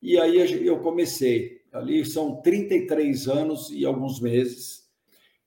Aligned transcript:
E 0.00 0.18
aí 0.18 0.66
eu 0.66 0.78
comecei. 0.80 1.58
Ali 1.72 2.04
são 2.04 2.40
33 2.40 3.28
anos 3.28 3.70
e 3.70 3.84
alguns 3.84 4.20
meses. 4.20 4.88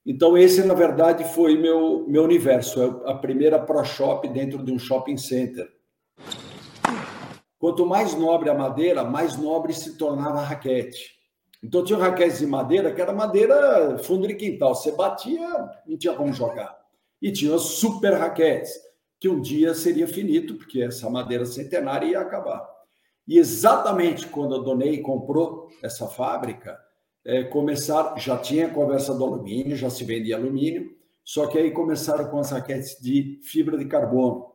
Então, 0.04 0.36
esse, 0.36 0.64
na 0.64 0.74
verdade, 0.74 1.24
foi 1.32 1.56
meu, 1.56 2.04
meu 2.08 2.24
universo. 2.24 2.82
É 2.82 3.10
a 3.10 3.14
primeira 3.14 3.58
Pro 3.58 3.84
Shop 3.84 4.26
dentro 4.28 4.62
de 4.64 4.72
um 4.72 4.78
shopping 4.78 5.16
center. 5.16 5.68
Quanto 7.58 7.86
mais 7.86 8.14
nobre 8.14 8.50
a 8.50 8.54
madeira, 8.54 9.04
mais 9.04 9.36
nobre 9.36 9.72
se 9.72 9.96
tornava 9.96 10.40
a 10.40 10.44
raquete. 10.44 11.12
Então, 11.62 11.84
tinha 11.84 11.98
raquetes 11.98 12.40
de 12.40 12.46
madeira, 12.46 12.92
que 12.92 13.00
era 13.00 13.12
madeira 13.12 13.96
fundo 13.98 14.26
de 14.26 14.34
quintal. 14.34 14.74
Você 14.74 14.90
batia, 14.92 15.48
não 15.86 15.96
tinha 15.96 16.14
como 16.14 16.32
jogar. 16.32 16.76
E 17.20 17.30
tinha 17.30 17.56
super 17.58 18.14
raquetes, 18.14 18.72
que 19.20 19.28
um 19.28 19.40
dia 19.40 19.72
seria 19.72 20.08
finito, 20.08 20.56
porque 20.56 20.82
essa 20.82 21.08
madeira 21.08 21.46
centenária 21.46 22.06
ia 22.06 22.20
acabar. 22.20 22.68
E 23.26 23.38
exatamente 23.38 24.26
quando 24.26 24.54
a 24.54 24.58
Donei 24.58 25.00
comprou 25.00 25.68
essa 25.82 26.06
fábrica, 26.06 26.78
é, 27.24 27.48
já 28.16 28.36
tinha 28.38 28.68
conversa 28.68 29.14
do 29.14 29.24
alumínio, 29.24 29.76
já 29.76 29.88
se 29.88 30.04
vendia 30.04 30.36
alumínio, 30.36 30.90
só 31.24 31.46
que 31.46 31.56
aí 31.56 31.70
começaram 31.70 32.28
com 32.28 32.38
as 32.38 32.50
raquetes 32.50 33.00
de 33.00 33.38
fibra 33.44 33.78
de 33.78 33.84
carbono, 33.84 34.46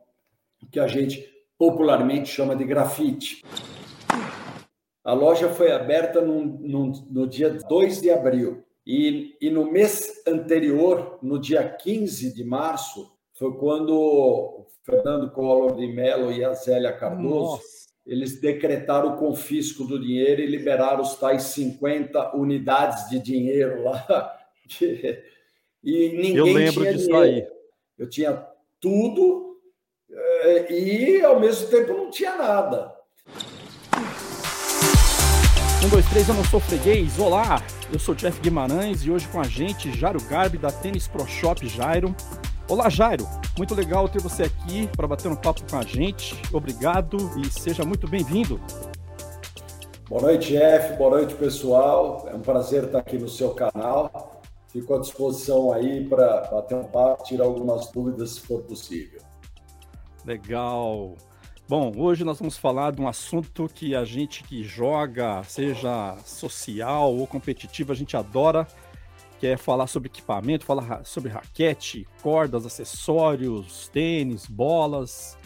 que 0.70 0.78
a 0.78 0.86
gente 0.86 1.26
popularmente 1.58 2.28
chama 2.28 2.54
de 2.54 2.64
grafite. 2.64 3.42
A 5.02 5.14
loja 5.14 5.48
foi 5.48 5.72
aberta 5.72 6.20
no, 6.20 6.44
no, 6.44 6.92
no 7.10 7.26
dia 7.26 7.50
2 7.50 8.02
de 8.02 8.10
abril. 8.10 8.62
E, 8.86 9.36
e, 9.40 9.50
no 9.50 9.70
mês 9.70 10.22
anterior, 10.26 11.18
no 11.22 11.38
dia 11.38 11.66
15 11.66 12.34
de 12.34 12.44
março, 12.44 13.10
foi 13.34 13.52
quando 13.56 13.94
o 13.94 14.66
Fernando 14.82 15.30
Collor 15.30 15.76
de 15.76 15.86
Mello 15.86 16.32
e 16.32 16.44
a 16.44 16.54
Zélia 16.54 16.92
Cardoso 16.92 17.56
Nossa 17.56 17.87
eles 18.08 18.40
decretaram 18.40 19.10
o 19.10 19.16
confisco 19.18 19.84
do 19.84 20.00
dinheiro 20.00 20.40
e 20.40 20.46
liberaram 20.46 21.02
os 21.02 21.14
tais 21.16 21.42
50 21.42 22.34
unidades 22.34 23.08
de 23.10 23.18
dinheiro 23.20 23.84
lá. 23.84 24.34
E 25.80 26.08
ninguém 26.08 26.36
Eu 26.36 26.44
lembro 26.46 26.80
tinha 26.82 26.92
disso 26.92 27.06
dinheiro. 27.06 27.24
aí. 27.24 27.46
Eu 27.96 28.08
tinha 28.10 28.46
tudo 28.80 29.56
eh, 30.10 30.72
e, 30.72 31.24
ao 31.24 31.38
mesmo 31.38 31.68
tempo, 31.68 31.92
não 31.92 32.10
tinha 32.10 32.36
nada. 32.36 32.92
Um, 35.84 35.88
dois, 35.88 36.04
três, 36.10 36.28
eu 36.28 36.34
não 36.34 36.44
sou 36.44 36.58
freguês. 36.58 37.16
Olá, 37.16 37.62
eu 37.92 37.98
sou 37.98 38.12
Jeff 38.12 38.40
Guimarães 38.40 39.02
e 39.06 39.10
hoje 39.10 39.28
com 39.28 39.40
a 39.40 39.44
gente, 39.44 39.96
Jairo 39.96 40.20
Garbi, 40.24 40.58
da 40.58 40.72
Tênis 40.72 41.06
Pro 41.06 41.24
Shop 41.28 41.66
Jairo. 41.68 42.14
Olá, 42.68 42.90
Jairo. 42.90 43.26
Muito 43.56 43.74
legal 43.74 44.10
ter 44.10 44.20
você 44.20 44.42
aqui 44.42 44.86
para 44.94 45.08
bater 45.08 45.26
um 45.26 45.34
papo 45.34 45.62
com 45.70 45.78
a 45.78 45.82
gente. 45.82 46.38
Obrigado 46.52 47.16
e 47.40 47.48
seja 47.48 47.82
muito 47.82 48.06
bem-vindo. 48.06 48.60
Boa 50.06 50.20
noite, 50.20 50.52
Jeff. 50.52 50.94
Boa 50.98 51.12
noite, 51.12 51.34
pessoal. 51.34 52.28
É 52.30 52.34
um 52.34 52.42
prazer 52.42 52.84
estar 52.84 52.98
aqui 52.98 53.16
no 53.16 53.26
seu 53.26 53.54
canal. 53.54 54.42
Fico 54.68 54.94
à 54.94 54.98
disposição 55.00 55.72
aí 55.72 56.06
para 56.06 56.42
bater 56.42 56.74
um 56.74 56.84
papo, 56.84 57.24
tirar 57.24 57.46
algumas 57.46 57.90
dúvidas, 57.90 58.32
se 58.32 58.40
for 58.40 58.60
possível. 58.60 59.22
Legal. 60.26 61.14
Bom, 61.66 61.90
hoje 61.96 62.22
nós 62.22 62.38
vamos 62.38 62.58
falar 62.58 62.92
de 62.92 63.00
um 63.00 63.08
assunto 63.08 63.66
que 63.74 63.94
a 63.94 64.04
gente 64.04 64.42
que 64.42 64.62
joga, 64.62 65.42
seja 65.44 66.18
social 66.22 67.14
ou 67.14 67.26
competitivo, 67.26 67.92
a 67.92 67.94
gente 67.94 68.14
adora, 68.14 68.66
que 69.38 69.46
é 69.46 69.56
falar 69.56 69.86
sobre 69.86 70.08
equipamento, 70.08 70.64
falar 70.64 71.04
sobre 71.04 71.30
raquete, 71.30 72.06
cordas, 72.22 72.66
acessórios, 72.66 73.88
tênis, 73.88 74.46
bolas. 74.46 75.36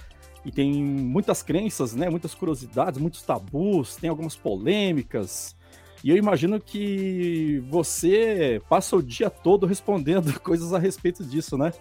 E 0.45 0.51
tem 0.51 0.73
muitas 0.73 1.43
crenças, 1.43 1.95
né? 1.95 2.09
Muitas 2.09 2.35
curiosidades, 2.35 3.01
muitos 3.01 3.23
tabus, 3.23 3.97
tem 3.97 4.11
algumas 4.11 4.35
polêmicas. 4.35 5.55
E 6.03 6.11
eu 6.11 6.17
imagino 6.17 6.61
que 6.61 7.63
você 7.69 8.61
passa 8.69 8.97
o 8.97 9.03
dia 9.03 9.31
todo 9.31 9.67
respondendo 9.67 10.39
coisas 10.41 10.73
a 10.73 10.79
respeito 10.79 11.23
disso, 11.23 11.57
né? 11.57 11.73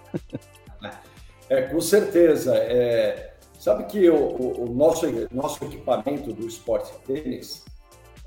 É, 1.49 1.63
com 1.63 1.81
certeza. 1.81 2.55
É, 2.55 3.33
sabe 3.57 3.85
que 3.85 4.09
o, 4.09 4.63
o, 4.63 4.73
nosso, 4.73 5.05
nosso 5.31 5.63
equipamento 5.65 6.31
do 6.33 6.45
esporte 6.45 6.93
tênis, 7.05 7.63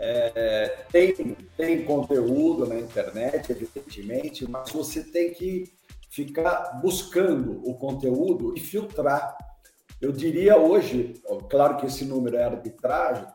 é, 0.05 0.69
tem, 0.91 1.37
tem 1.57 1.85
conteúdo 1.85 2.67
na 2.67 2.79
internet, 2.79 3.51
evidentemente, 3.51 4.49
mas 4.49 4.71
você 4.71 5.03
tem 5.03 5.33
que 5.33 5.73
ficar 6.11 6.81
buscando 6.81 7.61
o 7.69 7.75
conteúdo 7.75 8.55
e 8.57 8.61
filtrar. 8.61 9.37
Eu 10.01 10.13
diria 10.13 10.57
hoje, 10.57 11.15
claro 11.49 11.77
que 11.77 11.87
esse 11.87 12.05
número 12.05 12.37
é 12.37 12.45
arbitragem, 12.45 13.27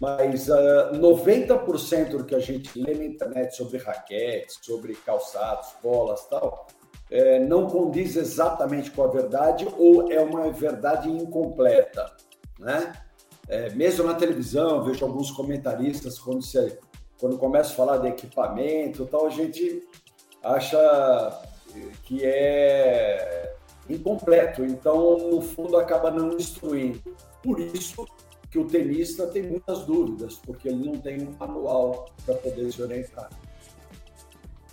mas 0.00 0.48
uh, 0.48 0.54
ah, 0.54 0.92
90% 0.94 2.16
do 2.16 2.24
que 2.24 2.34
a 2.34 2.40
gente 2.40 2.78
lê 2.78 2.94
na 2.94 3.04
internet 3.04 3.56
sobre 3.56 3.78
raquetes, 3.78 4.58
sobre 4.62 4.94
calçados, 4.94 5.68
bolas 5.82 6.26
tal, 6.26 6.66
é, 7.10 7.38
não 7.40 7.66
condiz 7.66 8.16
exatamente 8.16 8.90
com 8.90 9.02
a 9.02 9.08
verdade 9.08 9.66
ou 9.78 10.12
é 10.12 10.20
uma 10.20 10.50
verdade 10.50 11.08
incompleta, 11.10 12.14
né? 12.58 12.92
É, 13.48 13.70
mesmo 13.70 14.04
na 14.04 14.14
televisão, 14.14 14.82
vejo 14.84 15.04
alguns 15.04 15.30
comentaristas, 15.30 16.18
quando, 16.18 16.42
você, 16.42 16.78
quando 17.18 17.38
começa 17.38 17.72
a 17.72 17.76
falar 17.76 17.96
de 17.98 18.08
equipamento 18.08 19.06
tal, 19.06 19.26
a 19.26 19.30
gente 19.30 19.82
acha 20.42 21.42
que 22.04 22.24
é 22.24 23.54
incompleto. 23.88 24.64
Então, 24.64 25.30
no 25.30 25.40
fundo, 25.40 25.78
acaba 25.78 26.10
não 26.10 26.36
instruindo. 26.36 27.00
Por 27.42 27.58
isso 27.58 28.06
que 28.50 28.58
o 28.58 28.66
tenista 28.66 29.26
tem 29.26 29.42
muitas 29.42 29.84
dúvidas, 29.84 30.34
porque 30.36 30.68
ele 30.68 30.86
não 30.86 30.98
tem 30.98 31.22
um 31.22 31.32
manual 31.38 32.10
para 32.24 32.34
poder 32.34 32.70
se 32.72 32.82
orientar. 32.82 33.30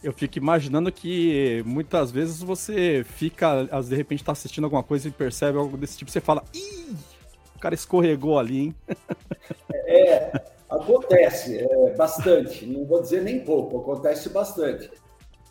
Eu 0.03 0.13
fico 0.13 0.37
imaginando 0.37 0.91
que 0.91 1.63
muitas 1.65 2.11
vezes 2.11 2.41
você 2.41 3.03
fica, 3.03 3.63
de 3.63 3.95
repente 3.95 4.21
está 4.21 4.33
assistindo 4.33 4.65
alguma 4.65 4.83
coisa 4.83 5.07
e 5.07 5.11
percebe 5.11 5.57
algo 5.57 5.75
desse 5.77 5.97
tipo, 5.97 6.11
você 6.11 6.21
fala, 6.21 6.43
ih, 6.53 6.95
cara 7.65 7.73
escorregou 7.73 8.37
ali, 8.37 8.59
hein? 8.59 8.75
É, 9.87 10.31
acontece 10.69 11.57
é, 11.57 11.93
bastante, 11.95 12.65
não 12.67 12.85
vou 12.85 13.01
dizer 13.01 13.23
nem 13.23 13.43
pouco, 13.43 13.79
acontece 13.79 14.29
bastante. 14.29 14.91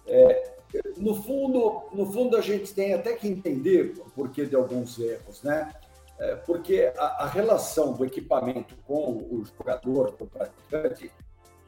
É, 0.07 0.55
no 0.97 1.21
fundo, 1.21 1.83
no 1.93 2.07
fundo 2.13 2.37
a 2.37 2.41
gente 2.41 2.73
tem 2.73 2.95
até 2.95 3.15
que 3.15 3.27
entender 3.27 3.95
o 3.99 4.11
porquê 4.11 4.47
de 4.47 4.55
alguns 4.55 4.97
erros, 4.99 5.43
né? 5.43 5.73
É, 6.21 6.37
porque 6.37 6.93
a, 6.97 7.25
a, 7.25 7.27
relação 7.27 7.95
do 7.95 8.05
equipamento 8.05 8.77
com 8.87 9.17
o 9.17 9.45
jogador, 9.45 10.13
com 10.13 10.25
o 10.25 10.29
praticante, 10.29 11.11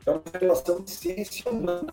é 0.07 0.11
uma 0.13 0.23
relação 0.41 0.81
de 0.81 0.93
ciência 0.93 1.51
humana 1.51 1.93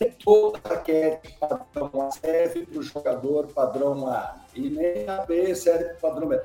nem 0.00 0.10
toda 0.12 0.60
raquete 0.64 1.36
padrão 1.38 2.02
A 2.02 2.10
serve 2.10 2.66
para 2.66 2.78
o 2.78 2.82
jogador 2.82 3.46
padrão 3.48 4.06
A 4.08 4.36
e 4.54 4.68
nem 4.68 5.08
a 5.08 5.24
B 5.24 5.54
serve 5.54 5.84
para 5.84 5.96
o 5.96 6.00
padrão 6.00 6.28
B. 6.28 6.40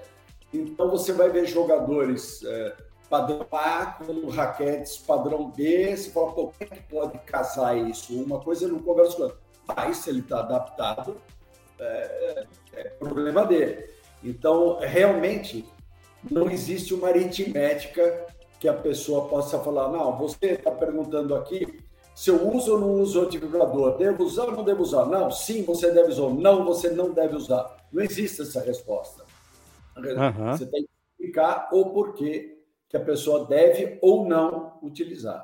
Então 0.53 0.89
você 0.89 1.11
vai 1.11 1.29
ver 1.29 1.45
jogadores 1.45 2.43
é, 2.43 2.75
padrão 3.09 3.45
A 3.51 3.85
com 3.85 4.29
raquetes 4.29 4.97
padrão 4.97 5.49
B, 5.49 5.95
você 5.95 6.11
fala, 6.11 6.31
pô, 6.33 6.47
como 6.47 6.55
é 6.59 6.65
que 6.65 6.83
pode 6.83 7.17
casar 7.19 7.77
isso? 7.77 8.13
Uma 8.21 8.39
coisa 8.39 8.67
não 8.67 8.79
conversa 8.79 9.17
com 9.17 9.23
a. 9.25 9.31
Mas 9.75 9.97
se 9.97 10.09
ele 10.09 10.19
está 10.19 10.39
adaptado, 10.39 11.15
é, 11.79 12.45
é 12.73 12.83
problema 12.99 13.45
dele. 13.45 13.89
Então, 14.23 14.79
realmente, 14.79 15.65
não 16.29 16.49
existe 16.49 16.93
uma 16.93 17.09
aritmética 17.09 18.27
que 18.59 18.67
a 18.67 18.73
pessoa 18.73 19.27
possa 19.27 19.59
falar, 19.59 19.89
não, 19.89 20.17
você 20.17 20.47
está 20.47 20.71
perguntando 20.71 21.35
aqui 21.35 21.81
se 22.15 22.29
eu 22.29 22.47
uso 22.47 22.73
ou 22.73 22.79
não 22.79 22.93
uso 23.01 23.19
o 23.19 23.25
antivibrador, 23.25 23.97
devo 23.97 24.23
usar 24.23 24.45
ou 24.45 24.51
não 24.51 24.63
devo 24.63 24.83
usar? 24.83 25.05
Não, 25.05 25.31
sim, 25.31 25.63
você 25.63 25.91
deve 25.91 26.09
usar. 26.09 26.29
Não, 26.29 26.63
você 26.63 26.89
não 26.89 27.11
deve 27.11 27.35
usar. 27.35 27.75
Não 27.91 28.03
existe 28.03 28.41
essa 28.41 28.61
resposta. 28.61 29.23
Uhum. 29.97 30.51
Você 30.51 30.65
tem 30.65 30.83
que 30.83 30.89
explicar 31.11 31.69
o 31.71 31.89
porquê 31.91 32.59
que 32.87 32.97
a 32.97 32.99
pessoa 32.99 33.45
deve 33.45 33.97
ou 34.01 34.27
não 34.27 34.77
utilizar. 34.81 35.43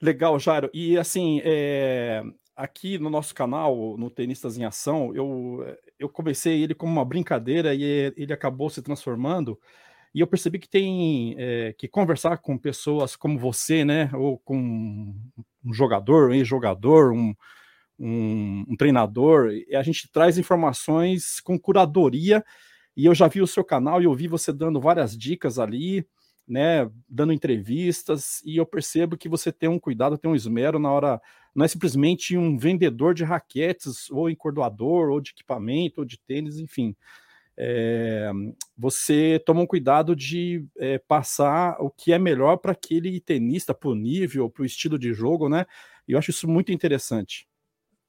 Legal, 0.00 0.38
Jairo. 0.38 0.68
E 0.74 0.98
assim, 0.98 1.40
é... 1.44 2.22
aqui 2.54 2.98
no 2.98 3.08
nosso 3.08 3.34
canal, 3.34 3.96
no 3.96 4.10
Tenistas 4.10 4.58
em 4.58 4.64
Ação, 4.64 5.14
eu, 5.14 5.64
eu 5.98 6.08
comecei 6.08 6.62
ele 6.62 6.74
como 6.74 6.92
uma 6.92 7.04
brincadeira 7.04 7.74
e 7.74 8.12
ele 8.16 8.32
acabou 8.32 8.68
se 8.68 8.82
transformando 8.82 9.58
e 10.16 10.20
eu 10.20 10.26
percebi 10.26 10.58
que 10.58 10.68
tem 10.68 11.34
é, 11.36 11.74
que 11.74 11.86
conversar 11.86 12.38
com 12.38 12.56
pessoas 12.56 13.14
como 13.14 13.38
você, 13.38 13.84
né? 13.84 14.08
Ou 14.14 14.38
com 14.38 14.56
um 15.62 15.74
jogador, 15.74 16.30
um 16.30 16.32
ex-jogador, 16.32 17.12
um, 17.12 17.34
um, 17.98 18.64
um, 18.66 18.76
treinador, 18.78 19.50
e 19.50 19.76
a 19.76 19.82
gente 19.82 20.10
traz 20.10 20.38
informações 20.38 21.38
com 21.38 21.58
curadoria. 21.58 22.42
E 22.96 23.04
eu 23.04 23.14
já 23.14 23.28
vi 23.28 23.42
o 23.42 23.46
seu 23.46 23.62
canal 23.62 24.00
e 24.00 24.06
eu 24.06 24.14
vi 24.14 24.26
você 24.26 24.54
dando 24.54 24.80
várias 24.80 25.14
dicas 25.14 25.58
ali, 25.58 26.06
né? 26.48 26.90
Dando 27.06 27.34
entrevistas, 27.34 28.40
e 28.42 28.56
eu 28.56 28.64
percebo 28.64 29.18
que 29.18 29.28
você 29.28 29.52
tem 29.52 29.68
um 29.68 29.78
cuidado, 29.78 30.16
tem 30.16 30.30
um 30.30 30.34
esmero 30.34 30.78
na 30.78 30.90
hora. 30.90 31.20
Não 31.54 31.62
é 31.62 31.68
simplesmente 31.68 32.38
um 32.38 32.56
vendedor 32.56 33.12
de 33.12 33.22
raquetes, 33.22 34.10
ou 34.10 34.30
encordoador, 34.30 35.10
ou 35.10 35.20
de 35.20 35.32
equipamento, 35.32 36.00
ou 36.00 36.06
de 36.06 36.18
tênis, 36.18 36.58
enfim 36.58 36.96
é, 37.58 38.30
você 38.76 39.42
toma 39.44 39.62
um 39.62 39.66
cuidado 39.66 40.14
de 40.14 40.66
é, 40.76 40.98
passar 40.98 41.76
o 41.80 41.90
que 41.90 42.12
é 42.12 42.18
melhor 42.18 42.58
para 42.58 42.72
aquele 42.72 43.18
tenista, 43.20 43.72
para 43.72 43.88
o 43.88 43.94
nível, 43.94 44.50
para 44.50 44.62
o 44.62 44.66
estilo 44.66 44.98
de 44.98 45.12
jogo, 45.14 45.48
né? 45.48 45.64
E 46.06 46.12
eu 46.12 46.18
acho 46.18 46.30
isso 46.30 46.46
muito 46.46 46.70
interessante. 46.70 47.48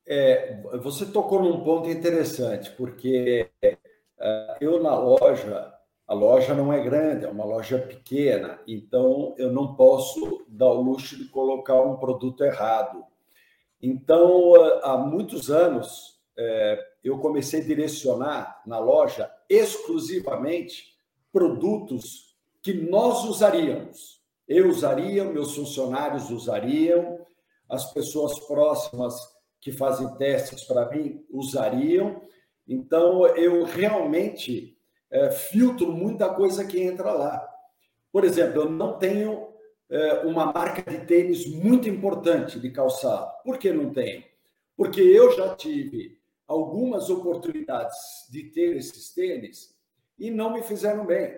É, 0.06 0.62
você 0.82 1.06
tocou 1.06 1.42
num 1.42 1.64
ponto 1.64 1.90
interessante, 1.90 2.72
porque 2.72 3.50
uh, 3.64 4.56
eu 4.62 4.82
na 4.82 4.98
loja, 4.98 5.74
a 6.08 6.14
loja 6.14 6.54
não 6.54 6.72
é 6.72 6.82
grande, 6.82 7.26
é 7.26 7.30
uma 7.30 7.44
loja 7.44 7.78
pequena, 7.78 8.60
então 8.66 9.36
eu 9.38 9.52
não 9.52 9.76
posso 9.76 10.46
dar 10.48 10.68
o 10.68 10.82
luxo 10.82 11.18
de 11.18 11.26
colocar 11.26 11.82
um 11.82 11.98
produto 11.98 12.44
errado. 12.44 13.04
Então, 13.82 14.54
há 14.82 14.98
muitos 14.98 15.52
anos, 15.52 16.17
eu 17.04 17.18
comecei 17.20 17.62
a 17.62 17.66
direcionar 17.66 18.62
na 18.66 18.80
loja 18.80 19.32
exclusivamente 19.50 20.96
produtos 21.32 22.36
que 22.62 22.74
nós 22.74 23.24
usaríamos. 23.26 24.22
Eu 24.48 24.70
usaria, 24.70 25.24
meus 25.26 25.56
funcionários 25.56 26.30
usariam, 26.30 27.20
as 27.70 27.92
pessoas 27.94 28.40
próximas 28.42 29.14
que 29.60 29.72
fazem 29.72 30.08
testes 30.16 30.64
para 30.64 30.90
mim 30.90 31.26
usariam. 31.30 32.22
Então, 32.68 33.26
eu 33.36 33.64
realmente 33.64 34.78
é, 35.10 35.32
filtro 35.32 35.92
muita 35.92 36.30
coisa 36.30 36.66
que 36.66 36.82
entra 36.82 37.12
lá. 37.12 37.48
Por 38.12 38.24
exemplo, 38.24 38.62
eu 38.62 38.70
não 38.70 38.98
tenho 38.98 39.50
é, 39.90 40.14
uma 40.26 40.52
marca 40.52 40.90
de 40.90 41.06
tênis 41.06 41.46
muito 41.46 41.90
importante 41.90 42.60
de 42.60 42.70
calçado. 42.72 43.32
Por 43.44 43.58
que 43.58 43.72
não 43.72 43.92
tenho? 43.92 44.24
Porque 44.76 45.02
eu 45.02 45.36
já 45.36 45.56
tive 45.56 46.17
algumas 46.48 47.10
oportunidades 47.10 47.98
de 48.32 48.44
ter 48.44 48.78
esses 48.78 49.14
tênis 49.14 49.76
e 50.18 50.32
não 50.32 50.54
me 50.54 50.64
fizeram 50.64 51.06
bem. 51.06 51.38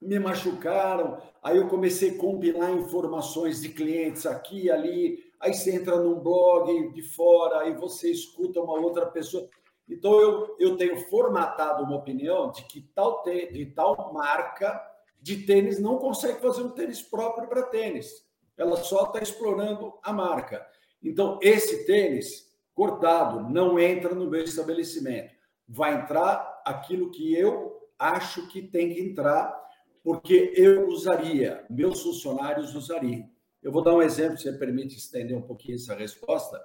Me 0.00 0.18
machucaram, 0.18 1.22
aí 1.42 1.56
eu 1.56 1.68
comecei 1.68 2.10
a 2.10 2.18
compilar 2.18 2.72
informações 2.72 3.62
de 3.62 3.70
clientes 3.70 4.26
aqui 4.26 4.64
e 4.64 4.70
ali, 4.70 5.32
aí 5.40 5.54
você 5.54 5.74
entra 5.74 5.98
num 5.98 6.20
blog 6.20 6.92
de 6.92 7.02
fora, 7.02 7.60
aí 7.60 7.74
você 7.74 8.10
escuta 8.10 8.60
uma 8.60 8.74
outra 8.74 9.06
pessoa. 9.06 9.48
Então 9.88 10.20
eu, 10.20 10.56
eu 10.58 10.76
tenho 10.76 10.96
formatado 11.08 11.84
uma 11.84 11.96
opinião 11.96 12.50
de 12.50 12.64
que 12.64 12.82
tal, 12.94 13.22
te, 13.22 13.52
de 13.52 13.66
tal 13.66 14.12
marca 14.12 14.82
de 15.22 15.38
tênis 15.46 15.78
não 15.78 15.96
consegue 15.96 16.40
fazer 16.40 16.62
um 16.62 16.70
tênis 16.70 17.00
próprio 17.00 17.48
para 17.48 17.62
tênis. 17.62 18.26
Ela 18.58 18.76
só 18.76 19.04
está 19.04 19.20
explorando 19.20 19.94
a 20.02 20.12
marca. 20.12 20.66
Então, 21.02 21.38
esse 21.42 21.86
tênis 21.86 22.53
cortado, 22.74 23.48
não 23.48 23.78
entra 23.78 24.14
no 24.14 24.28
meu 24.28 24.42
estabelecimento. 24.42 25.34
Vai 25.66 25.94
entrar 25.94 26.62
aquilo 26.64 27.10
que 27.10 27.34
eu 27.34 27.80
acho 27.98 28.48
que 28.48 28.60
tem 28.60 28.92
que 28.92 29.00
entrar, 29.00 29.54
porque 30.02 30.52
eu 30.56 30.88
usaria, 30.88 31.64
meus 31.70 32.02
funcionários 32.02 32.74
usariam. 32.74 33.28
Eu 33.62 33.72
vou 33.72 33.82
dar 33.82 33.94
um 33.94 34.02
exemplo, 34.02 34.36
se 34.36 34.44
você 34.44 34.52
permite 34.52 34.96
estender 34.96 35.36
um 35.36 35.42
pouquinho 35.42 35.76
essa 35.76 35.94
resposta. 35.94 36.62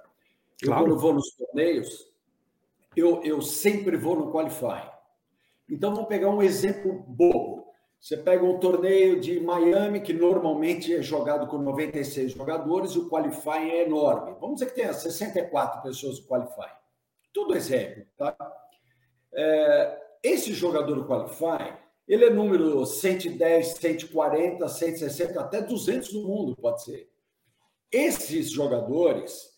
Eu, 0.60 0.68
claro. 0.68 0.84
quando 0.84 0.98
vou 0.98 1.14
nos 1.14 1.30
torneios, 1.30 2.10
eu, 2.94 3.22
eu 3.22 3.40
sempre 3.40 3.96
vou 3.96 4.16
no 4.16 4.30
Qualify. 4.30 4.90
Então, 5.68 5.94
vamos 5.94 6.08
pegar 6.08 6.28
um 6.28 6.42
exemplo 6.42 7.04
bobo. 7.06 7.59
Você 8.00 8.16
pega 8.16 8.42
um 8.42 8.58
torneio 8.58 9.20
de 9.20 9.38
Miami, 9.40 10.00
que 10.00 10.14
normalmente 10.14 10.94
é 10.94 11.02
jogado 11.02 11.46
com 11.46 11.58
96 11.58 12.32
jogadores, 12.32 12.92
e 12.92 12.98
o 12.98 13.10
qualifying 13.10 13.70
é 13.70 13.82
enorme. 13.84 14.34
Vamos 14.40 14.54
dizer 14.54 14.70
que 14.70 14.76
tenha 14.76 14.94
64 14.94 15.82
pessoas 15.82 16.18
no 16.18 16.26
qualifying. 16.26 16.76
Tudo 17.30 17.54
exemplo, 17.54 18.06
tá? 18.16 18.34
É, 19.34 20.00
esse 20.22 20.54
jogador 20.54 20.94
do 20.94 21.06
qualifying, 21.06 21.76
ele 22.08 22.24
é 22.24 22.30
número 22.30 22.86
110, 22.86 23.66
140, 23.66 24.66
160, 24.66 25.38
até 25.38 25.60
200 25.60 26.14
no 26.14 26.26
mundo, 26.26 26.56
pode 26.56 26.82
ser. 26.82 27.10
Esses 27.92 28.50
jogadores, 28.50 29.50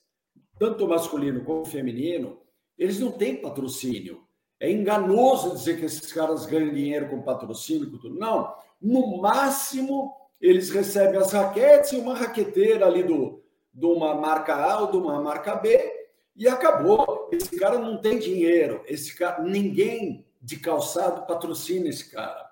tanto 0.58 0.88
masculino 0.88 1.44
como 1.44 1.64
feminino, 1.64 2.42
eles 2.76 2.98
não 2.98 3.12
têm 3.12 3.40
patrocínio. 3.40 4.26
É 4.62 4.70
enganoso 4.70 5.56
dizer 5.56 5.76
que 5.76 5.86
esses 5.86 6.12
caras 6.12 6.46
ganham 6.46 6.72
dinheiro 6.72 7.08
com 7.08 7.20
patrocínio. 7.20 7.90
Com 7.90 7.98
tudo. 7.98 8.16
Não. 8.16 8.54
No 8.80 9.20
máximo, 9.20 10.14
eles 10.40 10.70
recebem 10.70 11.18
as 11.18 11.32
raquetes 11.32 11.90
e 11.90 11.96
uma 11.96 12.14
raqueteira 12.14 12.86
ali 12.86 13.02
do, 13.02 13.42
de 13.74 13.84
uma 13.84 14.14
marca 14.14 14.54
A 14.54 14.82
ou 14.82 14.92
de 14.92 14.96
uma 14.96 15.20
marca 15.20 15.56
B 15.56 16.08
e 16.36 16.46
acabou. 16.46 17.28
Esse 17.32 17.58
cara 17.58 17.76
não 17.76 17.96
tem 17.96 18.20
dinheiro. 18.20 18.84
Esse 18.86 19.16
cara, 19.16 19.42
ninguém 19.42 20.24
de 20.40 20.56
calçado 20.60 21.26
patrocina 21.26 21.88
esse 21.88 22.08
cara. 22.08 22.48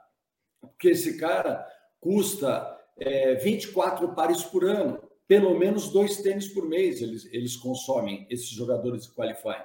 Porque 0.61 0.89
esse 0.89 1.17
cara 1.17 1.65
custa 2.01 2.77
é, 2.99 3.37
24 3.37 4.17
pares 4.17 4.43
por 4.43 4.65
ano. 4.65 5.01
Pelo 5.29 5.57
menos 5.57 5.91
dois 5.91 6.17
tênis 6.17 6.49
por 6.49 6.67
mês 6.67 7.01
eles, 7.01 7.25
eles 7.27 7.57
consomem, 7.57 8.27
esses 8.29 8.49
jogadores 8.49 9.05
de 9.05 9.13
qualifying. 9.13 9.63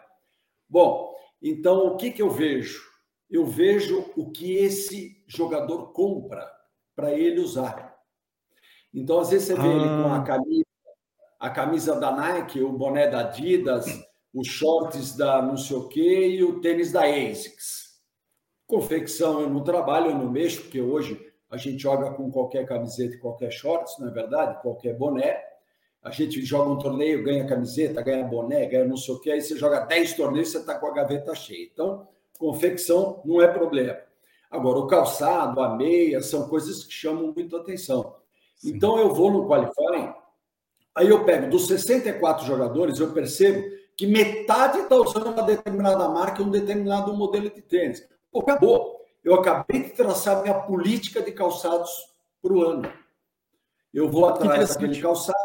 Bom, 0.70 1.16
então, 1.48 1.86
o 1.86 1.96
que, 1.96 2.10
que 2.10 2.24
eu 2.24 2.30
vejo? 2.32 2.84
Eu 3.30 3.46
vejo 3.46 4.12
o 4.18 4.32
que 4.32 4.56
esse 4.56 5.24
jogador 5.28 5.94
compra 5.94 6.52
para 6.96 7.14
ele 7.14 7.40
usar. 7.40 7.96
Então, 8.92 9.20
às 9.20 9.30
vezes, 9.30 9.48
você 9.48 9.54
vê 9.54 9.68
ah. 9.68 9.72
ele 9.72 9.88
com 9.88 10.12
a 10.12 10.18
ah. 10.18 10.24
camisa, 10.24 10.66
a 11.40 11.50
camisa 11.52 12.00
da 12.00 12.12
Nike, 12.12 12.62
o 12.62 12.72
boné 12.72 13.08
da 13.08 13.20
Adidas, 13.20 13.86
os 14.34 14.48
shorts 14.48 15.16
da 15.16 15.40
não 15.40 15.56
sei 15.56 15.78
o 15.78 15.88
quê 15.88 16.30
e 16.30 16.44
o 16.44 16.60
tênis 16.62 16.92
da 16.92 17.04
ASICS. 17.04 18.00
Confecção 18.66 19.42
eu 19.42 19.50
não 19.50 19.64
trabalho, 19.64 20.10
eu 20.10 20.18
não 20.18 20.32
mexo, 20.32 20.64
porque 20.64 20.82
hoje 20.82 21.32
a 21.48 21.58
gente 21.58 21.78
joga 21.78 22.12
com 22.16 22.32
qualquer 22.32 22.66
camiseta 22.66 23.14
e 23.14 23.20
qualquer 23.20 23.52
shorts, 23.52 24.00
não 24.00 24.08
é 24.08 24.12
verdade? 24.12 24.60
Qualquer 24.64 24.98
boné 24.98 25.55
a 26.06 26.12
gente 26.12 26.46
joga 26.46 26.70
um 26.70 26.78
torneio, 26.78 27.24
ganha 27.24 27.48
camiseta, 27.48 28.00
ganha 28.00 28.24
boné, 28.24 28.68
ganha 28.68 28.86
não 28.86 28.96
sei 28.96 29.16
o 29.16 29.20
que, 29.20 29.32
aí 29.32 29.42
você 29.42 29.58
joga 29.58 29.80
10 29.80 30.14
torneios, 30.14 30.52
você 30.52 30.60
está 30.60 30.76
com 30.76 30.86
a 30.86 30.94
gaveta 30.94 31.34
cheia. 31.34 31.66
Então, 31.66 32.08
confecção 32.38 33.24
não 33.26 33.42
é 33.42 33.48
problema. 33.48 33.98
Agora, 34.52 34.78
o 34.78 34.86
calçado, 34.86 35.60
a 35.60 35.76
meia, 35.76 36.22
são 36.22 36.48
coisas 36.48 36.84
que 36.84 36.94
chamam 36.94 37.34
muito 37.36 37.58
atenção. 37.58 38.18
Sim. 38.56 38.76
Então, 38.76 39.00
eu 39.00 39.16
vou 39.16 39.32
no 39.32 39.48
qualifying, 39.48 40.14
aí 40.94 41.10
eu 41.10 41.26
pego 41.26 41.50
dos 41.50 41.66
64 41.66 42.46
jogadores, 42.46 43.00
eu 43.00 43.12
percebo 43.12 43.68
que 43.98 44.06
metade 44.06 44.82
está 44.82 44.96
usando 44.98 45.32
uma 45.32 45.42
determinada 45.42 46.08
marca 46.08 46.44
um 46.44 46.52
determinado 46.52 47.16
modelo 47.16 47.50
de 47.50 47.64
tênis. 47.64 48.08
Pô, 48.32 48.42
acabou. 48.42 49.02
Eu 49.24 49.34
acabei 49.34 49.82
de 49.82 49.90
traçar 49.90 50.44
minha 50.44 50.54
política 50.54 51.20
de 51.20 51.32
calçados 51.32 51.90
para 52.44 52.54
o 52.54 52.62
ano. 52.62 52.94
Eu 53.92 54.08
vou 54.08 54.28
atrás 54.28 54.70
daquele 54.70 55.02
calçado, 55.02 55.45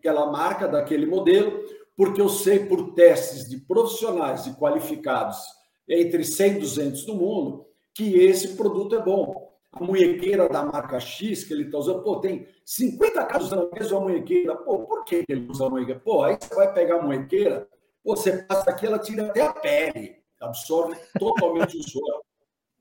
aquela 0.00 0.32
marca, 0.32 0.66
daquele 0.66 1.06
modelo, 1.06 1.62
porque 1.96 2.20
eu 2.20 2.28
sei 2.28 2.60
por 2.60 2.94
testes 2.94 3.48
de 3.48 3.58
profissionais 3.58 4.46
e 4.46 4.54
qualificados 4.54 5.38
entre 5.86 6.24
100 6.24 6.56
e 6.56 6.60
200 6.60 7.04
do 7.04 7.14
mundo 7.14 7.66
que 7.94 8.18
esse 8.18 8.56
produto 8.56 8.96
é 8.96 9.02
bom. 9.02 9.50
A 9.72 9.84
munhequeira 9.84 10.48
da 10.48 10.64
marca 10.64 10.98
X 10.98 11.44
que 11.44 11.52
ele 11.52 11.64
está 11.64 11.78
usando, 11.78 12.02
pô, 12.02 12.16
tem 12.16 12.48
50 12.64 13.24
casos 13.26 13.48
usando 13.48 13.68
a 13.70 13.78
mesma 13.78 14.00
munhequeira. 14.00 14.56
Pô, 14.56 14.80
por 14.80 15.04
que 15.04 15.24
ele 15.28 15.46
usa 15.48 15.66
a 15.66 15.70
munhequeira? 15.70 16.00
Pô, 16.00 16.24
aí 16.24 16.36
você 16.40 16.54
vai 16.54 16.72
pegar 16.72 16.96
a 16.96 17.02
munhequeira, 17.02 17.68
você 18.02 18.38
passa 18.44 18.70
aqui, 18.70 18.86
ela 18.86 18.98
tira 18.98 19.26
até 19.26 19.42
a 19.42 19.52
pele, 19.52 20.16
absorve 20.40 20.96
totalmente 21.18 21.76
o 21.76 21.82
suor. 21.82 22.22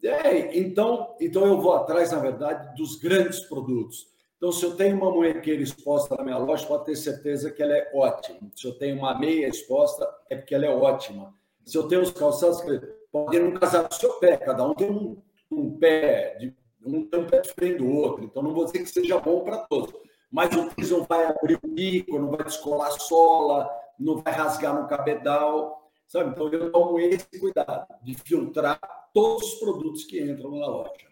É, 0.01 0.57
então, 0.57 1.13
então 1.19 1.45
eu 1.45 1.59
vou 1.59 1.73
atrás, 1.73 2.13
na 2.13 2.19
verdade, 2.19 2.73
dos 2.77 2.95
grandes 2.95 3.41
produtos. 3.41 4.07
Então, 4.39 4.53
se 4.53 4.63
eu 4.63 4.73
tenho 4.73 4.95
uma 4.95 5.11
munhequeira 5.11 5.61
exposta 5.61 6.15
na 6.15 6.23
minha 6.23 6.37
loja, 6.37 6.65
pode 6.65 6.85
ter 6.85 6.95
certeza 6.95 7.51
que 7.51 7.61
ela 7.61 7.73
é 7.73 7.91
ótima. 7.93 8.39
Se 8.55 8.65
eu 8.65 8.73
tenho 8.73 8.97
uma 8.97 9.19
meia 9.19 9.49
exposta, 9.49 10.09
é 10.29 10.37
porque 10.37 10.55
ela 10.55 10.65
é 10.65 10.69
ótima. 10.69 11.33
Se 11.65 11.77
eu 11.77 11.89
tenho 11.89 12.01
os 12.01 12.11
calçados, 12.11 12.63
podem 13.11 13.41
não 13.41 13.51
casar 13.59 13.85
com 13.85 13.93
o 13.93 13.99
seu 13.99 14.13
pé, 14.13 14.37
cada 14.37 14.65
um 14.65 14.73
tem 14.73 14.89
um, 14.89 15.21
um 15.51 15.77
pé, 15.77 16.37
de, 16.39 16.55
um 16.85 17.05
tem 17.05 17.19
um 17.19 17.27
pé 17.27 17.41
diferente 17.41 17.79
do 17.79 17.91
outro. 17.91 18.23
Então, 18.23 18.41
não 18.41 18.53
vou 18.53 18.63
dizer 18.63 18.79
que 18.79 18.85
seja 18.85 19.19
bom 19.19 19.43
para 19.43 19.57
todos. 19.57 19.93
Mas 20.31 20.55
o 20.55 20.69
tênis 20.69 20.89
não 20.89 21.03
vai 21.03 21.25
abrir 21.25 21.59
o 21.61 21.67
bico, 21.67 22.17
não 22.17 22.31
vai 22.31 22.45
descolar 22.45 22.87
a 22.87 22.91
sola, 22.91 23.69
não 23.99 24.21
vai 24.21 24.31
rasgar 24.31 24.73
no 24.73 24.87
cabedal, 24.87 25.91
sabe? 26.07 26.29
Então, 26.29 26.47
eu 26.47 26.71
tomo 26.71 26.97
esse 26.97 27.27
cuidado 27.37 27.93
de 28.01 28.13
filtrar 28.13 28.79
todos 29.13 29.53
os 29.53 29.59
produtos 29.59 30.05
que 30.05 30.21
entram 30.21 30.51
na 30.51 30.67
loja. 30.67 31.08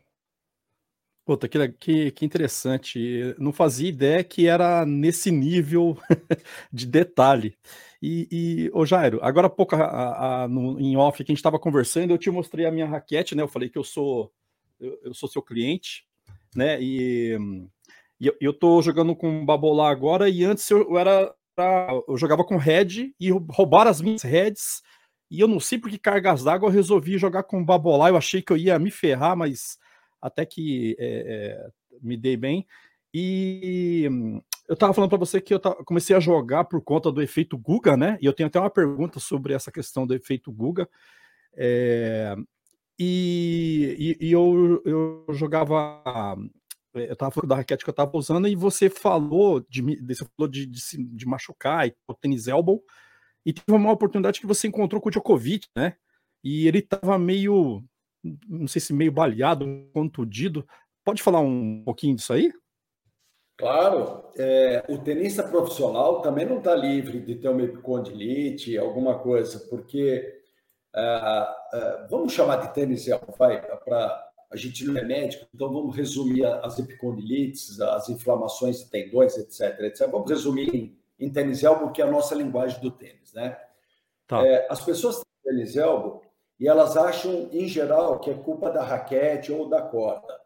Puta, 1.28 1.46
que, 1.50 1.68
que, 1.74 2.12
que 2.12 2.26
interessante. 2.26 3.36
Não 3.38 3.52
fazia 3.52 3.90
ideia 3.90 4.24
que 4.24 4.48
era 4.48 4.86
nesse 4.86 5.30
nível 5.30 5.98
de 6.72 6.86
detalhe. 6.86 7.54
E, 8.02 8.30
e 8.32 8.72
ô 8.74 8.86
Jairo, 8.86 9.20
agora 9.22 9.48
há 9.48 9.50
pouco 9.50 9.76
a, 9.76 10.44
a, 10.44 10.48
no, 10.48 10.80
em 10.80 10.96
off 10.96 11.18
que 11.18 11.30
a 11.30 11.34
gente 11.34 11.40
estava 11.40 11.60
conversando, 11.60 12.12
eu 12.12 12.18
te 12.18 12.32
mostrei 12.32 12.66
a 12.66 12.72
minha 12.72 12.86
raquete, 12.86 13.36
né? 13.36 13.44
Eu 13.44 13.48
falei 13.50 13.68
que 13.68 13.78
eu 13.78 13.84
sou 13.84 14.32
eu, 14.80 14.98
eu 15.04 15.14
sou 15.14 15.28
seu 15.28 15.42
cliente, 15.42 16.06
né? 16.56 16.82
E, 16.82 17.38
e 18.22 18.32
eu, 18.40 18.54
tô 18.54 18.82
jogando 18.82 19.14
com 19.14 19.46
Babolá 19.46 19.90
agora, 19.90 20.30
e 20.30 20.46
antes 20.46 20.70
eu, 20.70 20.90
eu 20.90 20.98
era 20.98 21.36
eu 22.08 22.16
jogava 22.16 22.46
com 22.46 22.56
head 22.56 23.14
e 23.20 23.32
roubaram 23.32 23.92
as 23.92 24.00
minhas 24.00 24.22
heads 24.22 24.82
E 25.30 25.42
eu 25.42 25.48
não 25.48 25.60
sei 25.60 25.78
por 25.78 25.90
que 25.90 25.98
cargas 25.98 26.44
d'água 26.44 26.70
eu 26.70 26.74
resolvi 26.74 27.18
jogar 27.18 27.44
com 27.44 27.66
babolá. 27.66 28.08
Eu 28.08 28.16
achei 28.16 28.42
que 28.42 28.54
eu 28.54 28.58
ia 28.58 28.80
me 28.80 28.92
ferrar, 28.92 29.36
mas 29.36 29.78
até 30.22 30.46
que 30.46 30.96
é, 31.00 31.70
me 32.02 32.18
dei 32.18 32.38
bem. 32.38 32.66
E 33.14 34.08
eu 34.68 34.74
estava 34.74 34.94
falando 34.94 35.10
para 35.10 35.20
você 35.20 35.40
que 35.40 35.54
eu 35.54 35.60
comecei 35.86 36.16
a 36.16 36.20
jogar 36.20 36.66
por 36.66 36.82
conta 36.82 37.12
do 37.12 37.22
efeito 37.22 37.58
Guga, 37.58 37.96
né? 37.96 38.18
E 38.22 38.26
eu 38.26 38.34
tenho 38.34 38.48
até 38.48 38.60
uma 38.60 38.70
pergunta 38.70 39.20
sobre 39.20 39.54
essa 39.54 39.72
questão 39.72 40.06
do 40.06 40.14
efeito 40.14 40.52
Guga. 40.52 40.90
É, 41.56 42.36
e, 43.00 44.18
e, 44.20 44.28
e 44.28 44.32
eu, 44.32 44.82
eu 44.86 45.26
jogava 45.34 46.04
eu 46.94 47.14
estava 47.14 47.32
falando 47.32 47.50
da 47.50 47.56
raquete 47.56 47.84
que 47.84 47.90
eu 47.90 47.94
estava 47.94 48.18
usando 48.18 48.48
e 48.48 48.56
você 48.56 48.90
falou 48.90 49.64
de 49.70 49.82
você 50.02 50.26
falou 50.36 50.50
de, 50.50 50.66
de, 50.66 50.80
de 50.98 51.26
machucar 51.28 51.88
e 51.88 51.96
o 52.08 52.14
tênis 52.14 52.48
elbow 52.48 52.84
e 53.46 53.54
teve 53.54 53.72
uma 53.72 53.92
oportunidade 53.92 54.42
que 54.42 54.48
você 54.48 54.68
encontrou 54.68 55.02
com 55.02 55.10
o 55.10 55.12
Djokovic, 55.12 55.68
né? 55.76 55.96
E 56.44 56.68
ele 56.68 56.80
estava 56.80 57.18
meio, 57.18 57.84
não 58.48 58.68
sei 58.68 58.82
se 58.82 58.94
meio 58.94 59.12
baleado, 59.12 59.66
contundido. 59.94 60.66
Pode 61.04 61.22
falar 61.22 61.40
um 61.40 61.84
pouquinho 61.84 62.16
disso 62.16 62.34
aí? 62.34 62.52
Claro, 63.58 64.24
é, 64.38 64.86
o 64.88 65.00
tenista 65.00 65.44
profissional 65.44 66.22
também 66.22 66.46
não 66.46 66.60
está 66.60 66.76
livre 66.76 67.20
de 67.20 67.36
ter 67.36 67.50
uma 67.50 67.64
epicondilite, 67.64 68.78
alguma 68.78 69.18
coisa, 69.18 69.60
porque 69.68 70.42
uh, 70.96 71.76
uh, 71.76 72.08
vamos 72.10 72.34
chamar 72.34 72.58
de 72.58 72.74
tênis, 72.74 73.08
vai, 73.38 73.60
para 73.84 74.26
a 74.52 74.56
gente 74.56 74.86
não 74.86 74.96
é 74.96 75.04
médico, 75.04 75.48
então 75.54 75.74
vamos 75.74 75.96
resumir 75.96 76.46
as 76.46 76.78
epicondilites, 76.78 77.82
as 77.82 78.10
inflamações 78.10 78.80
de 78.80 78.90
tendões, 78.92 79.36
etc, 79.38 79.80
etc. 79.82 80.08
Vamos 80.10 80.30
resumir 80.30 80.74
em 80.74 80.98
em 81.20 81.32
tênis 81.32 81.64
elbow, 81.64 81.92
que 81.92 82.02
é 82.02 82.06
a 82.06 82.12
nossa 82.12 82.36
linguagem 82.36 82.80
do 82.80 82.92
tênis, 82.92 83.34
né? 83.34 83.58
Tá. 84.28 84.46
É, 84.46 84.68
as 84.70 84.84
pessoas 84.84 85.16
têm 85.16 85.56
tênis 85.56 85.76
elbow 85.76 86.22
e 86.60 86.68
elas 86.68 86.98
acham, 86.98 87.50
em 87.52 87.68
geral, 87.68 88.20
que 88.20 88.32
é 88.32 88.34
culpa 88.34 88.70
da 88.70 88.84
raquete 88.84 89.52
ou 89.52 89.70
da 89.70 89.82
corda. 89.82 90.40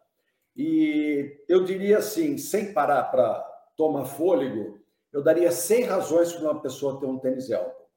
E 0.55 1.43
eu 1.47 1.63
diria 1.63 1.99
assim, 1.99 2.37
sem 2.37 2.73
parar 2.73 3.03
para 3.05 3.39
tomar 3.77 4.05
fôlego, 4.05 4.81
eu 5.13 5.23
daria 5.23 5.51
100 5.51 5.83
razões 5.83 6.33
para 6.33 6.43
uma 6.43 6.61
pessoa 6.61 6.99
ter 6.99 7.05
um 7.05 7.17
tênis 7.17 7.49
elbow. 7.49 7.89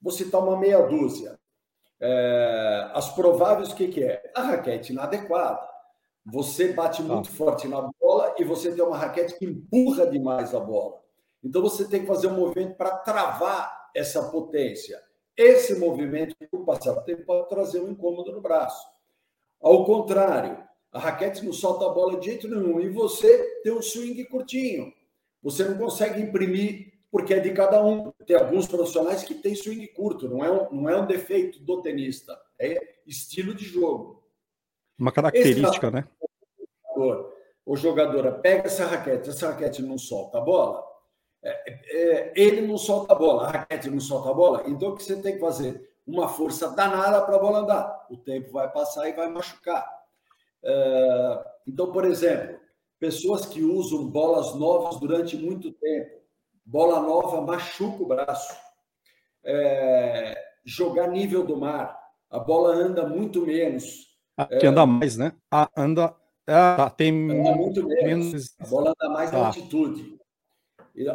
Vou 0.00 0.12
citar 0.12 0.40
uma 0.40 0.56
meia 0.56 0.80
dúzia. 0.82 1.38
É, 2.00 2.90
as 2.94 3.14
prováveis, 3.14 3.70
o 3.70 3.76
que, 3.76 3.88
que 3.88 4.02
é? 4.02 4.32
A 4.34 4.42
raquete 4.42 4.92
inadequada. 4.92 5.68
Você 6.24 6.72
bate 6.72 7.02
muito 7.02 7.28
ah. 7.28 7.32
forte 7.32 7.66
na 7.66 7.88
bola 8.00 8.34
e 8.38 8.44
você 8.44 8.72
tem 8.72 8.84
uma 8.84 8.96
raquete 8.96 9.38
que 9.38 9.44
empurra 9.44 10.06
demais 10.06 10.54
a 10.54 10.60
bola. 10.60 11.00
Então 11.42 11.60
você 11.60 11.88
tem 11.88 12.02
que 12.02 12.06
fazer 12.06 12.28
um 12.28 12.36
movimento 12.36 12.76
para 12.76 12.96
travar 12.98 13.90
essa 13.94 14.30
potência. 14.30 15.00
Esse 15.42 15.74
movimento, 15.74 16.36
com 16.50 16.58
o 16.58 16.64
passar 16.64 16.92
do 16.92 17.04
tempo, 17.04 17.24
pode 17.24 17.48
trazer 17.48 17.80
um 17.80 17.90
incômodo 17.90 18.30
no 18.30 18.40
braço. 18.40 18.86
Ao 19.60 19.84
contrário, 19.84 20.62
a 20.92 21.00
raquete 21.00 21.44
não 21.44 21.52
solta 21.52 21.84
a 21.86 21.88
bola 21.88 22.20
de 22.20 22.26
jeito 22.26 22.46
nenhum 22.48 22.80
e 22.80 22.88
você 22.88 23.60
tem 23.64 23.72
um 23.72 23.82
swing 23.82 24.24
curtinho. 24.26 24.92
Você 25.42 25.64
não 25.64 25.76
consegue 25.76 26.20
imprimir 26.20 26.92
porque 27.10 27.34
é 27.34 27.40
de 27.40 27.50
cada 27.52 27.84
um. 27.84 28.12
Tem 28.24 28.36
alguns 28.36 28.68
profissionais 28.68 29.24
que 29.24 29.34
têm 29.34 29.56
swing 29.56 29.88
curto, 29.88 30.28
não 30.28 30.44
é 30.44 30.50
um, 30.50 30.72
não 30.72 30.88
é 30.88 30.96
um 30.96 31.06
defeito 31.06 31.58
do 31.58 31.82
tenista, 31.82 32.40
é 32.56 32.98
estilo 33.04 33.52
de 33.52 33.64
jogo. 33.64 34.22
Uma 34.96 35.10
característica, 35.10 35.88
Esse, 35.88 35.96
né? 35.96 36.08
O 37.66 37.76
jogador 37.76 38.40
pega 38.40 38.66
essa 38.66 38.86
raquete, 38.86 39.30
essa 39.30 39.48
raquete 39.48 39.82
não 39.82 39.98
solta 39.98 40.38
a 40.38 40.40
bola, 40.40 40.84
ele 42.34 42.62
não 42.62 42.78
solta 42.78 43.12
a 43.12 43.16
bola, 43.16 43.48
a 43.48 43.50
raquete 43.50 43.90
não 43.90 44.00
solta 44.00 44.30
a 44.30 44.34
bola, 44.34 44.62
então 44.66 44.90
o 44.90 44.96
que 44.96 45.02
você 45.02 45.16
tem 45.16 45.34
que 45.34 45.40
fazer? 45.40 45.90
Uma 46.06 46.28
força 46.28 46.70
danada 46.70 47.20
para 47.22 47.36
a 47.36 47.38
bola 47.38 47.60
andar. 47.60 48.06
O 48.10 48.16
tempo 48.16 48.52
vai 48.52 48.70
passar 48.70 49.08
e 49.08 49.12
vai 49.12 49.28
machucar. 49.28 49.86
É, 50.62 51.44
então, 51.66 51.92
por 51.92 52.04
exemplo, 52.04 52.58
pessoas 52.98 53.46
que 53.46 53.62
usam 53.62 54.08
bolas 54.08 54.54
novas 54.54 54.98
durante 54.98 55.36
muito 55.36 55.72
tempo, 55.72 56.20
bola 56.64 57.00
nova 57.00 57.40
machuca 57.40 58.02
o 58.02 58.06
braço. 58.06 58.56
É, 59.44 60.34
jogar 60.64 61.08
nível 61.08 61.44
do 61.44 61.56
mar, 61.56 61.98
a 62.30 62.38
bola 62.38 62.74
anda 62.74 63.06
muito 63.06 63.44
menos. 63.44 64.16
Ah, 64.36 64.46
que 64.46 64.66
anda 64.66 64.86
mais, 64.86 65.16
né? 65.16 65.32
Ah, 65.50 65.68
anda. 65.76 66.14
Ah, 66.46 66.90
tem 66.90 67.30
anda 67.30 67.54
muito 67.56 67.86
menos. 67.86 68.26
menos. 68.26 68.54
A 68.58 68.66
bola 68.66 68.90
anda 68.90 69.12
mais 69.12 69.30
tá. 69.30 69.46
altitude. 69.46 70.21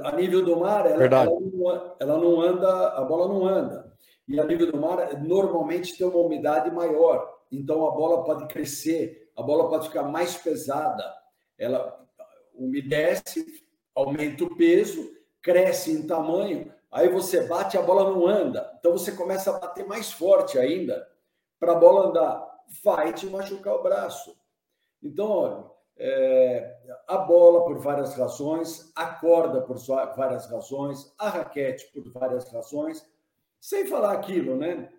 A 0.04 0.12
nível 0.16 0.44
do 0.44 0.58
mar, 0.60 0.86
ela, 0.88 1.04
ela, 1.04 1.26
não, 1.26 1.96
ela, 2.00 2.18
não, 2.18 2.42
anda, 2.42 2.90
a 2.90 3.02
bola 3.02 3.28
não 3.28 3.46
anda. 3.46 3.94
E 4.28 4.40
a 4.40 4.44
nível 4.44 4.72
do 4.72 4.78
mar, 4.78 5.22
normalmente 5.22 5.96
tem 5.96 6.08
uma 6.08 6.20
umidade 6.20 6.72
maior. 6.72 7.38
Então 7.52 7.88
a 7.88 7.92
bola 7.92 8.24
pode 8.24 8.48
crescer, 8.48 9.32
a 9.36 9.42
bola 9.42 9.70
pode 9.70 9.88
ficar 9.88 10.04
mais 10.04 10.36
pesada. 10.36 11.04
Ela 11.58 12.06
umedece, 12.54 13.64
aumenta 13.94 14.44
o 14.44 14.56
peso, 14.56 15.12
cresce 15.42 15.92
em 15.92 16.08
tamanho. 16.08 16.74
Aí 16.92 17.08
você 17.08 17.46
bate, 17.48 17.78
a 17.78 17.82
bola 17.82 18.12
não 18.12 18.26
anda. 18.26 18.76
Então 18.80 18.92
você 18.92 19.12
começa 19.12 19.56
a 19.56 19.60
bater 19.60 19.86
mais 19.86 20.12
forte 20.12 20.58
ainda 20.58 21.08
para 21.60 21.74
a 21.74 21.80
bola 21.80 22.10
andar. 22.10 22.48
Vai 22.84 23.14
te 23.14 23.28
machucar 23.28 23.76
o 23.76 23.84
braço. 23.84 24.36
Então, 25.02 25.30
olha, 25.30 25.77
é, 26.00 26.78
a 27.08 27.18
bola 27.18 27.66
por 27.66 27.80
várias 27.80 28.16
razões, 28.16 28.92
a 28.96 29.08
corda 29.08 29.62
por 29.62 29.78
várias 30.16 30.50
razões, 30.50 31.14
a 31.18 31.30
raquete 31.30 31.92
por 31.94 32.12
várias 32.12 32.52
razões, 32.52 33.06
sem 33.60 33.86
falar 33.88 34.14
aquilo, 34.14 34.56
né? 34.56 34.90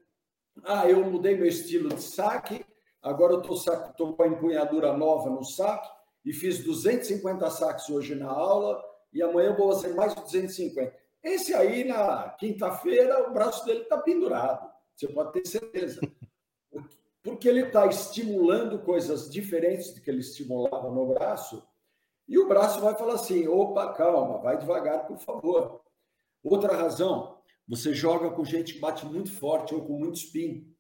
Ah, 0.65 0.89
eu 0.89 1.05
mudei 1.05 1.37
meu 1.37 1.47
estilo 1.47 1.89
de 1.91 2.03
saque, 2.03 2.65
agora 3.01 3.35
eu 3.35 3.41
estou 3.41 4.15
com 4.15 4.23
a 4.23 4.27
empunhadura 4.29 4.93
nova 4.93 5.31
no 5.31 5.45
saque 5.45 5.89
e 6.25 6.33
fiz 6.33 6.65
250 6.65 7.49
saques 7.51 7.89
hoje 7.89 8.15
na 8.15 8.29
aula 8.29 8.83
e 9.13 9.23
amanhã 9.23 9.51
eu 9.51 9.57
vou 9.57 9.73
fazer 9.73 9.95
mais 9.95 10.15
250. 10.15 10.93
Esse 11.23 11.55
aí, 11.55 11.85
na 11.85 12.31
quinta-feira, 12.39 13.29
o 13.29 13.33
braço 13.33 13.65
dele 13.65 13.81
está 13.81 13.99
pendurado, 13.99 14.69
você 14.95 15.07
pode 15.09 15.33
ter 15.33 15.47
certeza 15.47 16.01
porque 17.29 17.47
ele 17.47 17.61
está 17.61 17.87
estimulando 17.87 18.79
coisas 18.79 19.31
diferentes 19.31 19.93
do 19.93 20.01
que 20.01 20.11
ele 20.11 20.21
estimulava 20.21 20.91
no 20.91 21.13
braço, 21.13 21.63
e 22.27 22.39
o 22.39 22.49
braço 22.49 22.81
vai 22.81 22.95
falar 22.95 23.15
assim: 23.15 23.47
opa, 23.47 23.93
calma, 23.93 24.39
vai 24.39 24.57
devagar, 24.57 25.07
por 25.07 25.19
favor. 25.19 25.83
Outra 26.43 26.75
razão, 26.75 27.37
você 27.67 27.93
joga 27.93 28.31
com 28.31 28.45
gente 28.45 28.75
que 28.75 28.81
bate 28.81 29.05
muito 29.05 29.31
forte 29.31 29.75
ou 29.75 29.83
com 29.83 29.93
muito 29.93 30.17
spin. 30.17 30.75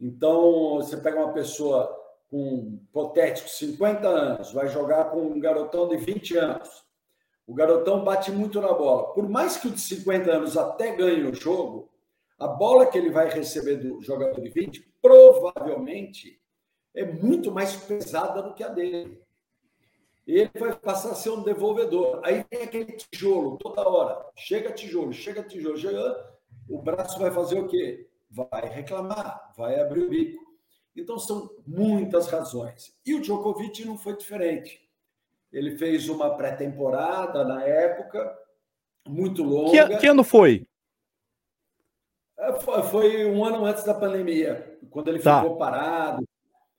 Então, 0.00 0.74
você 0.74 0.96
pega 0.96 1.20
uma 1.20 1.32
pessoa 1.32 1.88
com 2.28 2.80
hipotético 2.82 3.48
50 3.48 4.08
anos, 4.08 4.52
vai 4.52 4.66
jogar 4.68 5.04
com 5.10 5.20
um 5.20 5.38
garotão 5.38 5.88
de 5.88 5.96
20 5.96 6.36
anos. 6.36 6.84
O 7.46 7.54
garotão 7.54 8.02
bate 8.02 8.32
muito 8.32 8.60
na 8.60 8.72
bola. 8.72 9.14
Por 9.14 9.28
mais 9.28 9.56
que 9.56 9.68
o 9.68 9.70
de 9.70 9.80
50 9.80 10.32
anos 10.32 10.56
até 10.56 10.96
ganhe 10.96 11.22
o 11.24 11.34
jogo, 11.34 11.88
a 12.38 12.48
bola 12.48 12.86
que 12.86 12.98
ele 12.98 13.10
vai 13.10 13.28
receber 13.28 13.76
do 13.76 14.02
jogador 14.02 14.40
de 14.40 14.48
20 14.48 14.95
provavelmente 15.06 16.40
é 16.94 17.04
muito 17.04 17.52
mais 17.52 17.76
pesada 17.76 18.42
do 18.42 18.54
que 18.54 18.64
a 18.64 18.68
dele. 18.68 19.22
Ele 20.26 20.50
vai 20.58 20.74
passar 20.74 21.12
a 21.12 21.14
ser 21.14 21.30
um 21.30 21.42
devolvedor. 21.42 22.20
Aí 22.24 22.42
tem 22.42 22.62
aquele 22.62 22.92
tijolo 22.92 23.56
toda 23.58 23.88
hora. 23.88 24.26
Chega 24.34 24.72
tijolo, 24.72 25.12
chega 25.12 25.42
tijolo, 25.42 25.76
chega. 25.78 26.36
O 26.68 26.82
braço 26.82 27.18
vai 27.20 27.30
fazer 27.30 27.60
o 27.60 27.68
quê? 27.68 28.08
Vai 28.28 28.68
reclamar, 28.68 29.52
vai 29.56 29.78
abrir 29.78 30.02
o 30.02 30.08
bico. 30.08 30.44
Então 30.96 31.18
são 31.18 31.48
muitas 31.64 32.26
razões. 32.26 32.92
E 33.04 33.14
o 33.14 33.20
Djokovic 33.20 33.84
não 33.84 33.96
foi 33.96 34.16
diferente. 34.16 34.80
Ele 35.52 35.78
fez 35.78 36.08
uma 36.08 36.36
pré-temporada 36.36 37.44
na 37.44 37.62
época, 37.62 38.36
muito 39.06 39.44
longa. 39.44 39.88
Que, 39.88 39.98
que 39.98 40.06
ano 40.08 40.24
foi? 40.24 40.66
É, 42.38 42.52
foi 42.90 43.24
um 43.26 43.44
ano 43.44 43.64
antes 43.64 43.84
da 43.84 43.94
pandemia, 43.94 44.75
quando 44.90 45.08
ele 45.08 45.18
tá. 45.18 45.42
ficou 45.42 45.56
parado. 45.56 46.22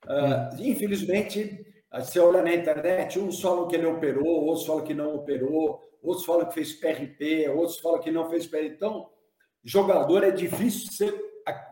Uh, 0.06 0.62
infelizmente, 0.62 1.66
você 1.94 2.20
olha 2.20 2.42
na 2.42 2.54
internet, 2.54 3.20
uns 3.20 3.42
falam 3.42 3.68
que 3.68 3.76
ele 3.76 3.86
operou, 3.86 4.46
outros 4.46 4.66
falam 4.66 4.84
que 4.84 4.94
não 4.94 5.16
operou, 5.16 5.82
outros 6.02 6.26
falam 6.26 6.46
que 6.46 6.54
fez 6.54 6.74
PRP, 6.74 7.50
outros 7.50 7.80
falam 7.80 8.00
que 8.00 8.12
não 8.12 8.30
fez 8.30 8.46
PRP. 8.46 8.76
Então, 8.76 9.10
jogador 9.64 10.24
é 10.24 10.32
difícil 10.32 10.92
você 10.92 11.28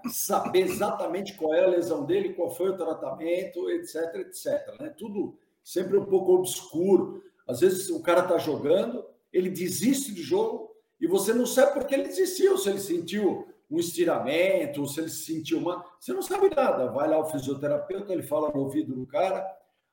saber 0.09 0.61
exatamente 0.61 1.35
qual 1.35 1.53
é 1.53 1.63
a 1.63 1.67
lesão 1.67 2.05
dele, 2.05 2.33
qual 2.33 2.49
foi 2.49 2.69
o 2.69 2.77
tratamento, 2.77 3.69
etc, 3.69 4.15
etc. 4.15 4.79
Né? 4.79 4.93
Tudo 4.97 5.37
sempre 5.63 5.97
um 5.97 6.05
pouco 6.05 6.33
obscuro. 6.33 7.23
Às 7.47 7.59
vezes 7.59 7.89
o 7.89 8.01
cara 8.01 8.21
está 8.21 8.37
jogando, 8.37 9.05
ele 9.31 9.49
desiste 9.49 10.13
do 10.13 10.21
jogo 10.21 10.75
e 10.99 11.07
você 11.07 11.33
não 11.33 11.45
sabe 11.45 11.73
por 11.73 11.85
que 11.85 11.93
ele 11.93 12.07
desistiu, 12.07 12.57
se 12.57 12.69
ele 12.69 12.79
sentiu 12.79 13.47
um 13.69 13.79
estiramento, 13.79 14.85
se 14.87 14.99
ele 14.99 15.09
se 15.09 15.25
sentiu 15.25 15.61
mal, 15.61 15.83
você 15.99 16.13
não 16.13 16.21
sabe 16.21 16.53
nada. 16.55 16.91
Vai 16.91 17.09
lá 17.09 17.19
o 17.19 17.25
fisioterapeuta, 17.25 18.13
ele 18.13 18.23
fala 18.23 18.51
no 18.51 18.61
ouvido 18.61 18.93
do 18.93 19.05
cara, 19.05 19.45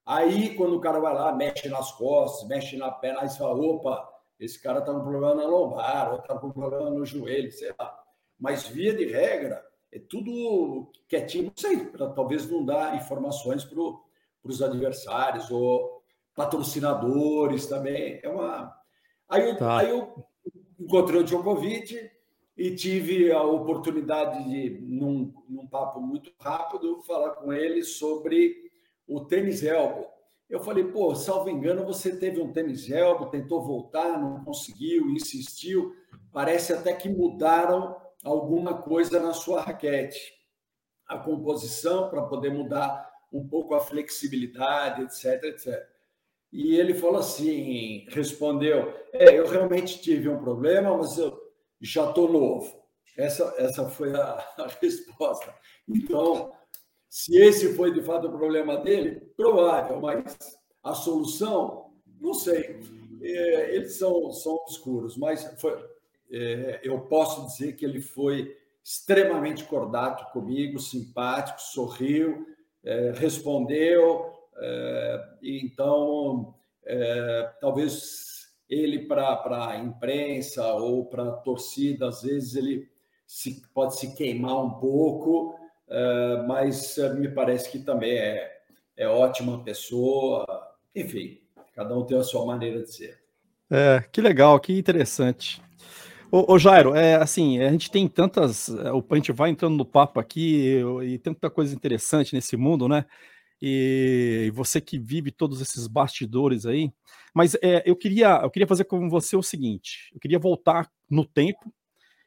aí 0.05 0.55
quando 0.55 0.77
o 0.77 0.81
cara 0.81 1.01
vai 1.01 1.15
lá, 1.15 1.35
mexe 1.35 1.69
nas 1.69 1.93
costas, 1.93 2.49
mexe 2.49 2.77
na 2.77 2.91
perna, 2.91 3.21
aí 3.21 3.29
você 3.29 3.39
fala, 3.39 3.55
opa, 3.55 4.09
esse 4.39 4.61
cara 4.61 4.81
está 4.81 4.93
com 4.93 5.01
problema 5.01 5.35
na 5.35 5.47
lombar, 5.47 6.13
ou 6.13 6.19
está 6.19 6.37
com 6.39 6.51
problema 6.51 6.91
no 6.91 7.05
joelho, 7.05 7.51
sei 7.53 7.73
lá. 7.79 7.99
Mas 8.39 8.67
via 8.67 8.93
de 8.93 9.07
regra, 9.07 9.65
é 9.93 9.99
tudo 9.99 10.91
quietinho, 11.09 11.45
não 11.45 11.53
sei, 11.57 11.87
para 11.87 12.09
talvez 12.11 12.51
não 12.51 12.65
dar 12.65 12.97
informações 12.97 13.65
para 13.65 13.81
os 14.45 14.63
adversários 14.63 15.51
ou 15.51 16.03
patrocinadores 16.35 17.67
também. 17.67 18.19
É 18.23 18.29
uma. 18.29 18.75
Aí, 19.29 19.51
eu, 19.51 19.57
tá. 19.57 19.79
aí 19.79 19.91
eu 19.91 20.25
encontrei 20.79 21.21
o 21.21 21.25
Djokovic 21.25 22.11
e 22.63 22.77
tive 22.77 23.33
a 23.33 23.43
oportunidade 23.43 24.49
de, 24.49 24.79
num, 24.83 25.35
num 25.49 25.67
papo 25.67 26.01
muito 26.01 26.33
rápido, 26.39 27.03
falar 27.03 27.31
com 27.31 27.53
ele 27.53 27.83
sobre 27.83 28.55
o 29.05 29.25
tênis 29.25 29.65
elbow. 29.65 30.09
Eu 30.49 30.61
falei, 30.61 30.85
pô, 30.85 31.13
salvo 31.17 31.51
engano, 31.51 31.85
você 31.85 32.17
teve 32.17 32.41
um 32.41 32.53
tênis 32.53 32.89
elbow, 32.89 33.27
tentou 33.31 33.65
voltar, 33.65 34.17
não 34.17 34.45
conseguiu, 34.45 35.11
insistiu. 35.11 35.93
Parece 36.31 36.73
até 36.73 36.93
que 36.93 37.09
mudaram 37.09 37.97
alguma 38.23 38.81
coisa 38.81 39.19
na 39.19 39.33
sua 39.33 39.61
raquete. 39.61 40.33
A 41.09 41.19
composição 41.19 42.09
para 42.11 42.23
poder 42.23 42.53
mudar 42.53 43.11
um 43.33 43.45
pouco 43.45 43.75
a 43.75 43.81
flexibilidade, 43.81 45.03
etc, 45.03 45.43
etc. 45.47 45.85
E 46.53 46.77
ele 46.77 46.95
falou 46.95 47.19
assim, 47.19 48.07
respondeu, 48.11 48.95
é, 49.13 49.37
eu 49.37 49.49
realmente 49.49 50.01
tive 50.01 50.29
um 50.29 50.39
problema, 50.39 50.97
mas 50.97 51.19
eu 51.19 51.42
já 51.83 52.09
estou 52.09 52.31
novo. 52.31 52.81
Essa, 53.17 53.55
essa 53.59 53.89
foi 53.89 54.15
a, 54.15 54.21
a 54.59 54.67
resposta. 54.81 55.55
Então, 55.89 56.53
se 57.09 57.37
esse 57.37 57.75
foi 57.75 57.93
de 57.93 58.03
fato 58.03 58.29
o 58.29 58.33
problema 58.33 58.79
dele, 58.79 59.21
provável, 59.37 60.01
mas 60.01 60.37
a 60.83 60.95
solução, 60.95 61.93
não 62.21 62.33
sei. 62.33 62.81
É, 63.21 63.77
eles 63.77 63.99
são, 63.99 64.33
são 64.33 64.55
obscuros, 64.55 65.17
mas 65.17 65.45
foi, 65.61 65.79
é, 66.31 66.81
eu 66.83 67.01
posso 67.03 67.47
dizer 67.47 67.75
que 67.75 67.85
ele 67.85 68.01
foi 68.01 68.57
extremamente 68.83 69.65
cordato 69.65 70.33
comigo, 70.33 70.79
simpático, 70.79 71.61
sorriu, 71.61 72.47
é, 72.83 73.13
respondeu. 73.13 74.33
É, 74.57 75.25
então, 75.43 76.55
talvez 77.61 78.32
ele 78.73 79.01
para 79.01 79.69
a 79.69 79.77
imprensa 79.77 80.67
ou 80.75 81.05
para 81.05 81.25
a 81.25 81.33
torcida, 81.33 82.09
às 82.09 82.23
vezes 82.23 82.57
ele 82.57 82.89
se, 83.27 83.63
pode 83.75 83.99
se 83.99 84.15
queimar 84.15 84.65
um 84.65 84.71
pouco, 84.71 85.55
mas 86.49 86.97
me 87.19 87.29
parece 87.29 87.71
que 87.71 87.79
também 87.81 88.17
é, 88.17 88.51
é 88.97 89.07
ótima 89.07 89.63
pessoa. 89.63 90.47
Enfim, 90.97 91.39
cada 91.75 91.97
um 91.97 92.05
tem 92.05 92.17
a 92.17 92.23
sua 92.23 92.47
maneira 92.47 92.83
de 92.83 92.95
ser. 92.95 93.19
É, 93.71 94.03
que 94.11 94.21
legal, 94.23 94.59
que 94.59 94.79
interessante. 94.79 95.63
Ô, 96.31 96.59
Jairo, 96.59 96.95
é 96.95 97.17
assim, 97.17 97.61
a 97.61 97.71
gente 97.71 97.91
tem 97.91 98.09
tantas. 98.09 98.71
É, 98.71 98.89
a 98.89 99.15
gente 99.17 99.33
vai 99.33 99.51
entrando 99.51 99.77
no 99.77 99.85
papo 99.85 100.19
aqui 100.19 100.83
e 101.03 101.19
tanta 101.19 101.51
coisa 101.51 101.75
interessante 101.75 102.35
nesse 102.35 102.57
mundo, 102.57 102.89
né? 102.89 103.05
E, 103.65 104.51
você 104.53 104.81
que 104.81 104.99
vive 104.99 105.31
todos 105.31 105.61
esses 105.61 105.87
bastidores 105.87 106.67
aí. 106.67 106.93
Mas 107.33 107.55
é, 107.63 107.81
eu, 107.87 107.95
queria, 107.95 108.41
eu 108.43 108.51
queria 108.51 108.67
fazer 108.67 108.85
com 108.85 109.09
você 109.09 109.37
o 109.37 109.43
seguinte: 109.43 110.11
eu 110.13 110.19
queria 110.19 110.39
voltar 110.39 110.91
no 111.09 111.25
tempo. 111.25 111.73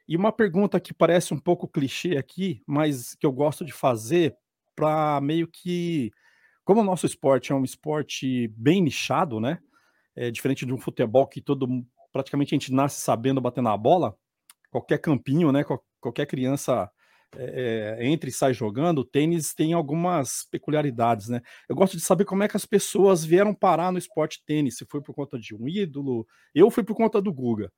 E 0.08 0.16
uma 0.16 0.32
pergunta 0.32 0.80
que 0.80 0.94
parece 0.94 1.34
um 1.34 1.38
pouco 1.38 1.68
clichê 1.68 2.16
aqui, 2.16 2.62
mas 2.66 3.14
que 3.16 3.26
eu 3.26 3.32
gosto 3.32 3.66
de 3.66 3.72
fazer 3.72 4.34
para 4.74 5.20
meio 5.20 5.46
que. 5.46 6.10
Como 6.64 6.80
o 6.80 6.84
nosso 6.84 7.04
esporte 7.04 7.52
é 7.52 7.54
um 7.54 7.64
esporte 7.64 8.48
bem 8.56 8.80
nichado, 8.80 9.38
né? 9.38 9.58
É 10.16 10.30
diferente 10.30 10.64
de 10.64 10.72
um 10.72 10.78
futebol 10.78 11.26
que 11.26 11.42
todo 11.42 11.68
praticamente 12.12 12.54
a 12.54 12.56
gente 12.58 12.72
nasce 12.72 13.02
sabendo 13.02 13.42
bater 13.42 13.62
na 13.62 13.76
bola, 13.76 14.16
qualquer 14.70 14.98
campinho, 14.98 15.52
né? 15.52 15.64
Qualquer 16.00 16.24
criança 16.26 16.90
é, 17.36 17.98
entra 18.00 18.28
e 18.28 18.32
sai 18.32 18.54
jogando, 18.54 19.00
o 19.00 19.04
tênis 19.04 19.54
tem 19.54 19.72
algumas 19.72 20.46
peculiaridades, 20.50 21.28
né? 21.28 21.40
Eu 21.68 21.76
gosto 21.76 21.96
de 21.96 22.02
saber 22.02 22.24
como 22.24 22.42
é 22.42 22.48
que 22.48 22.56
as 22.56 22.66
pessoas 22.66 23.24
vieram 23.24 23.54
parar 23.54 23.90
no 23.92 23.98
esporte 23.98 24.42
tênis, 24.46 24.76
se 24.76 24.86
foi 24.86 25.02
por 25.02 25.14
conta 25.14 25.38
de 25.38 25.54
um 25.54 25.68
ídolo, 25.68 26.26
eu 26.54 26.70
fui 26.70 26.84
por 26.84 26.94
conta 26.94 27.20
do 27.20 27.32
Guga, 27.32 27.72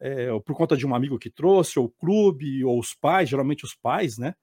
é, 0.00 0.32
ou 0.32 0.40
por 0.40 0.56
conta 0.56 0.76
de 0.76 0.86
um 0.86 0.94
amigo 0.94 1.18
que 1.18 1.30
trouxe, 1.30 1.78
ou 1.78 1.86
o 1.86 1.90
clube, 1.90 2.64
ou 2.64 2.78
os 2.78 2.94
pais, 2.94 3.28
geralmente 3.28 3.64
os 3.64 3.74
pais, 3.74 4.18
né? 4.18 4.34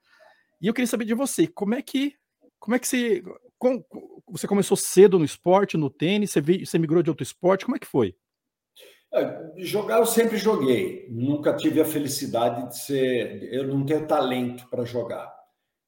E 0.61 0.67
eu 0.67 0.73
queria 0.73 0.87
saber 0.87 1.05
de 1.05 1.13
você, 1.13 1.47
como 1.47 1.75
é 1.75 1.81
que, 1.81 2.15
como 2.59 2.75
é 2.75 2.79
que 2.79 2.87
você, 2.87 3.23
com, 3.57 3.83
você 4.27 4.47
começou 4.47 4.77
cedo 4.77 5.19
no 5.19 5.25
esporte, 5.25 5.77
no 5.77 5.89
tênis, 5.89 6.31
você, 6.31 6.41
veio, 6.41 6.65
você 6.65 6.77
migrou 6.77 7.03
de 7.03 7.09
outro 7.09 7.23
esporte, 7.23 7.65
como 7.65 7.75
é 7.75 7.79
que 7.79 7.87
foi? 7.87 8.15
É, 9.13 9.51
jogar 9.57 9.99
eu 9.99 10.05
sempre 10.05 10.37
joguei, 10.37 11.05
nunca 11.09 11.53
tive 11.53 11.81
a 11.81 11.85
felicidade 11.85 12.69
de 12.69 12.77
ser. 12.77 13.53
Eu 13.53 13.67
não 13.67 13.85
tenho 13.85 14.07
talento 14.07 14.67
para 14.69 14.85
jogar. 14.85 15.31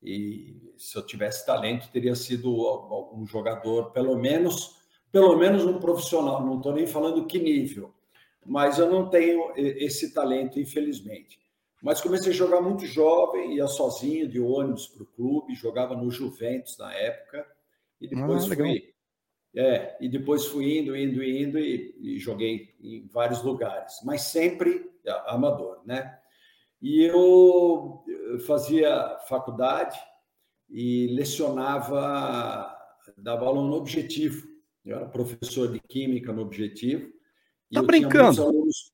E 0.02 0.74
se 0.78 0.98
eu 0.98 1.06
tivesse 1.06 1.46
talento, 1.46 1.90
teria 1.90 2.16
sido 2.16 2.52
um 3.14 3.26
jogador, 3.26 3.92
pelo 3.92 4.18
menos, 4.18 4.76
pelo 5.12 5.38
menos 5.38 5.64
um 5.64 5.80
profissional. 5.80 6.46
Não 6.46 6.58
estou 6.58 6.74
nem 6.74 6.86
falando 6.86 7.26
que 7.26 7.40
nível, 7.40 7.94
mas 8.46 8.78
eu 8.78 8.90
não 8.90 9.10
tenho 9.10 9.54
esse 9.56 10.14
talento, 10.14 10.60
infelizmente. 10.60 11.40
Mas 11.82 12.02
comecei 12.02 12.32
a 12.32 12.36
jogar 12.36 12.62
muito 12.62 12.86
jovem, 12.86 13.56
ia 13.56 13.68
sozinho 13.68 14.28
de 14.28 14.40
ônibus 14.40 14.88
para 14.88 15.04
o 15.04 15.06
clube, 15.06 15.56
jogava 15.56 15.96
no 15.96 16.12
Juventus 16.12 16.78
na 16.78 16.94
época, 16.94 17.46
e 18.00 18.08
depois 18.08 18.46
ah, 18.46 18.56
fui 18.56 18.93
é, 19.56 19.96
e 20.02 20.10
depois 20.10 20.46
fui 20.46 20.80
indo, 20.80 20.96
indo, 20.96 21.24
indo 21.24 21.60
e, 21.60 21.96
e, 22.00 22.20
joguei 22.20 22.74
em 22.82 23.08
vários 23.08 23.44
lugares, 23.44 24.00
mas 24.04 24.22
sempre 24.22 24.92
amador, 25.28 25.82
né? 25.86 26.18
E 26.82 27.04
eu 27.04 28.04
fazia 28.48 29.18
faculdade 29.30 29.98
e 30.70 31.08
lecionava, 31.16 32.76
dava 33.18 33.46
aula 33.46 33.62
no 33.62 33.76
Objetivo. 33.76 34.48
Eu 34.84 34.98
era 34.98 35.06
professor 35.06 35.72
de 35.72 35.80
Química 35.80 36.34
no 36.34 36.42
Objetivo. 36.42 37.10
Tá 37.72 37.82
brincando? 37.82 38.42
Alunos... 38.42 38.92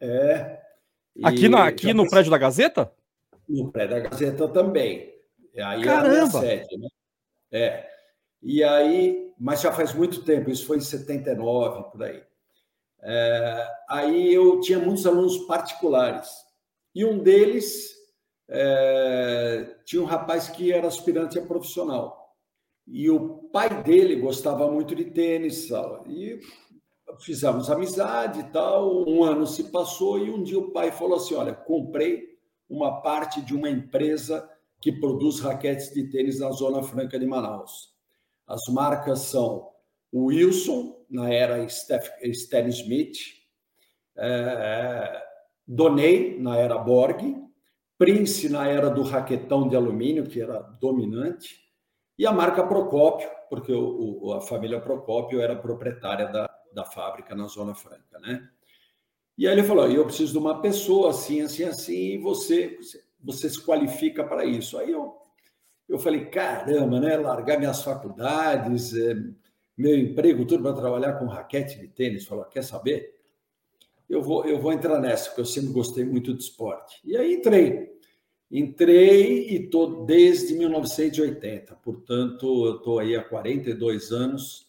É. 0.00 0.60
Aqui, 1.22 1.48
na, 1.48 1.66
aqui 1.66 1.92
no 1.92 2.08
prédio 2.08 2.30
da 2.30 2.38
Gazeta? 2.38 2.92
No 3.48 3.70
prédio 3.70 3.96
da 3.96 4.08
Gazeta 4.08 4.48
também. 4.48 5.14
Aí 5.56 5.84
Caramba! 5.84 6.40
sede, 6.40 6.78
né? 6.78 6.88
É. 7.52 7.88
E 8.42 8.64
aí, 8.64 9.29
mas 9.40 9.62
já 9.62 9.72
faz 9.72 9.94
muito 9.94 10.22
tempo, 10.22 10.50
isso 10.50 10.66
foi 10.66 10.76
em 10.76 10.82
79, 10.82 11.90
por 11.90 12.02
aí. 12.02 12.22
É, 13.02 13.68
aí 13.88 14.34
eu 14.34 14.60
tinha 14.60 14.78
muitos 14.78 15.06
alunos 15.06 15.38
particulares. 15.46 16.28
E 16.94 17.06
um 17.06 17.18
deles 17.18 17.90
é, 18.46 19.76
tinha 19.86 20.02
um 20.02 20.04
rapaz 20.04 20.50
que 20.50 20.70
era 20.70 20.86
aspirante 20.86 21.38
a 21.38 21.46
profissional. 21.46 22.36
E 22.86 23.08
o 23.08 23.48
pai 23.50 23.82
dele 23.82 24.16
gostava 24.16 24.70
muito 24.70 24.94
de 24.94 25.06
tênis. 25.06 25.70
E 26.06 26.38
fizemos 27.20 27.70
amizade 27.70 28.40
e 28.40 28.44
tal. 28.44 29.08
Um 29.08 29.24
ano 29.24 29.46
se 29.46 29.64
passou 29.70 30.18
e 30.18 30.30
um 30.30 30.42
dia 30.42 30.58
o 30.58 30.70
pai 30.70 30.92
falou 30.92 31.16
assim: 31.16 31.34
Olha, 31.34 31.54
comprei 31.54 32.38
uma 32.68 33.00
parte 33.00 33.40
de 33.40 33.54
uma 33.54 33.70
empresa 33.70 34.46
que 34.82 34.92
produz 34.92 35.40
raquetes 35.40 35.94
de 35.94 36.10
tênis 36.10 36.40
na 36.40 36.50
Zona 36.50 36.82
Franca 36.82 37.18
de 37.18 37.26
Manaus. 37.26 37.90
As 38.50 38.66
marcas 38.68 39.20
são 39.20 39.70
o 40.10 40.24
Wilson, 40.24 40.96
na 41.08 41.32
era 41.32 41.64
Stan 41.64 42.68
Smith, 42.68 43.16
é, 44.16 45.22
Donei, 45.64 46.36
na 46.40 46.56
era 46.56 46.76
Borg, 46.76 47.36
Prince, 47.96 48.48
na 48.48 48.66
era 48.66 48.90
do 48.90 49.02
raquetão 49.02 49.68
de 49.68 49.76
alumínio, 49.76 50.26
que 50.26 50.40
era 50.40 50.58
dominante, 50.80 51.60
e 52.18 52.26
a 52.26 52.32
marca 52.32 52.66
Procópio, 52.66 53.30
porque 53.48 53.72
o, 53.72 54.18
o, 54.20 54.32
a 54.32 54.40
família 54.40 54.80
Procópio 54.80 55.40
era 55.40 55.54
proprietária 55.54 56.26
da, 56.26 56.50
da 56.74 56.84
fábrica 56.84 57.36
na 57.36 57.46
Zona 57.46 57.74
Franca, 57.74 58.18
né? 58.18 58.48
E 59.38 59.46
aí 59.46 59.52
ele 59.52 59.62
falou: 59.62 59.88
eu 59.88 60.04
preciso 60.04 60.32
de 60.32 60.38
uma 60.38 60.60
pessoa 60.60 61.10
assim, 61.10 61.40
assim, 61.40 61.64
assim, 61.64 62.14
e 62.14 62.18
você, 62.18 62.76
você 63.22 63.48
se 63.48 63.64
qualifica 63.64 64.24
para 64.24 64.44
isso. 64.44 64.76
Aí 64.76 64.90
eu 64.90 65.19
eu 65.90 65.98
falei, 65.98 66.26
caramba, 66.26 67.00
né? 67.00 67.16
Largar 67.16 67.58
minhas 67.58 67.82
faculdades, 67.82 68.96
é, 68.96 69.14
meu 69.76 69.98
emprego, 69.98 70.46
tudo 70.46 70.62
para 70.62 70.72
trabalhar 70.72 71.14
com 71.14 71.26
raquete 71.26 71.78
de 71.78 71.88
tênis. 71.88 72.24
Falou, 72.24 72.44
quer 72.44 72.62
saber? 72.62 73.14
Eu 74.08 74.22
vou, 74.22 74.44
eu 74.46 74.60
vou 74.60 74.72
entrar 74.72 75.00
nessa, 75.00 75.28
porque 75.28 75.40
eu 75.40 75.46
sempre 75.46 75.72
gostei 75.72 76.04
muito 76.04 76.32
de 76.32 76.42
esporte. 76.42 77.00
E 77.04 77.16
aí 77.16 77.34
entrei. 77.34 77.90
Entrei 78.50 79.48
e 79.50 79.64
estou 79.64 80.04
desde 80.04 80.54
1980, 80.54 81.76
portanto, 81.76 82.66
eu 82.66 82.76
estou 82.76 82.98
aí 82.98 83.14
há 83.14 83.22
42 83.22 84.10
anos, 84.10 84.68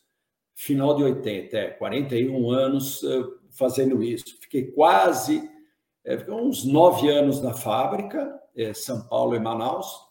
final 0.54 0.96
de 0.96 1.04
80, 1.04 1.58
é, 1.58 1.70
41 1.72 2.52
anos 2.52 3.04
fazendo 3.52 4.02
isso. 4.02 4.38
Fiquei 4.40 4.72
quase, 4.72 5.50
é, 6.04 6.16
uns 6.32 6.64
nove 6.64 7.10
anos 7.10 7.42
na 7.42 7.54
fábrica, 7.54 8.40
é, 8.56 8.74
São 8.74 9.08
Paulo 9.08 9.36
e 9.36 9.40
Manaus, 9.40 10.11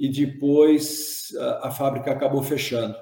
e 0.00 0.08
depois 0.08 1.30
a 1.60 1.70
fábrica 1.70 2.10
acabou 2.10 2.42
fechando. 2.42 2.96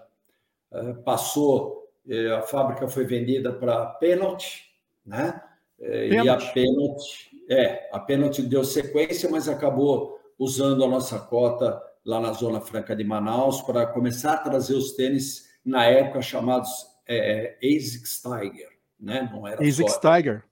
É, 0.72 0.92
passou, 0.94 1.88
é, 2.08 2.32
a 2.32 2.42
fábrica 2.42 2.88
foi 2.88 3.04
vendida 3.04 3.52
para 3.52 3.86
Penalty, 3.86 4.64
né? 5.06 5.40
Penalty. 5.78 6.18
É, 6.18 6.24
e 6.24 6.28
a 6.28 6.36
Penalty, 6.36 7.30
é, 7.48 7.88
a 7.92 8.00
Penalty 8.00 8.42
deu 8.42 8.64
sequência, 8.64 9.30
mas 9.30 9.48
acabou 9.48 10.18
usando 10.36 10.84
a 10.84 10.88
nossa 10.88 11.20
cota 11.20 11.80
lá 12.04 12.20
na 12.20 12.32
Zona 12.32 12.60
Franca 12.60 12.96
de 12.96 13.04
Manaus 13.04 13.62
para 13.62 13.86
começar 13.86 14.32
a 14.32 14.38
trazer 14.38 14.74
os 14.74 14.92
tênis 14.92 15.48
na 15.64 15.84
época 15.84 16.20
chamados 16.20 16.84
é, 17.06 17.56
ASICS 17.62 18.22
Tiger, 18.22 18.70
né? 18.98 19.30
Não 19.32 19.46
era 19.46 19.62
ASICS 19.62 19.92
só... 19.92 20.16
Tiger. 20.16 20.42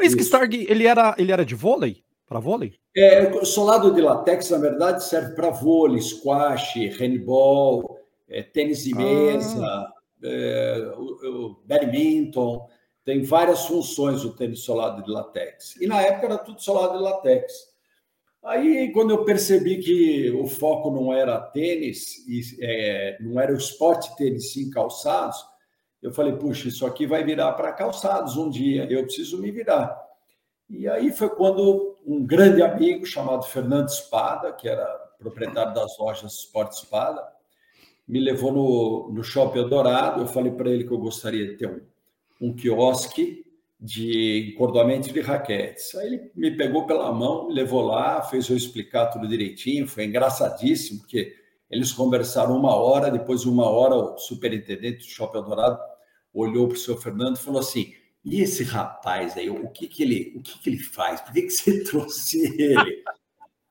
ASICS 0.00 0.30
Tiger, 0.30 0.66
ele 0.68 0.84
era, 0.84 1.14
ele 1.16 1.30
era 1.30 1.46
de 1.46 1.54
vôlei? 1.54 2.04
Para 2.26 2.40
vôlei? 2.40 2.76
É, 2.96 3.44
solado 3.44 3.92
de 3.92 4.00
latex, 4.00 4.48
na 4.48 4.56
verdade, 4.56 5.04
serve 5.04 5.34
para 5.34 5.50
vôlei, 5.50 6.00
squash, 6.00 6.76
handball, 6.98 7.98
é, 8.26 8.42
tênis 8.42 8.84
de 8.84 8.94
mesa, 8.94 9.62
ah. 9.62 9.92
é, 10.24 10.92
o, 10.96 11.04
o 11.28 11.56
badminton. 11.66 12.66
Tem 13.04 13.22
várias 13.22 13.66
funções 13.66 14.24
o 14.24 14.34
tênis 14.34 14.60
solado 14.60 15.04
de 15.04 15.10
latex. 15.10 15.76
E 15.76 15.86
na 15.86 16.00
época 16.00 16.26
era 16.26 16.38
tudo 16.38 16.60
solado 16.60 16.96
de 16.96 17.04
latex. 17.04 17.76
Aí, 18.42 18.90
quando 18.92 19.10
eu 19.10 19.24
percebi 19.24 19.78
que 19.78 20.30
o 20.30 20.46
foco 20.46 20.90
não 20.90 21.12
era 21.12 21.38
tênis, 21.38 22.26
e, 22.26 22.40
é, 22.62 23.18
não 23.20 23.38
era 23.38 23.52
o 23.52 23.56
esporte 23.56 24.16
tênis, 24.16 24.52
sim 24.52 24.70
calçados, 24.70 25.44
eu 26.00 26.12
falei, 26.12 26.32
puxa, 26.32 26.68
isso 26.68 26.86
aqui 26.86 27.06
vai 27.06 27.24
virar 27.24 27.52
para 27.52 27.72
calçados 27.72 28.36
um 28.36 28.48
dia, 28.48 28.86
eu 28.90 29.02
preciso 29.02 29.38
me 29.38 29.50
virar. 29.50 30.00
E 30.70 30.88
aí 30.88 31.12
foi 31.12 31.28
quando 31.28 31.85
um 32.06 32.24
grande 32.24 32.62
amigo 32.62 33.04
chamado 33.04 33.42
Fernando 33.42 33.88
Espada, 33.88 34.52
que 34.52 34.68
era 34.68 34.86
proprietário 35.18 35.74
das 35.74 35.98
lojas 35.98 36.32
Sport 36.34 36.72
Espada, 36.72 37.26
me 38.06 38.20
levou 38.20 38.52
no, 38.52 39.12
no 39.12 39.24
Shopping 39.24 39.58
Eldorado. 39.58 40.20
Eu 40.20 40.26
falei 40.26 40.52
para 40.52 40.70
ele 40.70 40.84
que 40.84 40.92
eu 40.92 40.98
gostaria 40.98 41.46
de 41.48 41.54
ter 41.56 41.68
um, 41.68 41.80
um 42.48 42.54
quiosque 42.54 43.44
de 43.78 44.52
encordoamento 44.52 45.12
de 45.12 45.20
raquetes. 45.20 45.94
Aí 45.96 46.06
ele 46.06 46.30
me 46.34 46.56
pegou 46.56 46.86
pela 46.86 47.12
mão, 47.12 47.48
me 47.48 47.54
levou 47.54 47.82
lá, 47.82 48.22
fez 48.22 48.48
eu 48.48 48.56
explicar 48.56 49.06
tudo 49.06 49.26
direitinho. 49.26 49.88
Foi 49.88 50.04
engraçadíssimo, 50.04 51.00
porque 51.00 51.34
eles 51.68 51.92
conversaram 51.92 52.56
uma 52.56 52.76
hora, 52.76 53.10
depois 53.10 53.42
de 53.42 53.48
uma 53.48 53.68
hora 53.68 53.96
o 53.96 54.18
superintendente 54.18 54.98
do 54.98 55.10
Shopping 55.10 55.38
Eldorado 55.38 55.80
olhou 56.32 56.68
para 56.68 56.76
o 56.76 56.80
seu 56.80 56.96
Fernando 56.96 57.36
e 57.36 57.40
falou 57.40 57.60
assim: 57.60 57.92
e 58.26 58.42
esse 58.42 58.64
rapaz 58.64 59.36
aí, 59.36 59.48
o 59.48 59.68
que 59.70 59.86
que 59.86 60.02
ele, 60.02 60.34
o 60.36 60.42
que 60.42 60.58
que 60.58 60.68
ele 60.68 60.80
faz? 60.80 61.20
Por 61.20 61.32
que, 61.32 61.42
que 61.42 61.50
você 61.50 61.84
trouxe 61.84 62.44
ele? 62.60 63.04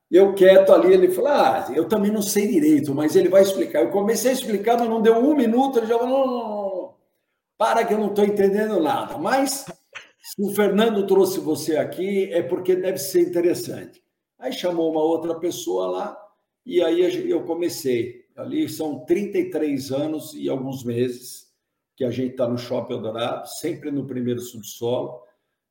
Eu 0.10 0.34
quieto 0.34 0.72
ali, 0.72 0.94
ele 0.94 1.12
falou: 1.12 1.30
Ah, 1.30 1.68
eu 1.76 1.90
também 1.90 2.10
não 2.10 2.22
sei 2.22 2.48
direito, 2.48 2.96
mas 2.96 3.18
ele 3.18 3.28
vai 3.28 3.42
explicar. 3.42 3.82
Eu 3.82 3.92
comecei 3.92 4.32
a 4.32 4.34
explicar, 4.34 4.80
mas 4.80 4.88
não 4.88 5.02
deu 5.02 5.18
um 5.18 5.36
minuto, 5.36 5.80
ele 5.80 5.88
já 5.88 6.00
falou: 6.00 6.10
Não, 6.10 6.26
não, 6.26 6.50
não, 6.50 6.94
para 7.58 7.84
que 7.84 7.94
eu 7.94 7.98
não 7.98 8.08
estou 8.08 8.24
entendendo 8.24 8.80
nada. 8.80 9.18
Mas 9.18 9.66
se 10.22 10.42
o 10.42 10.56
Fernando 10.56 11.06
trouxe 11.06 11.42
você 11.42 11.76
aqui, 11.76 12.32
é 12.32 12.42
porque 12.42 12.78
deve 12.78 12.98
ser 12.98 13.28
interessante. 13.28 14.02
Aí 14.40 14.54
chamou 14.54 14.90
uma 14.90 15.02
outra 15.04 15.36
pessoa 15.36 15.88
lá, 15.88 16.18
e 16.66 16.82
aí 16.82 17.30
eu 17.30 17.44
comecei. 17.44 18.24
Ali 18.38 18.70
são 18.70 19.04
33 19.04 19.92
anos 19.92 20.34
e 20.34 20.48
alguns 20.48 20.82
meses 20.84 21.46
que 21.96 22.04
a 22.04 22.12
gente 22.12 22.32
está 22.32 22.48
no 22.48 22.58
Shopping 22.58 22.94
Eldorado, 22.94 23.48
sempre 23.48 23.90
no 23.90 24.06
primeiro 24.06 24.42
subsolo. 24.42 25.22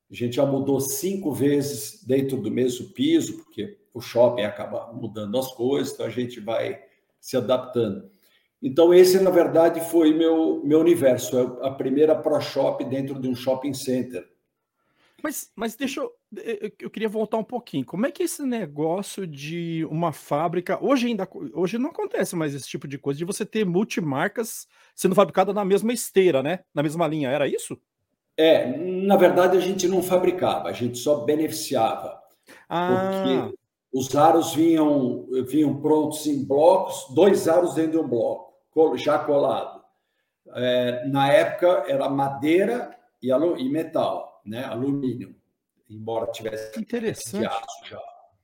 A 0.09 0.13
gente 0.13 0.35
já 0.35 0.45
mudou 0.45 0.79
cinco 0.79 1.31
vezes 1.31 2.03
dentro 2.03 2.37
do 2.37 2.51
mesmo 2.51 2.89
piso, 2.89 3.37
porque 3.37 3.77
o 3.93 4.01
shopping 4.01 4.43
acaba 4.43 4.91
mudando 4.93 5.37
as 5.37 5.51
coisas, 5.53 5.93
então 5.93 6.05
a 6.05 6.09
gente 6.09 6.39
vai 6.39 6.83
se 7.19 7.37
adaptando. 7.37 8.09
Então, 8.61 8.93
esse, 8.93 9.19
na 9.19 9.29
verdade, 9.29 9.79
foi 9.89 10.13
meu, 10.13 10.61
meu 10.63 10.79
universo. 10.79 11.37
É 11.37 11.67
a 11.67 11.71
primeira 11.71 12.15
Pro 12.15 12.39
Shop 12.41 12.83
dentro 12.85 13.19
de 13.19 13.27
um 13.27 13.35
shopping 13.35 13.73
center. 13.73 14.27
Mas, 15.21 15.51
mas 15.55 15.75
deixa 15.75 16.01
eu. 16.01 16.11
Eu 16.79 16.89
queria 16.89 17.09
voltar 17.09 17.37
um 17.37 17.43
pouquinho. 17.43 17.85
Como 17.85 18.05
é 18.05 18.11
que 18.11 18.23
é 18.23 18.25
esse 18.25 18.43
negócio 18.43 19.25
de 19.25 19.85
uma 19.89 20.11
fábrica. 20.11 20.77
Hoje 20.83 21.07
ainda. 21.07 21.27
Hoje 21.53 21.77
não 21.77 21.89
acontece 21.89 22.35
mais 22.35 22.53
esse 22.53 22.67
tipo 22.67 22.87
de 22.87 22.97
coisa, 22.97 23.17
de 23.17 23.25
você 23.25 23.45
ter 23.45 23.65
multimarcas 23.65 24.67
sendo 24.95 25.15
fabricadas 25.15 25.53
na 25.53 25.65
mesma 25.65 25.93
esteira, 25.93 26.41
né? 26.41 26.59
Na 26.73 26.83
mesma 26.83 27.07
linha. 27.07 27.29
Era 27.29 27.47
isso? 27.47 27.77
É, 28.37 28.65
na 28.77 29.15
verdade 29.15 29.57
a 29.57 29.61
gente 29.61 29.87
não 29.87 30.03
fabricava, 30.03 30.67
a 30.67 30.73
gente 30.73 30.97
só 30.97 31.23
beneficiava. 31.23 32.19
Ah. 32.67 33.11
Porque 33.23 33.57
os 33.93 34.13
aros 34.15 34.53
vinham, 34.53 35.25
vinham 35.47 35.79
prontos 35.79 36.27
em 36.27 36.43
blocos, 36.43 37.07
dois 37.13 37.47
aros 37.47 37.75
dentro 37.75 37.91
de 37.91 37.97
um 37.97 38.07
bloco, 38.07 38.97
já 38.97 39.17
colado. 39.19 39.81
É, 40.53 41.07
na 41.07 41.31
época 41.31 41.85
era 41.87 42.09
madeira 42.09 42.95
e, 43.21 43.29
e 43.29 43.69
metal 43.69 44.35
né, 44.45 44.63
alumínio, 44.65 45.35
embora 45.89 46.31
tivesse 46.31 46.79
Interessante. 46.79 47.45
aço 47.45 47.85
já. 47.85 47.99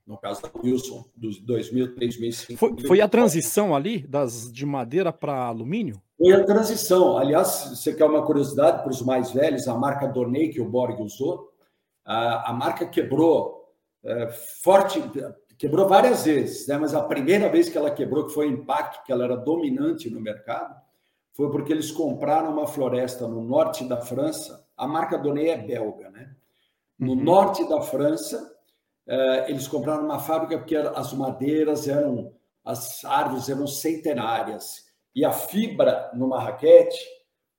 No 0.06 0.18
caso 0.18 0.42
da 0.42 0.50
Wilson, 0.62 1.04
dos 1.16 1.38
2000, 1.40 1.94
2005. 1.94 2.58
Foi, 2.58 2.86
foi 2.86 3.00
a 3.00 3.08
transição 3.08 3.74
ali 3.74 4.04
das 4.06 4.52
de 4.52 4.66
madeira 4.66 5.12
para 5.12 5.46
alumínio? 5.46 6.02
Foi 6.18 6.32
a 6.32 6.44
transição. 6.44 7.16
Aliás, 7.16 7.70
você 7.70 7.94
quer 7.94 8.04
uma 8.04 8.26
curiosidade 8.26 8.82
para 8.82 8.90
os 8.90 9.00
mais 9.00 9.30
velhos, 9.30 9.68
a 9.68 9.74
marca 9.74 10.08
Dorney 10.08 10.50
que 10.50 10.60
o 10.60 10.68
Borg 10.68 11.00
usou, 11.00 11.52
a, 12.04 12.50
a 12.50 12.52
marca 12.52 12.84
quebrou 12.86 13.72
é, 14.04 14.28
forte, 14.62 15.00
quebrou 15.56 15.88
várias 15.88 16.24
vezes, 16.24 16.66
né? 16.66 16.76
mas 16.76 16.94
a 16.94 17.02
primeira 17.02 17.48
vez 17.48 17.68
que 17.68 17.78
ela 17.78 17.90
quebrou, 17.90 18.26
que 18.26 18.34
foi 18.34 18.48
o 18.48 18.52
impacto, 18.52 19.04
que 19.04 19.12
ela 19.12 19.24
era 19.24 19.36
dominante 19.36 20.10
no 20.10 20.20
mercado, 20.20 20.74
foi 21.32 21.50
porque 21.50 21.72
eles 21.72 21.90
compraram 21.90 22.52
uma 22.52 22.66
floresta 22.66 23.26
no 23.26 23.42
norte 23.42 23.84
da 23.84 23.98
França, 23.98 24.66
a 24.76 24.86
marca 24.86 25.16
Donnet 25.16 25.50
é 25.50 25.56
belga, 25.56 26.10
né? 26.10 26.34
No 27.02 27.14
uhum. 27.14 27.24
norte 27.24 27.68
da 27.68 27.80
França, 27.80 28.54
eh, 29.08 29.46
eles 29.48 29.66
compraram 29.66 30.04
uma 30.04 30.20
fábrica 30.20 30.56
porque 30.56 30.76
as 30.76 31.12
madeiras 31.12 31.88
eram, 31.88 32.32
as 32.64 33.04
árvores 33.04 33.48
eram 33.48 33.66
centenárias 33.66 34.84
e 35.12 35.24
a 35.24 35.32
fibra 35.32 36.12
numa 36.14 36.38
raquete 36.38 37.04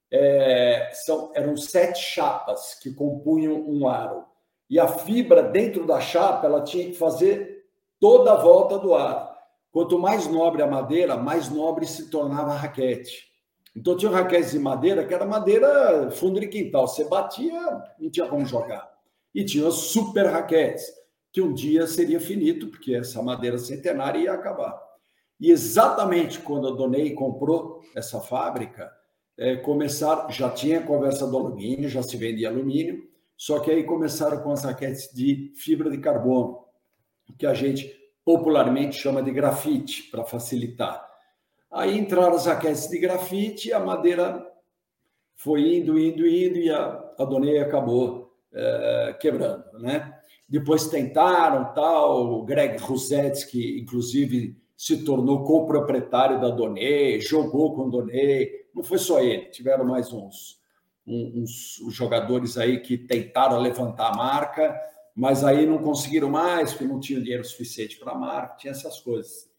é, 0.09 0.91
são, 0.93 1.33
eram 1.35 1.57
sete 1.57 1.99
chapas 1.99 2.79
que 2.81 2.93
compunham 2.93 3.53
um 3.67 3.85
aro. 3.85 4.23
E 4.69 4.79
a 4.79 4.87
fibra 4.87 5.43
dentro 5.43 5.85
da 5.85 5.99
chapa 5.99 6.47
ela 6.47 6.61
tinha 6.61 6.85
que 6.85 6.93
fazer 6.93 7.65
toda 7.99 8.31
a 8.31 8.41
volta 8.41 8.79
do 8.79 8.95
aro. 8.95 9.27
Quanto 9.73 9.99
mais 9.99 10.25
nobre 10.25 10.61
a 10.61 10.67
madeira, 10.67 11.17
mais 11.17 11.49
nobre 11.49 11.85
se 11.85 12.09
tornava 12.09 12.51
a 12.51 12.57
raquete. 12.57 13.25
Então 13.75 13.97
tinha 13.97 14.09
raquetes 14.09 14.51
de 14.51 14.59
madeira, 14.59 15.05
que 15.05 15.13
era 15.13 15.25
madeira 15.25 16.09
fundo 16.11 16.39
de 16.39 16.47
quintal. 16.47 16.87
Você 16.87 17.03
batia, 17.03 17.83
não 17.99 18.09
tinha 18.09 18.25
como 18.29 18.45
jogar. 18.45 18.92
E 19.33 19.43
tinha 19.43 19.69
super 19.71 20.25
raquetes, 20.27 20.85
que 21.31 21.41
um 21.41 21.53
dia 21.53 21.87
seria 21.87 22.19
finito, 22.19 22.67
porque 22.67 22.93
essa 22.93 23.21
madeira 23.21 23.57
centenária 23.57 24.19
ia 24.19 24.33
acabar. 24.33 24.79
E 25.39 25.51
exatamente 25.51 26.39
quando 26.39 26.67
a 26.67 26.71
Donei 26.71 27.13
comprou 27.13 27.81
essa 27.95 28.21
fábrica, 28.21 28.91
é, 29.37 29.55
começaram, 29.55 30.29
já 30.29 30.49
tinha 30.49 30.81
conversa 30.81 31.25
do 31.25 31.35
alumínio, 31.35 31.89
já 31.89 32.03
se 32.03 32.15
vendia 32.15 32.49
alumínio, 32.49 33.09
só 33.35 33.59
que 33.59 33.71
aí 33.71 33.83
começaram 33.83 34.41
com 34.41 34.51
as 34.51 34.63
raquetes 34.63 35.11
de 35.13 35.51
fibra 35.55 35.89
de 35.89 35.97
carbono, 35.97 36.63
que 37.37 37.45
a 37.45 37.53
gente 37.53 37.91
popularmente 38.23 38.95
chama 38.95 39.21
de 39.21 39.31
grafite, 39.31 40.03
para 40.03 40.23
facilitar. 40.23 41.05
Aí 41.71 41.97
entraram 41.97 42.35
as 42.35 42.45
raquetes 42.45 42.87
de 42.87 42.99
grafite, 42.99 43.73
a 43.73 43.79
madeira 43.79 44.47
foi 45.35 45.77
indo, 45.77 45.97
indo, 45.97 46.27
indo, 46.27 46.57
e 46.57 46.69
a, 46.69 47.13
a 47.17 47.25
Donei 47.25 47.59
acabou 47.59 48.22
é, 48.53 49.15
quebrando, 49.19 49.79
né? 49.79 50.19
Depois 50.47 50.87
tentaram, 50.87 51.73
tal, 51.73 52.33
o 52.33 52.43
Greg 52.43 52.77
Rosetsky, 52.77 53.79
inclusive, 53.79 54.55
se 54.77 55.03
tornou 55.03 55.43
co-proprietário 55.43 56.39
da 56.39 56.49
Donei, 56.49 57.19
jogou 57.21 57.73
com 57.73 57.87
a 57.87 57.89
Donei, 57.89 58.51
não 58.75 58.83
foi 58.83 58.97
só 58.97 59.21
ele, 59.21 59.45
tiveram 59.45 59.85
mais 59.85 60.11
uns, 60.11 60.59
uns, 61.07 61.79
uns 61.81 61.93
jogadores 61.93 62.57
aí 62.57 62.81
que 62.81 62.97
tentaram 62.97 63.59
levantar 63.59 64.11
a 64.11 64.15
marca, 64.15 64.79
mas 65.15 65.43
aí 65.43 65.65
não 65.65 65.77
conseguiram 65.77 66.29
mais, 66.29 66.71
porque 66.71 66.85
não 66.85 66.99
tinham 66.99 67.21
dinheiro 67.21 67.45
suficiente 67.45 67.97
para 67.97 68.13
a 68.13 68.17
marca, 68.17 68.57
tinha 68.57 68.71
essas 68.71 68.99
coisas. 68.99 69.49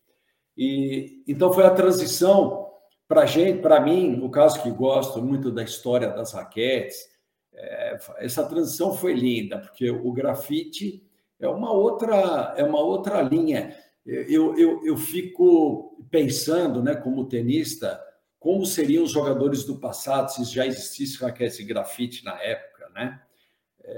E 0.57 1.23
então 1.27 1.53
foi 1.53 1.65
a 1.65 1.71
transição 1.71 2.69
para 3.09 3.27
gente, 3.27 3.61
para 3.61 3.81
mim, 3.81 4.17
no 4.17 4.31
caso 4.31 4.63
que 4.63 4.71
gosto 4.71 5.23
muito 5.23 5.51
da 5.51 5.63
história 5.63 6.09
das 6.09 6.33
raquetes, 6.33 7.13
é, 7.57 7.99
essa 8.19 8.45
transição 8.47 8.93
foi 8.95 9.14
linda, 9.14 9.59
porque 9.59 9.90
o 9.90 10.12
grafite 10.12 11.03
é 11.38 11.49
uma 11.49 11.73
outra, 11.73 12.55
é 12.57 12.64
uma 12.64 12.81
outra 12.81 13.23
linha. 13.23 13.77
Eu, 14.05 14.57
eu, 14.59 14.85
eu 14.85 14.97
fico 14.97 16.05
pensando, 16.11 16.83
né, 16.83 16.95
como 16.95 17.27
tenista, 17.27 18.01
como 18.38 18.67
seriam 18.67 19.05
os 19.05 19.11
jogadores 19.11 19.64
do 19.64 19.79
passado 19.79 20.31
se 20.31 20.45
já 20.45 20.67
existisse 20.67 21.19
raquete 21.19 21.64
grafite 21.64 22.25
na 22.25 22.40
época, 22.43 22.90
né? 22.95 23.21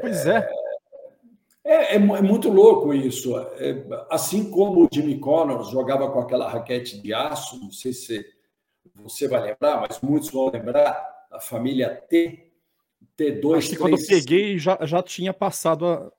Pois 0.00 0.26
é. 0.26 0.48
É, 1.64 1.74
é, 1.74 1.94
é, 1.94 1.98
muito 1.98 2.48
louco 2.48 2.94
isso. 2.94 3.36
É, 3.58 3.84
assim 4.08 4.50
como 4.50 4.84
o 4.84 4.88
Jimmy 4.92 5.18
Connors 5.18 5.70
jogava 5.70 6.08
com 6.12 6.20
aquela 6.20 6.48
raquete 6.48 7.02
de 7.02 7.12
aço, 7.12 7.58
não 7.60 7.72
sei 7.72 7.92
se 7.92 8.24
você 8.94 9.26
vai 9.26 9.42
lembrar, 9.42 9.80
mas 9.80 10.00
muitos 10.00 10.30
vão 10.30 10.48
lembrar, 10.48 11.26
a 11.30 11.40
família 11.40 11.90
T, 12.08 12.45
T2. 13.18 13.56
Acho 13.56 13.70
que 13.70 13.76
3... 13.76 13.78
quando 13.78 13.98
eu 13.98 14.06
peguei 14.06 14.58
já, 14.58 14.78
já 14.82 15.02
tinha 15.02 15.32
passado 15.32 15.86
a. 15.86 16.12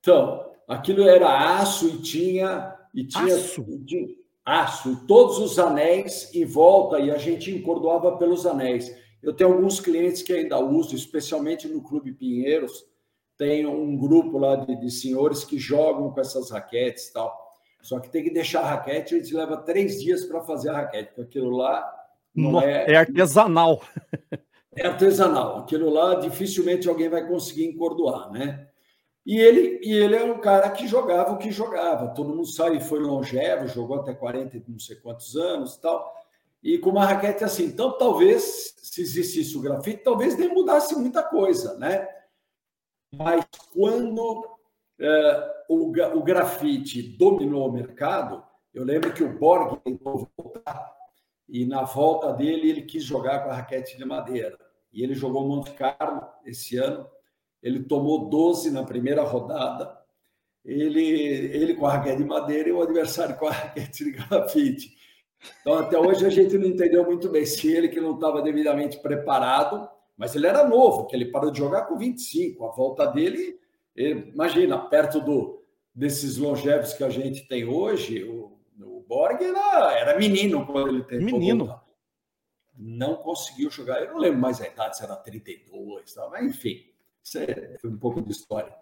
Então, 0.00 0.50
aquilo 0.68 1.08
era 1.08 1.58
aço 1.58 1.88
e 1.88 1.98
tinha 2.02 2.74
e 2.94 3.06
tinha 3.06 3.34
aço. 3.34 3.64
De, 3.80 4.18
aço, 4.44 4.92
e 4.92 5.06
todos 5.06 5.38
os 5.38 5.58
anéis 5.58 6.32
em 6.34 6.44
volta, 6.44 6.98
e 6.98 7.10
a 7.10 7.16
gente 7.16 7.50
encordoava 7.50 8.16
pelos 8.18 8.44
anéis. 8.46 8.94
Eu 9.22 9.32
tenho 9.32 9.52
alguns 9.52 9.80
clientes 9.80 10.22
que 10.22 10.32
ainda 10.32 10.58
usam, 10.58 10.94
especialmente 10.94 11.66
no 11.66 11.82
Clube 11.82 12.12
Pinheiros, 12.12 12.84
tem 13.38 13.66
um 13.66 13.96
grupo 13.96 14.38
lá 14.38 14.56
de, 14.56 14.76
de 14.76 14.90
senhores 14.90 15.44
que 15.44 15.58
jogam 15.58 16.12
com 16.12 16.20
essas 16.20 16.50
raquetes 16.50 17.08
e 17.08 17.12
tal. 17.14 17.44
Só 17.80 17.98
que 17.98 18.10
tem 18.10 18.22
que 18.22 18.30
deixar 18.30 18.60
a 18.60 18.70
raquete, 18.70 19.14
eles 19.14 19.30
leva 19.32 19.56
três 19.58 20.00
dias 20.00 20.24
para 20.24 20.42
fazer 20.42 20.70
a 20.70 20.74
raquete, 20.74 21.08
porque 21.14 21.38
aquilo 21.38 21.56
lá 21.56 21.90
não 22.34 22.60
é. 22.60 22.92
É 22.92 22.96
artesanal. 22.96 23.82
É 24.76 24.86
artesanal. 24.86 25.58
Aquilo 25.58 25.90
lá 25.90 26.16
dificilmente 26.16 26.88
alguém 26.88 27.08
vai 27.08 27.26
conseguir 27.26 27.66
encordoar, 27.66 28.30
né? 28.30 28.68
E 29.26 29.38
ele, 29.38 29.80
e 29.82 29.92
ele 29.92 30.16
é 30.16 30.24
um 30.24 30.38
cara 30.38 30.70
que 30.70 30.86
jogava 30.86 31.32
o 31.32 31.38
que 31.38 31.50
jogava. 31.50 32.08
Todo 32.08 32.28
mundo 32.28 32.46
sabe, 32.46 32.80
foi 32.80 32.98
longevo, 33.00 33.66
jogou 33.66 34.00
até 34.00 34.12
40 34.12 34.62
não 34.68 34.78
sei 34.78 34.96
quantos 34.96 35.34
anos 35.34 35.76
tal. 35.78 36.12
E 36.62 36.78
com 36.78 36.90
uma 36.90 37.06
raquete 37.06 37.42
assim. 37.44 37.64
Então, 37.64 37.96
talvez, 37.96 38.74
se 38.78 39.00
existisse 39.00 39.56
o 39.56 39.60
grafite, 39.60 40.02
talvez 40.02 40.36
nem 40.36 40.48
mudasse 40.48 40.94
muita 40.94 41.22
coisa, 41.22 41.78
né? 41.78 42.06
Mas 43.16 43.44
quando 43.72 44.46
é, 44.98 45.64
o, 45.68 45.90
o 46.18 46.22
grafite 46.22 47.02
dominou 47.16 47.68
o 47.68 47.72
mercado, 47.72 48.42
eu 48.72 48.84
lembro 48.84 49.12
que 49.12 49.22
o 49.22 49.38
Borg 49.38 49.78
tentou 49.84 50.28
voltar 50.36 50.94
e 51.48 51.64
na 51.64 51.82
volta 51.82 52.32
dele 52.32 52.70
ele 52.70 52.82
quis 52.82 53.04
jogar 53.04 53.40
com 53.40 53.50
a 53.50 53.54
raquete 53.54 53.96
de 53.96 54.04
madeira. 54.04 54.58
E 54.94 55.02
ele 55.02 55.14
jogou 55.14 55.46
Monte 55.46 55.72
Carlo 55.72 56.22
esse 56.46 56.78
ano 56.78 57.06
ele 57.64 57.82
tomou 57.82 58.28
12 58.28 58.70
na 58.70 58.84
primeira 58.84 59.22
rodada, 59.22 59.98
ele, 60.62 61.02
ele 61.02 61.74
com 61.74 61.86
a 61.86 61.94
raquete 61.94 62.18
de 62.18 62.24
madeira 62.24 62.68
e 62.68 62.72
o 62.72 62.82
adversário 62.82 63.36
com 63.38 63.46
a 63.46 63.52
raquete 63.52 64.04
de 64.04 64.10
grafite. 64.12 64.94
Então, 65.60 65.78
até 65.78 65.98
hoje 65.98 66.26
a 66.26 66.30
gente 66.30 66.58
não 66.58 66.68
entendeu 66.68 67.04
muito 67.04 67.30
bem 67.30 67.46
se 67.46 67.72
ele 67.72 67.88
que 67.88 68.00
não 68.00 68.14
estava 68.14 68.42
devidamente 68.42 68.98
preparado, 68.98 69.88
mas 70.14 70.34
ele 70.36 70.46
era 70.46 70.68
novo, 70.68 71.06
que 71.06 71.16
ele 71.16 71.30
parou 71.30 71.50
de 71.50 71.58
jogar 71.58 71.86
com 71.86 71.96
25. 71.96 72.66
A 72.66 72.70
volta 72.70 73.06
dele, 73.06 73.58
ele, 73.96 74.30
imagina, 74.32 74.78
perto 74.78 75.20
do, 75.20 75.62
desses 75.94 76.36
longevos 76.36 76.92
que 76.92 77.02
a 77.02 77.10
gente 77.10 77.48
tem 77.48 77.64
hoje, 77.64 78.24
o, 78.24 78.58
o 78.78 79.04
Borg 79.08 79.42
era, 79.42 79.92
era 79.98 80.18
menino 80.18 80.66
quando 80.66 80.88
ele 80.88 81.04
tentou 81.04 81.38
Menino. 81.38 81.80
Não 82.76 83.16
conseguiu 83.16 83.70
jogar. 83.70 84.02
Eu 84.02 84.12
não 84.12 84.18
lembro 84.18 84.40
mais 84.40 84.60
a 84.60 84.66
idade, 84.66 84.96
se 84.96 85.04
era 85.04 85.16
32, 85.16 86.12
tá? 86.12 86.28
mas 86.30 86.44
enfim. 86.44 86.84
Isso 87.22 87.38
é 87.38 87.78
um 87.84 87.96
pouco 87.96 88.20
de 88.20 88.30
história. 88.30 88.74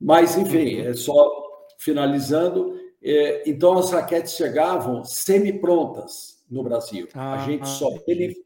Mas, 0.00 0.36
enfim, 0.36 0.80
é 0.80 0.92
só 0.94 1.64
finalizando. 1.78 2.78
É, 3.02 3.48
então, 3.48 3.78
as 3.78 3.92
raquetes 3.92 4.34
chegavam 4.34 5.04
semi-prontas 5.04 6.44
no 6.50 6.62
Brasil. 6.62 7.08
Ah, 7.14 7.34
a 7.34 7.38
gente 7.46 7.68
só 7.68 7.88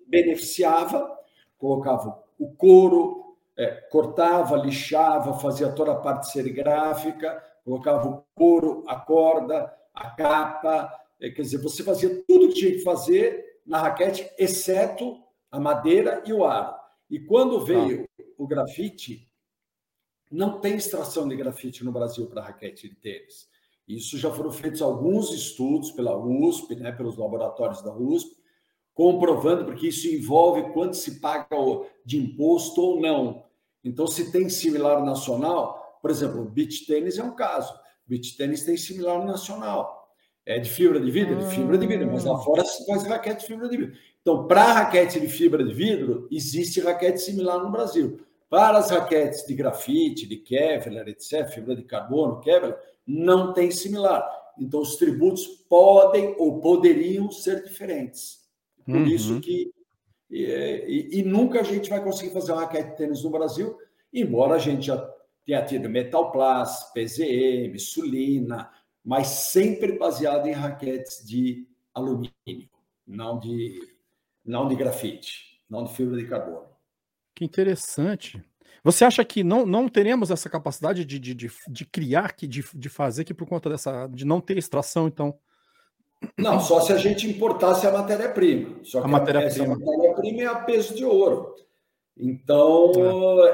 beneficiava, 0.07 1.11
colocava 1.59 2.23
o 2.39 2.53
couro, 2.53 3.37
é, 3.57 3.69
cortava, 3.91 4.57
lixava, 4.57 5.39
fazia 5.39 5.71
toda 5.71 5.93
a 5.93 5.97
parte 5.97 6.31
serigráfica, 6.31 7.43
colocava 7.65 8.09
o 8.09 8.25
couro, 8.35 8.85
a 8.87 8.97
corda, 8.97 9.73
a 9.95 10.11
capa. 10.11 10.93
É, 11.21 11.31
quer 11.31 11.43
dizer, 11.43 11.59
você 11.59 11.83
fazia 11.83 12.23
tudo 12.27 12.49
que 12.49 12.55
tinha 12.55 12.73
que 12.73 12.81
fazer 12.81 13.52
na 13.65 13.79
raquete, 13.79 14.31
exceto 14.39 15.23
a 15.51 15.61
madeira 15.61 16.23
e 16.27 16.33
o 16.33 16.45
aro. 16.45 16.75
E 17.09 17.21
quando 17.21 17.65
veio 17.65 18.09
ah. 18.19 18.23
o 18.39 18.47
grafite, 18.47 19.31
não 20.31 20.61
tem 20.61 20.77
extração 20.77 21.29
de 21.29 21.37
grafite 21.37 21.85
no 21.85 21.93
Brasil 21.93 22.27
para 22.27 22.43
raquete 22.43 22.89
de 22.89 22.95
tênis. 22.95 23.49
Isso 23.87 24.17
já 24.17 24.31
foram 24.31 24.51
feitos 24.51 24.81
alguns 24.81 25.31
estudos 25.31 25.91
pela 25.91 26.17
USP, 26.17 26.75
né, 26.77 26.93
pelos 26.93 27.17
laboratórios 27.17 27.83
da 27.83 27.93
USP, 27.95 28.35
comprovando, 28.95 29.65
porque 29.65 29.89
isso 29.89 30.09
envolve 30.09 30.73
quanto 30.73 30.97
se 30.97 31.21
paga 31.21 31.49
de 32.05 32.17
imposto 32.17 32.81
ou 32.81 33.01
não. 33.01 33.45
Então, 33.85 34.07
se 34.07 34.31
tem 34.31 34.49
similar 34.49 35.05
nacional, 35.05 35.99
por 36.01 36.11
exemplo, 36.11 36.43
o 36.43 36.49
beach 36.49 36.87
tênis 36.87 37.19
é 37.19 37.25
um 37.25 37.35
caso. 37.35 37.79
Beach 38.07 38.37
tênis 38.37 38.65
tem 38.65 38.77
similar 38.77 39.25
nacional. 39.25 40.02
É 40.45 40.59
de 40.59 40.69
fibra 40.69 40.99
de 41.01 41.11
vidro? 41.11 41.37
De 41.37 41.55
fibra 41.55 41.79
de 41.79 41.87
vidro, 41.87 42.11
mas 42.11 42.25
lá 42.25 42.37
fora 42.39 42.65
se 42.65 42.85
faz 42.85 43.05
raquete 43.05 43.43
de 43.43 43.47
fibra 43.47 43.69
de 43.69 43.77
vidro. 43.77 43.97
Então, 44.21 44.47
para 44.49 44.73
raquete 44.73 45.21
de 45.21 45.29
fibra 45.29 45.63
de 45.63 45.73
vidro, 45.73 46.27
existe 46.31 46.81
raquete 46.81 47.21
similar 47.21 47.63
no 47.63 47.71
Brasil. 47.71 48.21
Para 48.51 48.79
as 48.79 48.91
raquetes 48.91 49.47
de 49.47 49.55
grafite, 49.55 50.27
de 50.27 50.37
Kevlar, 50.37 51.09
etc., 51.09 51.49
fibra 51.49 51.77
de 51.77 51.85
carbono, 51.85 52.41
Kevlar, 52.41 52.77
não 53.07 53.53
tem 53.53 53.71
similar. 53.71 54.29
Então, 54.59 54.81
os 54.81 54.97
tributos 54.97 55.47
podem 55.69 56.35
ou 56.39 56.61
poderiam 56.61 57.31
ser 57.31 57.63
diferentes. 57.63 58.41
Por 58.85 58.97
uhum. 58.97 59.07
isso 59.07 59.41
que. 59.41 59.73
E, 60.31 61.19
e, 61.19 61.23
nunca 61.23 61.61
a 61.61 61.63
gente 61.63 61.91
vai 61.91 62.03
conseguir 62.03 62.33
fazer 62.33 62.53
uma 62.53 62.63
raquete 62.63 62.91
de 62.91 62.97
tênis 62.97 63.23
no 63.23 63.31
Brasil, 63.31 63.77
embora 64.13 64.55
a 64.55 64.59
gente 64.59 64.87
já 64.87 64.97
tenha 65.45 65.63
tido 65.65 65.91
Metalplast, 65.91 66.93
PZM, 66.95 67.79
Sulina, 67.79 68.71
mas 69.05 69.27
sempre 69.27 69.99
baseado 69.99 70.47
em 70.47 70.53
raquetes 70.53 71.27
de 71.27 71.67
alumínio, 71.95 72.69
não 73.07 73.39
de 73.39 73.93
não 74.45 74.69
de 74.69 74.75
grafite, 74.75 75.61
não 75.69 75.85
de 75.85 75.95
fibra 75.95 76.17
de 76.17 76.27
carbono. 76.27 76.67
Que 77.35 77.45
interessante. 77.45 78.43
Você 78.85 79.05
acha 79.05 79.25
que 79.25 79.45
não, 79.45 79.65
não 79.65 79.89
teremos 79.89 80.31
essa 80.31 80.51
capacidade 80.51 81.05
de, 81.05 81.19
de, 81.19 81.35
de, 81.35 81.51
de 81.69 81.85
criar, 81.85 82.35
de, 82.37 82.65
de 82.75 82.89
fazer 82.89 83.25
que 83.25 83.33
por 83.33 83.47
conta 83.47 83.71
dessa. 83.71 84.09
de 84.09 84.25
não 84.25 84.41
ter 84.41 84.59
extração, 84.59 85.07
então? 85.07 85.39
Não, 86.37 86.61
só 86.61 86.81
se 86.81 86.93
a 86.93 86.97
gente 86.97 87.29
importasse 87.29 87.87
a 87.87 87.93
matéria-prima. 87.93 88.81
Só 88.83 89.01
que 89.01 89.07
a 89.07 89.09
matéria-prima 89.09 89.77
matéria 89.77 90.43
é 90.43 90.47
a 90.47 90.57
peso 90.57 90.95
de 90.95 91.05
ouro. 91.05 91.55
Então, 92.17 92.93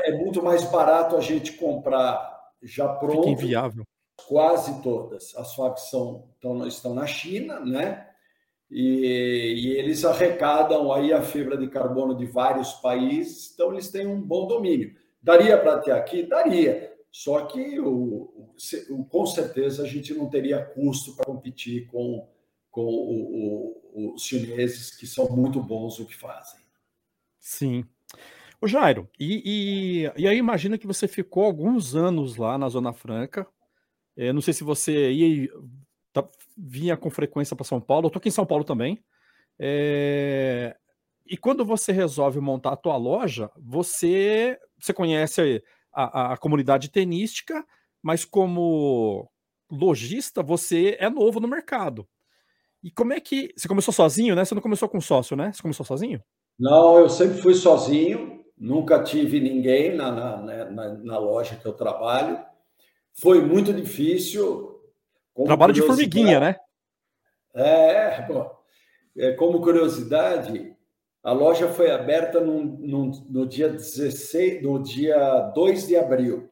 é. 0.02 0.10
é. 0.10 0.18
muito 0.18 0.42
mais 0.42 0.64
barato 0.64 1.16
a 1.16 1.20
gente 1.20 1.52
comprar 1.52 2.36
já 2.62 2.88
pronto. 2.88 3.22
Fica 3.22 3.30
inviável. 3.30 3.84
Quase 4.26 4.82
todas. 4.82 5.34
As 5.36 5.54
fábricas 5.54 5.88
são, 5.90 6.28
estão, 6.34 6.66
estão 6.66 6.94
na 6.94 7.06
China, 7.06 7.60
né? 7.60 8.08
e, 8.70 9.54
e, 9.56 9.68
eles 9.78 10.04
arrecadam 10.04 10.92
aí 10.92 11.12
a 11.12 11.22
fibra 11.22 11.56
de 11.56 11.68
carbono 11.68 12.14
de 12.14 12.26
vários 12.26 12.74
países, 12.74 13.50
então 13.52 13.72
eles 13.72 13.90
têm 13.90 14.06
um 14.06 14.20
bom 14.20 14.46
domínio. 14.46 14.94
Daria 15.22 15.58
para 15.58 15.78
ter 15.78 15.92
aqui? 15.92 16.22
Daria. 16.22 16.94
Só 17.10 17.46
que 17.46 17.80
o, 17.80 18.54
o, 18.90 19.04
com 19.06 19.26
certeza 19.26 19.82
a 19.82 19.86
gente 19.86 20.12
não 20.12 20.28
teria 20.28 20.62
custo 20.62 21.16
para 21.16 21.24
competir 21.24 21.86
com, 21.86 22.28
com 22.70 22.84
o, 22.84 24.14
os 24.14 24.22
chineses, 24.22 24.94
que 24.94 25.06
são 25.06 25.28
muito 25.30 25.62
bons 25.62 25.98
no 25.98 26.06
que 26.06 26.14
fazem. 26.14 26.60
Sim. 27.40 27.84
O 28.60 28.68
Jairo, 28.68 29.08
e, 29.18 30.04
e, 30.14 30.22
e 30.22 30.28
aí 30.28 30.36
imagina 30.36 30.76
que 30.76 30.86
você 30.86 31.08
ficou 31.08 31.44
alguns 31.44 31.94
anos 31.94 32.36
lá 32.36 32.58
na 32.58 32.68
Zona 32.68 32.92
Franca. 32.92 33.46
Eu 34.18 34.34
não 34.34 34.40
sei 34.40 34.52
se 34.52 34.64
você 34.64 35.12
ia 35.12 35.48
tá, 36.12 36.28
vinha 36.56 36.96
com 36.96 37.08
frequência 37.08 37.54
para 37.54 37.64
São 37.64 37.80
Paulo. 37.80 38.06
Eu 38.06 38.10
tô 38.10 38.18
aqui 38.18 38.28
em 38.28 38.32
São 38.32 38.44
Paulo 38.44 38.64
também. 38.64 39.02
É... 39.58 40.76
E 41.24 41.36
quando 41.36 41.64
você 41.64 41.92
resolve 41.92 42.40
montar 42.40 42.72
a 42.72 42.76
tua 42.76 42.96
loja, 42.96 43.50
você, 43.56 44.58
você 44.80 44.92
conhece 44.92 45.62
a, 45.92 46.30
a, 46.30 46.32
a 46.32 46.36
comunidade 46.36 46.90
tenística, 46.90 47.64
mas 48.02 48.24
como 48.24 49.30
lojista, 49.70 50.42
você 50.42 50.96
é 50.98 51.08
novo 51.08 51.38
no 51.38 51.46
mercado. 51.46 52.08
E 52.82 52.90
como 52.90 53.12
é 53.12 53.20
que. 53.20 53.52
Você 53.56 53.68
começou 53.68 53.92
sozinho, 53.92 54.34
né? 54.34 54.44
Você 54.44 54.54
não 54.54 54.62
começou 54.62 54.88
com 54.88 55.00
sócio, 55.00 55.36
né? 55.36 55.52
Você 55.52 55.62
começou 55.62 55.86
sozinho? 55.86 56.20
Não, 56.58 56.98
eu 56.98 57.08
sempre 57.08 57.40
fui 57.40 57.54
sozinho, 57.54 58.44
nunca 58.56 59.02
tive 59.02 59.38
ninguém 59.38 59.94
na, 59.94 60.10
na, 60.10 60.64
na, 60.70 60.94
na 60.94 61.18
loja 61.18 61.56
que 61.56 61.66
eu 61.66 61.72
trabalho. 61.72 62.47
Foi 63.20 63.40
muito 63.40 63.72
difícil. 63.72 64.80
Trabalho 65.44 65.72
de 65.72 65.82
formiguinha, 65.82 66.40
né? 66.40 66.56
É, 67.54 68.22
bom, 68.26 68.50
é, 69.16 69.32
como 69.32 69.60
curiosidade, 69.60 70.76
a 71.22 71.32
loja 71.32 71.68
foi 71.68 71.90
aberta 71.90 72.40
no, 72.40 72.62
no, 72.62 73.10
no, 73.28 73.46
dia 73.46 73.68
16, 73.68 74.62
no 74.62 74.82
dia 74.82 75.40
2 75.54 75.88
de 75.88 75.96
abril. 75.96 76.48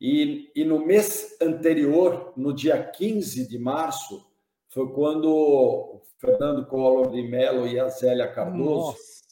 E, 0.00 0.50
e 0.54 0.64
no 0.64 0.84
mês 0.84 1.36
anterior, 1.40 2.32
no 2.36 2.54
dia 2.54 2.82
15 2.82 3.46
de 3.48 3.58
março, 3.58 4.26
foi 4.68 4.90
quando 4.92 5.30
o 5.30 6.02
Fernando 6.18 6.66
Collor 6.66 7.10
de 7.10 7.22
Mello 7.22 7.66
e 7.66 7.78
a 7.78 7.88
Zélia 7.88 8.28
Cardoso 8.28 8.86
Nossa. 8.86 9.23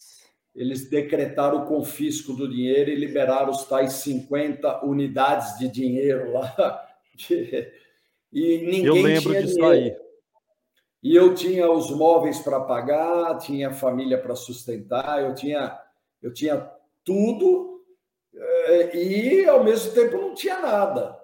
Eles 0.55 0.89
decretaram 0.89 1.63
o 1.63 1.67
confisco 1.67 2.33
do 2.35 2.49
dinheiro 2.49 2.91
e 2.91 2.95
liberaram 2.95 3.51
os 3.51 3.65
tais 3.65 3.95
50 3.95 4.85
unidades 4.85 5.59
de 5.59 5.69
dinheiro 5.69 6.33
lá. 6.33 6.87
E 8.35 8.57
ninguém 8.59 8.87
Eu 8.87 8.95
lembro 8.95 9.31
tinha 9.31 9.43
disso 9.43 9.57
dinheiro. 9.57 9.75
aí. 9.75 9.97
E 11.03 11.15
eu 11.15 11.35
tinha 11.35 11.71
os 11.71 11.91
móveis 11.91 12.39
para 12.39 12.61
pagar, 12.61 13.37
tinha 13.37 13.75
família 13.75 14.17
para 14.17 14.35
sustentar, 14.35 15.23
eu 15.23 15.35
tinha, 15.35 15.79
eu 16.23 16.33
tinha 16.33 16.67
tudo 17.05 17.85
eh, 18.35 18.97
e 18.97 19.45
ao 19.47 19.63
mesmo 19.63 19.93
tempo 19.93 20.17
não 20.17 20.35
tinha 20.35 20.61
nada. 20.61 21.21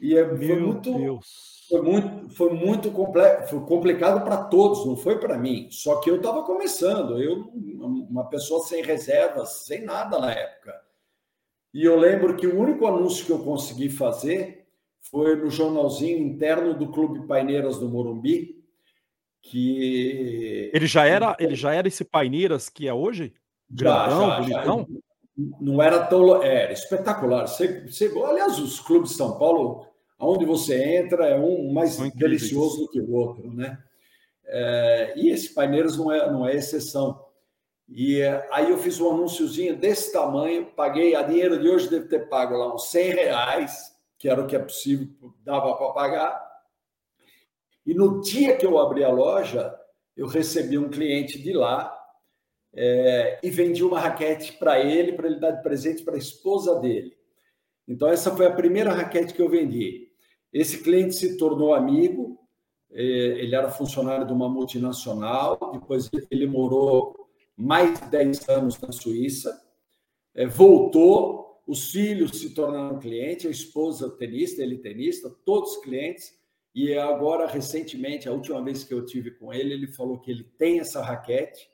E 0.00 0.16
é, 0.16 0.24
foi 0.24 0.60
muito, 0.60 0.94
Deus. 0.94 1.55
Foi 1.68 1.82
muito, 1.82 2.28
foi 2.30 2.52
muito 2.52 2.90
complexo, 2.92 3.50
foi 3.50 3.66
complicado 3.66 4.24
para 4.24 4.44
todos, 4.44 4.86
não 4.86 4.96
foi 4.96 5.18
para 5.18 5.36
mim. 5.36 5.68
Só 5.70 6.00
que 6.00 6.08
eu 6.08 6.16
estava 6.16 6.44
começando, 6.44 7.20
eu 7.20 7.50
uma 7.52 8.28
pessoa 8.28 8.62
sem 8.64 8.82
reservas, 8.82 9.64
sem 9.64 9.84
nada 9.84 10.18
na 10.18 10.32
época. 10.32 10.80
E 11.74 11.84
eu 11.84 11.98
lembro 11.98 12.36
que 12.36 12.46
o 12.46 12.58
único 12.58 12.86
anúncio 12.86 13.26
que 13.26 13.32
eu 13.32 13.40
consegui 13.40 13.88
fazer 13.88 14.66
foi 15.00 15.36
no 15.36 15.50
jornalzinho 15.50 16.18
interno 16.18 16.72
do 16.72 16.90
Clube 16.90 17.26
Paineiras 17.26 17.78
do 17.78 17.88
Morumbi, 17.88 18.64
que 19.42 20.70
ele 20.72 20.86
já 20.86 21.04
era, 21.04 21.36
ele 21.38 21.54
já 21.54 21.74
era 21.74 21.88
esse 21.88 22.04
Paineiras 22.04 22.68
que 22.68 22.86
é 22.86 22.94
hoje? 22.94 23.34
Grandão, 23.68 24.28
já, 24.28 24.40
bonitão? 24.40 24.86
Já. 24.88 24.98
Não 25.60 25.82
era 25.82 26.04
tão 26.06 26.42
era 26.42 26.72
espetacular. 26.72 27.46
Você, 27.46 27.86
você, 27.86 28.06
aliás, 28.24 28.58
os 28.58 28.80
clubes 28.80 29.10
de 29.10 29.16
São 29.16 29.38
Paulo 29.38 29.86
aonde 30.18 30.44
você 30.44 30.96
entra 30.96 31.26
é 31.26 31.38
um 31.38 31.72
mais 31.72 31.96
delicioso 32.14 32.82
do 32.82 32.88
que 32.88 33.00
o 33.00 33.12
outro, 33.12 33.52
né? 33.52 33.78
É, 34.44 35.14
e 35.16 35.30
esse 35.30 35.52
Paineiras 35.52 35.96
não 35.96 36.10
é, 36.10 36.30
não 36.30 36.46
é 36.46 36.54
exceção. 36.54 37.24
E 37.88 38.20
é, 38.20 38.48
aí 38.50 38.70
eu 38.70 38.78
fiz 38.78 39.00
um 39.00 39.10
anúnciozinho 39.10 39.76
desse 39.76 40.12
tamanho, 40.12 40.66
paguei, 40.66 41.14
a 41.14 41.22
dinheiro 41.22 41.58
de 41.60 41.68
hoje 41.68 41.88
deve 41.88 42.08
ter 42.08 42.28
pago 42.28 42.56
lá 42.56 42.74
uns 42.74 42.90
100 42.90 43.10
reais, 43.14 43.96
que 44.18 44.28
era 44.28 44.40
o 44.40 44.46
que 44.46 44.56
é 44.56 44.58
possível, 44.58 45.08
dava 45.44 45.74
para 45.76 45.92
pagar. 45.92 46.46
E 47.84 47.94
no 47.94 48.20
dia 48.20 48.56
que 48.56 48.66
eu 48.66 48.78
abri 48.78 49.04
a 49.04 49.10
loja, 49.10 49.74
eu 50.16 50.26
recebi 50.26 50.78
um 50.78 50.88
cliente 50.88 51.40
de 51.40 51.52
lá 51.52 51.96
é, 52.74 53.38
e 53.42 53.50
vendi 53.50 53.84
uma 53.84 54.00
raquete 54.00 54.54
para 54.54 54.80
ele, 54.80 55.12
para 55.12 55.26
ele 55.28 55.38
dar 55.38 55.52
de 55.52 55.62
presente 55.62 56.02
para 56.02 56.14
a 56.14 56.18
esposa 56.18 56.80
dele. 56.80 57.16
Então, 57.86 58.08
essa 58.08 58.34
foi 58.34 58.46
a 58.46 58.52
primeira 58.52 58.92
raquete 58.92 59.32
que 59.32 59.40
eu 59.40 59.48
vendi. 59.48 60.05
Esse 60.52 60.82
cliente 60.82 61.14
se 61.14 61.36
tornou 61.36 61.74
amigo, 61.74 62.38
é, 62.90 63.02
ele 63.02 63.54
era 63.54 63.70
funcionário 63.70 64.26
de 64.26 64.32
uma 64.32 64.48
multinacional, 64.48 65.58
depois 65.72 66.08
ele 66.30 66.46
morou 66.46 67.28
mais 67.56 68.00
de 68.00 68.06
10 68.10 68.48
anos 68.48 68.80
na 68.80 68.92
Suíça, 68.92 69.60
é, 70.34 70.46
voltou, 70.46 71.62
os 71.66 71.90
filhos 71.90 72.38
se 72.38 72.54
tornaram 72.54 72.98
clientes, 72.98 73.46
a 73.46 73.50
esposa 73.50 74.10
tenista, 74.10 74.62
ele 74.62 74.78
tenista, 74.78 75.28
todos 75.44 75.78
clientes, 75.78 76.32
e 76.74 76.92
agora, 76.96 77.46
recentemente, 77.46 78.28
a 78.28 78.32
última 78.32 78.62
vez 78.62 78.84
que 78.84 78.92
eu 78.92 79.04
tive 79.04 79.30
com 79.30 79.52
ele, 79.52 79.72
ele 79.72 79.86
falou 79.88 80.20
que 80.20 80.30
ele 80.30 80.44
tem 80.44 80.78
essa 80.78 81.02
raquete, 81.02 81.68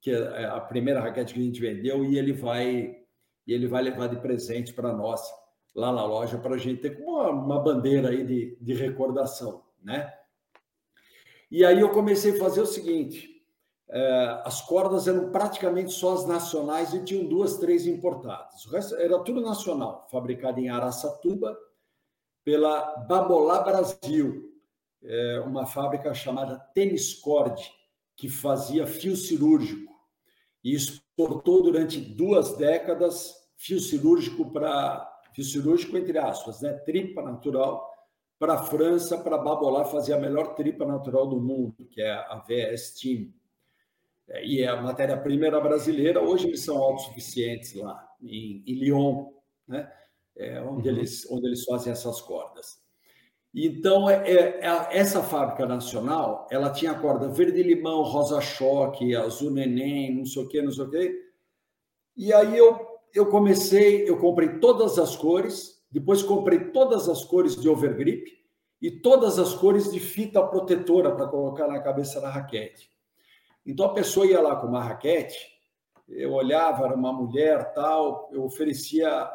que 0.00 0.10
é 0.10 0.46
a 0.46 0.60
primeira 0.60 1.00
raquete 1.00 1.34
que 1.34 1.40
a 1.40 1.42
gente 1.42 1.60
vendeu, 1.60 2.04
e 2.04 2.18
ele 2.18 2.32
vai, 2.32 2.96
e 3.46 3.52
ele 3.52 3.66
vai 3.66 3.82
levar 3.82 4.08
de 4.08 4.20
presente 4.20 4.72
para 4.72 4.92
nós 4.92 5.20
lá 5.78 5.92
na 5.92 6.04
loja 6.04 6.36
para 6.36 6.56
a 6.56 6.58
gente 6.58 6.82
ter 6.82 6.96
como 6.96 7.12
uma, 7.12 7.30
uma, 7.30 7.60
bandeira 7.60 8.08
aí 8.08 8.24
de, 8.24 8.58
de 8.60 8.74
recordação, 8.74 9.62
né? 9.80 10.12
E 11.48 11.64
aí 11.64 11.78
eu 11.78 11.90
comecei 11.90 12.32
a 12.34 12.38
fazer 12.38 12.60
o 12.60 12.66
seguinte: 12.66 13.40
é, 13.88 14.42
as 14.44 14.60
cordas 14.60 15.06
eram 15.06 15.30
praticamente 15.30 15.92
só 15.92 16.14
as 16.14 16.26
nacionais 16.26 16.92
e 16.92 17.04
tinham 17.04 17.24
duas, 17.26 17.58
três 17.58 17.86
importadas. 17.86 18.66
O 18.66 18.70
resto 18.70 18.96
era 18.96 19.20
tudo 19.20 19.40
nacional, 19.40 20.08
fabricado 20.10 20.58
em 20.58 20.68
Araçatuba 20.68 21.56
pela 22.44 22.96
Babolá 23.08 23.60
Brasil, 23.60 24.52
é, 25.02 25.40
uma 25.46 25.64
fábrica 25.64 26.12
chamada 26.12 26.58
Teniscord, 26.74 27.62
que 28.16 28.28
fazia 28.28 28.84
fio 28.84 29.16
cirúrgico 29.16 29.94
e 30.64 30.74
exportou 30.74 31.62
durante 31.62 32.00
duas 32.00 32.56
décadas 32.56 33.32
fio 33.56 33.78
cirúrgico 33.78 34.50
para 34.50 35.17
fio 35.38 35.44
cirúrgico 35.44 35.96
entre 35.96 36.18
aspas, 36.18 36.60
né? 36.60 36.72
Tripa 36.72 37.22
natural 37.22 37.88
para 38.38 38.54
a 38.54 38.62
França, 38.62 39.18
para 39.18 39.38
Babolar 39.38 39.86
fazer 39.86 40.12
a 40.12 40.18
melhor 40.18 40.54
tripa 40.54 40.84
natural 40.84 41.26
do 41.26 41.40
mundo, 41.40 41.86
que 41.90 42.00
é 42.00 42.12
a 42.12 42.44
VS 42.46 42.94
Team. 43.00 43.32
É, 44.28 44.44
e 44.44 44.64
a 44.64 44.80
matéria-prima 44.80 45.46
era 45.46 45.60
brasileira, 45.60 46.20
hoje 46.20 46.46
eles 46.46 46.64
são 46.64 46.76
autossuficientes 46.76 47.74
lá, 47.74 48.06
em, 48.22 48.62
em 48.66 48.74
Lyon, 48.74 49.32
né? 49.66 49.90
É, 50.36 50.60
onde, 50.60 50.88
uhum. 50.88 50.96
eles, 50.96 51.28
onde 51.30 51.46
eles 51.46 51.64
fazem 51.64 51.92
essas 51.92 52.20
cordas. 52.20 52.80
Então, 53.52 54.08
é, 54.08 54.30
é, 54.30 54.60
é 54.60 54.88
essa 54.96 55.20
fábrica 55.20 55.66
nacional, 55.66 56.46
ela 56.48 56.70
tinha 56.70 56.94
corda 56.94 57.28
verde-limão, 57.28 58.02
rosa-choque, 58.02 59.16
azul 59.16 59.50
neném, 59.50 60.14
não 60.14 60.24
sei 60.24 60.42
o 60.42 60.48
quê, 60.48 60.62
não 60.62 60.70
sei 60.70 60.84
o 60.84 60.90
quê. 60.90 61.24
E 62.16 62.32
aí 62.32 62.56
eu 62.56 62.87
eu 63.14 63.26
comecei, 63.26 64.08
eu 64.08 64.18
comprei 64.18 64.58
todas 64.58 64.98
as 64.98 65.16
cores, 65.16 65.82
depois 65.90 66.22
comprei 66.22 66.70
todas 66.70 67.08
as 67.08 67.24
cores 67.24 67.56
de 67.56 67.68
overgrip 67.68 68.26
e 68.80 68.90
todas 68.90 69.38
as 69.38 69.54
cores 69.54 69.90
de 69.90 69.98
fita 69.98 70.42
protetora 70.42 71.14
para 71.14 71.26
colocar 71.26 71.66
na 71.66 71.80
cabeça 71.80 72.20
da 72.20 72.30
raquete. 72.30 72.90
Então 73.66 73.86
a 73.86 73.94
pessoa 73.94 74.26
ia 74.26 74.40
lá 74.40 74.56
com 74.56 74.66
uma 74.66 74.82
raquete, 74.82 75.36
eu 76.08 76.32
olhava, 76.32 76.86
era 76.86 76.94
uma 76.94 77.12
mulher, 77.12 77.72
tal, 77.74 78.30
eu 78.32 78.44
oferecia 78.44 79.30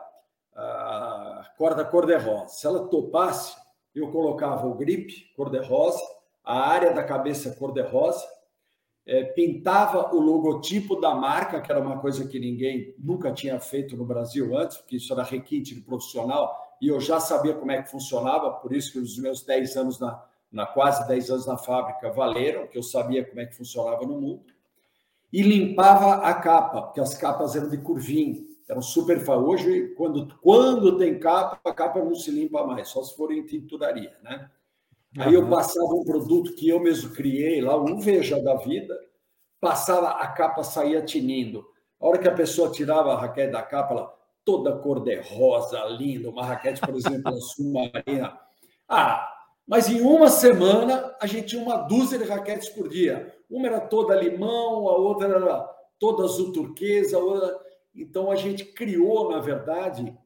a 0.55 1.51
corda 1.57 1.85
cor-de-rosa. 1.85 2.49
Se 2.49 2.65
ela 2.65 2.87
topasse, 2.87 3.55
eu 3.93 4.11
colocava 4.11 4.67
o 4.67 4.75
grip 4.75 5.31
cor-de-rosa, 5.35 6.01
a 6.43 6.59
área 6.59 6.93
da 6.93 7.03
cabeça 7.03 7.55
cor-de-rosa 7.55 8.25
é, 9.05 9.23
pintava 9.23 10.15
o 10.15 10.19
logotipo 10.19 10.99
da 10.99 11.13
marca, 11.13 11.61
que 11.61 11.71
era 11.71 11.81
uma 11.81 11.99
coisa 11.99 12.27
que 12.27 12.39
ninguém 12.39 12.95
nunca 12.97 13.31
tinha 13.31 13.59
feito 13.59 13.97
no 13.97 14.05
Brasil 14.05 14.57
antes, 14.57 14.77
porque 14.77 14.95
isso 14.95 15.11
era 15.11 15.23
requinte 15.23 15.75
de 15.75 15.81
profissional, 15.81 16.57
e 16.81 16.87
eu 16.87 16.99
já 16.99 17.19
sabia 17.19 17.53
como 17.53 17.71
é 17.71 17.81
que 17.81 17.89
funcionava, 17.89 18.51
por 18.51 18.73
isso 18.73 18.93
que 18.93 18.99
os 18.99 19.17
meus 19.17 19.43
10 19.43 19.77
anos 19.77 19.99
na, 19.99 20.23
na 20.51 20.65
quase 20.65 21.07
10 21.07 21.31
anos 21.31 21.47
na 21.47 21.57
fábrica 21.57 22.11
valeram, 22.11 22.67
que 22.67 22.77
eu 22.77 22.83
sabia 22.83 23.25
como 23.25 23.41
é 23.41 23.45
que 23.45 23.55
funcionava 23.55 24.05
no 24.05 24.19
mundo. 24.19 24.43
E 25.31 25.41
limpava 25.41 26.15
a 26.27 26.33
capa, 26.35 26.83
porque 26.83 26.99
as 26.99 27.15
capas 27.15 27.55
eram 27.55 27.69
de 27.69 27.77
curvinho, 27.77 28.45
eram 28.69 28.81
super 28.81 29.21
Hoje, 29.29 29.93
quando, 29.97 30.33
quando 30.41 30.97
tem 30.97 31.19
capa, 31.19 31.59
a 31.63 31.73
capa 31.73 32.03
não 32.03 32.15
se 32.15 32.31
limpa 32.31 32.65
mais, 32.65 32.89
só 32.89 33.03
se 33.03 33.15
for 33.15 33.31
em 33.31 33.45
tinturaria, 33.45 34.15
né? 34.23 34.49
Aí 35.17 35.33
eu 35.33 35.47
passava 35.47 35.93
um 35.93 36.03
produto 36.03 36.55
que 36.55 36.67
eu 36.69 36.79
mesmo 36.79 37.11
criei 37.11 37.61
lá, 37.61 37.75
um 37.75 37.99
Veja 37.99 38.41
da 38.41 38.55
vida, 38.55 38.99
passava 39.59 40.09
a 40.09 40.27
capa, 40.27 40.63
saía 40.63 41.01
tinindo. 41.01 41.65
A 41.99 42.07
hora 42.07 42.17
que 42.17 42.27
a 42.27 42.33
pessoa 42.33 42.71
tirava 42.71 43.13
a 43.13 43.19
raquete 43.19 43.51
da 43.51 43.61
capa, 43.61 43.93
ela 43.93 44.13
toda 44.43 44.77
cor-de-rosa, 44.77 45.79
linda, 45.85 46.29
uma 46.29 46.43
raquete, 46.43 46.81
por 46.81 46.95
exemplo, 46.95 47.31
submarina. 47.39 48.37
Ah, 48.89 49.29
mas 49.65 49.87
em 49.87 50.01
uma 50.01 50.29
semana 50.29 51.15
a 51.21 51.27
gente 51.27 51.47
tinha 51.47 51.61
uma 51.61 51.77
dúzia 51.77 52.17
de 52.17 52.25
raquetes 52.25 52.69
por 52.69 52.89
dia. 52.89 53.33
Uma 53.49 53.67
era 53.67 53.79
toda 53.79 54.15
limão, 54.15 54.89
a 54.89 54.97
outra 54.97 55.27
era 55.27 55.59
toda 55.99 56.23
azul 56.23 56.51
turquesa, 56.51 57.17
outra... 57.17 57.57
Então 57.95 58.31
a 58.31 58.35
gente 58.35 58.65
criou, 58.65 59.31
na 59.31 59.39
verdade, 59.39 60.17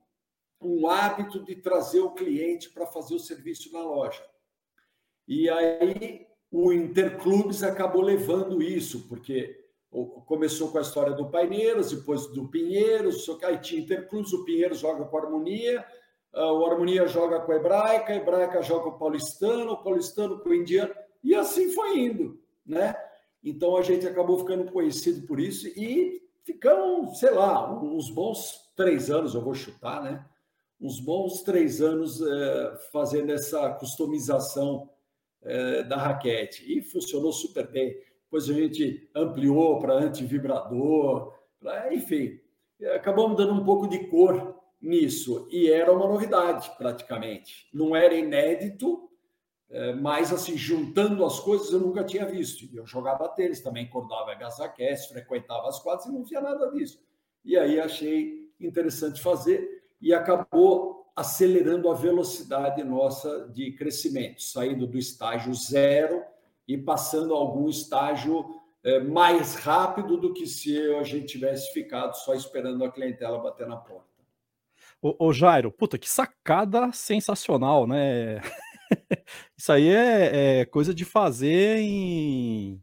um 0.59 0.87
hábito 0.87 1.43
de 1.43 1.55
trazer 1.55 1.99
o 1.99 2.11
cliente 2.11 2.69
para 2.69 2.87
fazer 2.87 3.13
o 3.13 3.19
serviço 3.19 3.71
na 3.71 3.81
loja. 3.81 4.23
E 5.27 5.49
aí 5.49 6.25
o 6.51 6.71
Interclubes 6.71 7.63
acabou 7.63 8.01
levando 8.01 8.61
isso, 8.61 9.07
porque 9.07 9.67
começou 10.25 10.69
com 10.69 10.77
a 10.77 10.81
história 10.81 11.13
do 11.13 11.29
Paineiras, 11.29 11.91
depois 11.91 12.27
do 12.27 12.47
Pinheiros, 12.47 13.25
só 13.25 13.35
que 13.35 13.45
aí 13.45 13.57
tinha 13.57 13.81
Interclubes, 13.81 14.33
o 14.33 14.45
Pinheiros 14.45 14.79
joga 14.79 15.05
com 15.05 15.17
a 15.17 15.21
Harmonia, 15.21 15.85
ah, 16.33 16.53
o 16.53 16.65
Harmonia 16.65 17.07
joga 17.07 17.39
com 17.39 17.51
a 17.51 17.55
Hebraica, 17.55 18.13
a 18.13 18.15
Hebraica 18.15 18.61
joga 18.61 18.83
com 18.83 18.89
o 18.89 18.99
Paulistano, 18.99 19.71
o 19.71 19.83
Paulistano 19.83 20.39
com 20.39 20.49
o 20.49 20.53
Indiano, 20.53 20.93
e 21.23 21.33
assim 21.33 21.69
foi 21.71 21.99
indo, 21.99 22.39
né? 22.65 22.95
Então 23.43 23.77
a 23.77 23.81
gente 23.81 24.05
acabou 24.05 24.39
ficando 24.39 24.71
conhecido 24.71 25.25
por 25.25 25.39
isso 25.39 25.67
e 25.67 26.21
ficamos, 26.43 27.19
sei 27.19 27.31
lá, 27.31 27.71
uns 27.81 28.09
bons 28.09 28.71
três 28.75 29.09
anos, 29.09 29.33
eu 29.33 29.41
vou 29.41 29.53
chutar, 29.53 30.03
né? 30.03 30.25
Uns 30.79 30.99
bons 30.99 31.41
três 31.41 31.81
anos 31.81 32.21
é, 32.21 32.77
fazendo 32.91 33.31
essa 33.31 33.69
customização 33.71 34.89
é, 35.43 35.83
da 35.83 35.97
raquete. 35.97 36.63
E 36.67 36.81
funcionou 36.81 37.31
super 37.31 37.67
bem. 37.71 37.95
Depois 38.23 38.49
a 38.49 38.53
gente 38.53 39.09
ampliou 39.15 39.79
para 39.79 39.93
antivibrador, 39.93 41.33
pra, 41.59 41.93
enfim, 41.93 42.39
acabamos 42.95 43.37
dando 43.37 43.53
um 43.53 43.63
pouco 43.63 43.87
de 43.87 44.07
cor 44.07 44.55
nisso. 44.81 45.47
E 45.49 45.71
era 45.71 45.91
uma 45.91 46.07
novidade, 46.07 46.71
praticamente. 46.77 47.69
Não 47.73 47.95
era 47.95 48.13
inédito, 48.13 49.09
é, 49.69 49.93
mas 49.93 50.31
assim, 50.31 50.57
juntando 50.57 51.25
as 51.25 51.39
coisas 51.39 51.71
eu 51.71 51.79
nunca 51.79 52.03
tinha 52.03 52.25
visto. 52.25 52.67
Eu 52.75 52.85
jogava 52.85 53.27
tênis, 53.29 53.61
também 53.61 53.85
acordava 53.85 54.35
Gazaquest, 54.35 55.09
frequentava 55.09 55.67
as 55.67 55.79
quadras 55.79 56.07
e 56.07 56.11
não 56.11 56.23
via 56.23 56.41
nada 56.41 56.71
disso. 56.71 57.01
E 57.43 57.57
aí 57.57 57.79
achei 57.79 58.51
interessante 58.59 59.21
fazer 59.21 59.83
e 60.01 60.13
acabou 60.13 60.96
acelerando 61.17 61.89
a 61.89 61.95
velocidade 61.95 62.83
nossa 62.83 63.49
de 63.49 63.71
crescimento, 63.71 64.43
saindo 64.43 64.85
do 64.85 64.99
estágio 64.99 65.51
zero 65.55 66.23
e 66.67 66.77
passando 66.77 67.33
a 67.33 67.37
algum 67.39 67.67
estágio 67.67 68.61
é, 68.83 68.99
mais 68.99 69.55
rápido 69.55 70.15
do 70.15 70.31
que 70.31 70.45
se 70.45 70.79
a 70.93 71.01
gente 71.01 71.25
tivesse 71.25 71.73
ficado 71.73 72.13
só 72.13 72.35
esperando 72.35 72.85
a 72.85 72.91
clientela 72.91 73.39
bater 73.39 73.65
na 73.65 73.77
porta. 73.77 74.05
Ô, 75.01 75.27
ô 75.27 75.33
Jairo, 75.33 75.71
puta, 75.71 75.97
que 75.97 76.07
sacada 76.07 76.91
sensacional, 76.91 77.87
né? 77.87 78.39
Isso 79.57 79.71
aí 79.71 79.89
é, 79.89 80.59
é, 80.59 80.65
coisa 80.65 80.93
de 80.93 81.03
fazer 81.03 81.79
em, 81.79 82.79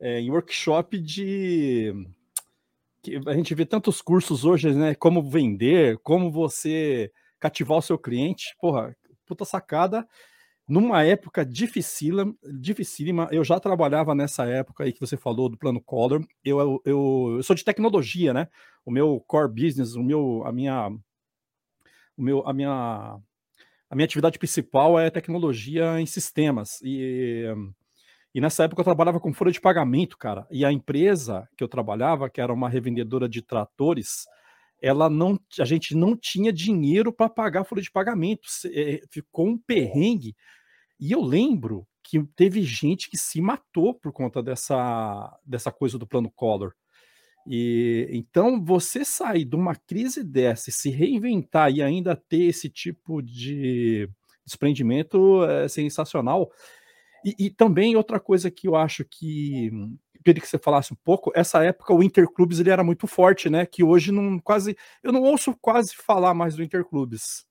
é, 0.00 0.20
em 0.20 0.30
workshop 0.30 0.98
de. 0.98 1.92
A 3.26 3.34
gente 3.34 3.54
vê 3.54 3.66
tantos 3.66 4.00
cursos 4.00 4.46
hoje, 4.46 4.72
né? 4.72 4.94
Como 4.94 5.22
vender, 5.22 5.98
como 5.98 6.30
você 6.30 7.12
cativar 7.44 7.76
o 7.76 7.82
seu 7.82 7.98
cliente. 7.98 8.56
Porra, 8.58 8.96
puta 9.26 9.44
sacada. 9.44 10.06
Numa 10.66 11.04
época 11.04 11.44
dificílima, 11.44 12.34
dificílima, 12.58 13.28
eu 13.30 13.44
já 13.44 13.60
trabalhava 13.60 14.14
nessa 14.14 14.46
época 14.46 14.84
aí 14.84 14.94
que 14.94 15.00
você 15.00 15.14
falou 15.14 15.50
do 15.50 15.58
plano 15.58 15.78
Collor. 15.78 16.24
Eu, 16.42 16.58
eu, 16.58 16.82
eu, 16.86 17.34
eu 17.36 17.42
sou 17.42 17.54
de 17.54 17.62
tecnologia, 17.62 18.32
né? 18.32 18.48
O 18.82 18.90
meu 18.90 19.20
core 19.26 19.52
business, 19.52 19.94
o 19.94 20.02
meu, 20.02 20.42
a 20.46 20.52
minha, 20.52 20.88
o 22.16 22.22
meu, 22.22 22.48
a 22.48 22.52
minha 22.54 23.18
a 23.90 23.94
minha 23.94 24.06
atividade 24.06 24.38
principal 24.38 24.98
é 24.98 25.10
tecnologia 25.10 26.00
em 26.00 26.06
sistemas. 26.06 26.80
E, 26.82 27.44
e 28.34 28.40
nessa 28.40 28.64
época 28.64 28.80
eu 28.80 28.84
trabalhava 28.84 29.20
com 29.20 29.34
folha 29.34 29.52
de 29.52 29.60
pagamento, 29.60 30.16
cara. 30.16 30.46
E 30.50 30.64
a 30.64 30.72
empresa 30.72 31.46
que 31.56 31.62
eu 31.62 31.68
trabalhava, 31.68 32.30
que 32.30 32.40
era 32.40 32.52
uma 32.52 32.70
revendedora 32.70 33.28
de 33.28 33.42
tratores, 33.42 34.24
ela 34.84 35.08
não, 35.08 35.40
a 35.58 35.64
gente 35.64 35.94
não 35.96 36.14
tinha 36.14 36.52
dinheiro 36.52 37.10
para 37.10 37.30
pagar 37.30 37.62
a 37.62 37.64
folha 37.64 37.80
de 37.80 37.90
pagamento. 37.90 38.42
É, 38.66 39.00
ficou 39.10 39.48
um 39.48 39.56
perrengue. 39.56 40.36
E 41.00 41.10
eu 41.10 41.22
lembro 41.22 41.86
que 42.02 42.22
teve 42.36 42.62
gente 42.62 43.08
que 43.08 43.16
se 43.16 43.40
matou 43.40 43.94
por 43.94 44.12
conta 44.12 44.42
dessa, 44.42 45.34
dessa 45.42 45.72
coisa 45.72 45.98
do 45.98 46.06
plano 46.06 46.30
Collor. 46.30 46.74
E 47.46 48.08
então 48.10 48.62
você 48.62 49.06
sair 49.06 49.46
de 49.46 49.56
uma 49.56 49.74
crise 49.74 50.22
dessa 50.22 50.68
e 50.68 50.72
se 50.72 50.90
reinventar 50.90 51.72
e 51.72 51.82
ainda 51.82 52.14
ter 52.14 52.44
esse 52.44 52.68
tipo 52.68 53.22
de 53.22 54.06
desprendimento 54.44 55.44
é 55.44 55.66
sensacional. 55.66 56.50
E, 57.24 57.46
e, 57.46 57.50
também 57.50 57.96
outra 57.96 58.20
coisa 58.20 58.50
que 58.50 58.68
eu 58.68 58.76
acho 58.76 59.02
que 59.02 59.70
queria 60.24 60.40
que 60.40 60.48
você 60.48 60.58
falasse 60.58 60.92
um 60.92 60.96
pouco, 61.04 61.30
essa 61.34 61.62
época 61.62 61.92
o 61.92 62.02
Interclubes 62.02 62.58
ele 62.58 62.70
era 62.70 62.82
muito 62.82 63.06
forte, 63.06 63.50
né? 63.50 63.66
Que 63.66 63.84
hoje 63.84 64.10
não 64.10 64.38
quase 64.38 64.76
eu 65.02 65.12
não 65.12 65.22
ouço 65.22 65.56
quase 65.60 65.94
falar 65.94 66.34
mais 66.34 66.56
do 66.56 66.62
Interclubes. 66.62 67.44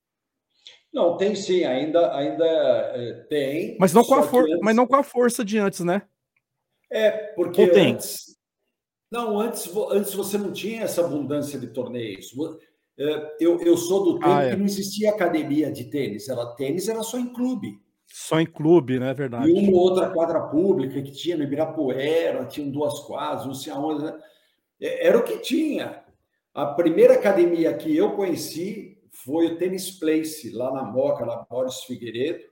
Não, 0.91 1.17
tem 1.17 1.35
sim, 1.35 1.63
ainda 1.63 2.15
ainda 2.15 2.45
é, 2.45 3.25
tem. 3.29 3.77
Mas 3.79 3.93
não 3.93 4.03
com 4.03 4.15
a 4.15 4.23
for... 4.23 4.43
antes... 4.43 4.59
mas 4.61 4.75
não 4.75 4.87
com 4.87 4.95
a 4.95 5.03
força 5.03 5.43
de 5.45 5.57
antes, 5.57 5.81
né? 5.81 6.03
É, 6.91 7.09
porque 7.35 7.63
antes 7.63 8.33
não, 9.13 9.39
antes, 9.39 9.69
antes 9.91 10.15
você 10.15 10.39
não 10.39 10.51
tinha 10.51 10.81
essa 10.81 11.05
abundância 11.05 11.59
de 11.59 11.67
torneios. 11.67 12.33
É, 12.97 13.35
eu, 13.39 13.61
eu 13.61 13.77
sou 13.77 14.03
do 14.03 14.13
tempo 14.15 14.31
ah, 14.31 14.43
é. 14.43 14.49
que 14.49 14.55
não 14.55 14.65
existia 14.65 15.11
academia 15.11 15.71
de 15.71 15.83
tênis. 15.83 16.27
Era 16.27 16.47
tênis 16.55 16.87
era 16.87 17.03
só 17.03 17.19
em 17.19 17.31
clube. 17.31 17.79
Só 18.05 18.39
em 18.39 18.45
clube, 18.45 18.99
né? 18.99 19.13
Verdade. 19.13 19.49
E 19.49 19.53
uma 19.53 19.77
outra 19.77 20.09
quadra 20.09 20.41
pública 20.41 21.01
que 21.01 21.11
tinha 21.11 21.35
no 21.37 21.43
Ibirapuera, 21.43 22.45
tinham 22.45 22.69
duas 22.69 22.99
quadras, 23.01 23.45
não 23.45 23.53
sei 23.53 23.73
aonde. 23.73 24.03
Né? 24.03 24.19
É, 24.79 25.07
era 25.07 25.17
o 25.17 25.23
que 25.23 25.39
tinha. 25.39 26.03
A 26.53 26.67
primeira 26.67 27.15
academia 27.15 27.73
que 27.73 27.95
eu 27.95 28.11
conheci 28.11 29.01
foi 29.11 29.47
o 29.47 29.57
Tênis 29.57 29.91
Place, 29.91 30.51
lá 30.51 30.71
na 30.71 30.83
Moca, 30.83 31.25
na 31.25 31.37
Boris 31.37 31.83
Figueiredo. 31.83 32.43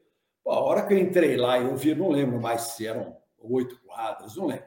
a 0.48 0.60
hora 0.60 0.86
que 0.86 0.94
eu 0.94 0.98
entrei 0.98 1.38
lá, 1.38 1.60
eu 1.60 1.76
vi, 1.76 1.94
não 1.94 2.10
lembro 2.10 2.42
mais 2.42 2.62
se 2.62 2.88
eram 2.88 3.16
oito 3.40 3.80
quadras, 3.86 4.36
não 4.36 4.48
lembro. 4.48 4.66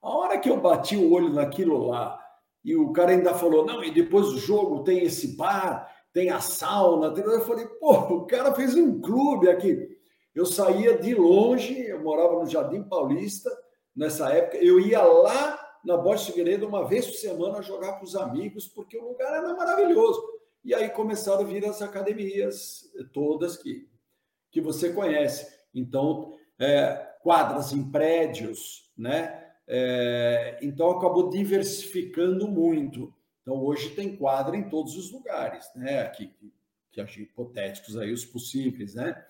A 0.00 0.10
hora 0.10 0.38
que 0.38 0.48
eu 0.48 0.60
bati 0.60 0.96
o 0.96 1.12
olho 1.12 1.32
naquilo 1.32 1.88
lá, 1.88 2.20
e 2.64 2.76
o 2.76 2.92
cara 2.92 3.12
ainda 3.12 3.34
falou: 3.34 3.64
não, 3.64 3.82
e 3.82 3.90
depois 3.90 4.26
do 4.26 4.38
jogo 4.38 4.84
tem 4.84 5.02
esse 5.02 5.36
bar, 5.36 5.90
tem 6.12 6.30
a 6.30 6.40
sauna. 6.40 7.08
Eu 7.16 7.40
falei: 7.42 7.66
pô, 7.66 7.92
o 7.92 8.26
cara 8.26 8.54
fez 8.54 8.74
um 8.74 9.00
clube 9.00 9.48
aqui. 9.48 9.97
Eu 10.38 10.46
saía 10.46 10.96
de 10.96 11.16
longe, 11.16 11.80
eu 11.80 12.00
morava 12.00 12.38
no 12.38 12.46
Jardim 12.46 12.84
Paulista 12.84 13.50
nessa 13.94 14.32
época, 14.32 14.56
eu 14.58 14.78
ia 14.78 15.02
lá 15.02 15.58
na 15.84 15.96
Borges 15.96 16.26
Figueiredo 16.26 16.64
uma 16.64 16.86
vez 16.86 17.06
por 17.06 17.16
semana 17.16 17.60
jogar 17.60 17.98
com 17.98 18.04
os 18.04 18.14
amigos, 18.14 18.68
porque 18.68 18.96
o 18.96 19.08
lugar 19.08 19.36
era 19.36 19.52
maravilhoso. 19.52 20.22
E 20.64 20.72
aí 20.72 20.90
começaram 20.90 21.40
a 21.40 21.44
vir 21.44 21.64
as 21.66 21.82
academias, 21.82 22.88
todas 23.12 23.56
que, 23.56 23.88
que 24.52 24.60
você 24.60 24.92
conhece. 24.92 25.52
Então, 25.74 26.36
é, 26.56 27.16
quadras 27.20 27.72
em 27.72 27.90
prédios, 27.90 28.92
né? 28.96 29.44
É, 29.66 30.56
então 30.62 30.92
acabou 30.92 31.30
diversificando 31.30 32.46
muito. 32.46 33.12
Então 33.42 33.60
hoje 33.64 33.90
tem 33.90 34.16
quadra 34.16 34.56
em 34.56 34.68
todos 34.68 34.96
os 34.96 35.10
lugares, 35.10 35.68
né? 35.74 36.02
Aqui, 36.02 36.32
que 36.92 37.00
achei 37.00 37.24
hipotéticos 37.24 37.96
aí 37.96 38.12
os 38.12 38.24
possíveis, 38.24 38.94
né? 38.94 39.20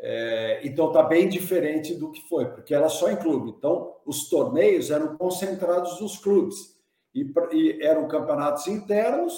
É, 0.00 0.60
então 0.62 0.88
está 0.88 1.02
bem 1.02 1.28
diferente 1.28 1.94
do 1.94 2.12
que 2.12 2.20
foi, 2.28 2.46
porque 2.46 2.74
era 2.74 2.88
só 2.88 3.10
em 3.10 3.16
clube. 3.16 3.50
Então 3.50 3.96
os 4.06 4.28
torneios 4.28 4.90
eram 4.90 5.16
concentrados 5.16 6.00
nos 6.00 6.18
clubes 6.18 6.76
e, 7.14 7.32
e 7.52 7.82
eram 7.82 8.06
campeonatos 8.06 8.66
internos 8.68 9.34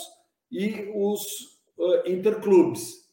e 0.50 0.92
os 0.94 1.60
uh, 1.78 2.10
interclubes 2.10 3.08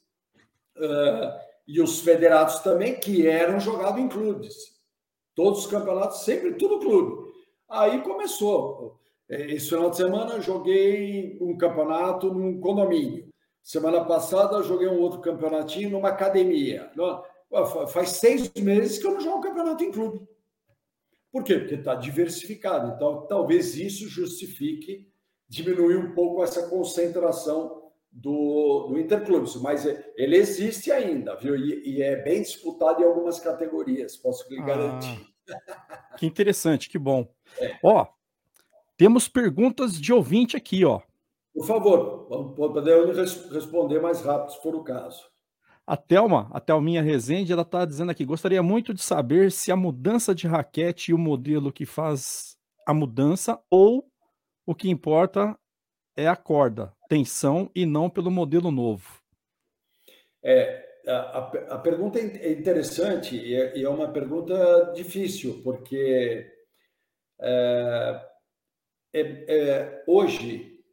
uh, 0.78 1.40
e 1.68 1.82
os 1.82 2.02
federados 2.02 2.60
também 2.60 3.00
que 3.00 3.28
eram 3.28 3.60
jogados 3.60 4.02
em 4.02 4.10
clubes. 4.10 4.56
Todos 5.34 5.60
os 5.60 5.68
campeonatos, 5.68 6.24
sempre 6.24 6.54
tudo 6.56 6.80
clube. 6.80 7.32
Aí 7.70 8.02
começou. 8.02 9.00
É, 9.30 9.54
esse 9.54 9.70
final 9.70 9.90
de 9.90 9.98
semana 9.98 10.42
joguei 10.42 11.38
um 11.40 11.58
campeonato 11.58 12.34
num 12.34 12.60
condomínio. 12.60 13.28
Semana 13.62 14.04
passada 14.06 14.64
joguei 14.64 14.88
um 14.88 15.00
outro 15.00 15.20
campeonatinho 15.20 15.90
numa 15.90 16.10
academia. 16.10 16.90
Faz 17.90 18.10
seis 18.12 18.52
meses 18.54 18.98
que 18.98 19.08
eu 19.08 19.12
não 19.12 19.22
jogo 19.22 19.42
campeonato 19.42 19.84
em 19.84 19.92
clube. 19.92 20.28
Por 21.32 21.44
quê? 21.44 21.60
Porque 21.60 21.76
está 21.76 21.96
diversificado. 21.96 22.94
Então, 22.96 23.26
talvez 23.28 23.76
isso 23.76 24.08
justifique 24.10 25.08
diminuir 25.48 25.98
um 25.98 26.14
pouco 26.14 26.44
essa 26.44 26.68
concentração 26.68 27.92
do, 28.12 28.88
do 28.90 29.00
Interclubes, 29.00 29.56
mas 29.58 29.86
ele 29.86 30.36
existe 30.36 30.92
ainda, 30.92 31.36
viu? 31.36 31.56
E, 31.56 31.98
e, 31.98 32.02
é 32.02 32.16
bem 32.24 32.42
disputado 32.42 33.02
em 33.02 33.06
algumas 33.06 33.40
categorias, 33.40 34.18
posso 34.18 34.50
lhe 34.50 34.60
ah, 34.60 34.66
garantir. 34.66 35.28
Que 36.18 36.26
interessante, 36.26 36.90
que 36.90 36.98
bom. 36.98 37.28
É. 37.60 37.78
Ó, 37.84 38.08
temos 38.98 39.28
perguntas 39.28 39.94
de 39.94 40.12
ouvinte 40.12 40.58
aqui, 40.58 40.84
ó. 40.84 41.02
Por 41.54 41.66
favor, 41.66 42.28
vamos 42.30 42.56
poder 42.56 43.14
responder 43.52 44.02
mais 44.02 44.22
rápido, 44.22 44.52
se 44.52 44.62
for 44.62 44.76
o 44.76 44.84
caso. 44.84 45.30
A 45.88 45.96
Thelma, 45.96 46.50
a 46.52 46.60
Thelminha 46.60 47.02
Rezende, 47.02 47.54
ela 47.54 47.62
está 47.62 47.86
dizendo 47.86 48.12
aqui: 48.12 48.26
gostaria 48.26 48.62
muito 48.62 48.94
de 48.94 49.02
saber 49.02 49.54
se 49.54 49.72
a 49.72 49.76
mudança 49.76 50.36
de 50.36 50.46
raquete 50.46 51.12
e 51.12 51.14
o 51.14 51.18
modelo 51.18 51.72
que 51.72 51.86
faz 51.86 52.58
a 52.86 52.94
mudança 52.94 53.58
ou 53.72 54.06
o 54.66 54.76
que 54.76 54.90
importa 54.90 55.58
é 56.18 56.28
a 56.28 56.36
corda, 56.36 56.94
tensão 57.08 57.72
e 57.74 57.86
não 57.86 58.10
pelo 58.10 58.30
modelo 58.30 58.70
novo. 58.70 59.22
É, 60.44 60.86
a, 61.08 61.76
a 61.76 61.80
pergunta 61.80 62.20
é 62.20 62.52
interessante 62.52 63.38
e 63.38 63.56
é, 63.56 63.78
e 63.78 63.84
é, 63.86 63.90
uma 63.90 64.12
pergunta 64.12 64.92
difícil, 64.94 65.62
porque 65.64 66.52
é, 67.40 68.28
é, 69.14 69.22
é, 69.22 70.04
hoje 70.06 70.84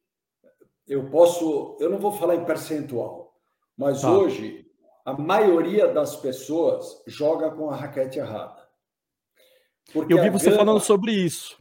eu 0.86 1.10
posso, 1.10 1.76
eu 1.80 1.90
não 1.90 1.98
vou 1.98 2.12
falar 2.12 2.36
em 2.36 2.44
percentual, 2.44 3.34
mas 3.76 4.02
tá. 4.02 4.12
hoje 4.12 4.64
a 5.04 5.12
maioria 5.12 5.88
das 5.88 6.16
pessoas 6.16 7.02
joga 7.06 7.50
com 7.50 7.70
a 7.70 7.76
raquete 7.76 8.18
errada. 8.18 8.66
Porque 9.92 10.14
eu 10.14 10.22
vi 10.22 10.30
você 10.30 10.46
gama, 10.46 10.58
falando 10.58 10.80
sobre 10.80 11.12
isso. 11.12 11.58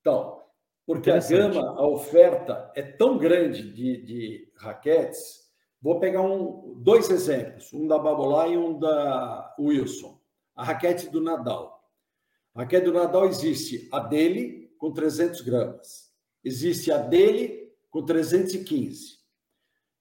Então, 0.00 0.42
porque 0.84 1.10
a 1.10 1.18
gama, 1.18 1.60
a 1.60 1.86
oferta 1.86 2.72
é 2.74 2.82
tão 2.82 3.16
grande 3.16 3.72
de, 3.72 4.02
de 4.02 4.52
raquetes. 4.56 5.44
Vou 5.80 6.00
pegar 6.00 6.22
um, 6.22 6.74
dois 6.78 7.10
exemplos, 7.10 7.72
um 7.72 7.86
da 7.86 7.98
Babolá 7.98 8.48
e 8.48 8.56
um 8.56 8.78
da 8.78 9.54
Wilson. 9.58 10.20
A 10.56 10.64
raquete 10.64 11.08
do 11.08 11.20
Nadal. 11.20 11.84
A 12.54 12.60
raquete 12.60 12.86
do 12.86 12.92
Nadal 12.92 13.26
existe 13.26 13.88
a 13.92 14.00
dele 14.00 14.74
com 14.78 14.92
300 14.92 15.40
gramas, 15.40 16.12
existe 16.44 16.92
a 16.92 16.98
dele 16.98 17.72
com 17.90 18.04
315, 18.04 19.18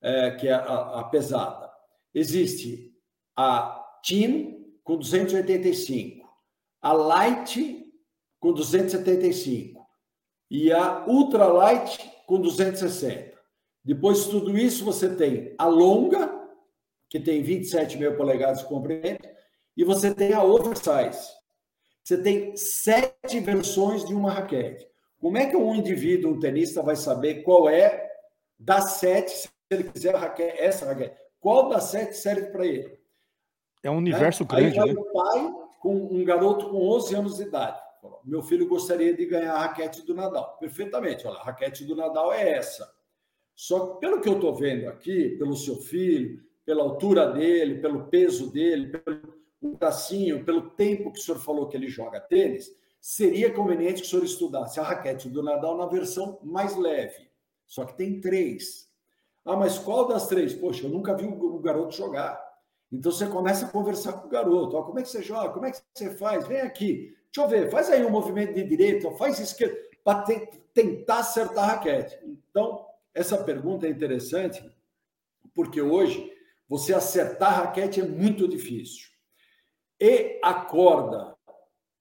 é, 0.01 0.31
que 0.31 0.47
é 0.47 0.53
a, 0.53 0.99
a 0.99 1.03
pesada. 1.05 1.72
Existe 2.13 2.93
a 3.35 3.83
Team 4.05 4.63
com 4.83 4.97
285, 4.97 6.27
a 6.81 6.93
Light 6.93 7.85
com 8.39 8.51
275 8.51 9.83
e 10.51 10.71
a 10.71 11.05
ultralight 11.07 12.11
com 12.27 12.39
260. 12.39 13.33
Depois 13.83 14.25
de 14.25 14.31
tudo 14.31 14.57
isso, 14.57 14.85
você 14.85 15.15
tem 15.15 15.55
a 15.57 15.65
longa, 15.65 16.31
que 17.09 17.19
tem 17.19 17.41
27 17.41 17.97
mil 17.97 18.15
polegadas 18.15 18.59
de 18.59 18.65
comprimento, 18.65 19.27
e 19.75 19.83
você 19.83 20.13
tem 20.13 20.33
a 20.33 20.43
oversize. 20.43 21.27
Você 22.03 22.21
tem 22.21 22.55
sete 22.55 23.39
versões 23.39 24.05
de 24.05 24.13
uma 24.13 24.31
raquete. 24.31 24.85
Como 25.19 25.37
é 25.37 25.45
que 25.45 25.55
um 25.55 25.73
indivíduo, 25.73 26.33
um 26.33 26.39
tenista, 26.39 26.83
vai 26.83 26.95
saber 26.95 27.43
qual 27.43 27.69
é 27.69 28.11
das 28.59 28.95
sete, 28.95 29.31
se 29.31 29.49
ele 29.71 29.85
quiser 29.85 30.15
raquete, 30.15 30.59
essa 30.59 30.85
raquete? 30.85 31.22
Qual 31.43 31.67
das 31.67 31.83
sete 31.83 32.15
serve 32.15 32.51
para 32.51 32.65
ele? 32.65 32.97
É 33.83 33.91
um 33.91 33.97
universo 33.97 34.43
né? 34.43 34.49
grande. 34.49 34.79
Aí 34.79 34.85
vai 34.85 34.93
né? 34.93 35.01
o 35.01 35.13
pai 35.13 35.53
com 35.81 35.93
um 35.93 36.23
garoto 36.23 36.69
com 36.69 36.77
11 36.77 37.15
anos 37.15 37.35
de 37.35 37.43
idade. 37.43 37.81
Meu 38.23 38.41
filho 38.41 38.65
gostaria 38.65 39.13
de 39.13 39.25
ganhar 39.25 39.53
a 39.53 39.59
raquete 39.59 40.05
do 40.05 40.15
Nadal. 40.15 40.57
Perfeitamente, 40.57 41.27
olha, 41.27 41.35
a 41.35 41.43
raquete 41.43 41.83
do 41.83 41.97
Nadal 41.97 42.31
é 42.31 42.49
essa. 42.49 42.89
Só 43.53 43.87
que, 43.87 43.99
pelo 43.99 44.21
que 44.21 44.29
eu 44.29 44.35
estou 44.35 44.55
vendo 44.55 44.87
aqui, 44.87 45.31
pelo 45.37 45.53
seu 45.57 45.75
filho, 45.75 46.41
pela 46.65 46.81
altura 46.81 47.27
dele, 47.33 47.81
pelo 47.81 48.07
peso 48.07 48.49
dele, 48.49 48.97
pelo 48.97 49.37
bracinho, 49.77 50.45
pelo 50.45 50.69
tempo 50.69 51.11
que 51.11 51.19
o 51.19 51.21
senhor 51.21 51.39
falou 51.39 51.67
que 51.67 51.75
ele 51.75 51.89
joga 51.89 52.21
tênis, 52.21 52.73
seria 53.01 53.51
conveniente 53.51 54.01
que 54.01 54.07
o 54.07 54.09
senhor 54.09 54.23
estudasse 54.23 54.79
a 54.79 54.83
raquete 54.83 55.27
do 55.27 55.43
Nadal 55.43 55.75
na 55.75 55.87
versão 55.87 56.39
mais 56.41 56.77
leve. 56.77 57.29
Só 57.67 57.83
que 57.83 57.97
tem 57.97 58.21
três. 58.21 58.92
Ah, 59.45 59.57
mas 59.57 59.77
qual 59.77 60.07
das 60.07 60.27
três? 60.27 60.53
Poxa, 60.53 60.85
eu 60.85 60.89
nunca 60.89 61.15
vi 61.15 61.25
o 61.25 61.59
garoto 61.59 61.95
jogar. 61.95 62.41
Então 62.91 63.11
você 63.11 63.27
começa 63.27 63.65
a 63.65 63.69
conversar 63.69 64.13
com 64.13 64.27
o 64.27 64.29
garoto. 64.29 64.77
Ó, 64.77 64.83
como 64.83 64.99
é 64.99 65.01
que 65.01 65.09
você 65.09 65.21
joga? 65.21 65.49
Como 65.49 65.65
é 65.65 65.71
que 65.71 65.81
você 65.93 66.15
faz? 66.15 66.47
Vem 66.47 66.61
aqui. 66.61 67.15
Deixa 67.33 67.41
eu 67.41 67.47
ver. 67.47 67.69
Faz 67.69 67.89
aí 67.89 68.05
um 68.05 68.09
movimento 68.09 68.53
de 68.53 68.63
direita, 68.63 69.11
faz 69.11 69.39
esquerda, 69.39 69.75
para 70.03 70.23
tentar 70.73 71.19
acertar 71.19 71.63
a 71.63 71.67
raquete. 71.73 72.19
Então, 72.23 72.85
essa 73.13 73.43
pergunta 73.43 73.87
é 73.87 73.89
interessante, 73.89 74.63
porque 75.53 75.81
hoje 75.81 76.31
você 76.69 76.93
acertar 76.93 77.49
a 77.49 77.63
raquete 77.63 77.99
é 77.99 78.05
muito 78.05 78.47
difícil. 78.47 79.07
E 79.99 80.39
a 80.43 80.53
corda 80.53 81.35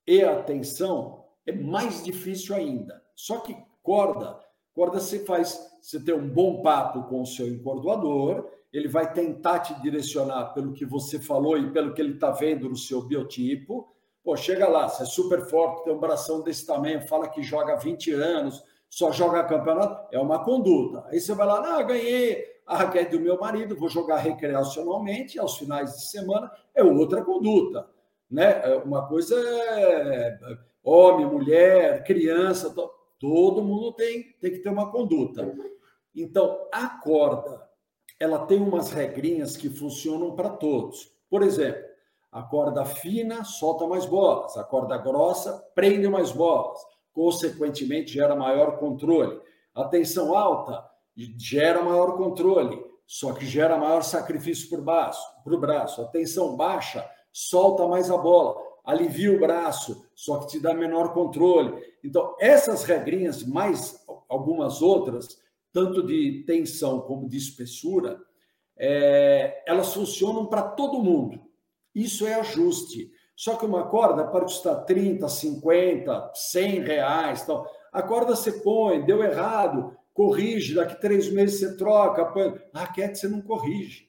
e 0.07 0.23
a 0.23 0.43
tensão 0.43 1.25
é 1.47 1.53
mais 1.53 2.05
difícil 2.05 2.55
ainda. 2.55 3.03
Só 3.15 3.41
que 3.41 3.57
corda, 3.83 4.42
corda 4.75 5.01
você 5.01 5.21
faz, 5.21 5.59
você 5.81 6.01
tem 6.01 6.15
um 6.15 6.29
bom 6.29 6.63
papo 6.63 7.05
com 7.05 7.23
o 7.23 7.27
seu 7.27 7.47
encordoador, 7.47 8.49
ele 8.73 8.89
vai 8.89 9.13
tentar 9.13 9.61
te 9.61 9.75
direcionar 9.83 10.55
pelo 10.55 10.73
que 10.73 10.85
você 10.85 11.19
falou 11.19 11.59
e 11.59 11.71
pelo 11.71 11.93
que 11.93 12.01
ele 12.01 12.15
está 12.15 12.31
vendo 12.31 12.69
no 12.69 12.77
seu 12.77 13.03
biotipo. 13.03 13.93
Pô, 14.25 14.37
chega 14.37 14.69
lá, 14.69 14.89
você 14.89 15.03
é 15.03 15.07
super 15.07 15.43
forte, 15.43 15.85
tem 15.85 15.93
um 15.93 15.99
bração 15.99 16.43
desse 16.43 16.67
tamanho, 16.67 17.07
fala 17.07 17.29
que 17.29 17.43
joga 17.43 17.77
20 17.77 18.13
anos, 18.13 18.65
só 18.89 19.13
joga 19.13 19.45
campeonato, 19.45 20.09
é 20.11 20.19
uma 20.19 20.43
conduta. 20.43 21.05
Aí 21.09 21.21
você 21.21 21.35
vai 21.35 21.47
lá, 21.47 21.79
ah, 21.79 21.83
ganhei 21.83 22.53
a 22.67 22.77
raquete 22.77 23.11
do 23.11 23.21
meu 23.21 23.39
marido, 23.39 23.77
vou 23.77 23.89
jogar 23.89 24.19
recreacionalmente, 24.19 25.39
aos 25.39 25.59
finais 25.59 25.95
de 25.95 26.07
semana, 26.07 26.51
é 26.75 26.83
outra 26.83 27.23
conduta. 27.23 27.87
Né? 28.31 28.63
É 28.65 28.77
uma 28.77 29.07
coisa 29.07 29.37
é 29.39 30.39
homem, 30.83 31.27
mulher, 31.27 32.05
criança, 32.05 32.75
todo 33.23 33.63
mundo 33.63 33.93
tem, 33.93 34.33
tem 34.41 34.51
que 34.51 34.59
ter 34.59 34.69
uma 34.69 34.91
conduta. 34.91 35.55
Então, 36.13 36.67
a 36.73 36.89
corda, 36.89 37.71
ela 38.19 38.47
tem 38.47 38.61
umas 38.61 38.91
regrinhas 38.91 39.57
que 39.57 39.71
funcionam 39.71 40.35
para 40.35 40.51
todos. 40.51 41.09
Por 41.31 41.41
exemplo, 41.41 41.85
a 42.33 42.43
corda 42.43 42.85
fina 42.85 43.45
solta 43.45 43.87
mais 43.87 44.07
bolas, 44.07 44.57
a 44.57 44.65
corda 44.65 44.99
grossa 44.99 45.65
prende 45.73 46.09
mais 46.09 46.33
bolas, 46.33 46.81
consequentemente 47.13 48.13
gera 48.13 48.35
maior 48.35 48.77
controle. 48.79 49.41
A 49.73 49.85
tensão 49.85 50.37
alta 50.37 50.85
gera 51.39 51.81
maior 51.81 52.17
controle, 52.17 52.85
só 53.07 53.33
que 53.35 53.47
gera 53.47 53.79
maior 53.79 54.03
sacrifício 54.03 54.69
para 54.69 54.81
o 54.81 54.85
braço, 54.85 55.43
para 55.45 55.55
o 55.55 55.61
braço. 55.61 56.03
A 56.03 56.07
tensão 56.07 56.57
baixa 56.57 57.09
solta 57.33 57.87
mais 57.87 58.11
a 58.11 58.17
bola, 58.17 58.61
alivia 58.85 59.33
o 59.33 59.41
braço, 59.41 60.07
só 60.15 60.39
que 60.41 60.49
te 60.49 60.61
dá 60.61 60.75
menor 60.75 61.13
controle. 61.13 61.83
Então, 62.03 62.37
essas 62.41 62.85
regrinhas, 62.85 63.43
mais 63.45 64.05
algumas 64.29 64.83
outras, 64.83 65.39
tanto 65.73 66.05
de 66.07 66.45
tensão 66.47 67.01
como 67.01 67.29
de 67.29 67.37
espessura, 67.37 68.21
é, 68.77 69.63
elas 69.67 69.95
funcionam 69.95 70.47
para 70.47 70.63
todo 70.63 71.03
mundo. 71.03 71.41
Isso 71.95 72.27
é 72.27 72.35
ajuste. 72.35 73.13
Só 73.37 73.57
que 73.57 73.67
uma 73.67 73.89
corda 73.89 74.27
pode 74.27 74.47
custar 74.47 74.85
30, 74.85 75.29
50, 75.29 76.33
100 76.35 76.81
reais. 76.81 77.43
Então, 77.43 77.67
a 77.93 78.03
corda 78.03 78.37
você 78.37 78.53
põe, 78.53 79.05
deu 79.05 79.23
errado, 79.23 79.97
corrige, 80.13 80.75
daqui 80.75 81.01
três 81.01 81.31
meses 81.31 81.61
você 81.61 81.77
troca. 81.77 82.25
Põe. 82.27 82.61
Raquete 82.75 83.19
você 83.19 83.29
não 83.29 83.41
corrige. 83.41 84.09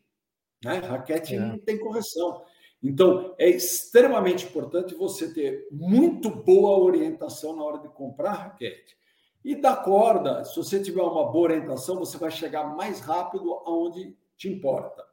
Né? 0.63 0.75
Raquete 0.79 1.35
é. 1.35 1.39
não 1.39 1.57
tem 1.57 1.79
correção. 1.79 2.43
Então, 2.83 3.33
é 3.37 3.49
extremamente 3.49 4.45
importante 4.45 4.93
você 4.93 5.33
ter 5.33 5.67
muito 5.71 6.29
boa 6.29 6.77
orientação 6.77 7.55
na 7.55 7.63
hora 7.63 7.77
de 7.79 7.87
comprar 7.87 8.33
raquete. 8.33 8.97
E 9.43 9.55
da 9.55 9.75
corda, 9.75 10.43
se 10.43 10.55
você 10.55 10.81
tiver 10.81 11.01
uma 11.01 11.31
boa 11.31 11.51
orientação, 11.51 11.97
você 11.97 12.17
vai 12.17 12.29
chegar 12.29 12.75
mais 12.75 12.99
rápido 12.99 13.53
aonde 13.65 14.17
te 14.35 14.49
importa. 14.49 15.03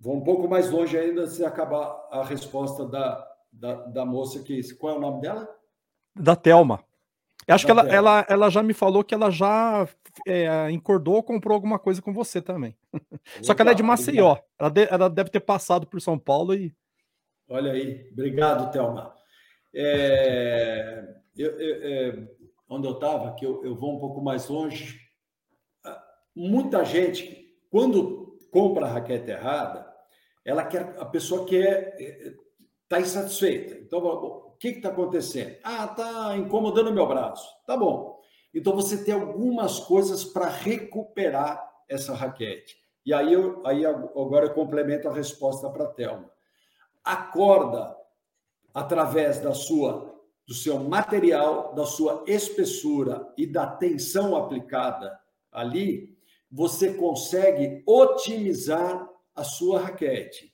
Vou 0.00 0.16
um 0.16 0.24
pouco 0.24 0.48
mais 0.48 0.70
longe 0.70 0.98
ainda 0.98 1.26
se 1.28 1.44
acabar 1.44 2.08
a 2.10 2.24
resposta 2.24 2.84
da, 2.86 3.28
da, 3.52 3.74
da 3.86 4.04
moça 4.04 4.42
que. 4.42 4.74
Qual 4.74 4.94
é 4.94 4.98
o 4.98 5.00
nome 5.00 5.20
dela? 5.20 5.48
Da 6.16 6.34
Telma. 6.34 6.82
Acho 7.48 7.64
que 7.64 7.70
ela, 7.70 7.88
ela, 7.88 8.26
ela 8.28 8.50
já 8.50 8.62
me 8.62 8.72
falou 8.72 9.02
que 9.02 9.14
ela 9.14 9.30
já 9.30 9.88
é, 10.26 10.70
encordou 10.70 11.16
ou 11.16 11.22
comprou 11.22 11.54
alguma 11.54 11.78
coisa 11.78 12.00
com 12.00 12.12
você 12.12 12.40
também. 12.40 12.76
Só 13.42 13.54
que 13.54 13.62
ela 13.62 13.72
é 13.72 13.74
de 13.74 13.82
Maceió. 13.82 14.36
Ela, 14.58 14.70
de, 14.70 14.88
ela 14.90 15.10
deve 15.10 15.30
ter 15.30 15.40
passado 15.40 15.86
por 15.86 16.00
São 16.00 16.18
Paulo 16.18 16.54
e 16.54 16.74
Olha 17.48 17.72
aí, 17.72 18.08
obrigado, 18.12 18.70
Thelma. 18.70 19.12
É, 19.74 21.04
eu, 21.36 21.50
eu, 21.58 21.82
é, 21.82 22.28
onde 22.68 22.86
eu 22.86 22.92
estava, 22.92 23.34
que 23.34 23.44
eu, 23.44 23.64
eu 23.64 23.74
vou 23.74 23.96
um 23.96 23.98
pouco 23.98 24.22
mais 24.22 24.48
longe, 24.48 25.00
muita 26.34 26.84
gente, 26.84 27.56
quando 27.68 28.38
compra 28.52 28.86
a 28.86 28.88
raquete 28.88 29.30
errada, 29.30 29.84
ela 30.44 30.64
quer, 30.64 30.96
a 30.98 31.04
pessoa 31.04 31.44
quer 31.44 31.96
está 32.84 33.00
insatisfeita. 33.00 33.74
Então, 33.74 34.00
o 34.00 34.49
que 34.60 34.68
está 34.68 34.90
acontecendo? 34.90 35.56
Ah, 35.64 35.86
está 35.86 36.36
incomodando 36.36 36.92
meu 36.92 37.08
braço. 37.08 37.48
Tá 37.66 37.76
bom. 37.76 38.20
Então 38.54 38.74
você 38.74 39.02
tem 39.02 39.14
algumas 39.14 39.80
coisas 39.80 40.24
para 40.24 40.48
recuperar 40.48 41.68
essa 41.88 42.14
raquete. 42.14 42.76
E 43.04 43.12
aí, 43.12 43.32
eu, 43.32 43.66
aí 43.66 43.84
agora 43.86 44.46
eu 44.46 44.54
complemento 44.54 45.08
a 45.08 45.12
resposta 45.12 45.68
para 45.70 45.84
a 45.84 45.88
Thelma 45.88 46.30
acorda 47.04 47.96
através 48.72 49.40
da 49.40 49.52
sua 49.52 50.08
do 50.46 50.54
seu 50.54 50.80
material, 50.80 51.72
da 51.76 51.86
sua 51.86 52.24
espessura 52.26 53.32
e 53.38 53.46
da 53.46 53.68
tensão 53.68 54.34
aplicada 54.34 55.16
ali, 55.52 56.18
você 56.50 56.92
consegue 56.94 57.84
otimizar 57.86 59.08
a 59.32 59.44
sua 59.44 59.78
raquete. 59.78 60.49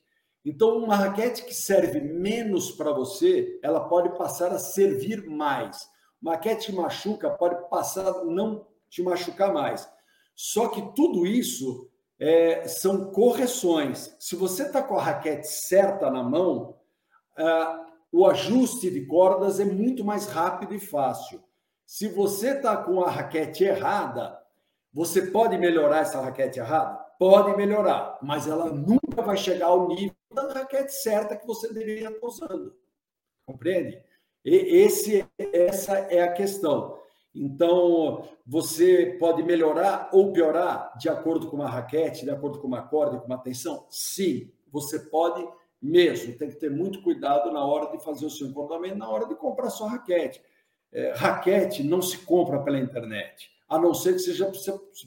Então, 0.48 0.78
uma 0.78 0.94
raquete 0.94 1.44
que 1.44 1.52
serve 1.52 2.00
menos 2.00 2.70
para 2.70 2.92
você, 2.92 3.58
ela 3.64 3.88
pode 3.88 4.16
passar 4.16 4.52
a 4.52 4.60
servir 4.60 5.26
mais. 5.26 5.90
Uma 6.22 6.34
raquete 6.34 6.66
que 6.66 6.72
machuca 6.72 7.28
pode 7.30 7.68
passar 7.68 8.06
a 8.06 8.24
não 8.24 8.64
te 8.88 9.02
machucar 9.02 9.52
mais. 9.52 9.90
Só 10.36 10.68
que 10.68 10.94
tudo 10.94 11.26
isso 11.26 11.90
é, 12.16 12.68
são 12.68 13.10
correções. 13.10 14.14
Se 14.20 14.36
você 14.36 14.62
está 14.62 14.80
com 14.84 14.96
a 14.96 15.02
raquete 15.02 15.48
certa 15.48 16.08
na 16.12 16.22
mão, 16.22 16.76
o 18.12 18.24
ajuste 18.24 18.88
de 18.88 19.04
cordas 19.04 19.58
é 19.58 19.64
muito 19.64 20.04
mais 20.04 20.26
rápido 20.26 20.74
e 20.74 20.78
fácil. 20.78 21.42
Se 21.84 22.06
você 22.06 22.50
está 22.50 22.76
com 22.76 23.02
a 23.02 23.10
raquete 23.10 23.64
errada, 23.64 24.38
você 24.94 25.22
pode 25.22 25.58
melhorar 25.58 26.02
essa 26.02 26.20
raquete 26.20 26.60
errada? 26.60 27.04
Pode 27.18 27.56
melhorar, 27.56 28.18
mas 28.22 28.46
ela 28.46 28.70
nunca 28.70 29.22
vai 29.22 29.36
chegar 29.36 29.66
ao 29.66 29.88
nível 29.88 30.14
da 30.32 30.52
raquete 30.52 30.92
certa 30.92 31.36
que 31.36 31.46
você 31.46 31.72
deveria 31.72 32.10
estar 32.10 32.26
usando. 32.26 32.76
Compreende? 33.46 34.02
E 34.44 34.54
esse, 34.54 35.26
essa 35.38 35.98
é 35.98 36.20
a 36.22 36.32
questão. 36.32 36.98
Então, 37.34 38.26
você 38.46 39.16
pode 39.18 39.42
melhorar 39.42 40.08
ou 40.12 40.32
piorar 40.32 40.96
de 40.98 41.08
acordo 41.08 41.48
com 41.48 41.56
uma 41.56 41.68
raquete, 41.68 42.24
de 42.24 42.30
acordo 42.30 42.58
com 42.60 42.66
uma 42.66 42.82
corda, 42.82 43.18
com 43.18 43.26
uma 43.26 43.38
tensão? 43.38 43.86
Sim, 43.90 44.50
você 44.70 44.98
pode 44.98 45.46
mesmo. 45.80 46.36
Tem 46.36 46.48
que 46.48 46.56
ter 46.56 46.70
muito 46.70 47.02
cuidado 47.02 47.52
na 47.52 47.64
hora 47.64 47.90
de 47.90 48.02
fazer 48.02 48.26
o 48.26 48.30
seu 48.30 48.46
encordamento, 48.46 48.96
na 48.96 49.08
hora 49.08 49.26
de 49.26 49.34
comprar 49.34 49.70
sua 49.70 49.90
raquete. 49.90 50.42
É, 50.92 51.12
raquete 51.12 51.82
não 51.82 52.00
se 52.00 52.18
compra 52.18 52.62
pela 52.62 52.78
internet, 52.78 53.50
a 53.68 53.78
não 53.78 53.92
ser 53.92 54.14
que 54.14 54.20
seja 54.20 54.50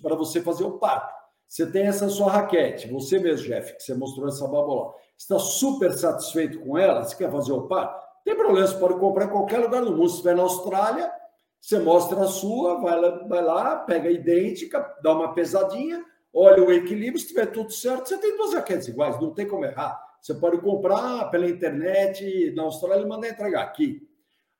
para 0.01 0.15
você 0.15 0.41
fazer 0.41 0.63
o 0.63 0.77
papo. 0.77 1.18
Você 1.49 1.65
tem 1.65 1.87
essa 1.87 2.07
sua 2.09 2.31
raquete, 2.31 2.87
você 2.87 3.17
mesmo, 3.17 3.47
Jeff, 3.47 3.75
que 3.75 3.81
você 3.81 3.95
mostrou 3.95 4.27
essa 4.27 4.47
babola, 4.47 4.93
está 5.17 5.39
super 5.39 5.91
satisfeito 5.91 6.59
com 6.59 6.77
ela, 6.77 7.03
você 7.03 7.15
quer 7.15 7.31
fazer 7.31 7.51
o 7.51 7.67
papo? 7.67 7.99
Tem 8.23 8.35
problema, 8.35 8.67
você 8.67 8.77
pode 8.77 8.99
comprar 8.99 9.25
em 9.25 9.29
qualquer 9.29 9.57
lugar 9.57 9.83
do 9.83 9.91
mundo. 9.91 10.09
Se 10.09 10.17
estiver 10.17 10.35
na 10.35 10.43
Austrália, 10.43 11.11
você 11.59 11.79
mostra 11.79 12.21
a 12.21 12.27
sua, 12.27 12.79
vai 12.79 13.01
lá, 13.01 13.27
vai 13.27 13.43
lá, 13.43 13.77
pega 13.77 14.09
a 14.09 14.11
idêntica, 14.11 14.95
dá 15.01 15.11
uma 15.11 15.33
pesadinha, 15.33 16.05
olha 16.31 16.63
o 16.63 16.71
equilíbrio, 16.71 17.19
se 17.19 17.29
tiver 17.29 17.47
tudo 17.47 17.71
certo, 17.71 18.07
você 18.07 18.19
tem 18.19 18.37
duas 18.37 18.53
raquetes 18.53 18.87
iguais, 18.87 19.19
não 19.19 19.33
tem 19.33 19.47
como 19.47 19.65
errar. 19.65 19.99
Você 20.21 20.35
pode 20.35 20.59
comprar 20.59 21.31
pela 21.31 21.49
internet 21.49 22.53
na 22.55 22.61
Austrália 22.61 23.03
e 23.03 23.07
mandar 23.07 23.27
entregar 23.27 23.63
aqui. 23.63 24.07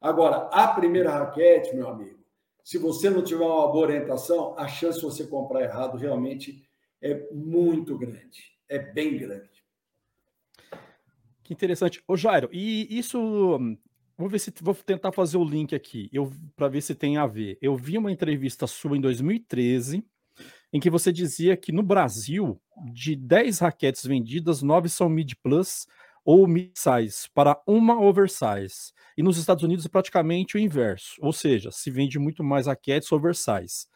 Agora, 0.02 0.50
a 0.52 0.70
primeira 0.70 1.12
raquete, 1.12 1.76
meu 1.76 1.88
amigo, 1.88 2.18
se 2.64 2.80
você 2.80 3.12
não 3.12 3.24
tiver 3.24 3.46
uma 3.46 3.68
boa 3.68 3.86
orientação, 3.86 4.56
a 4.58 4.68
chance 4.68 4.98
de 5.00 5.06
você 5.06 5.28
comprar 5.28 5.62
errado 5.62 5.96
realmente 5.96 6.68
é 7.02 7.28
muito 7.32 7.97
grande. 7.97 8.58
É 8.68 8.80
bem 8.80 9.18
grande. 9.18 9.64
Que 11.43 11.54
interessante. 11.54 12.04
Ô, 12.08 12.16
Jairo, 12.16 12.50
e 12.52 12.88
isso. 12.97 13.60
Vou 14.18 14.28
ver 14.28 14.39
se 14.39 14.54
vou 14.62 14.76
tentar 14.76 15.14
fazer 15.14 15.38
o 15.38 15.45
link 15.45 15.74
aqui, 15.74 16.10
eu 16.12 16.32
para 16.56 16.68
ver 16.68 16.82
se 16.82 16.93
tem 16.93 17.18
a 17.18 17.26
ver. 17.26 17.58
Eu 17.62 17.76
vi 17.78 17.97
uma 17.97 18.12
entrevista 18.12 18.68
sua 18.68 18.97
em 18.97 19.02
2013 19.02 20.04
em 20.72 20.80
que 20.80 20.89
você 20.89 21.12
dizia 21.12 21.58
que 21.58 21.72
no 21.72 21.82
Brasil, 21.82 22.62
de 22.93 23.16
10 23.16 23.60
raquetes 23.60 24.06
vendidas, 24.06 24.62
9 24.62 24.89
são 24.89 25.10
mid 25.10 25.34
plus 25.41 25.88
ou 26.24 26.47
mid-size 26.47 27.28
para 27.34 27.60
uma 27.66 28.00
oversize. 28.00 28.93
E 29.18 29.24
nos 29.24 29.38
Estados 29.38 29.64
Unidos 29.64 29.86
é 29.86 29.89
praticamente 29.89 30.58
o 30.58 30.60
inverso, 30.60 31.16
ou 31.22 31.34
seja, 31.34 31.72
se 31.72 31.89
vende 31.89 32.20
muito 32.20 32.43
mais 32.43 32.68
raquetes 32.68 33.12
oversize. 33.12 33.88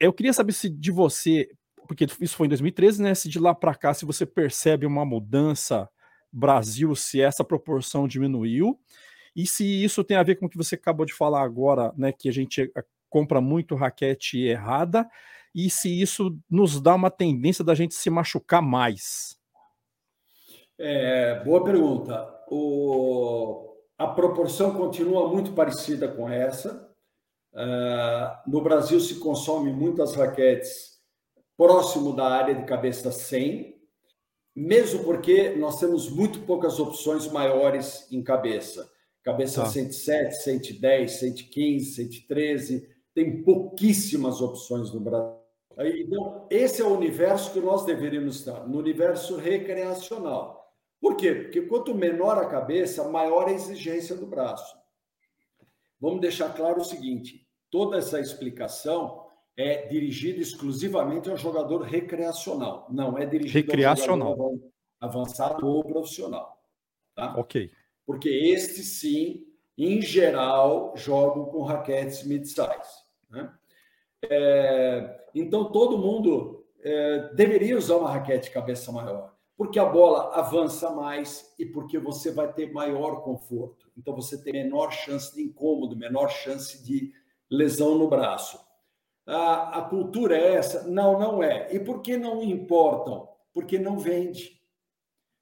Eu 0.00 0.12
queria 0.12 0.32
saber 0.32 0.52
se 0.52 0.68
de 0.68 0.90
você, 0.90 1.48
porque 1.92 2.06
isso 2.24 2.36
foi 2.36 2.46
em 2.46 2.48
2013, 2.48 3.02
né? 3.02 3.14
Se 3.14 3.28
de 3.28 3.38
lá 3.38 3.54
para 3.54 3.74
cá, 3.74 3.92
se 3.92 4.06
você 4.06 4.24
percebe 4.24 4.86
uma 4.86 5.04
mudança 5.04 5.88
Brasil, 6.32 6.94
se 6.96 7.20
essa 7.20 7.44
proporção 7.44 8.08
diminuiu, 8.08 8.80
e 9.36 9.46
se 9.46 9.84
isso 9.84 10.02
tem 10.02 10.16
a 10.16 10.22
ver 10.22 10.36
com 10.36 10.46
o 10.46 10.48
que 10.48 10.56
você 10.56 10.74
acabou 10.74 11.04
de 11.04 11.12
falar 11.12 11.42
agora, 11.42 11.92
né? 11.94 12.10
Que 12.10 12.30
a 12.30 12.32
gente 12.32 12.62
eh, 12.62 12.84
compra 13.10 13.42
muito 13.42 13.74
raquete 13.74 14.38
errada, 14.38 15.06
e 15.54 15.68
se 15.68 16.00
isso 16.00 16.34
nos 16.48 16.80
dá 16.80 16.94
uma 16.94 17.10
tendência 17.10 17.62
da 17.62 17.74
gente 17.74 17.94
se 17.94 18.08
machucar 18.08 18.62
mais. 18.62 19.36
É, 20.78 21.44
boa 21.44 21.62
pergunta. 21.62 22.26
O, 22.48 23.76
a 23.98 24.06
proporção 24.06 24.72
continua 24.72 25.28
muito 25.28 25.52
parecida 25.52 26.08
com 26.08 26.28
essa. 26.28 26.90
Uh, 27.52 28.50
no 28.50 28.62
Brasil 28.62 28.98
se 28.98 29.16
consome 29.16 29.70
muitas 29.70 30.16
raquetes 30.16 30.91
próximo 31.62 32.12
da 32.12 32.26
área 32.28 32.56
de 32.56 32.64
cabeça 32.64 33.12
100, 33.12 33.80
mesmo 34.52 35.04
porque 35.04 35.50
nós 35.50 35.78
temos 35.78 36.10
muito 36.10 36.40
poucas 36.40 36.80
opções 36.80 37.30
maiores 37.30 38.10
em 38.10 38.20
cabeça. 38.20 38.90
Cabeça 39.22 39.62
tá. 39.62 39.68
107, 39.68 40.42
110, 40.42 41.12
115, 41.12 41.94
113, 41.94 42.88
tem 43.14 43.44
pouquíssimas 43.44 44.40
opções 44.40 44.92
no 44.92 44.98
Brasil. 44.98 45.38
Então, 45.78 46.48
esse 46.50 46.82
é 46.82 46.84
o 46.84 46.96
universo 46.96 47.52
que 47.52 47.60
nós 47.60 47.84
deveríamos 47.84 48.40
estar, 48.40 48.66
no 48.66 48.78
universo 48.78 49.36
recreacional. 49.36 50.68
Por 51.00 51.16
quê? 51.16 51.32
Porque 51.32 51.62
quanto 51.62 51.94
menor 51.94 52.38
a 52.38 52.46
cabeça, 52.46 53.08
maior 53.08 53.46
a 53.46 53.52
exigência 53.52 54.16
do 54.16 54.26
braço. 54.26 54.76
Vamos 56.00 56.20
deixar 56.20 56.52
claro 56.56 56.80
o 56.80 56.84
seguinte: 56.84 57.46
toda 57.70 57.98
essa 57.98 58.18
explicação 58.18 59.21
é 59.56 59.86
dirigida 59.86 60.40
exclusivamente 60.40 61.28
ao 61.30 61.36
jogador 61.36 61.82
recreacional, 61.82 62.86
não 62.90 63.18
é 63.18 63.26
dirigida 63.26 63.66
recreacional. 63.66 64.28
ao 64.28 64.36
jogador 64.36 64.72
avançado 65.00 65.66
ou 65.66 65.84
profissional. 65.84 66.62
Tá? 67.14 67.34
Ok. 67.36 67.70
Porque 68.06 68.28
este 68.28 68.82
sim, 68.82 69.44
em 69.76 70.00
geral, 70.00 70.92
jogam 70.96 71.44
com 71.46 71.62
raquetes 71.62 72.24
mid-size. 72.24 73.02
Né? 73.28 73.52
É, 74.22 75.26
então, 75.34 75.70
todo 75.70 75.98
mundo 75.98 76.64
é, 76.80 77.30
deveria 77.34 77.76
usar 77.76 77.96
uma 77.96 78.10
raquete 78.10 78.50
cabeça 78.50 78.92
maior, 78.92 79.34
porque 79.56 79.78
a 79.78 79.84
bola 79.84 80.34
avança 80.34 80.90
mais 80.90 81.54
e 81.58 81.66
porque 81.66 81.98
você 81.98 82.30
vai 82.30 82.52
ter 82.52 82.72
maior 82.72 83.22
conforto. 83.22 83.90
Então, 83.96 84.14
você 84.14 84.42
tem 84.42 84.52
menor 84.52 84.92
chance 84.92 85.34
de 85.34 85.42
incômodo, 85.42 85.96
menor 85.96 86.28
chance 86.28 86.82
de 86.84 87.12
lesão 87.50 87.98
no 87.98 88.08
braço. 88.08 88.58
A, 89.32 89.78
a 89.78 89.82
cultura 89.82 90.36
é 90.36 90.54
essa? 90.54 90.86
Não, 90.86 91.18
não 91.18 91.42
é. 91.42 91.74
E 91.74 91.80
por 91.80 92.02
que 92.02 92.16
não 92.16 92.42
importam? 92.42 93.28
Porque 93.52 93.78
não 93.78 93.98
vende. 93.98 94.60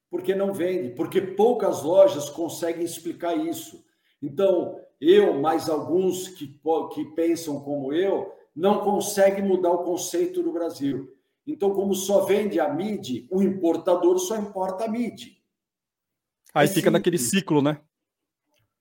Porque 0.09 0.33
não 0.33 0.53
vende. 0.53 0.89
Porque 0.95 1.21
poucas 1.21 1.83
lojas 1.83 2.29
conseguem 2.29 2.83
explicar 2.83 3.35
isso. 3.35 3.83
Então, 4.21 4.79
eu, 4.99 5.33
mais 5.39 5.67
alguns 5.67 6.29
que, 6.29 6.59
que 6.93 7.05
pensam 7.15 7.59
como 7.59 7.91
eu, 7.91 8.33
não 8.55 8.79
consegue 8.79 9.41
mudar 9.41 9.71
o 9.71 9.83
conceito 9.83 10.41
no 10.41 10.53
Brasil. 10.53 11.13
Então, 11.45 11.73
como 11.73 11.93
só 11.93 12.21
vende 12.21 12.59
a 12.59 12.71
MIDI, 12.71 13.27
o 13.31 13.41
importador 13.41 14.19
só 14.19 14.37
importa 14.37 14.85
a 14.85 14.87
MIDI. 14.87 15.41
Aí 16.53 16.65
é 16.65 16.67
fica 16.67 16.81
simples. 16.81 16.93
naquele 16.93 17.17
ciclo, 17.17 17.61
né? 17.61 17.81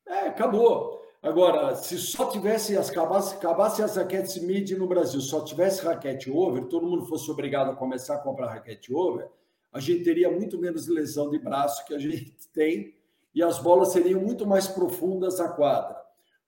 É, 0.06 0.26
acabou. 0.26 0.99
Agora, 1.22 1.74
se 1.76 1.98
só 1.98 2.30
tivesse 2.30 2.76
as 2.78 2.88
acabasse, 2.88 3.34
acabasse 3.34 3.82
as 3.82 3.96
raquetes 3.96 4.42
mid 4.42 4.70
no 4.70 4.86
Brasil, 4.86 5.20
só 5.20 5.44
tivesse 5.44 5.84
raquete 5.84 6.30
over, 6.30 6.64
todo 6.64 6.86
mundo 6.86 7.04
fosse 7.04 7.30
obrigado 7.30 7.70
a 7.70 7.76
começar 7.76 8.14
a 8.14 8.18
comprar 8.18 8.48
raquete 8.48 8.94
over, 8.94 9.28
a 9.70 9.78
gente 9.80 10.02
teria 10.02 10.30
muito 10.30 10.58
menos 10.58 10.88
lesão 10.88 11.28
de 11.28 11.38
braço 11.38 11.84
que 11.84 11.92
a 11.92 11.98
gente 11.98 12.34
tem 12.54 12.94
e 13.34 13.42
as 13.42 13.58
bolas 13.58 13.92
seriam 13.92 14.20
muito 14.20 14.46
mais 14.46 14.66
profundas 14.66 15.40
a 15.40 15.48
quadra. 15.48 16.00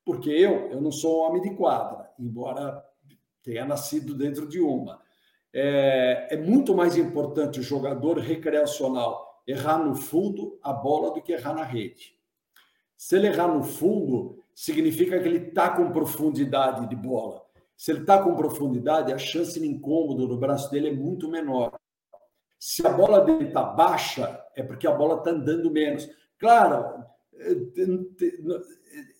Porque 0.04 0.30
eu, 0.30 0.70
eu 0.70 0.80
não 0.80 0.90
sou 0.90 1.20
um 1.20 1.28
homem 1.28 1.42
de 1.42 1.54
quadra, 1.54 2.10
embora 2.18 2.82
tenha 3.42 3.64
nascido 3.64 4.14
dentro 4.14 4.48
de 4.48 4.58
uma. 4.58 5.00
É, 5.52 6.28
é 6.30 6.36
muito 6.36 6.74
mais 6.74 6.96
importante 6.96 7.60
o 7.60 7.62
jogador 7.62 8.18
recreacional 8.18 9.42
errar 9.46 9.78
no 9.78 9.94
fundo 9.94 10.58
a 10.62 10.72
bola 10.72 11.12
do 11.12 11.20
que 11.20 11.32
errar 11.32 11.52
na 11.52 11.62
rede. 11.62 12.16
Se 12.96 13.16
ele 13.16 13.26
errar 13.26 13.48
no 13.48 13.62
fundo, 13.62 14.41
significa 14.62 15.18
que 15.18 15.26
ele 15.26 15.48
está 15.48 15.70
com 15.70 15.90
profundidade 15.90 16.88
de 16.88 16.94
bola. 16.94 17.42
Se 17.76 17.90
ele 17.90 18.02
está 18.02 18.22
com 18.22 18.36
profundidade, 18.36 19.12
a 19.12 19.18
chance 19.18 19.58
de 19.58 19.66
incômodo 19.66 20.28
no 20.28 20.36
braço 20.36 20.70
dele 20.70 20.90
é 20.90 20.92
muito 20.92 21.28
menor. 21.28 21.76
Se 22.60 22.86
a 22.86 22.90
bola 22.90 23.22
dele 23.22 23.48
está 23.48 23.64
baixa, 23.64 24.40
é 24.54 24.62
porque 24.62 24.86
a 24.86 24.92
bola 24.92 25.16
está 25.16 25.32
andando 25.32 25.68
menos. 25.68 26.08
Claro, 26.38 27.02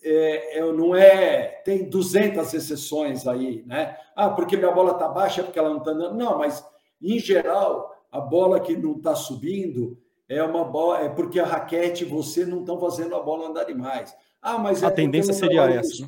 é, 0.05 0.59
é, 0.59 0.73
não 0.73 0.95
é. 0.95 1.61
Tem 1.65 1.91
200 1.91 2.55
exceções 2.55 3.27
aí, 3.27 3.65
né? 3.67 3.99
Ah, 4.15 4.31
porque 4.31 4.57
minha 4.57 4.71
bola 4.71 4.93
está 4.93 5.09
baixa, 5.09 5.41
é 5.41 5.45
porque 5.45 5.59
ela 5.59 5.71
não 5.71 5.79
está 5.79 5.91
andando. 5.91 6.17
Não, 6.17 6.39
mas 6.39 6.65
em 7.01 7.19
geral, 7.19 7.93
a 8.13 8.21
bola 8.21 8.61
que 8.61 8.77
não 8.77 8.93
está 8.93 9.17
subindo 9.17 10.01
é 10.29 10.43
uma 10.43 10.65
bola, 10.65 11.01
é 11.01 11.09
porque 11.09 11.39
a 11.39 11.47
raquete 11.47 12.05
você 12.05 12.45
não 12.45 12.61
estão 12.61 12.81
fazendo 12.81 13.15
a 13.15 13.23
bola 13.23 13.49
andar 13.49 13.65
demais. 13.65 14.15
Ah, 14.41 14.59
mas 14.59 14.83
a 14.83 14.89
é 14.89 14.91
tendência 14.91 15.33
seria 15.33 15.63
essa. 15.63 16.07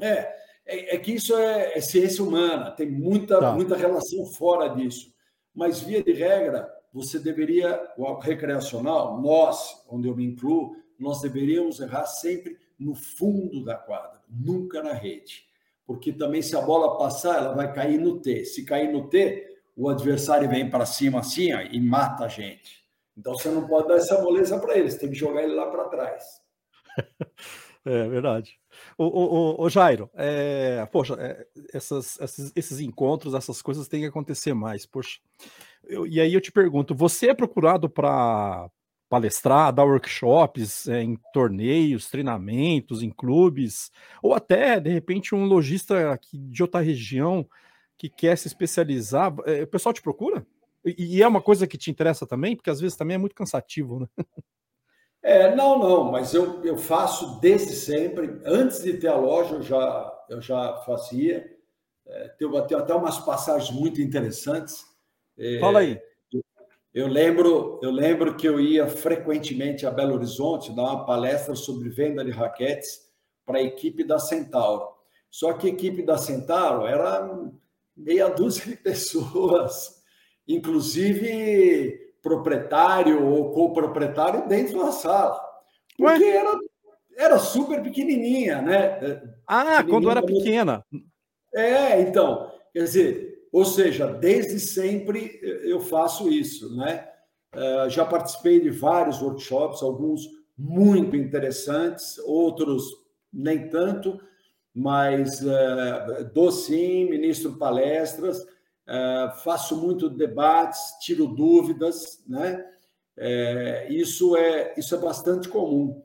É, 0.00 0.40
é, 0.64 0.94
é, 0.94 0.98
que 0.98 1.12
isso 1.12 1.36
é, 1.36 1.76
é, 1.76 1.80
ciência 1.80 2.22
humana, 2.22 2.70
tem 2.70 2.90
muita, 2.90 3.38
tá. 3.38 3.52
muita 3.52 3.76
relação 3.76 4.24
fora 4.26 4.68
disso. 4.68 5.12
Mas, 5.54 5.80
via 5.80 6.02
de 6.02 6.12
regra, 6.12 6.70
você 6.92 7.18
deveria, 7.18 7.80
o 7.96 8.14
recreacional, 8.14 9.20
nós, 9.20 9.84
onde 9.88 10.08
eu 10.08 10.16
me 10.16 10.24
incluo, 10.24 10.76
nós 10.98 11.20
deveríamos 11.20 11.80
errar 11.80 12.06
sempre 12.06 12.56
no 12.78 12.94
fundo 12.94 13.64
da 13.64 13.74
quadra, 13.74 14.20
nunca 14.28 14.82
na 14.82 14.92
rede. 14.92 15.44
Porque 15.84 16.12
também, 16.12 16.40
se 16.40 16.56
a 16.56 16.60
bola 16.60 16.96
passar, 16.96 17.38
ela 17.38 17.52
vai 17.52 17.72
cair 17.72 17.98
no 17.98 18.20
T. 18.20 18.44
Se 18.44 18.64
cair 18.64 18.92
no 18.92 19.08
T, 19.08 19.58
o 19.76 19.88
adversário 19.88 20.48
vem 20.48 20.70
para 20.70 20.86
cima 20.86 21.20
assim 21.20 21.52
ó, 21.52 21.60
e 21.60 21.80
mata 21.80 22.24
a 22.24 22.28
gente. 22.28 22.79
Então 23.20 23.34
você 23.34 23.50
não 23.50 23.66
pode 23.68 23.86
dar 23.86 23.96
essa 23.96 24.20
moleza 24.22 24.58
para 24.58 24.78
eles, 24.78 24.96
tem 24.96 25.10
que 25.10 25.14
jogar 25.14 25.42
ele 25.42 25.54
lá 25.54 25.70
para 25.70 25.88
trás. 25.88 26.24
É 27.82 28.06
verdade. 28.10 28.58
O, 28.98 29.06
o, 29.06 29.64
o, 29.64 29.70
Jairo, 29.70 30.10
é, 30.12 30.86
poxa, 30.92 31.14
é, 31.18 31.46
essas, 31.72 32.20
esses, 32.20 32.52
esses, 32.54 32.78
encontros, 32.78 33.32
essas 33.32 33.62
coisas 33.62 33.88
têm 33.88 34.02
que 34.02 34.06
acontecer 34.06 34.52
mais. 34.52 34.84
Poxa, 34.84 35.18
eu, 35.84 36.06
e 36.06 36.20
aí 36.20 36.34
eu 36.34 36.42
te 36.42 36.52
pergunto: 36.52 36.94
você 36.94 37.30
é 37.30 37.34
procurado 37.34 37.88
para 37.88 38.70
palestrar, 39.08 39.72
dar 39.72 39.84
workshops 39.84 40.88
é, 40.88 41.02
em 41.02 41.16
torneios, 41.32 42.10
treinamentos, 42.10 43.02
em 43.02 43.08
clubes, 43.08 43.90
ou 44.22 44.34
até, 44.34 44.78
de 44.78 44.90
repente, 44.90 45.34
um 45.34 45.46
lojista 45.46 46.20
de 46.34 46.62
outra 46.62 46.80
região 46.82 47.48
que 47.96 48.10
quer 48.10 48.36
se 48.36 48.46
especializar, 48.46 49.34
é, 49.46 49.62
o 49.62 49.66
pessoal 49.66 49.94
te 49.94 50.02
procura? 50.02 50.46
E, 50.84 51.22
é 51.22 51.28
uma 51.28 51.42
coisa 51.42 51.66
que 51.66 51.76
te 51.76 51.90
interessa 51.90 52.26
também, 52.26 52.56
porque 52.56 52.70
às 52.70 52.80
vezes 52.80 52.96
também 52.96 53.14
é 53.14 53.18
muito 53.18 53.34
cansativo, 53.34 54.00
né? 54.00 54.06
É, 55.22 55.54
não, 55.54 55.78
não, 55.78 56.10
mas 56.10 56.32
eu, 56.32 56.64
eu 56.64 56.78
faço 56.78 57.38
desde 57.40 57.74
sempre. 57.74 58.40
Antes 58.44 58.82
de 58.82 58.94
ter 58.94 59.08
a 59.08 59.16
loja, 59.16 59.56
eu 59.56 59.62
já, 59.62 60.24
eu 60.30 60.40
já 60.40 60.78
fazia. 60.86 61.46
É, 62.06 62.28
tenho 62.38 62.56
até 62.56 62.94
umas 62.94 63.18
passagens 63.18 63.70
muito 63.70 64.00
interessantes. 64.00 64.82
É, 65.38 65.58
Fala 65.60 65.80
aí. 65.80 66.00
Eu 66.92 67.06
lembro, 67.06 67.78
eu 67.82 67.90
lembro 67.90 68.36
que 68.36 68.48
eu 68.48 68.58
ia 68.58 68.88
frequentemente 68.88 69.86
a 69.86 69.92
Belo 69.92 70.14
Horizonte 70.14 70.74
dar 70.74 70.82
uma 70.82 71.06
palestra 71.06 71.54
sobre 71.54 71.88
venda 71.88 72.24
de 72.24 72.32
raquetes 72.32 73.08
para 73.46 73.58
a 73.58 73.62
equipe 73.62 74.02
da 74.02 74.18
Centauro. 74.18 74.88
Só 75.30 75.52
que 75.52 75.68
a 75.68 75.70
equipe 75.70 76.02
da 76.02 76.18
Centauro 76.18 76.86
era 76.86 77.30
meia 77.96 78.28
dúzia 78.28 78.66
de 78.66 78.76
pessoas, 78.82 79.99
inclusive 80.54 81.98
proprietário 82.22 83.26
ou 83.26 83.50
coproprietário 83.50 84.46
dentro 84.48 84.78
da 84.78 84.92
sala. 84.92 85.40
Porque 85.96 86.24
era, 86.24 86.58
era 87.16 87.38
super 87.38 87.82
pequenininha, 87.82 88.60
né? 88.60 89.22
Ah, 89.46 89.82
quando 89.84 90.10
era 90.10 90.22
pequena. 90.22 90.84
É, 91.54 92.00
então, 92.00 92.50
quer 92.72 92.84
dizer, 92.84 93.46
ou 93.52 93.64
seja, 93.64 94.06
desde 94.06 94.60
sempre 94.60 95.40
eu 95.42 95.80
faço 95.80 96.30
isso, 96.30 96.74
né? 96.76 97.06
Uh, 97.54 97.90
já 97.90 98.04
participei 98.04 98.60
de 98.60 98.70
vários 98.70 99.20
workshops, 99.20 99.82
alguns 99.82 100.22
muito 100.56 101.16
interessantes, 101.16 102.16
outros 102.18 102.84
nem 103.32 103.68
tanto, 103.68 104.20
mas 104.72 105.40
uh, 105.40 106.30
dou 106.32 106.52
sim, 106.52 107.10
ministro 107.10 107.58
palestras, 107.58 108.46
uh, 108.88 109.36
faço 109.42 109.76
muito 109.76 110.08
debates, 110.08 110.98
tiro 111.00 111.26
dúvidas, 111.26 112.22
né? 112.26 112.64
É, 113.16 113.86
isso, 113.90 114.36
é, 114.36 114.74
isso 114.76 114.94
é 114.94 114.98
bastante 114.98 115.48
comum. 115.48 116.02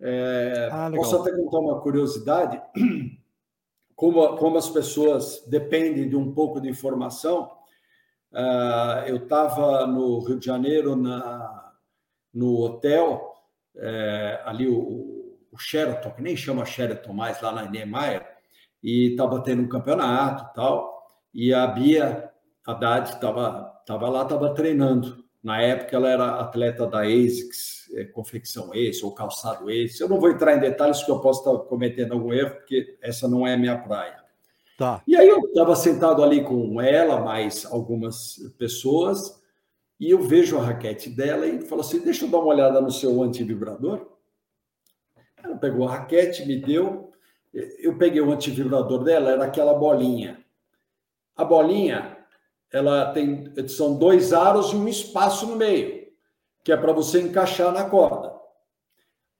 É, 0.00 0.68
ah, 0.70 0.90
posso 0.94 1.16
até 1.16 1.32
contar 1.32 1.58
uma 1.58 1.80
curiosidade, 1.80 2.60
como, 3.96 4.36
como 4.36 4.58
as 4.58 4.68
pessoas 4.68 5.44
dependem 5.48 6.08
de 6.08 6.16
um 6.16 6.32
pouco 6.32 6.60
de 6.60 6.68
informação. 6.68 7.50
Uh, 8.32 9.06
eu 9.06 9.16
estava 9.16 9.86
no 9.86 10.20
Rio 10.20 10.38
de 10.38 10.46
Janeiro, 10.46 10.96
na, 10.96 11.72
no 12.32 12.60
hotel, 12.60 13.32
é, 13.76 14.40
ali 14.44 14.68
o, 14.68 15.36
o 15.50 15.58
Sheraton, 15.58 16.10
que 16.12 16.22
nem 16.22 16.36
chama 16.36 16.64
Sheraton 16.64 17.12
mais, 17.12 17.40
lá 17.40 17.52
na 17.52 17.68
Niemeyer, 17.68 18.26
e 18.82 19.10
estava 19.10 19.42
tendo 19.42 19.62
um 19.62 19.68
campeonato 19.68 20.52
tal, 20.54 21.01
e 21.32 21.52
a 21.52 21.66
Bia 21.66 22.30
Haddad 22.66 23.10
estava 23.10 23.72
tava 23.86 24.08
lá, 24.08 24.22
estava 24.22 24.54
treinando. 24.54 25.22
Na 25.42 25.60
época, 25.60 25.96
ela 25.96 26.08
era 26.08 26.40
atleta 26.40 26.86
da 26.86 27.00
ASICS, 27.00 27.90
é, 27.94 28.04
confecção 28.04 28.72
Ace 28.74 29.04
ou 29.04 29.12
calçado 29.12 29.68
Ace. 29.70 30.00
Eu 30.00 30.08
não 30.08 30.20
vou 30.20 30.30
entrar 30.30 30.56
em 30.56 30.60
detalhes, 30.60 30.98
porque 30.98 31.10
eu 31.10 31.20
posso 31.20 31.40
estar 31.40 31.64
cometendo 31.64 32.12
algum 32.12 32.32
erro, 32.32 32.54
porque 32.54 32.96
essa 33.02 33.26
não 33.26 33.46
é 33.46 33.54
a 33.54 33.58
minha 33.58 33.76
praia. 33.76 34.22
Tá. 34.78 35.02
E 35.06 35.16
aí 35.16 35.28
eu 35.28 35.40
estava 35.40 35.74
sentado 35.74 36.22
ali 36.22 36.44
com 36.44 36.80
ela, 36.80 37.20
mais 37.20 37.66
algumas 37.66 38.36
pessoas, 38.56 39.42
e 39.98 40.10
eu 40.10 40.22
vejo 40.22 40.58
a 40.58 40.62
raquete 40.62 41.10
dela 41.10 41.46
e 41.46 41.62
falo 41.62 41.80
assim: 41.80 42.00
deixa 42.00 42.24
eu 42.24 42.30
dar 42.30 42.38
uma 42.38 42.54
olhada 42.54 42.80
no 42.80 42.90
seu 42.90 43.20
antivibrador. 43.22 44.12
Ela 45.42 45.56
pegou 45.56 45.88
a 45.88 45.92
raquete, 45.92 46.46
me 46.46 46.56
deu. 46.56 47.10
Eu 47.52 47.98
peguei 47.98 48.20
o 48.20 48.30
antivibrador 48.30 49.02
dela, 49.02 49.30
era 49.30 49.44
aquela 49.44 49.74
bolinha. 49.74 50.41
A 51.42 51.44
bolinha, 51.44 52.16
ela 52.72 53.12
tem 53.12 53.52
são 53.68 53.98
dois 53.98 54.32
aros 54.32 54.72
e 54.72 54.76
um 54.76 54.88
espaço 54.88 55.46
no 55.46 55.56
meio, 55.56 56.06
que 56.64 56.72
é 56.72 56.76
para 56.76 56.92
você 56.92 57.20
encaixar 57.20 57.72
na 57.72 57.88
corda. 57.88 58.32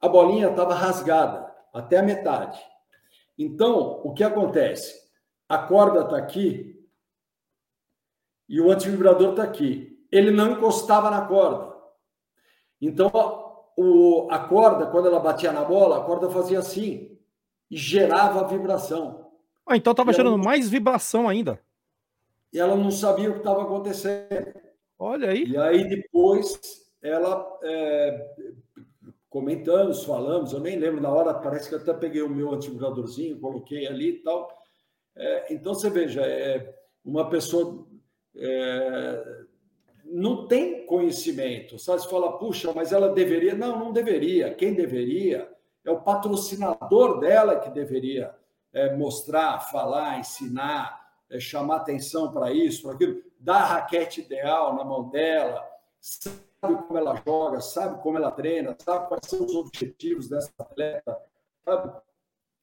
A 0.00 0.08
bolinha 0.08 0.50
estava 0.50 0.74
rasgada 0.74 1.50
até 1.72 1.98
a 1.98 2.02
metade. 2.02 2.60
Então, 3.38 4.00
o 4.04 4.12
que 4.12 4.24
acontece? 4.24 5.00
A 5.48 5.58
corda 5.58 6.00
está 6.00 6.16
aqui 6.16 6.84
e 8.48 8.60
o 8.60 8.70
antivibrador 8.70 9.30
está 9.30 9.42
aqui 9.44 9.92
ele 10.12 10.30
não 10.30 10.52
encostava 10.52 11.10
na 11.10 11.22
corda. 11.22 11.72
Então, 12.78 13.10
o, 13.74 14.28
a 14.30 14.38
corda, 14.40 14.86
quando 14.88 15.08
ela 15.08 15.18
batia 15.18 15.50
na 15.50 15.64
bola, 15.64 15.98
a 15.98 16.04
corda 16.04 16.28
fazia 16.28 16.58
assim 16.58 17.18
e 17.70 17.76
gerava 17.76 18.46
vibração. 18.46 19.30
Ah, 19.66 19.76
então 19.76 19.92
estava 19.92 20.12
gerando 20.12 20.36
mais 20.36 20.68
vibração 20.68 21.26
ainda. 21.26 21.58
E 22.52 22.58
ela 22.58 22.76
não 22.76 22.90
sabia 22.90 23.30
o 23.30 23.34
que 23.34 23.38
estava 23.38 23.62
acontecendo. 23.62 24.52
Olha 24.98 25.30
aí. 25.30 25.44
E 25.44 25.56
aí 25.56 25.88
depois 25.88 26.60
ela 27.02 27.58
é, 27.62 28.26
comentamos, 29.28 30.04
falamos, 30.04 30.52
eu 30.52 30.60
nem 30.60 30.78
lembro 30.78 31.00
na 31.00 31.08
hora, 31.08 31.34
parece 31.34 31.68
que 31.68 31.74
até 31.74 31.92
peguei 31.94 32.22
o 32.22 32.28
meu 32.28 32.52
antivibradorzinho, 32.52 33.40
coloquei 33.40 33.86
ali 33.86 34.10
e 34.10 34.22
tal. 34.22 34.48
É, 35.16 35.54
então 35.54 35.74
você 35.74 35.90
veja, 35.90 36.20
é, 36.20 36.74
uma 37.04 37.28
pessoa 37.28 37.86
é, 38.36 39.42
não 40.04 40.46
tem 40.46 40.86
conhecimento. 40.86 41.78
Sabe? 41.78 42.02
Você 42.02 42.08
fala, 42.08 42.38
puxa, 42.38 42.72
mas 42.74 42.92
ela 42.92 43.08
deveria. 43.08 43.54
Não, 43.54 43.78
não 43.78 43.92
deveria. 43.92 44.54
Quem 44.54 44.74
deveria 44.74 45.50
é 45.84 45.90
o 45.90 46.02
patrocinador 46.02 47.18
dela 47.18 47.58
que 47.58 47.70
deveria 47.70 48.34
é, 48.72 48.94
mostrar, 48.94 49.60
falar, 49.60 50.18
ensinar, 50.18 51.01
é, 51.32 51.40
chamar 51.40 51.76
atenção 51.76 52.30
para 52.30 52.52
isso, 52.52 52.82
para 52.82 52.92
aquilo, 52.92 53.22
dar 53.40 53.62
a 53.62 53.66
raquete 53.66 54.20
ideal 54.20 54.74
na 54.76 54.84
mão 54.84 55.08
dela, 55.08 55.66
sabe 55.98 56.36
como 56.60 56.98
ela 56.98 57.20
joga, 57.26 57.60
sabe 57.60 58.02
como 58.02 58.18
ela 58.18 58.30
treina, 58.30 58.76
sabe 58.78 59.08
quais 59.08 59.26
são 59.26 59.44
os 59.44 59.54
objetivos 59.54 60.28
dessa 60.28 60.52
atleta. 60.58 61.18
Sabe? 61.64 62.00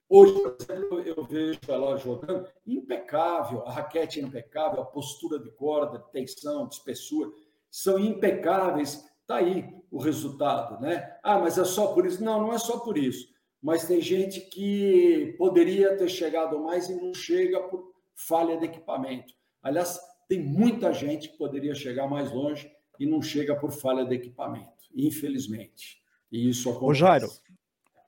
Hoje, 0.07 0.33
por 0.33 0.55
exemplo, 0.59 0.99
eu 1.01 1.23
vejo 1.23 1.59
ela 1.67 1.97
jogando 1.97 2.47
impecável, 2.65 3.63
a 3.65 3.71
raquete 3.71 4.19
é 4.19 4.23
impecável, 4.23 4.81
a 4.81 4.85
postura 4.85 5.39
de 5.39 5.51
corda, 5.51 5.99
de 5.99 6.11
tensão, 6.11 6.67
de 6.67 6.75
espessura, 6.75 7.31
são 7.69 7.99
impecáveis. 7.99 9.07
Está 9.21 9.37
aí 9.37 9.71
o 9.91 9.99
resultado, 9.99 10.81
né? 10.81 11.17
Ah, 11.21 11.37
mas 11.37 11.57
é 11.57 11.63
só 11.63 11.93
por 11.93 12.05
isso? 12.07 12.23
Não, 12.23 12.41
não 12.41 12.53
é 12.53 12.57
só 12.57 12.79
por 12.79 12.97
isso. 12.97 13.31
Mas 13.61 13.85
tem 13.85 14.01
gente 14.01 14.41
que 14.41 15.35
poderia 15.37 15.95
ter 15.95 16.09
chegado 16.09 16.57
mais 16.59 16.89
e 16.89 16.95
não 16.95 17.13
chega 17.13 17.61
por 17.61 17.88
falha 18.27 18.57
de 18.57 18.65
equipamento. 18.65 19.33
Aliás, 19.61 19.99
tem 20.27 20.41
muita 20.41 20.93
gente 20.93 21.29
que 21.29 21.37
poderia 21.37 21.73
chegar 21.73 22.07
mais 22.07 22.31
longe 22.31 22.71
e 22.99 23.05
não 23.05 23.21
chega 23.21 23.55
por 23.55 23.71
falha 23.71 24.05
de 24.05 24.15
equipamento, 24.15 24.71
infelizmente. 24.95 26.01
E 26.31 26.49
isso 26.49 26.69
acontece. 26.69 26.85
Ô, 26.85 26.93
Jairo, 26.93 27.27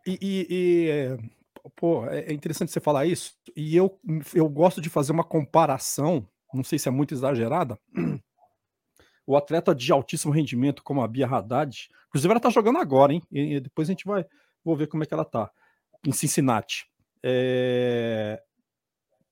e, 0.05 0.18
e, 0.22 0.47
e 0.49 1.70
pô, 1.76 2.05
é, 2.07 2.26
é 2.26 2.34
interessante 2.34 2.72
você 2.72 2.80
falar 2.80 3.05
isso, 3.05 3.34
e 3.55 3.76
eu, 3.76 3.99
eu 4.34 4.47
gosto 4.49 4.82
de 4.82 4.89
fazer 4.89 5.12
uma 5.12 5.24
comparação, 5.24 6.28
não 6.53 6.64
sei 6.64 6.78
se 6.78 6.88
é 6.88 6.91
muito 6.91 7.14
exagerada. 7.14 7.78
O 9.24 9.38
atleta 9.38 9.74
de 9.74 9.91
altíssimo 9.91 10.34
rendimento, 10.34 10.84
como 10.84 11.01
a 11.01 11.07
Bia 11.07 11.28
Haddad, 11.28 11.88
inclusive 12.07 12.32
ela 12.32 12.39
tá 12.39 12.49
jogando 12.49 12.80
agora, 12.80 13.14
hein? 13.14 13.22
E 13.32 13.59
depois 13.62 13.88
a 13.88 13.91
gente 13.91 14.03
vai 14.03 14.26
vou 14.64 14.76
ver 14.76 14.88
como 14.88 15.03
é 15.03 15.05
que 15.05 15.14
ela 15.14 15.24
tá 15.24 15.49
em 16.05 16.12
Cincinnati. 16.12 16.88
É... 17.24 18.41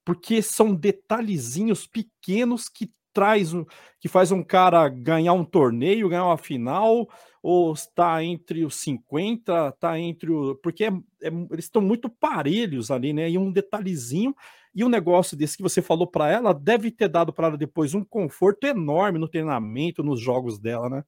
Porque 0.09 0.41
são 0.41 0.73
detalhezinhos 0.73 1.85
pequenos 1.85 2.67
que 2.67 2.91
traz 3.13 3.51
que 3.99 4.07
faz 4.07 4.31
um 4.31 4.41
cara 4.41 4.89
ganhar 4.89 5.33
um 5.33 5.45
torneio, 5.45 6.09
ganhar 6.09 6.25
uma 6.25 6.37
final, 6.37 7.07
ou 7.43 7.73
está 7.73 8.23
entre 8.23 8.65
os 8.65 8.73
50, 8.77 9.67
está 9.67 9.99
entre 9.99 10.31
o. 10.31 10.55
Porque 10.55 10.85
é, 10.85 10.87
é, 11.21 11.27
eles 11.51 11.65
estão 11.65 11.79
muito 11.79 12.09
parelhos 12.09 12.89
ali, 12.89 13.13
né? 13.13 13.29
E 13.29 13.37
um 13.37 13.51
detalhezinho, 13.51 14.33
e 14.73 14.83
um 14.83 14.89
negócio 14.89 15.37
desse 15.37 15.57
que 15.57 15.61
você 15.61 15.79
falou 15.79 16.07
para 16.07 16.27
ela 16.27 16.53
deve 16.53 16.89
ter 16.89 17.07
dado 17.07 17.31
para 17.31 17.49
ela 17.49 17.57
depois 17.57 17.93
um 17.93 18.03
conforto 18.03 18.65
enorme 18.65 19.19
no 19.19 19.29
treinamento, 19.29 20.01
nos 20.01 20.19
jogos 20.19 20.57
dela, 20.57 20.89
né? 20.89 21.03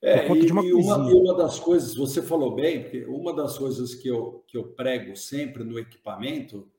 É, 0.00 0.28
e, 0.28 0.52
uma, 0.52 0.64
e 0.64 0.72
uma, 0.72 0.98
uma 0.98 1.36
das 1.36 1.58
coisas, 1.58 1.96
você 1.96 2.22
falou 2.22 2.54
bem, 2.54 2.82
porque 2.82 3.04
uma 3.06 3.34
das 3.34 3.58
coisas 3.58 3.92
que 3.92 4.06
eu, 4.06 4.44
que 4.46 4.56
eu 4.56 4.68
prego 4.68 5.16
sempre 5.16 5.64
no 5.64 5.80
equipamento 5.80 6.70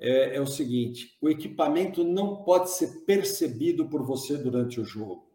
é, 0.00 0.36
é 0.36 0.40
o 0.40 0.46
seguinte: 0.46 1.16
o 1.20 1.28
equipamento 1.28 2.02
não 2.02 2.42
pode 2.42 2.70
ser 2.70 3.04
percebido 3.04 3.88
por 3.88 4.02
você 4.02 4.36
durante 4.36 4.80
o 4.80 4.84
jogo. 4.84 5.30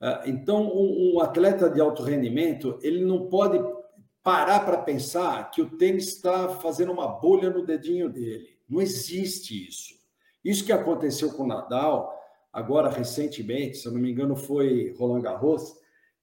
Ah, 0.00 0.22
então, 0.26 0.70
um, 0.74 1.20
atleta 1.20 1.68
de 1.68 1.80
alto 1.80 2.02
rendimento, 2.02 2.78
ele 2.82 3.04
não 3.04 3.28
pode 3.28 3.58
parar 4.22 4.60
para 4.60 4.78
pensar 4.78 5.50
que 5.50 5.62
o 5.62 5.76
tênis 5.76 6.08
está 6.08 6.48
fazendo 6.48 6.92
uma 6.92 7.08
bolha 7.08 7.50
no 7.50 7.64
dedinho 7.64 8.08
dele. 8.10 8.56
Não 8.68 8.80
existe 8.80 9.68
isso. 9.68 9.94
Isso 10.44 10.64
que 10.64 10.72
aconteceu 10.72 11.32
com 11.32 11.44
o 11.44 11.46
Nadal, 11.46 12.12
agora 12.52 12.90
recentemente, 12.90 13.78
se 13.78 13.86
eu 13.86 13.92
não 13.92 14.00
me 14.00 14.10
engano, 14.10 14.36
foi 14.36 14.94
Roland 14.98 15.22
Garros. 15.22 15.74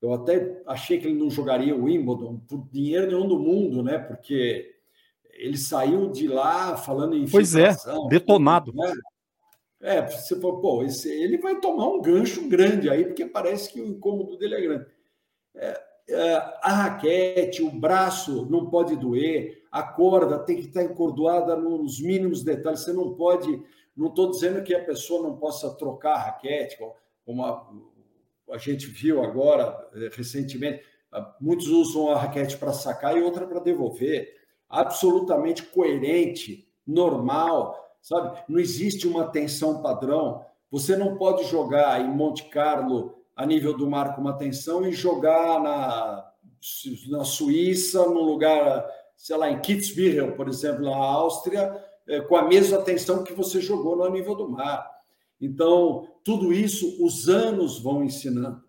Eu 0.01 0.13
até 0.13 0.61
achei 0.67 0.99
que 0.99 1.07
ele 1.07 1.17
não 1.17 1.29
jogaria 1.29 1.75
o 1.75 1.85
Wimbledon 1.85 2.39
por 2.39 2.67
dinheiro 2.71 3.07
nenhum 3.07 3.27
do 3.27 3.39
mundo, 3.39 3.81
né? 3.81 3.97
Porque 3.97 4.72
ele 5.33 5.57
saiu 5.57 6.09
de 6.09 6.27
lá 6.27 6.77
falando 6.77 7.15
em 7.15 7.27
Pois 7.27 7.55
é, 7.55 7.75
detonado. 8.09 8.73
Né? 8.73 8.93
É, 9.81 10.01
você 10.07 10.39
falou, 10.39 10.61
pô, 10.61 10.83
esse, 10.83 11.09
ele 11.09 11.37
vai 11.37 11.59
tomar 11.59 11.89
um 11.89 12.01
gancho 12.01 12.47
grande 12.47 12.89
aí, 12.89 13.05
porque 13.05 13.25
parece 13.25 13.71
que 13.71 13.81
o 13.81 13.85
incômodo 13.85 14.37
dele 14.37 14.55
é 14.55 14.61
grande. 14.61 14.85
É, 15.55 15.81
é, 16.09 16.35
a 16.61 16.71
raquete, 16.71 17.61
o 17.61 17.71
braço 17.71 18.47
não 18.49 18.69
pode 18.69 18.95
doer, 18.95 19.63
a 19.71 19.83
corda 19.83 20.39
tem 20.39 20.57
que 20.57 20.67
estar 20.67 20.83
encordoada 20.83 21.55
nos 21.55 21.99
mínimos 21.99 22.43
detalhes. 22.43 22.81
Você 22.81 22.93
não 22.93 23.13
pode. 23.13 23.61
Não 23.95 24.07
estou 24.07 24.31
dizendo 24.31 24.63
que 24.63 24.73
a 24.73 24.83
pessoa 24.83 25.21
não 25.21 25.37
possa 25.37 25.69
trocar 25.75 26.13
a 26.13 26.23
raquete, 26.23 26.77
como 27.25 27.43
a, 27.43 27.69
a 28.51 28.57
gente 28.57 28.87
viu 28.87 29.23
agora, 29.23 29.87
eh, 29.93 30.09
recentemente. 30.11 30.83
Muitos 31.39 31.67
usam 31.67 32.09
a 32.09 32.17
raquete 32.17 32.57
para 32.57 32.73
sacar 32.73 33.15
e 33.15 33.21
outra 33.21 33.45
para 33.45 33.59
devolver 33.59 34.42
absolutamente 34.69 35.63
coerente, 35.63 36.67
normal, 36.85 37.77
sabe? 38.01 38.43
Não 38.49 38.59
existe 38.59 39.07
uma 39.07 39.27
tensão 39.27 39.81
padrão. 39.81 40.45
Você 40.71 40.95
não 40.95 41.15
pode 41.15 41.45
jogar 41.45 42.01
em 42.01 42.09
Monte 42.09 42.45
Carlo 42.45 43.15
a 43.35 43.45
nível 43.45 43.75
do 43.75 43.89
mar 43.89 44.15
com 44.15 44.21
uma 44.21 44.37
tensão 44.37 44.85
e 44.85 44.91
jogar 44.91 45.61
na, 45.61 46.31
na 47.09 47.23
Suíça, 47.23 48.05
num 48.07 48.23
lugar, 48.23 48.85
sei 49.15 49.37
lá, 49.37 49.49
em 49.49 49.59
Kitzbühel, 49.59 50.35
por 50.35 50.47
exemplo, 50.47 50.83
na 50.83 50.95
Áustria, 50.95 51.83
é, 52.07 52.21
com 52.21 52.35
a 52.35 52.43
mesma 52.43 52.79
tensão 52.81 53.23
que 53.23 53.33
você 53.33 53.61
jogou 53.61 53.95
no 53.95 54.09
nível 54.09 54.35
do 54.35 54.49
mar. 54.49 54.91
Então, 55.39 56.07
tudo 56.23 56.53
isso 56.53 57.03
os 57.03 57.27
anos 57.27 57.79
vão 57.79 58.03
ensinando. 58.03 58.63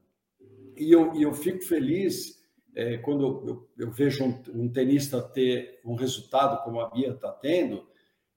e 0.77 0.91
eu, 0.91 1.15
e 1.15 1.23
eu 1.23 1.33
fico 1.33 1.63
feliz 1.63 2.34
é, 2.75 2.99
quando 2.99 3.69
eu, 3.79 3.87
eu 3.87 3.91
vejo 3.91 4.25
um, 4.25 4.43
um, 4.55 4.69
tenista 4.69 5.23
ter 5.23 5.81
um 5.85 5.95
resultado 5.95 6.63
como 6.65 6.81
a 6.81 6.91
Bia 6.91 7.11
está 7.11 7.31
tendo, 7.31 7.87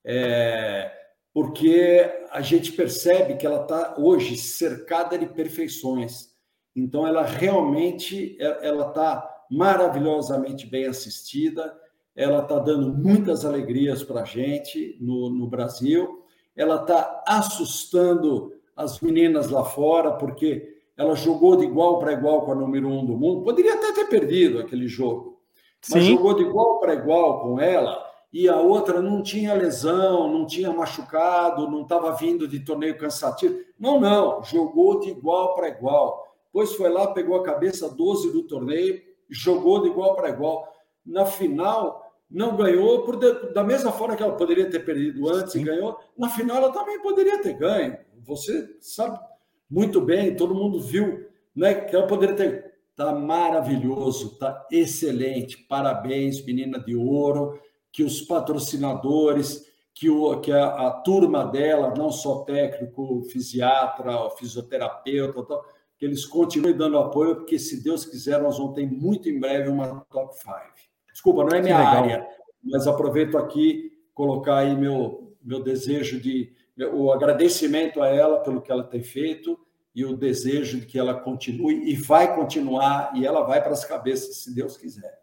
é, 0.03 0.91
porque 1.33 2.09
a 2.31 2.41
gente 2.41 2.71
percebe 2.71 3.35
que 3.35 3.45
ela 3.45 3.61
está 3.63 3.95
hoje 3.97 4.37
cercada 4.37 5.17
de 5.17 5.27
perfeições. 5.27 6.29
Então, 6.75 7.05
ela 7.05 7.23
realmente 7.23 8.37
é, 8.39 8.67
ela 8.67 8.89
está 8.89 9.45
maravilhosamente 9.49 10.67
bem 10.67 10.85
assistida, 10.85 11.75
ela 12.15 12.41
está 12.41 12.59
dando 12.59 12.93
muitas 12.93 13.45
alegrias 13.45 14.03
para 14.03 14.21
a 14.21 14.25
gente 14.25 14.97
no, 14.99 15.29
no 15.29 15.47
Brasil, 15.47 16.25
ela 16.55 16.81
está 16.81 17.23
assustando 17.27 18.53
as 18.75 18.99
meninas 18.99 19.49
lá 19.49 19.63
fora, 19.63 20.11
porque 20.13 20.76
ela 20.97 21.15
jogou 21.15 21.55
de 21.55 21.65
igual 21.65 21.99
para 21.99 22.13
igual 22.13 22.41
com 22.41 22.51
a 22.51 22.55
número 22.55 22.87
um 22.87 23.05
do 23.05 23.15
mundo. 23.15 23.43
Poderia 23.43 23.75
até 23.75 23.93
ter 23.93 24.05
perdido 24.05 24.59
aquele 24.59 24.87
jogo, 24.87 25.39
mas 25.91 26.03
Sim. 26.03 26.15
jogou 26.15 26.33
de 26.33 26.41
igual 26.41 26.79
para 26.79 26.95
igual 26.95 27.41
com 27.41 27.59
ela. 27.59 28.05
E 28.33 28.49
a 28.49 28.59
outra 28.59 29.01
não 29.01 29.21
tinha 29.21 29.53
lesão, 29.53 30.27
não 30.29 30.45
tinha 30.45 30.73
machucado, 30.73 31.69
não 31.69 31.83
estava 31.83 32.11
vindo 32.11 32.47
de 32.47 32.59
torneio 32.59 32.97
cansativo. 32.97 33.59
Não, 33.79 33.99
não, 33.99 34.43
jogou 34.43 34.99
de 34.99 35.09
igual 35.09 35.55
para 35.55 35.69
igual. 35.69 36.27
Depois 36.47 36.73
foi 36.73 36.89
lá, 36.89 37.07
pegou 37.13 37.37
a 37.37 37.43
cabeça 37.43 37.87
12 37.89 38.33
do 38.33 38.43
torneio, 38.43 39.01
jogou 39.29 39.81
de 39.83 39.89
igual 39.89 40.15
para 40.15 40.29
igual. 40.29 40.67
Na 41.05 41.25
final, 41.25 42.11
não 42.29 42.57
ganhou 42.57 43.03
por 43.03 43.15
de, 43.15 43.53
da 43.53 43.63
mesma 43.63 43.91
forma 43.91 44.15
que 44.15 44.23
ela 44.23 44.35
poderia 44.35 44.69
ter 44.69 44.79
perdido 44.79 45.29
antes 45.29 45.53
Sim. 45.53 45.61
e 45.61 45.63
ganhou. 45.63 45.97
Na 46.17 46.29
final, 46.29 46.57
ela 46.57 46.73
também 46.73 46.99
poderia 47.01 47.41
ter 47.41 47.53
ganho. 47.53 47.97
Você 48.25 48.75
sabe 48.81 49.17
muito 49.69 49.99
bem, 50.01 50.35
todo 50.35 50.55
mundo 50.55 50.79
viu, 50.79 51.27
né? 51.55 51.73
Que 51.73 51.95
ela 51.95 52.07
poderia 52.07 52.35
ter. 52.35 52.67
Tá 52.95 53.13
maravilhoso, 53.13 54.37
tá 54.37 54.65
excelente. 54.71 55.57
Parabéns, 55.57 56.43
menina 56.43 56.79
de 56.79 56.95
ouro. 56.95 57.59
Que 57.91 58.03
os 58.03 58.21
patrocinadores, 58.21 59.65
que, 59.93 60.09
o, 60.09 60.39
que 60.39 60.51
a, 60.51 60.87
a 60.87 60.91
turma 60.91 61.43
dela, 61.45 61.93
não 61.95 62.11
só 62.11 62.43
técnico, 62.43 63.23
fisiatra, 63.31 64.29
fisioterapeuta, 64.31 65.43
tal, 65.43 65.65
que 65.97 66.05
eles 66.05 66.25
continuem 66.25 66.77
dando 66.77 66.99
apoio, 66.99 67.37
porque 67.37 67.57
se 67.57 67.83
Deus 67.83 68.05
quiser, 68.05 68.39
nós 68.41 68.57
vamos 68.57 68.75
ter 68.75 68.85
muito 68.85 69.27
em 69.27 69.39
breve 69.39 69.69
uma 69.69 70.05
top 70.11 70.35
5. 70.35 70.53
Desculpa, 71.11 71.43
não 71.43 71.57
é 71.57 71.61
minha 71.61 71.77
área, 71.77 72.27
mas 72.63 72.85
aproveito 72.85 73.37
aqui 73.37 73.91
colocar 74.13 74.57
aí 74.57 74.75
meu, 74.75 75.35
meu 75.41 75.63
desejo 75.63 76.21
de 76.21 76.53
o 76.85 77.11
agradecimento 77.11 78.01
a 78.01 78.07
ela 78.07 78.39
pelo 78.39 78.61
que 78.61 78.71
ela 78.71 78.83
tem 78.83 79.01
feito 79.01 79.59
e 79.95 80.05
o 80.05 80.15
desejo 80.15 80.79
de 80.79 80.85
que 80.85 80.99
ela 80.99 81.13
continue 81.13 81.89
e 81.89 81.95
vai 81.95 82.35
continuar 82.35 83.11
e 83.15 83.25
ela 83.25 83.41
vai 83.43 83.61
para 83.61 83.71
as 83.71 83.83
cabeças, 83.83 84.43
se 84.43 84.53
Deus 84.53 84.77
quiser. 84.77 85.17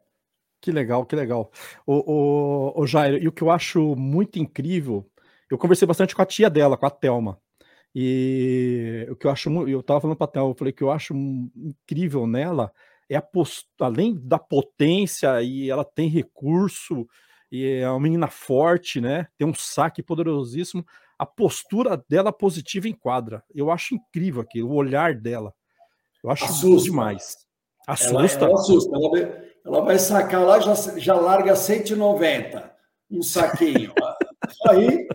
Que 0.60 0.72
legal, 0.72 1.04
que 1.04 1.14
legal. 1.14 1.50
O, 1.86 2.72
o, 2.74 2.82
o 2.82 2.86
Jair, 2.86 3.22
e 3.22 3.28
o 3.28 3.32
que 3.32 3.42
eu 3.42 3.50
acho 3.50 3.94
muito 3.94 4.38
incrível, 4.38 5.08
eu 5.50 5.58
conversei 5.58 5.86
bastante 5.86 6.14
com 6.14 6.22
a 6.22 6.26
tia 6.26 6.50
dela, 6.50 6.76
com 6.76 6.86
a 6.86 6.90
Thelma, 6.90 7.38
e 7.94 9.06
o 9.08 9.14
que 9.14 9.26
eu 9.26 9.30
acho, 9.30 9.48
eu 9.68 9.80
estava 9.80 10.00
falando 10.00 10.16
para 10.16 10.24
a 10.24 10.28
Thelma, 10.28 10.50
eu 10.50 10.56
falei 10.56 10.72
que 10.72 10.82
eu 10.82 10.90
acho 10.90 11.14
incrível 11.14 12.26
nela 12.26 12.72
é 13.08 13.16
a 13.16 13.22
post... 13.22 13.68
além 13.80 14.14
da 14.14 14.38
potência 14.38 15.42
e 15.42 15.70
ela 15.70 15.84
tem 15.84 16.08
recurso 16.08 17.06
e 17.50 17.64
é 17.66 17.88
uma 17.88 18.00
menina 18.00 18.26
forte, 18.26 19.00
né? 19.00 19.28
Tem 19.38 19.46
um 19.46 19.54
saque 19.54 20.02
poderosíssimo 20.02 20.84
a 21.18 21.26
postura 21.26 22.02
dela 22.08 22.32
positiva 22.32 22.88
em 22.88 22.92
quadra. 22.92 23.42
Eu 23.54 23.70
acho 23.70 23.94
incrível 23.94 24.42
aquilo, 24.42 24.70
o 24.70 24.74
olhar 24.74 25.14
dela. 25.14 25.52
Eu 26.22 26.30
acho 26.30 26.44
assusta. 26.44 26.90
demais. 26.90 27.36
Assusta. 27.86 28.44
Ela, 28.44 28.50
ela 28.50 28.54
assusta. 28.54 28.96
Ela 28.96 29.10
vai, 29.10 29.44
ela 29.64 29.80
vai 29.82 29.98
sacar 29.98 30.44
lá, 30.44 30.60
já, 30.60 30.74
já 30.98 31.14
larga 31.14 31.54
190, 31.54 32.74
um 33.10 33.22
saquinho. 33.22 33.92
aí, 34.68 35.06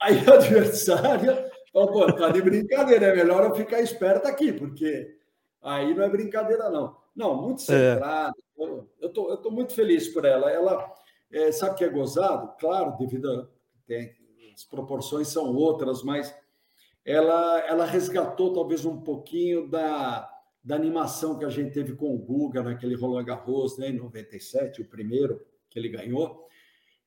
aí 0.00 0.18
a 0.28 0.34
adversária 0.34 1.50
fala, 1.72 1.92
pô, 1.92 2.12
tá 2.12 2.30
de 2.30 2.42
brincadeira, 2.42 3.06
é 3.06 3.16
melhor 3.16 3.44
eu 3.44 3.54
ficar 3.54 3.80
esperto 3.80 4.26
aqui, 4.26 4.52
porque 4.52 5.16
aí 5.62 5.94
não 5.94 6.04
é 6.04 6.08
brincadeira, 6.08 6.70
não. 6.70 6.96
Não, 7.14 7.40
muito 7.40 7.62
centrada. 7.62 8.34
É. 8.58 8.62
Eu, 8.62 8.90
eu, 9.00 9.08
tô, 9.10 9.30
eu 9.30 9.36
tô 9.38 9.50
muito 9.50 9.72
feliz 9.72 10.08
por 10.08 10.24
ela. 10.24 10.50
Ela 10.50 10.92
é, 11.32 11.50
sabe 11.50 11.76
que 11.76 11.84
é 11.84 11.88
gozado? 11.88 12.54
Claro, 12.58 12.96
devido 12.98 13.30
a. 13.30 13.48
Tem, 13.86 14.14
as 14.56 14.64
proporções 14.64 15.28
são 15.28 15.54
outras, 15.54 16.02
mas 16.02 16.34
ela, 17.04 17.60
ela 17.68 17.84
resgatou 17.84 18.54
talvez 18.54 18.86
um 18.86 19.02
pouquinho 19.02 19.68
da, 19.68 20.28
da 20.64 20.74
animação 20.74 21.38
que 21.38 21.44
a 21.44 21.50
gente 21.50 21.74
teve 21.74 21.94
com 21.94 22.14
o 22.14 22.18
Guga 22.18 22.62
naquele 22.62 22.96
Roland 22.96 23.24
Garros, 23.24 23.76
né, 23.76 23.90
em 23.90 23.96
97, 23.96 24.80
o 24.80 24.88
primeiro 24.88 25.44
que 25.68 25.78
ele 25.78 25.90
ganhou, 25.90 26.46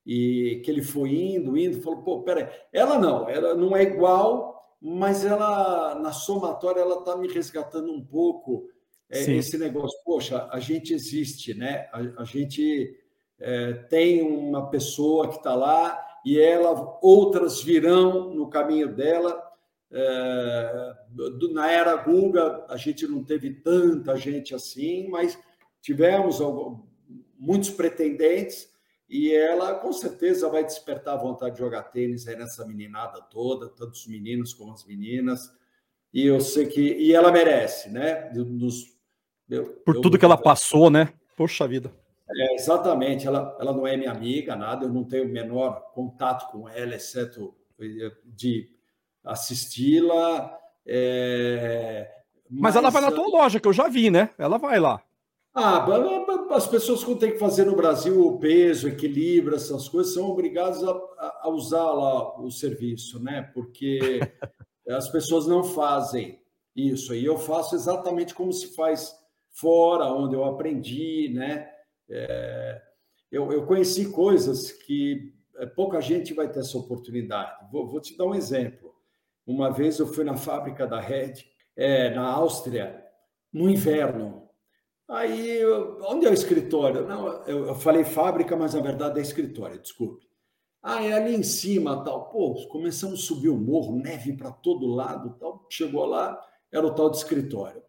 e 0.06 0.62
que 0.64 0.70
ele 0.70 0.82
foi 0.82 1.10
indo, 1.10 1.58
indo, 1.58 1.82
falou, 1.82 2.02
pô, 2.02 2.22
peraí, 2.22 2.48
ela 2.72 2.98
não, 2.98 3.28
ela 3.28 3.54
não 3.54 3.76
é 3.76 3.82
igual, 3.82 4.78
mas 4.80 5.24
ela, 5.24 5.96
na 5.96 6.12
somatória, 6.12 6.80
ela 6.80 7.00
está 7.00 7.16
me 7.16 7.28
resgatando 7.28 7.92
um 7.92 8.02
pouco 8.02 8.70
é, 9.10 9.20
esse 9.32 9.58
negócio, 9.58 9.98
poxa, 10.04 10.48
a 10.52 10.60
gente 10.60 10.94
existe, 10.94 11.52
né? 11.52 11.88
A, 11.92 12.22
a 12.22 12.24
gente 12.24 12.96
é, 13.40 13.72
tem 13.72 14.22
uma 14.22 14.70
pessoa 14.70 15.28
que 15.28 15.36
está 15.36 15.54
lá 15.54 16.09
e 16.24 16.38
ela, 16.38 16.98
outras 17.02 17.62
virão 17.62 18.34
no 18.34 18.48
caminho 18.48 18.94
dela. 18.94 19.42
É, 19.92 20.92
na 21.52 21.70
era 21.70 21.96
Guga, 21.96 22.64
a 22.68 22.76
gente 22.76 23.06
não 23.06 23.24
teve 23.24 23.54
tanta 23.54 24.16
gente 24.16 24.54
assim, 24.54 25.08
mas 25.08 25.38
tivemos 25.80 26.38
muitos 27.38 27.70
pretendentes 27.70 28.70
e 29.08 29.34
ela 29.34 29.74
com 29.74 29.92
certeza 29.92 30.48
vai 30.48 30.64
despertar 30.64 31.14
a 31.14 31.20
vontade 31.20 31.56
de 31.56 31.60
jogar 31.60 31.82
tênis 31.84 32.28
aí 32.28 32.36
nessa 32.36 32.64
meninada 32.64 33.20
toda, 33.20 33.68
tanto 33.68 33.94
os 33.94 34.06
meninos 34.06 34.54
como 34.54 34.72
as 34.72 34.84
meninas. 34.84 35.50
E 36.12 36.26
eu 36.26 36.40
sei 36.40 36.66
que 36.66 36.80
e 36.80 37.12
ela 37.12 37.32
merece, 37.32 37.88
né? 37.90 38.30
Nos, 38.32 38.96
eu, 39.48 39.66
Por 39.84 40.00
tudo 40.00 40.18
que 40.18 40.24
ela 40.24 40.36
passou, 40.36 40.88
né? 40.90 41.12
Poxa 41.36 41.66
vida. 41.66 41.92
É, 42.32 42.54
exatamente, 42.54 43.26
ela, 43.26 43.56
ela 43.60 43.72
não 43.72 43.86
é 43.86 43.96
minha 43.96 44.12
amiga, 44.12 44.54
nada, 44.54 44.84
eu 44.84 44.92
não 44.92 45.04
tenho 45.04 45.24
o 45.24 45.28
menor 45.28 45.92
contato 45.92 46.50
com 46.50 46.68
ela, 46.68 46.94
exceto 46.94 47.54
de 48.24 48.68
assisti-la. 49.24 50.56
É, 50.86 52.08
mas, 52.48 52.74
mas, 52.74 52.76
ela 52.76 52.90
vai 52.90 53.02
na 53.02 53.12
tua 53.12 53.28
loja, 53.28 53.60
que 53.60 53.68
eu 53.68 53.72
já 53.72 53.88
vi, 53.88 54.10
né? 54.10 54.30
Ela 54.38 54.58
vai 54.58 54.78
lá. 54.78 55.02
Ah, 55.52 55.84
as 56.50 56.66
pessoas 56.66 57.02
que 57.02 57.14
têm 57.16 57.32
que 57.32 57.38
fazer 57.38 57.64
no 57.64 57.74
Brasil 57.74 58.24
o 58.24 58.38
peso, 58.38 58.88
equilíbrio, 58.88 59.56
essas 59.56 59.88
coisas, 59.88 60.14
são 60.14 60.28
obrigadas 60.28 60.82
a, 60.82 61.40
a 61.42 61.48
usar 61.48 61.90
lá 61.90 62.40
o 62.40 62.50
serviço, 62.50 63.22
né? 63.22 63.50
Porque 63.52 64.20
as 64.88 65.08
pessoas 65.08 65.46
não 65.46 65.64
fazem 65.64 66.40
isso. 66.74 67.14
E 67.14 67.24
eu 67.24 67.36
faço 67.36 67.74
exatamente 67.74 68.34
como 68.34 68.52
se 68.52 68.74
faz 68.74 69.12
fora, 69.50 70.06
onde 70.06 70.34
eu 70.34 70.44
aprendi, 70.44 71.30
né? 71.34 71.69
É, 72.10 72.82
eu, 73.30 73.52
eu, 73.52 73.64
conheci 73.64 74.10
coisas 74.10 74.72
que 74.72 75.32
é, 75.56 75.66
pouca 75.66 76.00
gente 76.00 76.34
vai 76.34 76.50
ter 76.50 76.60
essa 76.60 76.76
oportunidade. 76.76 77.70
Vou, 77.70 77.86
vou, 77.86 78.00
te 78.00 78.16
dar 78.16 78.24
um 78.24 78.34
exemplo. 78.34 78.94
Uma 79.46 79.70
vez 79.70 79.98
eu 79.98 80.06
fui 80.06 80.24
na 80.24 80.36
fábrica 80.36 80.86
da 80.86 81.00
Red, 81.00 81.34
é, 81.76 82.10
na 82.10 82.26
Áustria, 82.28 83.04
no 83.52 83.70
inverno. 83.70 84.48
Aí, 85.08 85.64
onde 86.08 86.26
é 86.26 86.30
o 86.30 86.34
escritório? 86.34 87.06
Não, 87.06 87.44
eu, 87.44 87.66
eu 87.66 87.74
falei 87.74 88.04
fábrica, 88.04 88.56
mas 88.56 88.74
na 88.74 88.80
verdade 88.80 89.18
é 89.18 89.22
escritório, 89.22 89.80
desculpe. 89.80 90.30
Ah, 90.82 91.04
é 91.04 91.12
ali 91.12 91.34
em 91.34 91.42
cima, 91.42 92.02
tal. 92.04 92.30
Pô, 92.30 92.54
começamos 92.68 93.20
a 93.20 93.26
subir 93.26 93.50
o 93.50 93.56
morro, 93.56 93.96
neve 93.96 94.32
para 94.32 94.50
todo 94.50 94.86
lado, 94.86 95.36
tal. 95.38 95.66
Chegou 95.70 96.06
lá, 96.06 96.40
era 96.72 96.86
o 96.86 96.94
tal 96.94 97.10
de 97.10 97.18
escritório. 97.18 97.82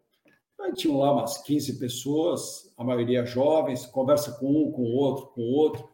Aí 0.62 0.72
tinham 0.72 0.98
lá 0.98 1.12
umas 1.12 1.38
15 1.38 1.78
pessoas, 1.78 2.72
a 2.78 2.84
maioria 2.84 3.26
jovens, 3.26 3.84
conversa 3.86 4.32
com 4.32 4.46
um, 4.46 4.70
com 4.70 4.82
outro, 4.82 5.26
com 5.34 5.42
outro. 5.42 5.88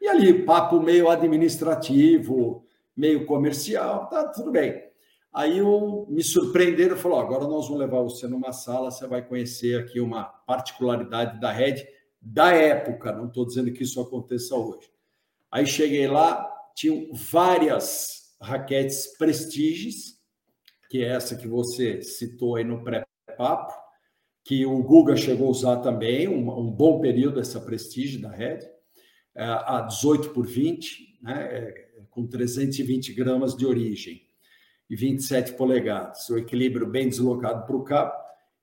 E 0.00 0.08
ali, 0.08 0.44
papo 0.44 0.80
meio 0.80 1.08
administrativo, 1.10 2.64
meio 2.96 3.26
comercial, 3.26 4.08
tá 4.08 4.28
tudo 4.28 4.50
bem. 4.50 4.82
Aí 5.32 5.58
eu, 5.58 6.06
me 6.08 6.22
surpreenderam 6.22 6.96
e 6.96 6.98
falou: 6.98 7.18
agora 7.18 7.44
nós 7.44 7.66
vamos 7.66 7.80
levar 7.80 8.00
você 8.00 8.26
numa 8.26 8.52
sala, 8.52 8.90
você 8.90 9.06
vai 9.06 9.26
conhecer 9.26 9.78
aqui 9.80 10.00
uma 10.00 10.24
particularidade 10.24 11.40
da 11.40 11.50
rede 11.50 11.86
da 12.20 12.52
época, 12.52 13.12
não 13.12 13.26
estou 13.26 13.44
dizendo 13.44 13.70
que 13.72 13.82
isso 13.82 14.00
aconteça 14.00 14.54
hoje. 14.54 14.88
Aí 15.50 15.66
cheguei 15.66 16.06
lá, 16.06 16.50
tinham 16.74 17.12
várias 17.12 18.34
raquetes 18.40 19.16
Prestiges, 19.18 20.18
que 20.88 21.02
é 21.02 21.08
essa 21.08 21.36
que 21.36 21.46
você 21.46 22.00
citou 22.00 22.56
aí 22.56 22.64
no 22.64 22.82
pré-papo, 22.82 23.83
que 24.44 24.66
o 24.66 24.82
Guga 24.82 25.16
chegou 25.16 25.48
a 25.48 25.50
usar 25.50 25.76
também, 25.78 26.28
um, 26.28 26.50
um 26.50 26.70
bom 26.70 27.00
período 27.00 27.40
essa 27.40 27.58
prestígio 27.58 28.20
da 28.20 28.30
Red, 28.30 28.58
é, 29.34 29.44
a 29.44 29.80
18 29.88 30.30
por 30.30 30.46
20, 30.46 31.18
né, 31.22 31.48
é, 31.50 31.88
com 32.10 32.26
320 32.26 33.12
gramas 33.14 33.56
de 33.56 33.66
origem 33.66 34.20
e 34.88 34.94
27 34.94 35.54
polegadas, 35.54 36.28
o 36.28 36.36
equilíbrio 36.36 36.86
bem 36.86 37.08
deslocado 37.08 37.66
para 37.66 37.76
o 37.76 37.82
cabo. 37.82 38.12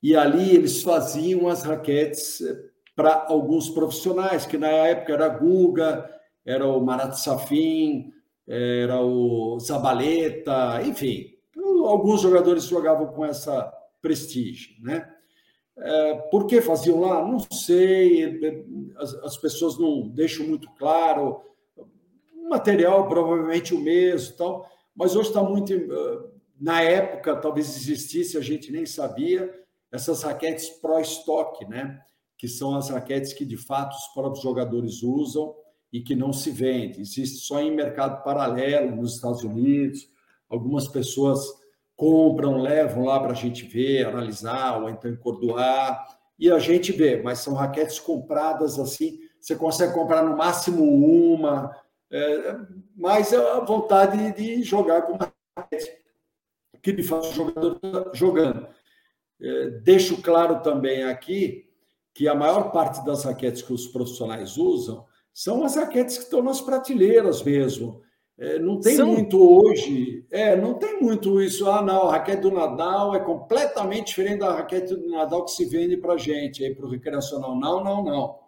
e 0.02 0.16
ali 0.16 0.56
eles 0.56 0.82
faziam 0.84 1.48
as 1.48 1.64
raquetes 1.64 2.42
eh, 2.42 2.56
para 2.96 3.26
alguns 3.28 3.70
profissionais, 3.70 4.46
que 4.46 4.58
na 4.58 4.68
época 4.68 5.14
era 5.14 5.30
Guga, 5.30 6.10
era 6.46 6.66
o 6.66 6.84
Marat 6.84 7.16
Safin, 7.16 8.12
era 8.48 9.00
o 9.02 9.60
Zabaleta, 9.60 10.82
enfim, 10.84 11.28
alguns 11.86 12.22
jogadores 12.22 12.66
jogavam 12.66 13.08
com 13.08 13.26
essa 13.26 13.72
prestígio, 14.02 14.76
né? 14.82 15.08
É, 15.82 16.14
por 16.30 16.46
que 16.46 16.62
faziam 16.62 17.00
lá? 17.00 17.26
Não 17.26 17.40
sei, 17.40 18.40
as, 18.98 19.14
as, 19.16 19.38
pessoas 19.38 19.80
não 19.80 20.08
deixam 20.08 20.48
muito 20.48 20.70
claro. 20.78 21.42
O 22.36 22.50
material 22.50 23.08
provavelmente 23.08 23.74
o 23.74 23.80
mesmo, 23.80 24.36
tal, 24.38 24.70
mas 24.96 25.16
hoje 25.16 25.30
está 25.30 25.42
muito. 25.42 25.74
Eh, 25.74 26.32
na 26.60 26.82
época, 26.84 27.36
talvez 27.36 27.76
existisse, 27.76 28.38
a 28.38 28.42
gente 28.42 28.72
nem 28.72 28.86
sabia, 28.86 29.52
essas 29.92 30.22
raquetes 30.22 30.70
Pro 30.70 31.00
Stock, 31.00 31.66
né? 31.68 32.00
que 32.42 32.48
são 32.48 32.76
as 32.76 32.90
raquetes 32.90 33.34
que 33.34 33.46
de 33.46 33.56
fato 33.56 33.96
os 33.96 34.08
próprios 34.16 34.42
jogadores 34.42 35.04
usam 35.04 35.54
e 35.94 36.02
que 36.02 36.16
não 36.16 36.34
se 36.34 36.50
vende. 36.50 37.00
Existe 37.00 37.38
só 37.38 37.62
em 37.62 37.70
mercado 37.70 38.24
paralelo 38.24 38.96
nos 38.96 39.14
Estados 39.14 39.44
Unidos. 39.44 40.10
Algumas 40.50 40.88
pessoas 40.88 41.40
compram, 42.02 42.58
levam 42.58 43.06
lá 43.06 43.20
para 43.20 43.34
a 43.34 43.36
gente 43.36 43.64
ver, 43.64 44.08
analisar, 44.08 44.82
ou 44.82 44.90
então 44.90 45.12
encordoar, 45.12 46.18
e 46.40 46.50
a 46.50 46.58
gente 46.58 46.92
vê, 46.92 47.22
mas 47.22 47.38
são 47.38 47.54
raquetes 47.54 48.00
compradas 48.00 48.80
assim, 48.80 49.20
você 49.40 49.56
consegue 49.56 49.94
comprar 49.94 50.24
no 50.24 50.36
máximo 50.36 50.84
uma, 50.84 51.78
é, 52.10 52.56
mas 52.96 53.32
é 53.32 53.38
a 53.38 53.60
vontade 53.60 54.34
de 54.34 54.64
jogar 54.64 55.04
com 55.04 55.14
uma 55.14 55.32
raquete 55.56 56.02
que 56.82 56.92
de 56.92 57.04
fato 57.04 57.28
o 57.28 57.34
jogador 57.34 57.76
está 57.76 58.10
jogando. 58.16 58.68
É, 59.40 59.70
deixo 59.84 60.20
claro 60.24 60.60
também 60.64 61.04
aqui 61.04 61.70
que 62.16 62.28
a 62.28 62.34
maior 62.34 62.72
parte 62.72 63.06
das 63.06 63.26
raquetes 63.26 63.62
que 63.62 63.74
os 63.74 63.86
profissionais 63.86 64.58
usam 64.58 65.06
são 65.32 65.64
as 65.64 65.76
raquetes 65.76 66.18
que 66.18 66.24
estão 66.24 66.42
nas 66.42 66.62
prateleiras 66.62 67.44
mesmo. 67.44 68.02
É, 68.42 68.58
não 68.58 68.80
tem 68.80 68.96
São... 68.96 69.06
muito 69.06 69.40
hoje, 69.40 70.26
é, 70.32 70.56
não 70.56 70.74
tem 70.74 71.00
muito 71.00 71.40
isso. 71.40 71.70
Ah, 71.70 71.80
não, 71.84 72.10
a 72.10 72.14
raquete 72.14 72.42
do 72.42 72.50
Nadal 72.50 73.14
é 73.14 73.20
completamente 73.20 74.08
diferente 74.08 74.40
da 74.40 74.52
raquete 74.56 74.96
do 74.96 75.10
Nadal 75.10 75.46
que 75.46 75.52
se 75.52 75.64
vende 75.64 75.96
para 75.96 76.18
gente, 76.18 76.66
aí 76.66 76.74
para 76.74 76.88
o 76.88 76.90
recreacional. 76.90 77.56
Não, 77.56 77.84
não, 77.84 78.04
não. 78.04 78.40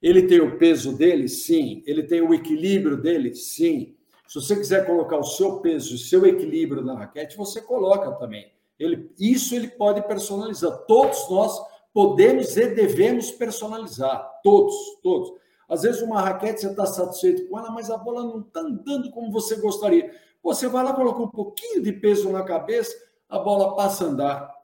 Ele 0.00 0.22
tem 0.28 0.40
o 0.40 0.56
peso 0.56 0.96
dele? 0.96 1.28
Sim. 1.28 1.82
Ele 1.84 2.04
tem 2.04 2.20
o 2.20 2.32
equilíbrio 2.32 2.96
dele? 2.96 3.34
Sim. 3.34 3.96
Se 4.28 4.36
você 4.36 4.54
quiser 4.54 4.86
colocar 4.86 5.18
o 5.18 5.24
seu 5.24 5.58
peso, 5.58 5.96
o 5.96 5.98
seu 5.98 6.24
equilíbrio 6.24 6.84
na 6.84 6.96
raquete, 6.96 7.36
você 7.36 7.60
coloca 7.60 8.12
também. 8.12 8.52
Ele, 8.78 9.10
isso 9.18 9.56
ele 9.56 9.66
pode 9.66 10.06
personalizar. 10.06 10.70
Todos 10.86 11.28
nós 11.28 11.60
podemos 11.92 12.56
e 12.56 12.68
devemos 12.68 13.32
personalizar. 13.32 14.30
Todos, 14.44 14.76
todos. 15.02 15.32
Às 15.68 15.82
vezes, 15.82 16.02
uma 16.02 16.20
raquete 16.20 16.60
você 16.60 16.68
está 16.68 16.86
satisfeito 16.86 17.48
com 17.48 17.58
ela, 17.58 17.70
mas 17.70 17.90
a 17.90 17.96
bola 17.96 18.22
não 18.22 18.40
está 18.40 18.60
andando 18.60 19.10
como 19.10 19.30
você 19.30 19.56
gostaria. 19.56 20.10
Você 20.42 20.68
vai 20.68 20.84
lá, 20.84 20.92
coloca 20.92 21.22
um 21.22 21.28
pouquinho 21.28 21.82
de 21.82 21.92
peso 21.92 22.30
na 22.30 22.42
cabeça, 22.42 22.94
a 23.28 23.38
bola 23.38 23.74
passa 23.74 24.04
a 24.04 24.08
andar. 24.08 24.54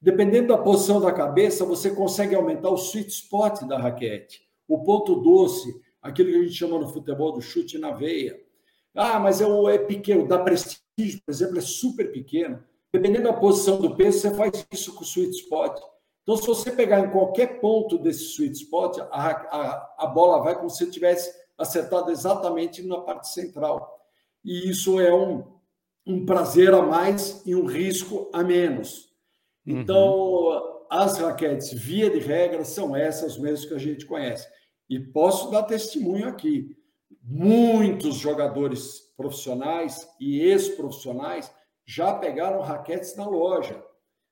Dependendo 0.00 0.48
da 0.48 0.58
posição 0.58 1.00
da 1.00 1.12
cabeça, 1.12 1.64
você 1.64 1.90
consegue 1.90 2.34
aumentar 2.34 2.70
o 2.70 2.76
sweet 2.76 3.10
spot 3.10 3.62
da 3.62 3.78
raquete, 3.78 4.42
o 4.68 4.82
ponto 4.82 5.16
doce, 5.16 5.80
aquilo 6.00 6.30
que 6.30 6.36
a 6.36 6.42
gente 6.42 6.54
chama 6.54 6.78
no 6.78 6.88
futebol 6.88 7.32
do 7.32 7.40
chute 7.40 7.78
na 7.78 7.90
veia. 7.90 8.38
Ah, 8.94 9.18
mas 9.18 9.40
é, 9.40 9.44
é 9.74 9.78
pequeno, 9.78 10.26
da 10.26 10.38
prestígio, 10.38 11.20
por 11.24 11.32
exemplo, 11.32 11.58
é 11.58 11.60
super 11.60 12.10
pequeno. 12.10 12.62
Dependendo 12.92 13.24
da 13.24 13.32
posição 13.32 13.78
do 13.78 13.94
peso, 13.94 14.20
você 14.20 14.34
faz 14.34 14.66
isso 14.72 14.94
com 14.94 15.00
o 15.00 15.06
sweet 15.06 15.36
spot. 15.36 15.78
Então, 16.26 16.36
se 16.36 16.46
você 16.48 16.72
pegar 16.72 16.98
em 16.98 17.10
qualquer 17.12 17.60
ponto 17.60 17.96
desse 17.98 18.24
sweet 18.24 18.56
spot, 18.56 18.98
a, 18.98 19.30
a, 19.30 19.94
a 19.96 20.06
bola 20.08 20.42
vai 20.42 20.56
como 20.56 20.68
se 20.68 20.90
tivesse 20.90 21.32
acertado 21.56 22.10
exatamente 22.10 22.82
na 22.82 23.00
parte 23.00 23.28
central. 23.28 23.96
E 24.44 24.68
isso 24.68 24.98
é 24.98 25.14
um, 25.14 25.44
um 26.04 26.26
prazer 26.26 26.74
a 26.74 26.82
mais 26.82 27.46
e 27.46 27.54
um 27.54 27.64
risco 27.64 28.28
a 28.32 28.42
menos. 28.42 29.04
Uhum. 29.64 29.80
Então, 29.80 30.14
uhum. 30.16 30.86
as 30.90 31.16
raquetes, 31.16 31.72
via 31.72 32.10
de 32.10 32.18
regra, 32.18 32.64
são 32.64 32.96
essas 32.96 33.38
mesmo 33.38 33.68
que 33.68 33.74
a 33.74 33.78
gente 33.78 34.04
conhece. 34.04 34.48
E 34.90 34.98
posso 34.98 35.48
dar 35.52 35.62
testemunho 35.62 36.26
aqui. 36.26 36.76
Muitos 37.22 38.16
jogadores 38.16 39.12
profissionais 39.16 40.08
e 40.18 40.40
ex-profissionais 40.40 41.54
já 41.86 42.14
pegaram 42.14 42.62
raquetes 42.62 43.14
na 43.14 43.28
loja 43.28 43.80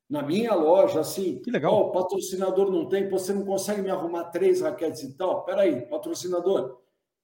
na 0.09 0.23
minha 0.23 0.55
loja, 0.55 1.01
assim, 1.01 1.41
que 1.41 1.51
legal. 1.51 1.75
Oh, 1.75 1.89
o 1.89 1.93
patrocinador 1.93 2.71
não 2.71 2.89
tem, 2.89 3.09
você 3.09 3.33
não 3.33 3.45
consegue 3.45 3.83
me 3.83 3.91
arrumar 3.91 4.25
três 4.25 4.61
raquetes 4.61 5.03
e 5.03 5.17
tal. 5.17 5.45
Peraí, 5.45 5.83
patrocinador, 5.83 6.81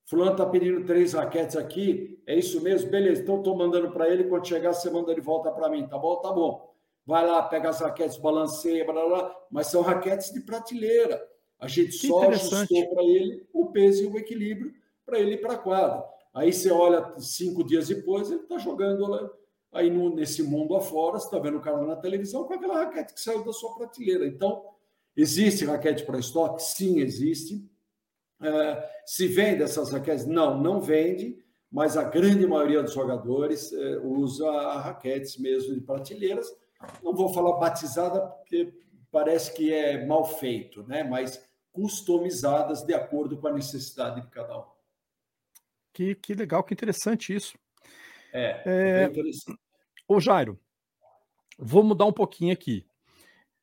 fulano 0.07 0.33
está 0.33 0.47
pedindo 0.47 0.85
três 0.85 1.13
raquetes 1.13 1.57
aqui, 1.57 2.19
é 2.27 2.39
isso 2.39 2.61
mesmo? 2.63 2.91
Beleza, 2.91 3.23
então 3.23 3.39
estou 3.39 3.57
mandando 3.57 3.91
para 3.91 4.09
ele, 4.09 4.25
quando 4.25 4.47
chegar 4.47 4.73
você 4.73 4.91
manda 4.91 5.15
de 5.15 5.21
volta 5.21 5.51
para 5.51 5.69
mim, 5.69 5.87
tá 5.87 5.99
bom? 5.99 6.17
Tá 6.17 6.33
bom. 6.33 6.71
Vai 7.07 7.27
lá, 7.27 7.43
pega 7.43 7.69
as 7.69 7.81
raquetes, 7.81 8.17
balanceia, 8.17 8.85
blá, 8.85 8.95
blá, 8.95 9.07
blá, 9.09 9.37
mas 9.51 9.67
são 9.67 9.83
raquetes 9.83 10.33
de 10.33 10.41
prateleira. 10.41 11.21
A 11.59 11.69
gente 11.69 11.99
que 11.99 12.07
só 12.07 12.29
ajustou 12.29 12.91
para 12.95 13.03
ele 13.03 13.47
o 13.53 13.67
peso 13.67 14.05
e 14.05 14.07
o 14.07 14.19
equilíbrio 14.19 14.73
para 15.05 15.19
ele 15.19 15.35
ir 15.35 15.41
para 15.41 15.55
a 15.55 15.59
quadra. 15.59 16.05
Aí 16.33 16.53
você 16.53 16.71
olha 16.71 17.13
cinco 17.19 17.65
dias 17.65 17.89
depois, 17.89 18.31
ele 18.31 18.41
está 18.43 18.57
jogando 18.57 19.07
lá 19.07 19.31
aí 19.73 19.91
no, 19.91 20.15
nesse 20.15 20.43
mundo 20.43 20.77
afora, 20.77 21.19
você 21.19 21.27
está 21.27 21.39
vendo 21.39 21.59
o 21.59 21.61
cara 21.61 21.81
na 21.83 21.97
televisão 21.97 22.45
com 22.45 22.55
aquela 22.55 22.85
raquete 22.85 23.15
que 23.15 23.21
saiu 23.21 23.45
da 23.45 23.53
sua 23.53 23.75
prateleira. 23.75 24.27
Então, 24.27 24.65
existe 25.17 25.65
raquete 25.65 26.05
para 26.05 26.19
estoque? 26.19 26.63
Sim, 26.63 27.01
existe. 27.01 27.65
É, 28.43 28.91
se 29.07 29.27
vende 29.27 29.63
essas 29.63 29.91
raquetes? 29.91 30.27
Não, 30.27 30.59
não 30.59 30.81
vende, 30.81 31.39
mas 31.71 31.97
a 31.97 32.05
grande 32.05 32.47
maioria 32.47 32.83
dos 32.83 32.95
jogadores 32.95 33.73
é, 33.73 33.99
usa 33.99 34.51
raquetes 34.79 35.37
mesmo 35.37 35.75
de 35.75 35.81
prateleiras. 35.81 36.47
Não 37.03 37.15
vou 37.15 37.33
falar 37.33 37.59
batizada, 37.59 38.21
porque 38.21 38.73
parece 39.11 39.53
que 39.53 39.73
é 39.73 40.05
mal 40.07 40.25
feito, 40.25 40.83
né? 40.85 41.05
mas 41.05 41.43
customizadas 41.73 42.83
de 42.83 42.95
acordo 42.95 43.37
com 43.37 43.49
a 43.49 43.53
necessidade 43.53 44.23
de 44.23 44.29
cada 44.29 44.59
um. 44.59 44.65
Que, 45.93 46.15
que 46.15 46.35
legal, 46.35 46.63
que 46.65 46.73
interessante 46.73 47.35
isso. 47.35 47.59
É, 48.33 48.63
é... 48.67 49.11
Ô 50.09 50.21
Jairo, 50.21 50.59
vou 51.59 51.83
mudar 51.83 52.07
um 52.07 52.13
pouquinho 52.13 52.53
aqui. 52.53 52.85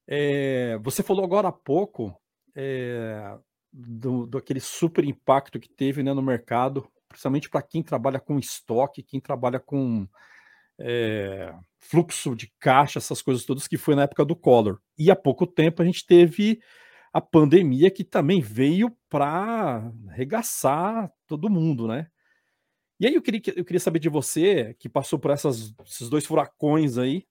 É, 0.07 0.78
você 0.82 1.03
falou 1.03 1.26
agora 1.26 1.49
há 1.49 1.51
pouco 1.51 2.15
é, 2.55 3.38
do, 3.72 4.26
do 4.26 4.38
aquele 4.38 4.59
super 4.59 5.03
impacto 5.03 5.59
que 5.59 5.70
teve 5.70 6.01
né, 6.01 6.13
no 6.13 6.22
mercado, 6.22 6.88
principalmente 7.09 7.49
para 7.49 7.61
quem 7.61 7.84
trabalha 7.84 8.20
com 8.20 8.39
estoque, 8.39 9.03
quem 9.03 9.20
trabalha 9.20 9.59
com 9.59 10.07
é, 10.80 11.53
fluxo 11.80 12.36
de 12.36 12.51
caixa, 12.59 12.99
essas 12.99 13.22
coisas 13.22 13.45
todas, 13.45 13.68
que 13.68 13.78
foi 13.78 13.95
na 13.95 14.03
época 14.03 14.24
do 14.24 14.36
Collor. 14.36 14.80
E 14.97 15.11
há 15.11 15.15
pouco 15.15 15.45
tempo 15.45 15.82
a 15.82 15.86
gente 15.86 16.05
teve 16.05 16.59
a 17.11 17.22
pandemia 17.22 17.89
que 17.89 18.03
também 18.03 18.41
veio 18.41 18.95
para 19.09 19.91
arregaçar 20.09 21.11
todo 21.26 21.49
mundo, 21.49 21.88
né? 21.88 22.07
E 23.00 23.06
aí 23.06 23.14
eu 23.14 23.22
queria, 23.22 23.41
eu 23.56 23.64
queria 23.64 23.80
saber 23.80 24.00
de 24.00 24.10
você, 24.10 24.76
que 24.80 24.89
passou 24.89 25.20
por 25.20 25.30
essas, 25.30 25.74
esses 25.86 26.10
dois 26.10 26.26
furacões 26.26 26.98
aí, 26.98 27.26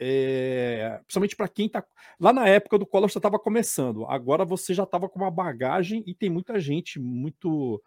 é, 0.00 0.98
principalmente 1.04 1.36
para 1.36 1.48
quem 1.48 1.68
tá. 1.68 1.84
Lá 2.18 2.32
na 2.32 2.48
época 2.48 2.78
do 2.78 2.86
Collor 2.86 3.10
você 3.10 3.18
estava 3.18 3.38
começando, 3.38 4.06
agora 4.06 4.44
você 4.44 4.72
já 4.72 4.84
estava 4.84 5.08
com 5.08 5.18
uma 5.20 5.30
bagagem 5.30 6.02
e 6.06 6.14
tem 6.14 6.30
muita 6.30 6.58
gente 6.58 6.98
muito 6.98 7.82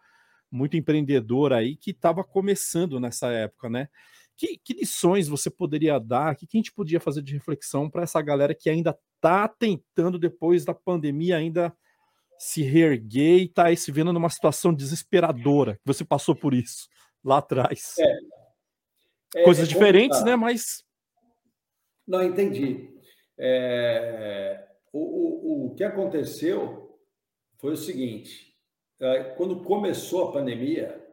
muito 0.50 0.76
empreendedora 0.76 1.56
aí 1.56 1.76
que 1.76 1.90
estava 1.90 2.22
começando 2.22 3.00
nessa 3.00 3.28
época, 3.32 3.68
né? 3.68 3.88
Que, 4.36 4.56
que, 4.56 4.74
lições 4.74 5.26
você 5.26 5.50
poderia 5.50 5.98
dar? 5.98 6.32
O 6.34 6.36
que, 6.36 6.46
que 6.46 6.56
a 6.56 6.60
gente 6.60 6.72
podia 6.72 7.00
fazer 7.00 7.22
de 7.22 7.34
reflexão 7.34 7.90
para 7.90 8.04
essa 8.04 8.22
galera 8.22 8.54
que 8.54 8.70
ainda 8.70 8.96
está 9.16 9.48
tentando, 9.48 10.18
depois 10.18 10.64
da 10.64 10.72
pandemia, 10.72 11.36
ainda 11.36 11.76
se 12.38 12.62
reerguer 12.62 13.40
e 13.40 13.44
está 13.46 13.74
se 13.74 13.90
vendo 13.90 14.12
numa 14.12 14.30
situação 14.30 14.72
desesperadora? 14.72 15.80
Você 15.84 16.04
passou 16.04 16.34
por 16.34 16.54
isso 16.54 16.86
lá 17.26 17.38
atrás. 17.38 17.94
É. 17.98 18.18
É, 19.34 19.42
Coisas 19.42 19.64
é 19.64 19.68
diferentes, 19.68 20.22
né? 20.22 20.36
Mas. 20.36 20.84
Não, 22.06 22.22
entendi. 22.22 22.94
É, 23.36 24.66
o, 24.92 25.00
o, 25.00 25.66
o 25.66 25.74
que 25.74 25.82
aconteceu 25.82 26.96
foi 27.58 27.72
o 27.72 27.76
seguinte: 27.76 28.54
quando 29.36 29.64
começou 29.64 30.28
a 30.28 30.32
pandemia, 30.32 31.04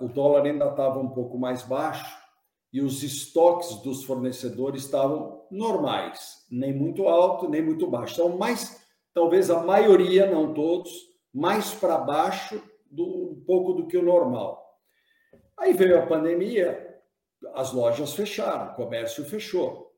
o 0.00 0.08
dólar 0.08 0.46
ainda 0.46 0.70
estava 0.70 1.00
um 1.00 1.10
pouco 1.10 1.36
mais 1.36 1.62
baixo 1.62 2.24
e 2.72 2.80
os 2.80 3.02
estoques 3.02 3.76
dos 3.82 4.04
fornecedores 4.04 4.84
estavam 4.84 5.46
normais, 5.50 6.46
nem 6.50 6.72
muito 6.72 7.08
alto, 7.08 7.48
nem 7.48 7.62
muito 7.62 7.86
baixo. 7.86 8.14
Então, 8.14 8.36
mais, 8.36 8.86
talvez 9.12 9.50
a 9.50 9.62
maioria, 9.62 10.30
não 10.30 10.54
todos, 10.54 10.90
mais 11.34 11.74
para 11.74 11.98
baixo 11.98 12.62
do, 12.90 13.32
um 13.32 13.42
pouco 13.46 13.72
do 13.72 13.86
que 13.86 13.96
o 13.96 14.02
normal. 14.02 14.78
Aí 15.56 15.72
veio 15.72 15.98
a 15.98 16.06
pandemia, 16.06 17.00
as 17.54 17.72
lojas 17.72 18.14
fecharam, 18.14 18.72
o 18.72 18.76
comércio 18.76 19.24
fechou. 19.24 19.94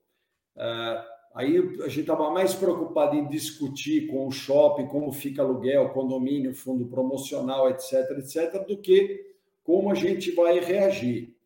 Uh, 0.57 1.19
Aí 1.39 1.57
a 1.57 1.89
gente 1.89 2.01
estava 2.01 2.31
mais 2.33 2.53
preocupado 2.53 3.15
em 3.15 3.29
discutir 3.29 4.09
com 4.09 4.27
o 4.27 4.31
shopping 4.33 4.87
como 4.87 5.13
fica 5.13 5.41
aluguel, 5.41 5.91
condomínio, 5.91 6.53
fundo 6.53 6.87
promocional, 6.87 7.71
etc, 7.71 7.93
etc, 8.19 8.67
do 8.67 8.77
que 8.79 9.37
como 9.63 9.91
a 9.93 9.95
gente 9.95 10.33
vai 10.33 10.59
reagir. 10.59 11.37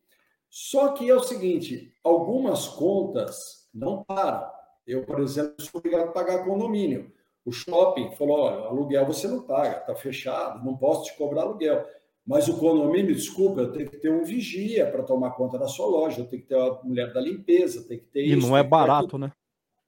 Só 0.49 0.93
que 0.93 1.07
é 1.07 1.15
o 1.15 1.23
seguinte, 1.23 1.93
algumas 2.03 2.67
contas 2.67 3.69
não 3.71 4.03
param. 4.03 4.49
Eu, 4.87 5.03
por 5.03 5.19
exemplo, 5.19 5.53
sou 5.59 5.79
obrigado 5.79 6.09
a 6.09 6.11
pagar 6.11 6.43
condomínio. 6.43 7.11
O 7.45 7.51
shopping 7.51 8.11
falou: 8.11 8.39
olha, 8.39 8.65
aluguel 8.65 9.05
você 9.05 9.27
não 9.27 9.41
paga, 9.41 9.79
está 9.79 9.95
fechado, 9.95 10.63
não 10.63 10.77
posso 10.77 11.05
te 11.05 11.17
cobrar 11.17 11.41
aluguel. 11.43 11.85
Mas 12.25 12.47
o 12.47 12.57
condomínio, 12.57 13.13
desculpa, 13.13 13.61
eu 13.61 13.71
tenho 13.71 13.89
que 13.89 13.97
ter 13.97 14.09
um 14.09 14.23
vigia 14.23 14.89
para 14.89 15.03
tomar 15.03 15.31
conta 15.31 15.57
da 15.57 15.67
sua 15.67 15.87
loja, 15.87 16.21
eu 16.21 16.25
tenho 16.25 16.41
que 16.41 16.47
ter 16.47 16.57
a 16.57 16.79
mulher 16.81 17.11
da 17.11 17.19
limpeza, 17.19 17.85
tem 17.85 17.99
que 17.99 18.05
ter 18.05 18.21
e 18.21 18.33
isso. 18.33 18.47
E 18.47 18.49
não 18.49 18.57
é 18.57 18.63
barato, 18.63 19.17
né? 19.17 19.31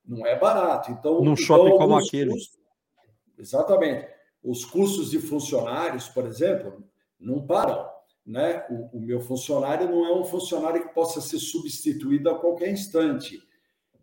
Não 0.06 0.26
é 0.26 0.38
barato. 0.38 0.92
Então, 0.92 1.16
num 1.16 1.32
então, 1.32 1.36
shopping 1.38 1.78
como 1.78 1.96
aquele. 1.96 2.32
Custos, 2.32 2.60
exatamente. 3.38 4.08
Os 4.44 4.66
custos 4.66 5.10
de 5.12 5.20
funcionários, 5.20 6.10
por 6.10 6.26
exemplo, 6.26 6.84
não 7.20 7.46
param. 7.46 7.90
Né? 8.26 8.66
O, 8.70 8.98
o 8.98 9.00
meu 9.00 9.22
funcionário 9.22 9.90
não 9.90 10.06
é 10.06 10.14
um 10.14 10.26
funcionário 10.26 10.86
que 10.86 10.94
possa 10.94 11.22
ser 11.22 11.40
substituído 11.40 12.30
a 12.30 12.38
qualquer 12.38 12.72
instante. 12.72 13.40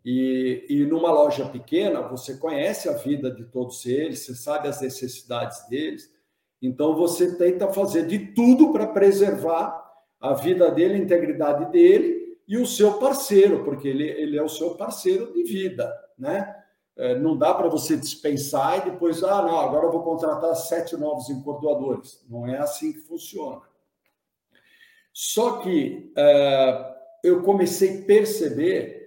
E, 0.05 0.65
e 0.69 0.85
numa 0.85 1.11
loja 1.11 1.45
pequena, 1.47 2.01
você 2.01 2.35
conhece 2.37 2.89
a 2.89 2.93
vida 2.93 3.31
de 3.31 3.45
todos 3.45 3.85
eles, 3.85 4.19
você 4.19 4.35
sabe 4.35 4.67
as 4.67 4.81
necessidades 4.81 5.67
deles. 5.69 6.11
Então, 6.61 6.95
você 6.95 7.35
tenta 7.35 7.71
fazer 7.71 8.05
de 8.05 8.33
tudo 8.33 8.71
para 8.71 8.87
preservar 8.87 9.81
a 10.19 10.33
vida 10.33 10.69
dele, 10.71 10.95
a 10.95 10.97
integridade 10.97 11.71
dele 11.71 12.37
e 12.47 12.57
o 12.57 12.65
seu 12.65 12.93
parceiro, 12.93 13.63
porque 13.63 13.87
ele, 13.87 14.07
ele 14.09 14.37
é 14.37 14.43
o 14.43 14.49
seu 14.49 14.75
parceiro 14.75 15.33
de 15.33 15.43
vida, 15.43 15.93
né? 16.17 16.55
É, 16.95 17.17
não 17.17 17.35
dá 17.35 17.53
para 17.53 17.67
você 17.67 17.97
dispensar 17.97 18.77
e 18.77 18.91
depois, 18.91 19.23
ah, 19.23 19.41
não, 19.41 19.59
agora 19.59 19.87
eu 19.87 19.91
vou 19.91 20.03
contratar 20.03 20.55
sete 20.55 20.95
novos 20.95 21.27
encordoadores. 21.29 22.23
Não 22.29 22.47
é 22.47 22.59
assim 22.59 22.93
que 22.93 22.99
funciona. 22.99 23.61
Só 25.11 25.57
que 25.57 26.11
é, 26.15 26.95
eu 27.23 27.41
comecei 27.41 28.01
a 28.01 28.05
perceber 28.05 29.02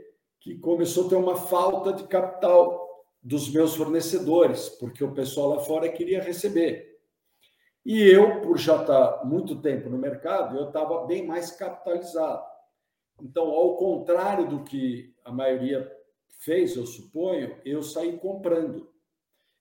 que 0.46 0.56
começou 0.58 1.06
a 1.06 1.08
ter 1.08 1.16
uma 1.16 1.34
falta 1.34 1.92
de 1.92 2.04
capital 2.04 3.04
dos 3.20 3.52
meus 3.52 3.74
fornecedores, 3.74 4.68
porque 4.68 5.02
o 5.02 5.12
pessoal 5.12 5.56
lá 5.56 5.58
fora 5.58 5.88
queria 5.88 6.22
receber. 6.22 7.00
E 7.84 8.00
eu, 8.00 8.40
por 8.42 8.56
já 8.56 8.80
estar 8.80 9.24
muito 9.24 9.60
tempo 9.60 9.90
no 9.90 9.98
mercado, 9.98 10.56
eu 10.56 10.68
estava 10.68 11.04
bem 11.04 11.26
mais 11.26 11.50
capitalizado. 11.50 12.44
Então, 13.20 13.50
ao 13.50 13.76
contrário 13.76 14.48
do 14.48 14.62
que 14.62 15.12
a 15.24 15.32
maioria 15.32 15.92
fez, 16.38 16.76
eu 16.76 16.86
suponho, 16.86 17.56
eu 17.64 17.82
saí 17.82 18.16
comprando 18.16 18.88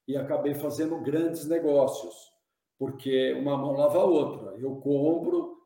e 0.07 0.15
acabei 0.15 0.53
fazendo 0.53 1.01
grandes 1.01 1.47
negócios, 1.47 2.31
porque 2.77 3.33
uma 3.33 3.57
mão 3.57 3.71
lava 3.71 4.01
a 4.01 4.05
outra. 4.05 4.55
Eu 4.59 4.75
compro, 4.75 5.57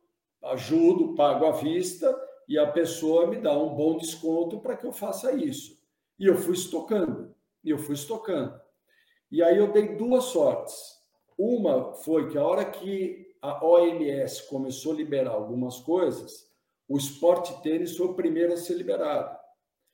ajudo, 0.42 1.14
pago 1.14 1.46
à 1.46 1.52
vista 1.52 2.10
e 2.50 2.58
a 2.58 2.66
pessoa 2.66 3.28
me 3.28 3.38
dá 3.38 3.56
um 3.56 3.76
bom 3.76 3.96
desconto 3.96 4.60
para 4.60 4.76
que 4.76 4.84
eu 4.84 4.92
faça 4.92 5.32
isso. 5.34 5.78
E 6.18 6.26
eu 6.26 6.36
fui 6.36 6.56
estocando, 6.56 7.36
e 7.64 7.70
eu 7.70 7.78
fui 7.78 7.94
estocando. 7.94 8.60
E 9.32 9.44
aí 9.44 9.56
eu 9.56 9.72
dei 9.72 9.96
duas 9.96 10.26
sortes. 10.26 10.98
Uma 11.38 11.94
foi 11.94 12.28
que 12.28 12.40
a 12.40 12.44
hora 12.44 12.66
que 12.66 13.36
a 13.40 13.64
OMS 13.64 14.50
começou 14.50 14.94
a 14.94 14.96
liberar 14.96 15.32
algumas 15.32 15.80
coisas, 15.80 16.50
o 16.88 16.98
esporte 16.98 17.54
tênis 17.62 17.96
foi 17.96 18.08
o 18.08 18.16
primeiro 18.16 18.52
a 18.52 18.58
ser 18.58 18.74
liberado. 18.74 19.38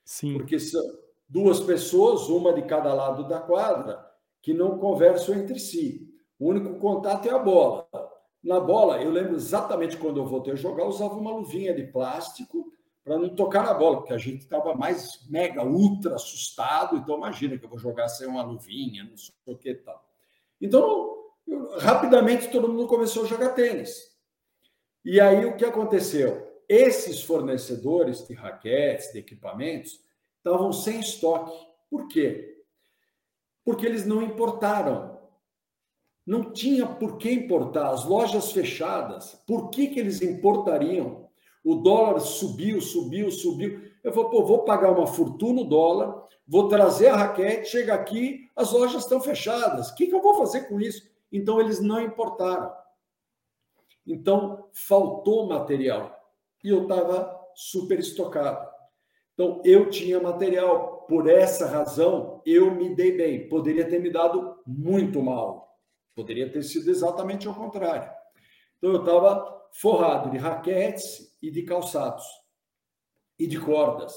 Sim. 0.06 0.38
Porque 0.38 0.58
são 0.58 0.82
duas 1.28 1.60
pessoas, 1.60 2.30
uma 2.30 2.54
de 2.54 2.62
cada 2.62 2.94
lado 2.94 3.28
da 3.28 3.42
quadra, 3.42 4.10
que 4.42 4.54
não 4.54 4.80
conversam 4.80 5.36
entre 5.36 5.60
si. 5.60 6.10
O 6.40 6.48
único 6.48 6.80
contato 6.80 7.28
é 7.28 7.32
a 7.32 7.40
bola. 7.40 7.86
Na 8.46 8.60
bola, 8.60 9.02
eu 9.02 9.10
lembro 9.10 9.36
exatamente 9.36 9.98
quando 9.98 10.18
eu 10.18 10.26
voltei 10.28 10.54
a 10.54 10.56
jogar, 10.56 10.84
eu 10.84 10.90
usava 10.90 11.16
uma 11.16 11.32
luvinha 11.32 11.74
de 11.74 11.84
plástico 11.84 12.72
para 13.04 13.18
não 13.18 13.36
tocar 13.36 13.64
na 13.64 13.74
bola, 13.74 13.98
porque 13.98 14.14
a 14.14 14.20
gente 14.20 14.42
estava 14.42 14.76
mais 14.76 15.28
mega, 15.28 15.66
ultra 15.66 16.14
assustado. 16.14 16.96
Então, 16.96 17.18
imagina 17.18 17.58
que 17.58 17.66
eu 17.66 17.70
vou 17.70 17.80
jogar 17.80 18.08
sem 18.08 18.28
uma 18.28 18.44
luvinha, 18.44 19.04
não 19.04 19.18
sei 19.18 19.34
o 19.48 19.58
que 19.58 19.72
e 19.72 19.76
tal. 19.76 20.08
Então, 20.62 21.24
eu, 21.48 21.76
rapidamente 21.80 22.52
todo 22.52 22.70
mundo 22.70 22.86
começou 22.86 23.24
a 23.24 23.28
jogar 23.28 23.50
tênis. 23.50 24.16
E 25.04 25.20
aí 25.20 25.44
o 25.46 25.58
que 25.58 25.66
aconteceu? 25.66 26.62
Esses 26.70 27.24
fornecedores 27.24 28.28
de 28.28 28.36
raquetes, 28.36 29.12
de 29.12 29.18
equipamentos, 29.18 30.00
estavam 30.38 30.72
sem 30.72 31.00
estoque. 31.00 31.56
Por 31.90 32.08
quê? 32.08 32.64
Porque 33.64 33.88
eles 33.88 34.06
não 34.06 34.22
importaram 34.22 35.15
não 36.26 36.52
tinha 36.52 36.88
por 36.88 37.18
que 37.18 37.30
importar, 37.32 37.92
as 37.92 38.04
lojas 38.04 38.52
fechadas, 38.52 39.40
por 39.46 39.70
que, 39.70 39.88
que 39.88 40.00
eles 40.00 40.22
importariam? 40.22 41.30
O 41.64 41.76
dólar 41.76 42.20
subiu, 42.20 42.82
subiu, 42.82 43.30
subiu. 43.30 43.82
Eu 44.04 44.12
falei, 44.12 44.30
pô, 44.30 44.44
vou 44.44 44.64
pagar 44.64 44.92
uma 44.92 45.06
fortuna 45.06 45.62
o 45.62 45.66
dólar, 45.66 46.28
vou 46.48 46.68
trazer 46.68 47.08
a 47.08 47.16
raquete, 47.16 47.70
chega 47.70 47.94
aqui, 47.94 48.50
as 48.56 48.72
lojas 48.72 49.04
estão 49.04 49.22
fechadas. 49.22 49.90
O 49.90 49.96
que, 49.96 50.08
que 50.08 50.16
eu 50.16 50.22
vou 50.22 50.36
fazer 50.36 50.62
com 50.62 50.80
isso? 50.80 51.08
Então, 51.32 51.60
eles 51.60 51.80
não 51.80 52.02
importaram. 52.02 52.72
Então, 54.06 54.68
faltou 54.72 55.48
material. 55.48 56.16
E 56.64 56.70
eu 56.70 56.84
estava 56.84 57.40
super 57.54 58.00
estocado. 58.00 58.68
Então, 59.34 59.62
eu 59.64 59.90
tinha 59.90 60.20
material. 60.20 61.06
Por 61.08 61.30
essa 61.30 61.68
razão, 61.68 62.42
eu 62.46 62.74
me 62.74 62.96
dei 62.96 63.16
bem. 63.16 63.48
Poderia 63.48 63.88
ter 63.88 64.00
me 64.00 64.10
dado 64.10 64.60
muito 64.66 65.22
mal 65.22 65.66
Poderia 66.16 66.50
ter 66.50 66.64
sido 66.64 66.90
exatamente 66.90 67.48
ao 67.48 67.54
contrário. 67.54 68.10
Então, 68.78 68.92
eu 68.92 69.00
estava 69.02 69.68
forrado 69.74 70.32
de 70.32 70.38
raquetes 70.38 71.38
e 71.42 71.52
de 71.52 71.64
calçados 71.64 72.26
e 73.38 73.46
de 73.46 73.60
cordas. 73.60 74.16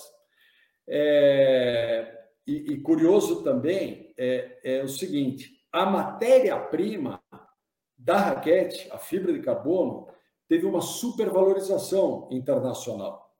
É, 0.86 2.16
e, 2.46 2.72
e, 2.72 2.80
curioso 2.80 3.42
também 3.42 4.14
é, 4.16 4.60
é 4.62 4.82
o 4.82 4.88
seguinte: 4.88 5.60
a 5.72 5.84
matéria-prima 5.84 7.22
da 7.96 8.16
raquete, 8.16 8.88
a 8.90 8.98
fibra 8.98 9.32
de 9.32 9.40
carbono, 9.40 10.08
teve 10.48 10.64
uma 10.64 10.80
supervalorização 10.80 12.28
internacional. 12.30 13.34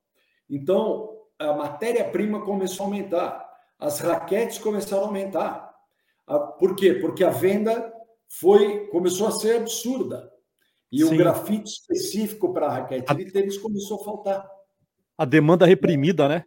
Então, 0.51 1.17
a 1.39 1.53
matéria-prima 1.53 2.45
começou 2.45 2.85
a 2.85 2.89
aumentar, 2.89 3.49
as 3.79 4.01
raquetes 4.01 4.59
começaram 4.59 5.05
a 5.05 5.07
aumentar. 5.07 5.75
Por 6.59 6.75
quê? 6.75 6.95
Porque 6.95 7.25
a 7.25 7.31
venda 7.31 7.95
foi 8.29 8.87
começou 8.89 9.27
a 9.27 9.33
ser 9.33 9.57
absurda. 9.57 10.31
E 10.91 11.05
Sim. 11.05 11.15
o 11.15 11.17
grafite 11.17 11.71
específico 11.71 12.53
para 12.53 12.67
a 12.67 12.71
raquete 12.71 13.15
de 13.15 13.33
tênis 13.33 13.59
começou 13.59 14.01
a 14.01 14.05
faltar. 14.05 14.51
A 15.17 15.25
demanda 15.25 15.67
reprimida, 15.67 16.29
né? 16.29 16.45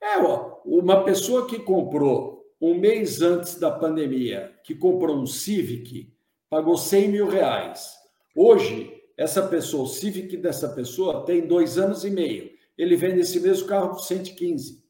É, 0.00 0.18
ó, 0.18 0.60
uma 0.64 1.04
pessoa 1.04 1.46
que 1.46 1.58
comprou 1.58 2.44
um 2.60 2.74
mês 2.74 3.22
antes 3.22 3.54
da 3.58 3.70
pandemia, 3.70 4.54
que 4.64 4.74
comprou 4.74 5.16
um 5.16 5.26
Civic, 5.26 6.12
pagou 6.48 6.76
100 6.76 7.08
mil 7.08 7.28
reais. 7.28 7.94
Hoje, 8.34 9.02
essa 9.16 9.46
pessoa, 9.46 9.84
o 9.84 9.88
Civic 9.88 10.36
dessa 10.36 10.68
pessoa, 10.68 11.24
tem 11.24 11.46
dois 11.46 11.78
anos 11.78 12.04
e 12.04 12.10
meio. 12.10 12.50
Ele 12.76 12.96
vende 12.96 13.20
esse 13.20 13.38
mesmo 13.40 13.66
carro 13.66 13.90
por 13.90 14.00
115. 14.00 14.82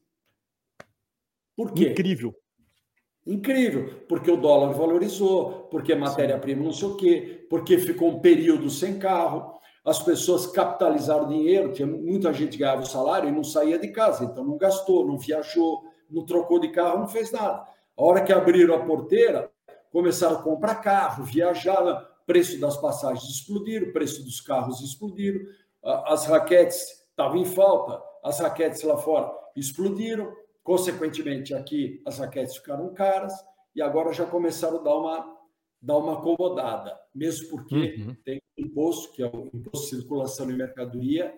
Por 1.57 1.73
quê? 1.73 1.91
Incrível. 1.91 2.35
Incrível, 3.31 4.03
porque 4.09 4.29
o 4.29 4.37
dólar 4.37 4.73
valorizou, 4.73 5.69
porque 5.71 5.95
matéria-prima 5.95 6.65
não 6.65 6.73
sei 6.73 6.89
o 6.89 6.97
quê, 6.97 7.47
porque 7.49 7.79
ficou 7.79 8.09
um 8.09 8.19
período 8.19 8.69
sem 8.69 8.99
carro, 8.99 9.55
as 9.85 10.03
pessoas 10.03 10.49
capitalizaram 10.49 11.29
dinheiro, 11.29 11.73
tinha 11.73 11.87
muita 11.87 12.33
gente 12.33 12.59
ganhava 12.59 12.83
o 12.83 12.87
salário 12.87 13.29
e 13.29 13.33
não 13.33 13.45
saía 13.45 13.79
de 13.79 13.87
casa, 13.89 14.25
então 14.25 14.43
não 14.43 14.59
gastou, 14.59 15.07
não 15.07 15.17
viajou, 15.17 15.85
não 16.11 16.27
trocou 16.27 16.59
de 16.59 16.73
carro, 16.73 16.99
não 16.99 17.07
fez 17.07 17.31
nada. 17.31 17.65
A 17.97 18.03
hora 18.03 18.21
que 18.21 18.33
abriram 18.33 18.75
a 18.75 18.85
porteira, 18.85 19.49
começaram 19.93 20.37
a 20.37 20.43
comprar 20.43 20.75
carro, 20.77 21.23
viajar, 21.23 22.05
preço 22.27 22.59
das 22.59 22.77
passagens 22.79 23.31
explodiram, 23.31 23.93
preço 23.93 24.25
dos 24.25 24.41
carros 24.41 24.81
explodiram, 24.81 25.41
as 25.85 26.27
raquetes 26.27 26.81
estavam 27.11 27.37
em 27.37 27.45
falta, 27.45 28.03
as 28.25 28.41
raquetes 28.41 28.83
lá 28.83 28.97
fora 28.97 29.31
explodiram, 29.55 30.33
Consequentemente, 30.71 31.53
aqui 31.53 32.01
as 32.07 32.21
raquetes 32.21 32.59
ficaram 32.59 32.95
caras 32.95 33.33
e 33.75 33.83
agora 33.83 34.13
já 34.13 34.25
começaram 34.25 34.79
a 34.79 34.83
dar 34.85 34.95
uma, 34.95 35.37
dar 35.83 35.97
uma 35.97 36.13
acomodada, 36.13 36.97
mesmo 37.13 37.49
porque 37.49 37.75
uhum. 37.75 38.17
tem 38.25 38.41
um 38.57 38.67
imposto, 38.67 39.13
que 39.13 39.21
é 39.21 39.27
o 39.27 39.51
Imposto 39.53 39.91
de 39.91 39.97
Circulação 39.97 40.47
de 40.47 40.53
Mercadoria, 40.53 41.35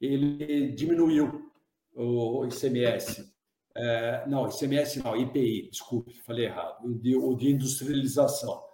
ele 0.00 0.72
diminuiu 0.72 1.52
o 1.94 2.46
ICMS. 2.46 3.30
É, 3.76 4.24
não, 4.26 4.48
ICMS 4.48 5.04
não, 5.04 5.14
IPI, 5.14 5.68
desculpe, 5.70 6.14
falei 6.22 6.46
errado, 6.46 6.82
o 6.82 6.94
de, 6.94 7.14
o 7.14 7.34
de 7.34 7.50
industrialização. 7.50 8.64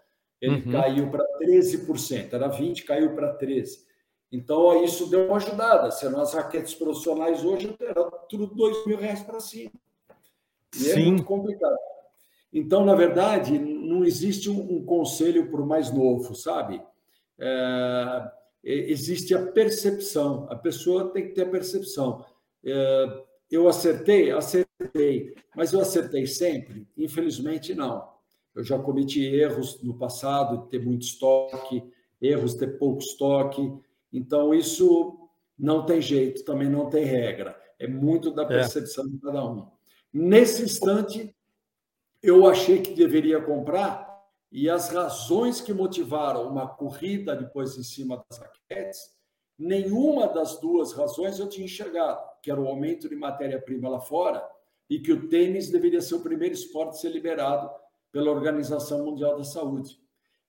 Ele 0.40 0.66
uhum. 0.66 0.70
caiu 0.70 1.10
para 1.10 1.24
13%, 1.40 2.32
era 2.32 2.48
20%, 2.48 2.84
caiu 2.84 3.12
para 3.12 3.36
13%. 3.36 3.84
Então, 4.30 4.84
isso 4.84 5.10
deu 5.10 5.26
uma 5.26 5.38
ajudada. 5.38 5.90
Senão, 5.90 6.20
as 6.20 6.32
raquetes 6.32 6.76
profissionais 6.76 7.44
hoje 7.44 7.74
era 7.80 8.08
tudo 8.28 8.46
2 8.46 8.86
mil 8.86 8.98
reais 8.98 9.24
para 9.24 9.40
cima. 9.40 9.72
E 10.74 10.90
é 10.90 10.94
Sim. 10.94 11.02
é 11.02 11.04
muito 11.06 11.24
complicado. 11.24 11.76
Então, 12.52 12.84
na 12.84 12.94
verdade, 12.94 13.58
não 13.58 14.04
existe 14.04 14.48
um, 14.48 14.76
um 14.76 14.84
conselho 14.84 15.50
para 15.50 15.60
o 15.60 15.66
mais 15.66 15.92
novo, 15.92 16.34
sabe? 16.34 16.82
É, 17.38 18.30
existe 18.64 19.34
a 19.34 19.46
percepção, 19.46 20.46
a 20.50 20.56
pessoa 20.56 21.10
tem 21.12 21.28
que 21.28 21.34
ter 21.34 21.42
a 21.42 21.50
percepção. 21.50 22.24
É, 22.64 23.22
eu 23.50 23.68
acertei? 23.68 24.30
Acertei. 24.30 25.34
Mas 25.54 25.72
eu 25.72 25.80
acertei 25.80 26.26
sempre? 26.26 26.86
Infelizmente, 26.96 27.74
não. 27.74 28.08
Eu 28.54 28.64
já 28.64 28.78
cometi 28.78 29.22
erros 29.22 29.82
no 29.82 29.94
passado, 29.98 30.62
de 30.62 30.70
ter 30.70 30.82
muito 30.82 31.02
estoque, 31.02 31.84
erros 32.20 32.54
de 32.54 32.60
ter 32.60 32.78
pouco 32.78 33.00
estoque. 33.00 33.72
Então, 34.12 34.54
isso 34.54 35.28
não 35.58 35.84
tem 35.84 36.00
jeito, 36.00 36.44
também 36.44 36.68
não 36.68 36.88
tem 36.88 37.04
regra. 37.04 37.56
É 37.78 37.86
muito 37.86 38.30
da 38.30 38.42
é. 38.44 38.46
percepção 38.46 39.04
é. 39.04 39.08
de 39.10 39.18
cada 39.18 39.44
um. 39.44 39.75
Nesse 40.12 40.62
instante, 40.62 41.34
eu 42.22 42.46
achei 42.46 42.80
que 42.80 42.94
deveria 42.94 43.40
comprar, 43.40 44.06
e 44.50 44.70
as 44.70 44.88
razões 44.88 45.60
que 45.60 45.72
motivaram 45.72 46.48
uma 46.48 46.66
corrida 46.66 47.36
depois 47.36 47.76
em 47.76 47.82
cima 47.82 48.24
das 48.28 48.38
raquetes, 48.38 49.16
nenhuma 49.58 50.28
das 50.28 50.58
duas 50.60 50.92
razões 50.92 51.38
eu 51.38 51.48
tinha 51.48 51.64
enxergado, 51.64 52.20
que 52.42 52.50
era 52.50 52.60
o 52.60 52.68
aumento 52.68 53.08
de 53.08 53.16
matéria-prima 53.16 53.88
lá 53.88 54.00
fora 54.00 54.46
e 54.88 55.00
que 55.00 55.12
o 55.12 55.28
tênis 55.28 55.70
deveria 55.70 56.00
ser 56.00 56.14
o 56.14 56.20
primeiro 56.20 56.54
esporte 56.54 56.90
a 56.90 56.92
ser 57.00 57.10
liberado 57.10 57.70
pela 58.12 58.30
Organização 58.30 59.04
Mundial 59.04 59.36
da 59.36 59.44
Saúde. 59.44 60.00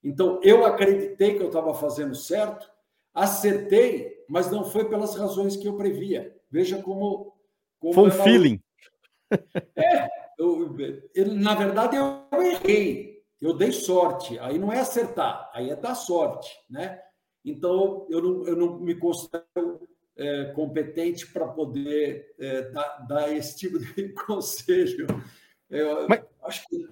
Então, 0.03 0.39
eu 0.43 0.65
acreditei 0.65 1.35
que 1.35 1.43
eu 1.43 1.47
estava 1.47 1.73
fazendo 1.73 2.15
certo, 2.15 2.69
acertei, 3.13 4.23
mas 4.29 4.51
não 4.51 4.63
foi 4.63 4.87
pelas 4.87 5.15
razões 5.15 5.57
que 5.57 5.67
eu 5.67 5.75
previa. 5.75 6.35
Veja 6.51 6.81
como. 6.81 7.33
como 7.79 7.93
foi 7.93 8.07
um 8.09 8.11
feeling. 8.11 8.61
É, 9.75 10.07
eu, 10.37 10.75
eu, 11.13 11.33
na 11.35 11.55
verdade, 11.55 11.95
eu 11.95 12.27
errei, 12.39 13.23
eu 13.41 13.53
dei 13.53 13.71
sorte. 13.71 14.37
Aí 14.39 14.57
não 14.57 14.71
é 14.71 14.79
acertar, 14.79 15.49
aí 15.53 15.69
é 15.69 15.75
dar 15.75 15.95
sorte, 15.95 16.51
né? 16.69 17.01
Então, 17.43 18.05
eu 18.09 18.21
não, 18.21 18.47
eu 18.47 18.55
não 18.55 18.79
me 18.79 18.95
considero 18.95 19.87
é, 20.17 20.45
competente 20.55 21.27
para 21.27 21.47
poder 21.47 22.33
é, 22.39 22.61
dar, 22.71 23.05
dar, 23.07 23.35
esse 23.35 23.57
tipo 23.57 23.79
de 23.79 24.09
conselho. 24.25 25.07
Eu 25.69 26.07
Mas... 26.07 26.23
acho 26.43 26.67
que 26.67 26.89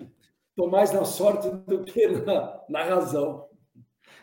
estou 0.50 0.70
mais 0.70 0.92
na 0.92 1.04
sorte 1.04 1.50
do 1.50 1.84
que 1.84 2.08
na, 2.08 2.64
na 2.70 2.84
razão. 2.84 3.50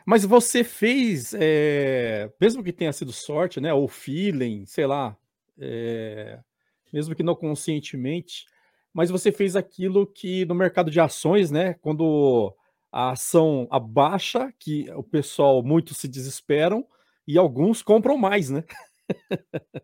Mas 0.06 0.24
você 0.24 0.64
fez, 0.64 1.34
é, 1.39 2.32
mesmo 2.40 2.62
que 2.62 2.72
tenha 2.72 2.93
sido 2.93 3.12
sorte, 3.12 3.60
né, 3.60 3.72
ou 3.72 3.86
feeling, 3.86 4.66
sei 4.66 4.86
lá, 4.86 5.16
é, 5.59 6.40
mesmo 6.93 7.14
que 7.14 7.23
não 7.23 7.35
conscientemente, 7.35 8.47
mas 8.93 9.10
você 9.10 9.32
fez 9.32 9.56
aquilo 9.56 10.06
que 10.06 10.44
no 10.44 10.55
mercado 10.55 10.90
de 10.90 11.01
ações, 11.01 11.51
né, 11.51 11.74
quando 11.74 12.55
a 12.90 13.12
ação 13.12 13.66
abaixa, 13.70 14.52
que 14.59 14.90
o 14.93 15.02
pessoal 15.02 15.62
muitos 15.62 15.97
se 15.97 16.06
desesperam 16.06 16.86
e 17.27 17.39
alguns 17.39 17.82
compram 17.82 18.19
mais, 18.19 18.51
né? 18.51 18.64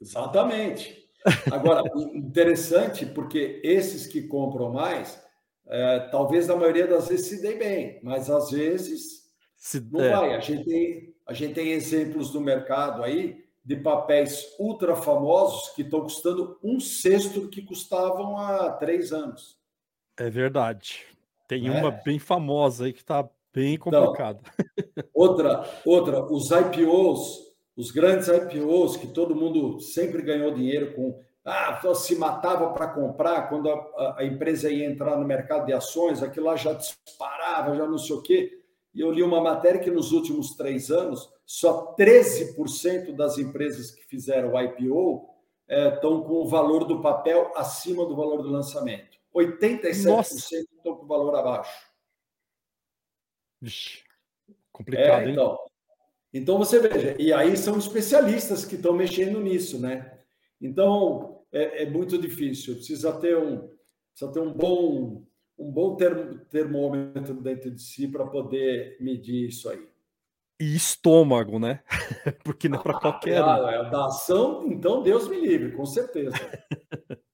Exatamente. 0.00 1.08
Agora, 1.50 1.82
interessante 2.14 3.06
porque 3.06 3.60
esses 3.62 4.06
que 4.06 4.22
compram 4.22 4.72
mais, 4.72 5.22
é, 5.66 6.00
talvez 6.10 6.46
na 6.46 6.56
maioria 6.56 6.86
das 6.86 7.08
vezes 7.08 7.26
se 7.26 7.42
dê 7.42 7.54
bem, 7.54 8.00
mas 8.02 8.30
às 8.30 8.50
vezes 8.50 9.28
se, 9.56 9.80
não 9.80 10.00
é. 10.00 10.10
vai. 10.10 10.34
A 10.34 10.40
gente, 10.40 10.64
tem, 10.64 11.14
a 11.26 11.32
gente 11.32 11.54
tem 11.54 11.72
exemplos 11.72 12.32
no 12.32 12.40
mercado 12.40 13.02
aí 13.02 13.44
de 13.64 13.76
papéis 13.76 14.46
ultra 14.58 14.96
famosos 14.96 15.70
que 15.70 15.82
estão 15.82 16.00
custando 16.00 16.58
um 16.62 16.80
sexto 16.80 17.40
do 17.40 17.48
que 17.48 17.62
custavam 17.62 18.38
há 18.38 18.72
três 18.72 19.12
anos. 19.12 19.58
É 20.18 20.30
verdade. 20.30 21.04
Tem 21.46 21.68
é. 21.68 21.70
uma 21.70 21.90
bem 21.90 22.18
famosa 22.18 22.86
aí 22.86 22.92
que 22.92 23.00
está 23.00 23.28
bem 23.52 23.78
complicada. 23.78 24.40
Então, 24.68 25.04
outra, 25.14 25.64
outra, 25.84 26.24
os 26.24 26.50
IPOs, 26.50 27.38
os 27.76 27.90
grandes 27.90 28.28
IPOs 28.28 28.96
que 28.96 29.08
todo 29.08 29.34
mundo 29.34 29.80
sempre 29.80 30.22
ganhou 30.22 30.52
dinheiro 30.52 30.94
com 30.94 31.20
ah, 31.44 31.80
se 31.94 32.14
matava 32.16 32.72
para 32.74 32.88
comprar 32.88 33.48
quando 33.48 33.70
a, 33.70 34.16
a, 34.18 34.24
empresa 34.24 34.70
ia 34.70 34.84
entrar 34.84 35.16
no 35.16 35.24
mercado 35.24 35.64
de 35.64 35.72
ações, 35.72 36.22
aquilo 36.22 36.44
lá 36.44 36.56
já 36.56 36.74
disparava, 36.74 37.74
já 37.74 37.86
não 37.86 37.96
sei 37.96 38.16
o 38.16 38.22
quê. 38.22 38.57
E 38.98 39.00
eu 39.00 39.12
li 39.12 39.22
uma 39.22 39.40
matéria 39.40 39.80
que 39.80 39.92
nos 39.92 40.10
últimos 40.10 40.56
três 40.56 40.90
anos, 40.90 41.32
só 41.46 41.94
13% 41.94 43.14
das 43.14 43.38
empresas 43.38 43.92
que 43.92 44.04
fizeram 44.04 44.54
o 44.54 44.60
IPO 44.60 45.24
é, 45.68 45.94
estão 45.94 46.20
com 46.24 46.32
o 46.32 46.48
valor 46.48 46.84
do 46.84 47.00
papel 47.00 47.52
acima 47.54 48.04
do 48.04 48.16
valor 48.16 48.42
do 48.42 48.48
lançamento. 48.48 49.16
87% 49.32 50.04
Nossa. 50.04 50.34
estão 50.34 50.96
com 50.96 51.04
o 51.04 51.06
valor 51.06 51.32
abaixo. 51.36 51.88
Vixe, 53.60 54.02
complicado, 54.72 55.28
é, 55.28 55.30
então, 55.30 55.58
então 56.34 56.58
você 56.58 56.80
veja, 56.80 57.14
e 57.20 57.32
aí 57.32 57.56
são 57.56 57.78
especialistas 57.78 58.64
que 58.64 58.74
estão 58.74 58.92
mexendo 58.92 59.40
nisso, 59.40 59.78
né? 59.78 60.18
Então, 60.60 61.44
é, 61.52 61.84
é 61.84 61.86
muito 61.88 62.18
difícil. 62.18 62.74
Precisa 62.74 63.12
ter 63.12 63.38
um, 63.38 63.58
precisa 64.10 64.32
ter 64.32 64.40
um 64.40 64.52
bom, 64.52 65.24
um 65.58 65.70
bom 65.70 65.96
termômetro 66.50 67.34
dentro 67.34 67.70
de 67.70 67.82
si 67.82 68.06
para 68.06 68.26
poder 68.26 68.96
medir 69.00 69.48
isso 69.48 69.68
aí. 69.68 69.88
E 70.60 70.74
estômago, 70.74 71.58
né? 71.58 71.82
Porque 72.44 72.68
não 72.68 72.78
é 72.78 72.82
para 72.82 72.96
ah, 72.96 73.00
qualquer 73.00 73.42
um. 73.42 73.68
É 73.68 73.90
da 73.90 74.06
ação, 74.06 74.66
então 74.66 75.02
Deus 75.02 75.28
me 75.28 75.40
livre, 75.40 75.72
com 75.72 75.84
certeza. 75.86 76.34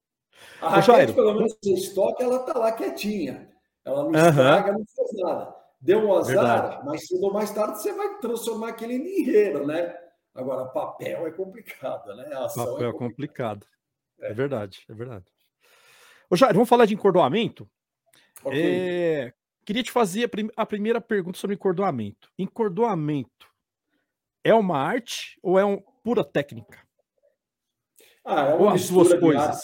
A 0.61 0.81
raquete, 0.81 1.13
pelo 1.13 1.35
menos 1.35 1.57
em 1.63 1.75
estoque, 1.75 2.23
ela 2.23 2.37
está 2.37 2.59
lá 2.59 2.73
quietinha. 2.73 3.51
Ela 3.85 4.05
não 4.05 4.13
estraga, 4.15 4.73
não 4.73 4.85
faz 4.97 5.13
nada. 5.13 5.55
Deu 5.79 5.99
um 5.99 6.15
azar, 6.15 6.35
Verdade. 6.35 6.87
mas 6.87 7.07
cedo 7.07 7.25
ou 7.25 7.33
mais 7.33 7.51
tarde 7.51 7.83
você 7.83 7.93
vai 7.93 8.19
transformar 8.19 8.69
aquele 8.71 8.95
em 8.95 9.03
dinheiro, 9.03 9.67
né? 9.67 9.95
Agora, 10.35 10.65
papel 10.67 11.27
é 11.27 11.31
complicado, 11.31 12.15
né? 12.17 12.33
A 12.33 12.47
ação 12.47 12.73
papel 12.73 12.89
é 12.89 12.93
complicado. 12.93 13.67
É. 14.21 14.31
é 14.31 14.33
verdade, 14.33 14.85
é 14.89 14.95
verdade. 14.95 15.27
Ô, 16.31 16.37
Jair, 16.37 16.55
vamos 16.55 16.69
falar 16.69 16.87
de 16.87 16.95
encordoamento? 16.95 17.69
Okay. 18.45 19.25
É, 19.27 19.33
queria 19.65 19.83
te 19.83 19.91
fazer 19.91 20.25
a, 20.25 20.29
prim 20.29 20.51
a, 20.57 20.67
primeira 20.67 21.01
pergunta 21.01 21.39
sobre 21.39 21.55
encordoamento. 21.55 22.31
Encordoamento 22.39 23.49
é 24.43 24.55
uma 24.55 24.79
arte 24.79 25.39
ou 25.43 25.59
é 25.59 25.65
uma 25.65 25.83
pura 26.03 26.23
técnica? 26.23 26.79
Ah, 28.25 28.49
é 28.49 28.55
uma 28.55 28.63
ou 28.63 28.69
as 28.71 28.89
duas 28.89 29.15
coisas? 29.15 29.63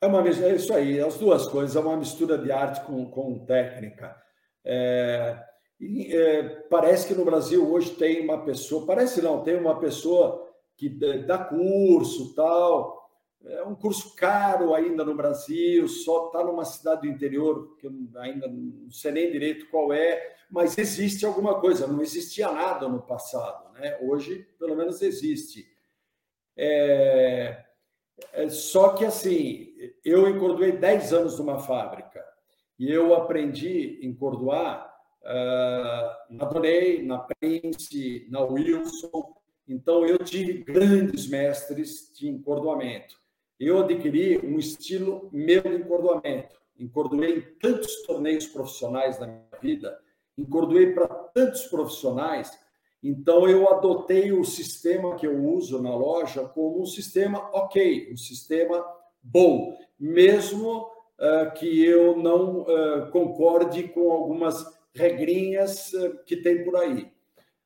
É, 0.00 0.06
uma, 0.06 0.28
é 0.28 0.54
isso 0.54 0.74
aí, 0.74 1.00
as 1.00 1.16
duas 1.16 1.46
coisas. 1.46 1.76
É 1.76 1.80
uma 1.80 1.96
mistura 1.96 2.36
de 2.36 2.50
arte 2.50 2.84
com, 2.84 3.06
com 3.06 3.44
técnica. 3.44 4.16
É, 4.64 5.40
e, 5.80 6.14
é, 6.14 6.42
parece 6.70 7.06
que 7.06 7.14
no 7.14 7.24
Brasil 7.24 7.68
hoje 7.72 7.90
tem 7.90 8.22
uma 8.24 8.44
pessoa, 8.44 8.86
parece 8.86 9.22
não, 9.22 9.42
tem 9.42 9.56
uma 9.56 9.78
pessoa 9.78 10.48
que 10.76 10.88
dá 10.88 11.38
curso 11.38 12.34
tal, 12.34 13.01
é 13.44 13.62
um 13.64 13.74
curso 13.74 14.14
caro 14.14 14.74
ainda 14.74 15.04
no 15.04 15.14
Brasil, 15.14 15.88
só 15.88 16.26
está 16.26 16.44
numa 16.44 16.64
cidade 16.64 17.02
do 17.02 17.08
interior, 17.08 17.76
que 17.76 17.86
eu 17.86 17.92
ainda 18.16 18.46
não 18.46 18.90
sei 18.90 19.10
nem 19.10 19.32
direito 19.32 19.68
qual 19.68 19.92
é, 19.92 20.36
mas 20.50 20.78
existe 20.78 21.26
alguma 21.26 21.60
coisa, 21.60 21.86
não 21.86 22.02
existia 22.02 22.50
nada 22.50 22.88
no 22.88 23.02
passado, 23.02 23.72
né? 23.74 23.98
hoje 24.02 24.46
pelo 24.58 24.76
menos 24.76 25.02
existe. 25.02 25.66
É, 26.56 27.64
é, 28.32 28.48
só 28.48 28.90
que 28.90 29.04
assim, 29.04 29.72
eu 30.04 30.28
encordoei 30.28 30.72
10 30.72 31.12
anos 31.12 31.38
numa 31.38 31.58
fábrica 31.58 32.24
e 32.78 32.90
eu 32.90 33.14
aprendi 33.14 33.98
a 34.02 34.06
encordoar 34.06 34.94
uh, 35.22 36.34
na 36.34 36.44
Donei, 36.44 37.02
na 37.02 37.18
Prince, 37.18 38.26
na 38.30 38.40
Wilson, 38.40 39.34
então 39.66 40.06
eu 40.06 40.18
tive 40.18 40.62
grandes 40.62 41.26
mestres 41.26 42.12
de 42.14 42.28
encordoamento 42.28 43.21
eu 43.58 43.80
adquiri 43.80 44.38
um 44.44 44.58
estilo 44.58 45.28
meu 45.32 45.62
de 45.62 45.76
encordoamento. 45.76 46.60
Encordoei 46.78 47.38
em 47.38 47.40
tantos 47.60 48.02
torneios 48.02 48.46
profissionais 48.46 49.18
na 49.18 49.26
minha 49.26 49.44
vida, 49.60 49.98
encordoei 50.36 50.92
para 50.92 51.06
tantos 51.06 51.66
profissionais, 51.66 52.50
então 53.02 53.48
eu 53.48 53.68
adotei 53.68 54.32
o 54.32 54.44
sistema 54.44 55.16
que 55.16 55.26
eu 55.26 55.44
uso 55.44 55.82
na 55.82 55.94
loja 55.94 56.44
como 56.44 56.80
um 56.80 56.86
sistema 56.86 57.50
ok, 57.52 58.12
um 58.12 58.16
sistema 58.16 58.84
bom, 59.22 59.76
mesmo 59.98 60.88
uh, 61.18 61.52
que 61.54 61.84
eu 61.84 62.16
não 62.16 62.62
uh, 62.62 63.10
concorde 63.10 63.84
com 63.88 64.10
algumas 64.10 64.64
regrinhas 64.94 65.92
uh, 65.92 66.18
que 66.24 66.36
tem 66.36 66.64
por 66.64 66.76
aí. 66.76 67.10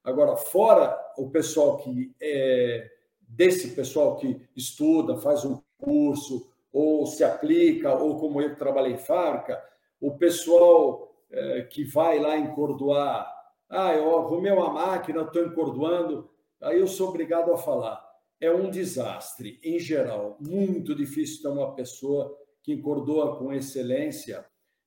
Agora, 0.03 0.37
fora 0.37 0.97
o 1.19 1.31
pessoal 1.31 1.79
que 1.79 2.15
é 2.21 2.91
desse 3.29 3.71
pessoal 3.75 4.17
que 4.17 4.41
estuda, 4.55 5.17
faz 5.17 5.45
um 5.45 5.61
curso, 5.79 6.51
ou 6.73 7.07
se 7.07 7.25
aplica, 7.25 7.95
ou 7.95 8.19
como 8.19 8.41
eu 8.41 8.57
trabalhei 8.57 8.93
em 8.93 8.99
fábrica, 8.99 9.63
o 10.01 10.17
pessoal 10.17 11.15
é, 11.31 11.63
que 11.63 11.85
vai 11.85 12.19
lá 12.19 12.37
encordoar, 12.37 13.35
ah, 13.69 13.95
eu 13.95 14.17
arrumei 14.17 14.53
uma 14.53 14.73
máquina, 14.73 15.23
estou 15.23 15.45
encordoando, 15.45 16.31
aí 16.61 16.79
eu 16.79 16.87
sou 16.87 17.09
obrigado 17.09 17.53
a 17.53 17.59
falar. 17.59 18.05
É 18.41 18.51
um 18.51 18.71
desastre, 18.71 19.59
em 19.63 19.79
geral, 19.79 20.37
muito 20.41 20.95
difícil 20.95 21.43
ter 21.43 21.49
uma 21.49 21.75
pessoa 21.75 22.37
que 22.63 22.73
encordoa 22.73 23.39
com 23.39 23.53
excelência, 23.53 24.45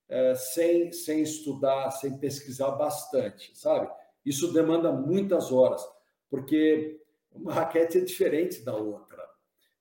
é, 0.07 0.35
sem, 0.35 0.91
sem 0.91 1.21
estudar, 1.21 1.91
sem 1.91 2.17
pesquisar 2.17 2.71
bastante, 2.71 3.57
sabe? 3.57 3.89
Isso 4.25 4.51
demanda 4.53 4.91
muitas 4.91 5.51
horas, 5.51 5.83
porque 6.29 6.99
uma 7.31 7.53
raquete 7.53 7.97
é 7.97 8.01
diferente 8.01 8.63
da 8.63 8.75
outra. 8.75 9.28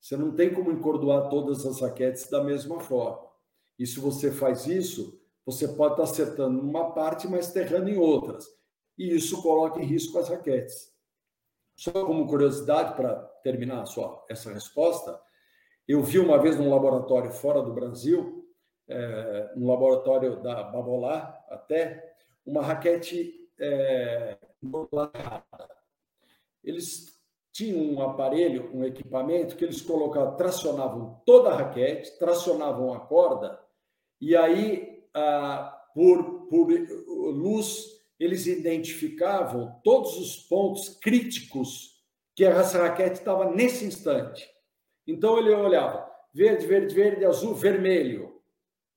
Você 0.00 0.16
não 0.16 0.34
tem 0.34 0.52
como 0.52 0.70
encordoar 0.70 1.28
todas 1.28 1.66
as 1.66 1.80
raquetes 1.80 2.28
da 2.30 2.42
mesma 2.42 2.80
forma. 2.80 3.26
E 3.78 3.86
se 3.86 4.00
você 4.00 4.30
faz 4.30 4.66
isso, 4.66 5.20
você 5.44 5.68
pode 5.68 5.94
estar 5.94 6.04
acertando 6.04 6.62
numa 6.62 6.92
parte, 6.92 7.28
mas 7.28 7.54
errando 7.54 7.88
em 7.88 7.96
outras. 7.96 8.46
E 8.96 9.14
isso 9.14 9.40
coloca 9.42 9.80
em 9.80 9.84
risco 9.84 10.18
as 10.18 10.28
raquetes. 10.28 10.92
Só 11.76 11.92
como 11.92 12.26
curiosidade, 12.26 12.94
para 12.94 13.14
terminar 13.42 13.86
sua, 13.86 14.24
essa 14.28 14.52
resposta, 14.52 15.20
eu 15.86 16.02
vi 16.02 16.18
uma 16.18 16.36
vez 16.38 16.58
num 16.58 16.68
laboratório 16.68 17.30
fora 17.30 17.62
do 17.62 17.72
Brasil, 17.72 18.46
é, 18.88 19.52
no 19.56 19.66
laboratório 19.68 20.42
da 20.42 20.64
Babolá 20.64 21.38
até, 21.48 22.16
uma 22.44 22.62
raquete 22.62 23.48
é, 23.60 24.36
Eles 26.64 27.17
tinham 27.52 27.80
um 27.80 28.02
aparelho, 28.02 28.70
um 28.74 28.84
equipamento 28.84 29.56
que 29.56 29.64
eles 29.64 29.80
colocavam, 29.80 30.36
tracionavam 30.36 31.20
toda 31.24 31.50
a 31.50 31.56
raquete, 31.56 32.18
tracionavam 32.18 32.92
a 32.92 33.00
corda, 33.00 33.58
e 34.20 34.36
aí, 34.36 35.04
ah, 35.14 35.78
por, 35.94 36.46
por 36.48 36.68
luz 36.68 37.98
eles 38.18 38.46
identificavam 38.46 39.80
todos 39.84 40.18
os 40.18 40.36
pontos 40.36 40.88
críticos 41.00 42.02
que 42.34 42.44
essa 42.44 42.82
raquete 42.82 43.18
estava 43.18 43.50
nesse 43.50 43.84
instante. 43.84 44.48
Então 45.06 45.38
ele 45.38 45.54
olhava 45.54 46.08
verde, 46.34 46.66
verde, 46.66 46.94
verde, 46.94 47.24
azul, 47.24 47.54
vermelho, 47.54 48.40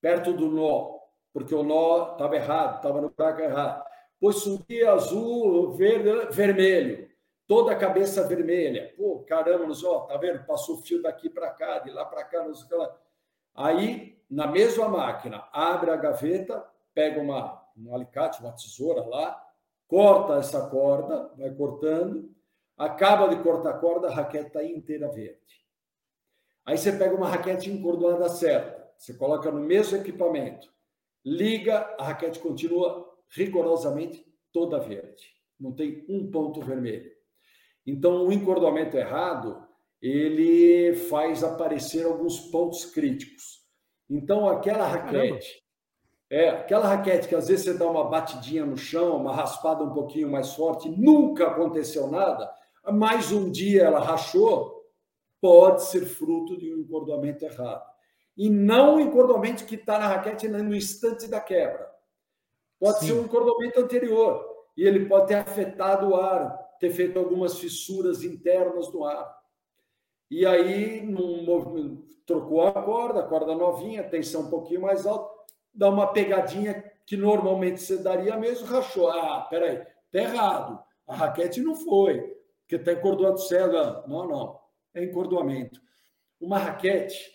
perto 0.02 0.34
do 0.34 0.48
nó, 0.48 1.00
porque 1.34 1.54
o 1.54 1.64
nó 1.64 2.14
estava 2.14 2.36
errado, 2.36 2.78
estava 2.78 3.02
no 3.02 3.10
buraco 3.10 3.42
errado. 3.42 3.84
Pois 4.20 4.38
subia 4.38 4.92
azul, 4.92 5.72
verde, 5.72 6.36
vermelho, 6.36 7.10
toda 7.52 7.74
a 7.74 7.76
cabeça 7.76 8.26
vermelha. 8.26 8.94
Pô, 8.96 9.26
caramba, 9.28 9.74
ó, 9.84 10.00
tá 10.06 10.16
vendo? 10.16 10.46
Passou 10.46 10.76
o 10.76 10.82
fio 10.82 11.02
daqui 11.02 11.30
para 11.30 11.50
cá, 11.50 11.80
de 11.80 11.92
lá 11.92 12.06
para 12.06 12.24
cá, 12.24 12.46
que 12.50 12.74
lá. 12.74 12.98
Aí, 13.54 14.18
na 14.30 14.48
mesma 14.48 14.88
máquina, 14.88 15.46
abre 15.52 15.92
a 15.92 15.98
gaveta, 15.98 16.66
pega 16.94 17.20
uma 17.20 17.62
um 17.76 17.94
alicate, 17.94 18.40
uma 18.40 18.54
tesoura 18.54 19.06
lá, 19.06 19.46
corta 19.86 20.36
essa 20.36 20.66
corda, 20.70 21.30
vai 21.38 21.50
cortando, 21.54 22.34
acaba 22.78 23.28
de 23.28 23.44
cortar 23.44 23.72
a 23.72 23.78
corda, 23.80 24.08
a 24.08 24.14
raquete 24.14 24.48
está 24.48 24.64
inteira 24.64 25.10
verde. 25.10 25.66
Aí 26.66 26.78
você 26.78 26.94
pega 26.94 27.14
uma 27.14 27.28
raquete 27.28 27.70
encordoada 27.70 28.30
certa, 28.30 28.90
você 28.98 29.14
coloca 29.14 29.52
no 29.52 29.60
mesmo 29.60 29.98
equipamento, 29.98 30.72
liga, 31.26 31.80
a 32.00 32.06
raquete 32.06 32.40
continua 32.40 33.14
rigorosamente 33.28 34.26
toda 34.54 34.80
verde. 34.80 35.36
Não 35.60 35.74
tem 35.74 36.06
um 36.08 36.32
ponto 36.32 36.62
vermelho. 36.62 37.20
Então, 37.86 38.28
o 38.28 38.32
encordoamento 38.32 38.98
errado, 38.98 39.68
ele 40.02 40.96
faz 40.96 41.44
aparecer 41.44 42.06
alguns 42.06 42.40
pontos 42.40 42.86
críticos. 42.86 43.62
Então, 44.10 44.48
aquela 44.48 44.88
raquete 44.88 45.62
é, 46.32 46.48
aquela 46.48 46.88
raquete 46.88 47.28
que 47.28 47.36
às 47.36 47.50
vezes 47.50 47.66
você 47.66 47.74
dá 47.74 47.86
uma 47.86 48.06
batidinha 48.06 48.66
no 48.66 48.78
chão, 48.78 49.18
uma 49.18 49.36
raspada 49.36 49.84
um 49.84 49.92
pouquinho 49.92 50.32
mais 50.32 50.54
forte, 50.54 50.88
nunca 50.88 51.48
aconteceu 51.48 52.08
nada, 52.08 52.50
mais 52.90 53.34
um 53.34 53.52
dia 53.52 53.84
ela 53.84 54.00
rachou, 54.00 54.82
pode 55.42 55.84
ser 55.84 56.06
fruto 56.06 56.58
de 56.58 56.74
um 56.74 56.78
encordoamento 56.78 57.44
errado. 57.44 57.84
E 58.38 58.50
não 58.50 58.96
o 58.96 59.00
encordoamento 59.02 59.66
que 59.66 59.76
está 59.76 60.00
na 60.00 60.08
raquete 60.08 60.48
no 60.48 60.74
instante 60.74 61.28
da 61.28 61.42
quebra. 61.42 61.86
Pode 62.80 63.00
Sim. 63.00 63.08
ser 63.08 63.14
um 63.14 63.24
encordoamento 63.24 63.82
anterior. 63.82 64.50
E 64.78 64.84
ele 64.88 65.08
pode 65.08 65.28
ter 65.28 65.36
afetado 65.36 66.12
o 66.12 66.16
ar, 66.16 66.61
ter 66.82 66.90
feito 66.90 67.20
algumas 67.20 67.60
fissuras 67.60 68.24
internas 68.24 68.92
no 68.92 69.06
ar. 69.06 69.40
E 70.32 70.48
aí, 70.48 71.06
num, 71.06 72.04
trocou 72.26 72.66
a 72.66 72.72
corda, 72.72 73.20
a 73.20 73.28
corda 73.28 73.54
novinha, 73.54 74.04
tensão 74.04 74.42
um 74.42 74.50
pouquinho 74.50 74.82
mais 74.82 75.06
alta, 75.06 75.32
dá 75.72 75.90
uma 75.90 76.08
pegadinha 76.08 76.84
que 77.06 77.16
normalmente 77.16 77.80
você 77.80 77.98
daria 77.98 78.36
mesmo, 78.36 78.66
rachou. 78.66 79.12
Ah, 79.12 79.46
peraí, 79.48 79.78
tá 80.12 80.20
errado. 80.20 80.84
A 81.08 81.16
raquete 81.16 81.62
não 81.62 81.76
foi, 81.76 82.20
porque 82.62 82.78
está 82.78 82.94
encordoado 82.94 83.38
cega. 83.38 84.04
Não, 84.08 84.28
não. 84.28 84.60
É 84.96 85.04
encordoamento. 85.04 85.80
Uma 86.40 86.58
raquete, 86.58 87.32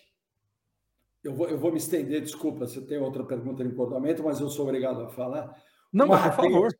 eu 1.23 1.33
vou, 1.33 1.47
eu 1.47 1.57
vou 1.57 1.71
me 1.71 1.77
estender, 1.77 2.21
desculpa, 2.21 2.67
você 2.67 2.81
tem 2.81 2.97
outra 2.97 3.23
pergunta 3.23 3.63
de 3.63 3.69
encordoamento, 3.69 4.23
mas 4.23 4.41
eu 4.41 4.49
sou 4.49 4.65
obrigado 4.65 5.03
a 5.03 5.09
falar. 5.09 5.55
Não, 5.93 6.07
uma 6.07 6.17
raquete, 6.17 6.35
por 6.35 6.51
favor. 6.51 6.79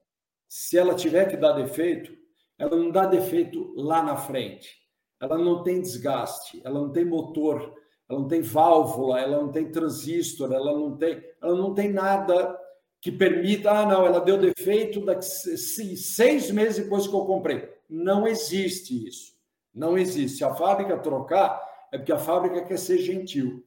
Se 0.49 0.77
ela 0.77 0.95
tiver 0.95 1.30
que 1.30 1.38
dar 1.38 1.53
defeito, 1.53 2.27
ela 2.58 2.76
não 2.76 2.92
dá 2.92 3.06
defeito 3.06 3.74
lá 3.76 4.02
na 4.02 4.16
frente. 4.16 4.76
Ela 5.20 5.38
não 5.38 5.64
tem 5.64 5.82
desgaste, 5.82 6.62
ela 6.64 6.80
não 6.80 6.92
tem 6.92 7.06
motor 7.06 7.74
ela 8.10 8.20
não 8.20 8.28
tem 8.28 8.42
válvula, 8.42 9.20
ela 9.20 9.42
não 9.42 9.52
tem 9.52 9.70
transistor, 9.70 10.52
ela 10.54 10.74
não 10.74 10.96
tem, 10.96 11.22
ela 11.42 11.56
não 11.56 11.74
tem 11.74 11.92
nada 11.92 12.58
que 13.02 13.12
permita, 13.12 13.70
ah, 13.70 13.86
não, 13.86 14.06
ela 14.06 14.22
deu 14.22 14.38
defeito 14.38 15.04
daqui 15.06 15.26
seis 15.26 16.50
meses 16.50 16.84
depois 16.84 17.06
que 17.06 17.14
eu 17.14 17.26
comprei. 17.26 17.70
Não 17.90 18.28
existe 18.28 19.08
isso. 19.08 19.34
Não 19.74 19.98
existe. 19.98 20.38
Se 20.38 20.44
a 20.44 20.56
fábrica 20.56 20.98
trocar, 20.98 21.62
é 21.92 21.98
porque 21.98 22.12
a 22.12 22.18
fábrica 22.18 22.64
quer 22.64 22.80
ser 22.80 22.98
gentil. 22.98 23.64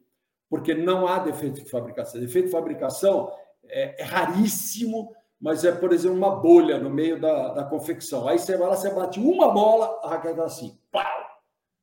Porque 0.49 0.75
não 0.75 1.07
há 1.07 1.21
defeito 1.21 1.63
de 1.63 1.71
fabricação. 1.71 2.21
Defeito 2.21 2.47
de 2.47 2.53
fabricação 2.53 3.31
é, 3.65 4.03
é 4.03 4.05
raríssimo, 4.05 5.15
mas 5.41 5.65
é, 5.65 5.73
por 5.73 5.93
exemplo, 5.93 6.19
uma 6.19 6.37
bolha 6.37 6.79
no 6.79 6.91
meio 6.91 7.19
da, 7.19 7.55
da 7.55 7.65
confecção. 7.65 8.29
Aí 8.29 8.39
você 8.39 8.57
vai 8.57 8.69
lá, 8.69 8.77
você 8.77 8.91
bate 8.91 9.19
uma 9.19 9.51
bola, 9.51 9.99
a 10.03 10.11
raquete 10.11 10.37
tá 10.37 10.45
assim, 10.45 10.79
pau! 10.93 11.03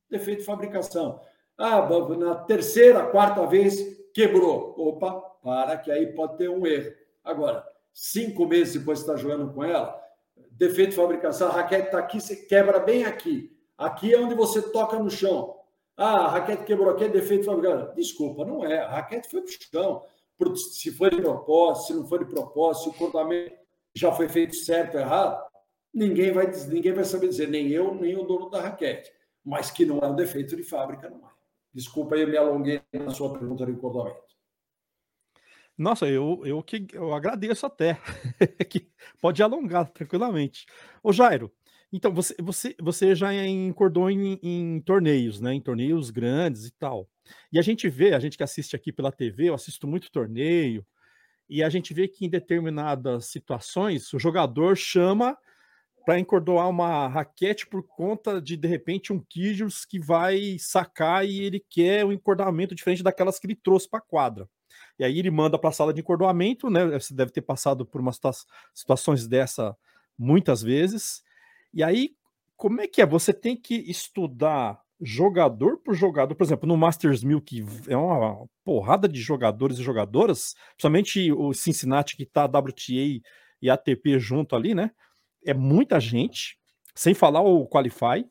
Defeito 0.08 0.38
de 0.38 0.44
fabricação. 0.44 1.20
Ah, 1.56 1.86
na 2.16 2.36
terceira, 2.36 3.06
quarta 3.06 3.44
vez, 3.46 3.76
quebrou. 4.14 4.74
Opa, 4.78 5.12
para, 5.42 5.76
que 5.76 5.90
aí 5.90 6.06
pode 6.14 6.36
ter 6.36 6.48
um 6.48 6.64
erro. 6.64 6.94
Agora, 7.24 7.66
cinco 7.92 8.46
meses 8.46 8.74
depois 8.74 9.00
que 9.02 9.10
está 9.10 9.20
jogando 9.20 9.52
com 9.52 9.64
ela, 9.64 10.00
defeito 10.52 10.90
de 10.90 10.96
fabricação, 10.96 11.48
a 11.48 11.52
raquete 11.52 11.86
está 11.86 11.98
aqui, 11.98 12.20
você 12.20 12.36
quebra 12.36 12.78
bem 12.78 13.04
aqui. 13.04 13.56
Aqui 13.76 14.14
é 14.14 14.20
onde 14.20 14.34
você 14.34 14.62
toca 14.70 14.98
no 14.98 15.10
chão. 15.10 15.56
Ah, 15.96 16.26
a 16.26 16.28
raquete 16.28 16.62
quebrou 16.62 16.90
aqui, 16.90 17.04
é 17.04 17.08
defeito 17.08 17.40
de 17.40 17.46
fabricação. 17.46 17.92
Desculpa, 17.96 18.44
não 18.44 18.64
é. 18.64 18.78
A 18.78 18.88
raquete 18.88 19.28
foi 19.28 19.40
para 19.40 19.50
o 19.50 19.52
chão. 19.52 20.04
Se 20.56 20.92
foi 20.92 21.10
de 21.10 21.20
propósito, 21.20 21.86
se 21.86 21.94
não 21.94 22.06
foi 22.06 22.20
de 22.20 22.26
propósito, 22.26 22.84
se 22.84 22.88
o 22.90 22.92
cortamento 22.98 23.54
já 23.94 24.12
foi 24.12 24.28
feito 24.28 24.54
certo 24.54 24.94
ou 24.94 25.00
errado, 25.00 25.42
ninguém 25.92 26.32
vai, 26.32 26.46
ninguém 26.68 26.92
vai 26.92 27.04
saber 27.04 27.28
dizer, 27.28 27.48
nem 27.48 27.68
eu, 27.68 27.94
nem 27.94 28.16
o 28.16 28.24
dono 28.24 28.48
da 28.48 28.60
raquete. 28.60 29.10
Mas 29.44 29.70
que 29.70 29.84
não 29.84 29.98
é 29.98 30.06
um 30.06 30.14
defeito 30.14 30.56
de 30.56 30.62
fábrica, 30.62 31.10
não 31.10 31.18
é. 31.18 31.30
Desculpa 31.72 32.14
aí, 32.14 32.22
eu 32.22 32.28
me 32.28 32.36
alonguei 32.36 32.80
na 32.92 33.10
sua 33.10 33.32
pergunta 33.32 33.66
de 33.66 33.72
encordoamento. 33.72 34.28
Nossa, 35.76 36.08
eu, 36.08 36.42
eu 36.44 36.60
que 36.62 36.88
eu 36.92 37.14
agradeço 37.14 37.64
até. 37.64 38.00
que 38.68 38.90
pode 39.20 39.42
alongar 39.42 39.88
tranquilamente. 39.90 40.66
Ô 41.02 41.12
Jairo, 41.12 41.52
então 41.92 42.12
você, 42.12 42.34
você, 42.40 42.74
você 42.80 43.14
já 43.14 43.32
encordou 43.46 44.10
em, 44.10 44.38
em, 44.42 44.80
torneios, 44.80 45.40
né? 45.40 45.54
Em 45.54 45.60
torneios 45.60 46.10
grandes 46.10 46.66
e 46.66 46.72
tal. 46.72 47.08
E 47.52 47.58
a 47.58 47.62
gente 47.62 47.88
vê, 47.88 48.14
a 48.14 48.20
gente 48.20 48.36
que 48.36 48.42
assiste 48.42 48.74
aqui 48.76 48.92
pela 48.92 49.12
TV, 49.12 49.48
eu 49.48 49.54
assisto 49.54 49.86
muito 49.86 50.10
torneio, 50.10 50.86
e 51.48 51.62
a 51.62 51.70
gente 51.70 51.94
vê 51.94 52.06
que 52.06 52.26
em 52.26 52.28
determinadas 52.28 53.26
situações 53.26 54.12
o 54.12 54.18
jogador 54.18 54.76
chama 54.76 55.36
para 56.04 56.18
encordoar 56.18 56.68
uma 56.68 57.06
raquete 57.06 57.66
por 57.66 57.82
conta 57.82 58.40
de, 58.40 58.56
de 58.56 58.66
repente, 58.66 59.12
um 59.12 59.20
Kijus 59.20 59.84
que 59.84 59.98
vai 59.98 60.56
sacar 60.58 61.26
e 61.26 61.42
ele 61.42 61.62
quer 61.68 62.04
um 62.04 62.12
encordamento 62.12 62.74
diferente 62.74 63.02
daquelas 63.02 63.38
que 63.38 63.46
ele 63.46 63.54
trouxe 63.54 63.88
para 63.88 63.98
a 63.98 64.02
quadra. 64.02 64.48
E 64.98 65.04
aí 65.04 65.18
ele 65.18 65.30
manda 65.30 65.58
para 65.58 65.70
a 65.70 65.72
sala 65.72 65.92
de 65.92 66.00
encordoamento, 66.00 66.70
né? 66.70 66.86
Você 66.98 67.14
deve 67.14 67.30
ter 67.30 67.42
passado 67.42 67.84
por 67.84 68.00
umas 68.00 68.18
situações 68.74 69.26
dessa 69.26 69.76
muitas 70.18 70.62
vezes. 70.62 71.22
E 71.72 71.82
aí, 71.82 72.16
como 72.56 72.80
é 72.80 72.88
que 72.88 73.02
é? 73.02 73.06
Você 73.06 73.32
tem 73.32 73.54
que 73.54 73.74
estudar 73.74 74.80
jogador 75.00 75.78
por 75.78 75.94
jogador, 75.94 76.34
por 76.34 76.44
exemplo, 76.44 76.68
no 76.68 76.76
Masters 76.76 77.22
1000, 77.22 77.40
que 77.42 77.64
é 77.88 77.96
uma 77.96 78.46
porrada 78.64 79.08
de 79.08 79.20
jogadores 79.20 79.78
e 79.78 79.82
jogadoras, 79.82 80.54
principalmente 80.70 81.32
o 81.32 81.52
Cincinnati, 81.52 82.16
que 82.16 82.24
está 82.24 82.44
WTA 82.46 83.22
e 83.60 83.70
ATP 83.70 84.18
junto 84.18 84.56
ali, 84.56 84.74
né? 84.74 84.90
é 85.44 85.54
muita 85.54 86.00
gente, 86.00 86.58
sem 86.94 87.14
falar 87.14 87.40
o 87.40 87.66
Qualify, 87.66 88.24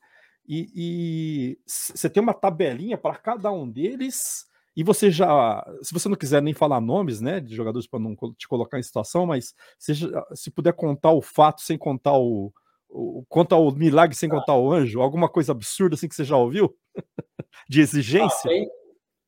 e 0.47 1.57
você 1.65 2.09
tem 2.09 2.23
uma 2.23 2.33
tabelinha 2.33 2.97
para 2.97 3.15
cada 3.15 3.51
um 3.51 3.69
deles, 3.69 4.45
e 4.75 4.83
você 4.83 5.09
já, 5.09 5.65
se 5.81 5.93
você 5.93 6.07
não 6.07 6.15
quiser 6.15 6.41
nem 6.41 6.53
falar 6.53 6.79
nomes, 6.79 7.19
né, 7.19 7.39
de 7.39 7.55
jogadores 7.55 7.87
para 7.87 7.99
não 7.99 8.15
te 8.37 8.47
colocar 8.47 8.79
em 8.79 8.83
situação, 8.83 9.25
mas 9.25 9.53
se 9.79 10.51
puder 10.51 10.73
contar 10.73 11.11
o 11.11 11.21
fato 11.21 11.61
sem 11.61 11.77
contar 11.77 12.17
o, 12.17 12.53
o 12.89 13.23
conta 13.27 13.55
o 13.55 13.71
milagre 13.71 14.15
sem 14.15 14.29
contar 14.29 14.55
o 14.55 14.71
anjo, 14.71 15.01
alguma 15.01 15.29
coisa 15.29 15.51
absurda 15.51 15.95
assim 15.95 16.07
que 16.07 16.15
você 16.15 16.23
já 16.23 16.37
ouviu 16.37 16.75
de 17.69 17.81
exigência? 17.81 18.49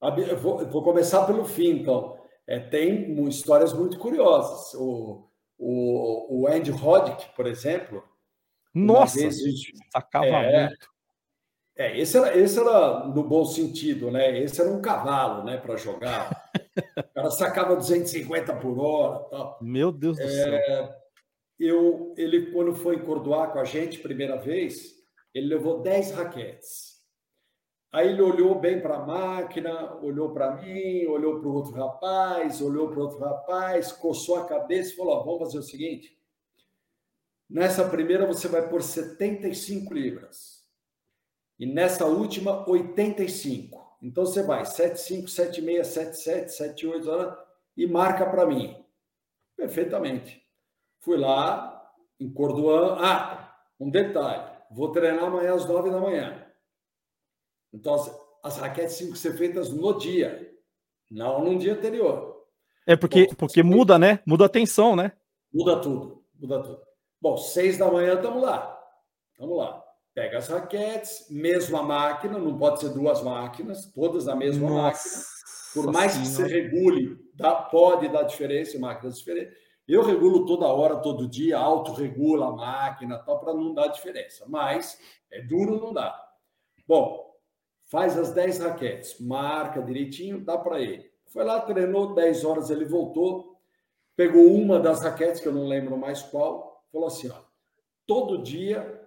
Ah, 0.01 0.11
tem, 0.11 0.35
vou, 0.35 0.65
vou 0.67 0.83
começar 0.83 1.25
pelo 1.25 1.45
fim, 1.45 1.69
então. 1.71 2.17
É, 2.47 2.59
tem 2.59 3.27
histórias 3.27 3.73
muito 3.73 3.99
curiosas. 3.99 4.73
O, 4.73 5.29
o, 5.57 6.41
o 6.41 6.47
Andy 6.47 6.71
Roddick, 6.71 7.35
por 7.35 7.45
exemplo. 7.45 8.03
Nossa, 8.73 9.19
vez, 9.19 9.37
sacava 9.91 10.25
é, 10.25 10.67
muito. 10.67 10.87
É, 11.77 11.99
esse 11.99 12.17
era, 12.17 12.37
esse 12.37 12.59
era 12.59 13.05
no 13.07 13.23
bom 13.23 13.45
sentido, 13.45 14.09
né? 14.09 14.37
Esse 14.39 14.61
era 14.61 14.69
um 14.69 14.81
cavalo, 14.81 15.43
né, 15.43 15.57
para 15.57 15.77
jogar. 15.77 16.49
o 16.97 17.13
cara 17.13 17.31
sacava 17.31 17.75
250 17.75 18.53
por 18.55 18.79
hora, 18.79 19.19
tal. 19.29 19.59
Meu 19.61 19.91
Deus 19.91 20.17
do 20.17 20.23
é, 20.23 20.29
céu. 20.29 20.89
Eu, 21.59 22.13
ele 22.17 22.51
quando 22.51 22.73
foi 22.73 22.95
encordoar 22.95 23.51
com 23.51 23.59
a 23.59 23.65
gente 23.65 23.99
primeira 23.99 24.37
vez, 24.37 24.95
ele 25.33 25.47
levou 25.47 25.81
10 25.81 26.11
raquetes. 26.11 26.99
Aí 27.91 28.09
ele 28.09 28.21
olhou 28.21 28.59
bem 28.59 28.79
para 28.79 28.97
a 28.97 29.05
máquina, 29.05 29.95
olhou 29.95 30.31
para 30.31 30.55
mim, 30.57 31.05
olhou 31.05 31.39
para 31.39 31.49
o 31.49 31.53
outro 31.53 31.73
rapaz, 31.73 32.61
olhou 32.61 32.89
para 32.89 32.99
outro 32.99 33.19
rapaz, 33.19 33.91
coçou 33.91 34.35
a 34.35 34.45
cabeça 34.45 34.93
e 34.93 34.95
falou: 34.95 35.23
vamos 35.25 35.39
fazer 35.39 35.57
o 35.57 35.63
seguinte. 35.63 36.15
Nessa 37.49 37.89
primeira 37.89 38.27
você 38.27 38.47
vai 38.47 38.69
por 38.69 38.83
75 38.83 39.91
libras. 39.91 40.63
E 41.57 41.65
nessa 41.65 42.05
última, 42.05 42.69
85. 42.69 43.97
Então 44.03 44.25
você 44.25 44.43
vai 44.43 44.63
75, 44.65 45.27
76, 45.27 45.87
77, 45.87 46.53
78 46.53 47.37
e 47.75 47.87
marca 47.87 48.25
para 48.25 48.45
mim. 48.45 48.85
Perfeitamente. 49.57 50.47
Fui 50.99 51.17
lá, 51.17 51.79
em 52.19 52.31
Cordoan. 52.31 52.97
Ah, 52.99 53.55
um 53.79 53.89
detalhe. 53.89 54.43
Vou 54.71 54.91
treinar 54.91 55.25
amanhã 55.25 55.55
às 55.55 55.65
9 55.65 55.89
da 55.89 55.99
manhã. 55.99 56.45
Então, 57.73 57.95
as, 58.43 58.57
raquetes 58.57 58.97
tinham 58.97 59.11
que 59.11 59.19
ser 59.19 59.37
feitas 59.37 59.69
no 59.69 59.97
dia, 59.97 60.51
não 61.09 61.43
no 61.43 61.57
dia 61.57 61.73
anterior. 61.73 62.45
É 62.85 62.95
porque, 62.95 63.27
Bom, 63.27 63.35
porque 63.35 63.63
muda, 63.63 63.99
né? 63.99 64.19
Muda 64.25 64.45
a 64.45 64.49
tensão, 64.49 64.95
né? 64.95 65.11
Muda 65.53 65.79
tudo, 65.79 66.23
muda 66.39 66.61
tudo. 66.61 66.81
Bom, 67.21 67.37
seis 67.37 67.77
da 67.77 67.91
manhã 67.91 68.15
estamos 68.15 68.41
lá. 68.41 68.79
Estamos 69.31 69.57
lá. 69.57 69.83
Pega 70.13 70.37
as 70.39 70.47
raquetes, 70.47 71.27
mesma 71.29 71.83
máquina, 71.83 72.39
não 72.39 72.57
pode 72.57 72.79
ser 72.79 72.89
duas 72.89 73.21
máquinas, 73.21 73.85
todas 73.93 74.25
na 74.25 74.35
mesma 74.35 74.69
Nossa 74.69 74.81
máquina. 74.81 75.23
Por 75.73 75.93
mais 75.93 76.17
que 76.17 76.25
você 76.25 76.47
regule, 76.47 77.17
dá, 77.35 77.53
pode 77.53 78.09
dar 78.09 78.23
diferença 78.23 78.77
máquinas 78.79 79.19
diferentes. 79.19 79.53
Eu 79.89 80.03
regulo 80.03 80.45
toda 80.45 80.67
hora, 80.67 80.97
todo 80.97 81.27
dia, 81.27 81.57
autorregula 81.57 82.49
a 82.49 82.51
máquina, 82.51 83.17
tal, 83.17 83.39
para 83.39 83.55
não 83.55 83.73
dar 83.73 83.87
diferença. 83.87 84.45
Mas 84.47 85.01
é 85.31 85.41
duro, 85.41 85.81
não 85.81 85.91
dá. 85.91 86.15
Bom, 86.87 87.35
faz 87.85 88.15
as 88.15 88.31
10 88.31 88.59
raquetes, 88.59 89.19
marca 89.19 89.81
direitinho, 89.81 90.45
dá 90.45 90.59
para 90.59 90.79
ele. 90.79 91.09
Foi 91.29 91.43
lá, 91.43 91.59
treinou 91.61 92.13
10 92.13 92.45
horas, 92.45 92.69
ele 92.69 92.85
voltou, 92.85 93.59
pegou 94.15 94.45
uma 94.53 94.79
das 94.79 95.01
raquetes, 95.01 95.41
que 95.41 95.47
eu 95.47 95.53
não 95.53 95.67
lembro 95.67 95.97
mais 95.97 96.21
qual, 96.21 96.85
falou 96.91 97.07
assim: 97.07 97.27
ó, 97.29 97.41
todo 98.05 98.43
dia 98.43 99.03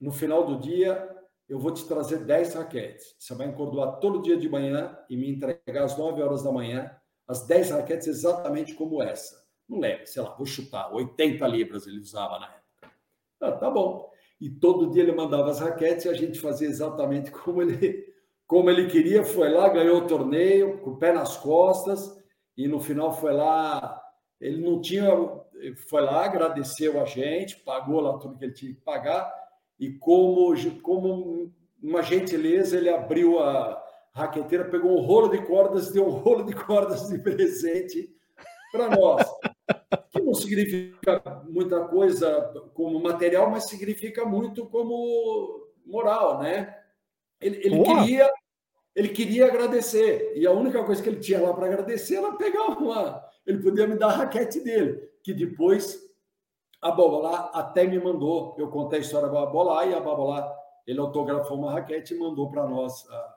no 0.00 0.10
final 0.10 0.44
do 0.46 0.58
dia, 0.58 1.06
eu 1.46 1.58
vou 1.58 1.70
te 1.70 1.86
trazer 1.86 2.24
10 2.24 2.54
raquetes. 2.54 3.14
Você 3.18 3.34
vai 3.34 3.48
encordoar 3.48 4.00
todo 4.00 4.22
dia 4.22 4.38
de 4.38 4.48
manhã 4.48 4.98
e 5.10 5.18
me 5.18 5.30
entregar 5.30 5.84
às 5.84 5.98
9 5.98 6.22
horas 6.22 6.42
da 6.42 6.50
manhã 6.50 6.90
as 7.26 7.46
10 7.46 7.70
raquetes 7.72 8.06
exatamente 8.06 8.74
como 8.74 9.02
essa. 9.02 9.43
Não 9.68 9.80
lembro, 9.80 10.06
sei 10.06 10.22
lá, 10.22 10.34
vou 10.34 10.46
chutar, 10.46 10.92
80 10.92 11.46
libras 11.46 11.86
ele 11.86 11.98
usava 11.98 12.38
na 12.38 12.46
época. 12.46 12.96
Ah, 13.40 13.52
tá 13.52 13.70
bom. 13.70 14.10
E 14.40 14.50
todo 14.50 14.90
dia 14.90 15.02
ele 15.02 15.12
mandava 15.12 15.50
as 15.50 15.60
raquetes 15.60 16.04
e 16.04 16.08
a 16.08 16.14
gente 16.14 16.38
fazia 16.40 16.68
exatamente 16.68 17.30
como 17.32 17.62
ele, 17.62 18.12
como 18.46 18.70
ele 18.70 18.86
queria. 18.88 19.24
Foi 19.24 19.48
lá, 19.48 19.68
ganhou 19.68 19.98
o 19.98 20.06
torneio, 20.06 20.78
com 20.78 20.90
o 20.90 20.96
pé 20.98 21.12
nas 21.12 21.36
costas, 21.36 22.16
e 22.56 22.68
no 22.68 22.80
final 22.80 23.12
foi 23.12 23.32
lá. 23.32 24.00
Ele 24.40 24.62
não 24.62 24.80
tinha. 24.80 25.08
Foi 25.88 26.02
lá, 26.02 26.24
agradeceu 26.24 27.00
a 27.00 27.04
gente, 27.04 27.56
pagou 27.60 28.00
lá 28.00 28.18
tudo 28.18 28.36
que 28.36 28.44
ele 28.44 28.52
tinha 28.52 28.74
que 28.74 28.80
pagar 28.80 29.32
e 29.78 29.92
como, 29.92 30.54
como 30.80 31.52
uma 31.82 32.02
gentileza, 32.02 32.76
ele 32.76 32.88
abriu 32.88 33.40
a 33.40 33.82
raqueteira, 34.12 34.64
pegou 34.64 34.96
um 34.96 35.04
rolo 35.04 35.28
de 35.28 35.44
cordas, 35.44 35.90
deu 35.92 36.06
um 36.06 36.10
rolo 36.10 36.44
de 36.44 36.54
cordas 36.54 37.08
de 37.08 37.18
presente 37.18 38.08
para 38.70 38.88
nós. 38.96 39.26
Não 40.34 40.42
significa 40.42 41.42
muita 41.48 41.84
coisa 41.84 42.52
como 42.74 43.00
material, 43.00 43.50
mas 43.50 43.68
significa 43.68 44.24
muito 44.24 44.66
como 44.66 45.68
moral, 45.86 46.40
né? 46.40 46.76
Ele, 47.40 47.56
ele 47.64 47.82
queria 47.82 48.30
ele 48.96 49.08
queria 49.08 49.46
agradecer 49.46 50.34
e 50.36 50.46
a 50.46 50.52
única 50.52 50.84
coisa 50.84 51.02
que 51.02 51.08
ele 51.08 51.18
tinha 51.18 51.42
lá 51.42 51.52
para 51.52 51.66
agradecer 51.66 52.14
era 52.14 52.32
pegar 52.36 52.66
uma 52.66 53.28
ele 53.44 53.58
podia 53.58 53.88
me 53.88 53.98
dar 53.98 54.06
a 54.06 54.16
raquete 54.18 54.60
dele 54.60 55.10
que 55.20 55.34
depois 55.34 56.00
a 56.84 56.90
Babolá 56.90 57.50
até 57.54 57.86
me 57.86 57.98
mandou, 57.98 58.54
eu 58.58 58.68
contei 58.68 58.98
a 58.98 59.02
história 59.02 59.26
da 59.26 59.32
Babolá 59.32 59.86
e 59.86 59.94
a 59.94 60.00
Babolá, 60.00 60.54
ele 60.86 61.00
autografou 61.00 61.56
uma 61.56 61.72
raquete 61.72 62.12
e 62.12 62.18
mandou 62.18 62.50
para 62.50 62.66
nós 62.66 63.08
a, 63.08 63.36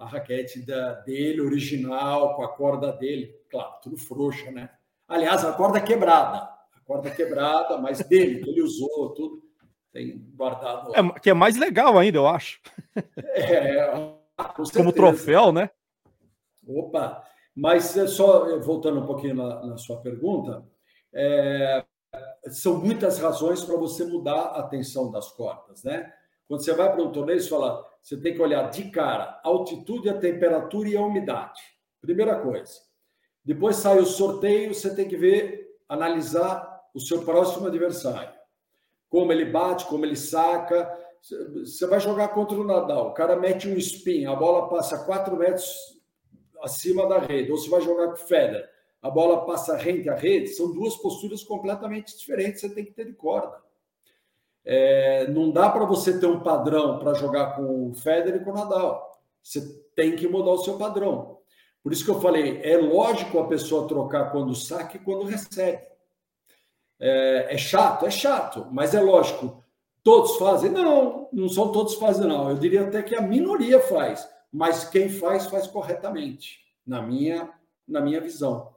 a 0.00 0.06
raquete 0.06 0.60
da, 0.60 0.92
dele, 1.00 1.40
original, 1.40 2.36
com 2.36 2.42
a 2.42 2.48
corda 2.48 2.92
dele. 2.92 3.34
Claro, 3.48 3.80
tudo 3.82 3.96
frouxa, 3.96 4.50
né? 4.50 4.68
Aliás, 5.08 5.44
a 5.44 5.52
corda 5.52 5.80
quebrada. 5.80 6.38
A 6.38 6.80
corda 6.86 7.10
quebrada, 7.10 7.78
mas 7.78 7.98
dele, 8.00 8.40
que 8.40 8.50
ele 8.50 8.62
usou, 8.62 9.10
tudo. 9.14 9.42
Tem 9.92 10.18
guardado. 10.34 10.92
É, 10.94 11.20
que 11.20 11.30
é 11.30 11.34
mais 11.34 11.56
legal 11.56 11.96
ainda, 11.98 12.18
eu 12.18 12.26
acho. 12.26 12.60
É, 13.16 13.92
como 14.72 14.92
troféu, 14.92 15.52
né? 15.52 15.70
Opa! 16.66 17.24
Mas 17.54 17.96
é 17.96 18.06
só 18.06 18.58
voltando 18.58 19.00
um 19.00 19.06
pouquinho 19.06 19.36
na, 19.36 19.66
na 19.66 19.76
sua 19.76 20.00
pergunta, 20.00 20.64
é, 21.12 21.84
são 22.48 22.78
muitas 22.78 23.18
razões 23.18 23.62
para 23.62 23.76
você 23.76 24.04
mudar 24.04 24.46
a 24.46 24.64
tensão 24.64 25.10
das 25.10 25.30
cordas, 25.30 25.84
né? 25.84 26.12
Quando 26.48 26.64
você 26.64 26.74
vai 26.74 26.92
para 26.92 27.02
um 27.02 27.12
torneio, 27.12 27.40
você 27.40 27.48
fala, 27.48 27.84
você 28.02 28.20
tem 28.20 28.34
que 28.34 28.42
olhar 28.42 28.68
de 28.70 28.90
cara 28.90 29.40
a 29.42 29.48
altitude, 29.48 30.10
a 30.10 30.18
temperatura 30.18 30.88
e 30.88 30.96
a 30.96 31.00
umidade. 31.00 31.60
Primeira 32.00 32.38
coisa. 32.40 32.72
Depois 33.44 33.76
sai 33.76 33.98
o 33.98 34.06
sorteio, 34.06 34.74
você 34.74 34.94
tem 34.94 35.06
que 35.06 35.16
ver, 35.16 35.76
analisar 35.88 36.82
o 36.94 37.00
seu 37.00 37.22
próximo 37.22 37.66
adversário. 37.66 38.32
Como 39.08 39.32
ele 39.32 39.44
bate, 39.44 39.84
como 39.86 40.04
ele 40.04 40.16
saca. 40.16 40.90
Você 41.54 41.86
vai 41.86 42.00
jogar 42.00 42.28
contra 42.28 42.56
o 42.56 42.64
Nadal, 42.64 43.08
o 43.08 43.14
cara 43.14 43.36
mete 43.36 43.68
um 43.68 43.76
spin, 43.76 44.26
a 44.26 44.34
bola 44.34 44.68
passa 44.68 45.04
4 45.04 45.36
metros 45.36 45.74
acima 46.62 47.06
da 47.06 47.18
rede. 47.18 47.50
Ou 47.50 47.58
você 47.58 47.68
vai 47.68 47.80
jogar 47.80 48.08
com 48.08 48.14
o 48.14 48.26
a 49.04 49.10
bola 49.10 49.44
passa 49.44 49.76
rente 49.76 50.08
à 50.08 50.14
rede, 50.14 50.48
são 50.48 50.72
duas 50.72 50.96
posturas 50.96 51.44
completamente 51.44 52.16
diferentes, 52.16 52.62
você 52.62 52.70
tem 52.70 52.86
que 52.86 52.92
ter 52.92 53.04
de 53.04 53.12
corda. 53.12 53.62
É, 54.64 55.26
não 55.28 55.50
dá 55.50 55.68
para 55.68 55.84
você 55.84 56.18
ter 56.18 56.24
um 56.24 56.40
padrão 56.40 56.98
para 56.98 57.12
jogar 57.12 57.54
com 57.54 57.90
o 57.90 57.94
Federer 57.94 58.40
e 58.40 58.42
com 58.42 58.50
o 58.50 58.54
Nadal. 58.54 59.20
Você 59.42 59.60
tem 59.94 60.16
que 60.16 60.26
mudar 60.26 60.52
o 60.52 60.64
seu 60.64 60.78
padrão. 60.78 61.38
Por 61.84 61.92
isso 61.92 62.02
que 62.02 62.10
eu 62.10 62.18
falei, 62.18 62.62
é 62.62 62.78
lógico 62.78 63.38
a 63.38 63.46
pessoa 63.46 63.86
trocar 63.86 64.32
quando 64.32 64.54
saca 64.54 64.96
e 64.96 65.00
quando 65.00 65.26
recebe. 65.26 65.82
É, 66.98 67.54
é 67.54 67.58
chato? 67.58 68.06
É 68.06 68.10
chato, 68.10 68.66
mas 68.72 68.94
é 68.94 69.00
lógico. 69.02 69.62
Todos 70.02 70.36
fazem? 70.38 70.70
Não, 70.70 71.28
não 71.30 71.46
são 71.46 71.70
todos 71.70 71.96
fazem, 71.96 72.26
não. 72.26 72.48
Eu 72.48 72.56
diria 72.56 72.84
até 72.84 73.02
que 73.02 73.14
a 73.14 73.20
minoria 73.20 73.80
faz, 73.80 74.26
mas 74.50 74.88
quem 74.88 75.10
faz, 75.10 75.46
faz 75.46 75.66
corretamente, 75.66 76.60
na 76.86 77.02
minha, 77.02 77.52
na 77.86 78.00
minha 78.00 78.20
visão. 78.20 78.74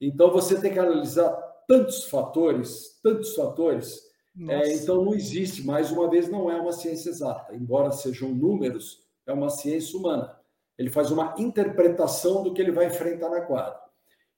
Então 0.00 0.30
você 0.30 0.60
tem 0.60 0.72
que 0.72 0.78
analisar 0.78 1.32
tantos 1.66 2.04
fatores, 2.04 3.00
tantos 3.02 3.34
fatores. 3.34 4.00
É, 4.48 4.74
então 4.74 5.04
não 5.04 5.14
existe, 5.14 5.64
mais 5.66 5.90
uma 5.90 6.08
vez, 6.08 6.28
não 6.28 6.48
é 6.48 6.54
uma 6.54 6.72
ciência 6.72 7.08
exata, 7.08 7.54
embora 7.54 7.90
sejam 7.90 8.28
números, 8.28 9.02
é 9.26 9.32
uma 9.32 9.48
ciência 9.48 9.98
humana. 9.98 10.36
Ele 10.78 10.90
faz 10.90 11.10
uma 11.10 11.34
interpretação 11.38 12.42
do 12.42 12.52
que 12.52 12.60
ele 12.60 12.72
vai 12.72 12.86
enfrentar 12.86 13.28
na 13.28 13.40
quadra. 13.40 13.78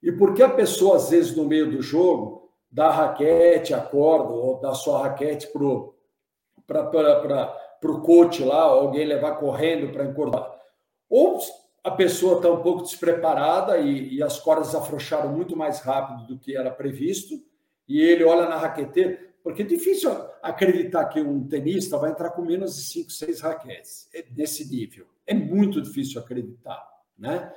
E 0.01 0.11
por 0.11 0.33
que 0.33 0.43
a 0.43 0.49
pessoa, 0.49 0.97
às 0.97 1.09
vezes, 1.09 1.35
no 1.35 1.45
meio 1.45 1.71
do 1.71 1.81
jogo, 1.81 2.51
dá 2.71 2.87
a 2.87 2.91
raquete, 2.91 3.73
acorda, 3.73 4.31
ou 4.31 4.59
dá 4.59 4.73
sua 4.73 5.01
raquete 5.01 5.47
para 5.51 5.61
o 5.61 5.93
coach 8.01 8.43
lá, 8.43 8.61
alguém 8.61 9.05
levar 9.05 9.37
correndo 9.37 9.91
para 9.91 10.05
encordar? 10.05 10.55
Ou 11.09 11.39
a 11.83 11.91
pessoa 11.91 12.37
está 12.37 12.51
um 12.51 12.61
pouco 12.61 12.83
despreparada 12.83 13.77
e, 13.77 14.15
e, 14.15 14.23
as 14.23 14.39
cordas 14.39 14.75
afrouxaram 14.75 15.29
muito 15.29 15.55
mais 15.55 15.79
rápido 15.79 16.27
do 16.27 16.37
que 16.37 16.55
era 16.55 16.69
previsto, 16.69 17.35
e 17.87 18.01
ele 18.01 18.25
olha 18.25 18.47
na 18.47 18.57
raqueteira, 18.57 19.17
porque 19.41 19.61
é 19.61 19.65
difícil 19.65 20.11
acreditar 20.43 21.05
que 21.05 21.21
um 21.21 21.47
tenista 21.47 21.97
vai 21.97 22.11
entrar 22.11 22.31
com 22.31 22.41
menos 22.41 22.75
de 22.75 22.81
5, 22.81 23.09
6 23.09 23.41
raquetes 23.41 24.09
é 24.13 24.21
desse 24.21 24.69
nível. 24.69 25.07
É 25.27 25.33
muito 25.33 25.81
difícil 25.81 26.19
acreditar, 26.19 26.83
né? 27.17 27.53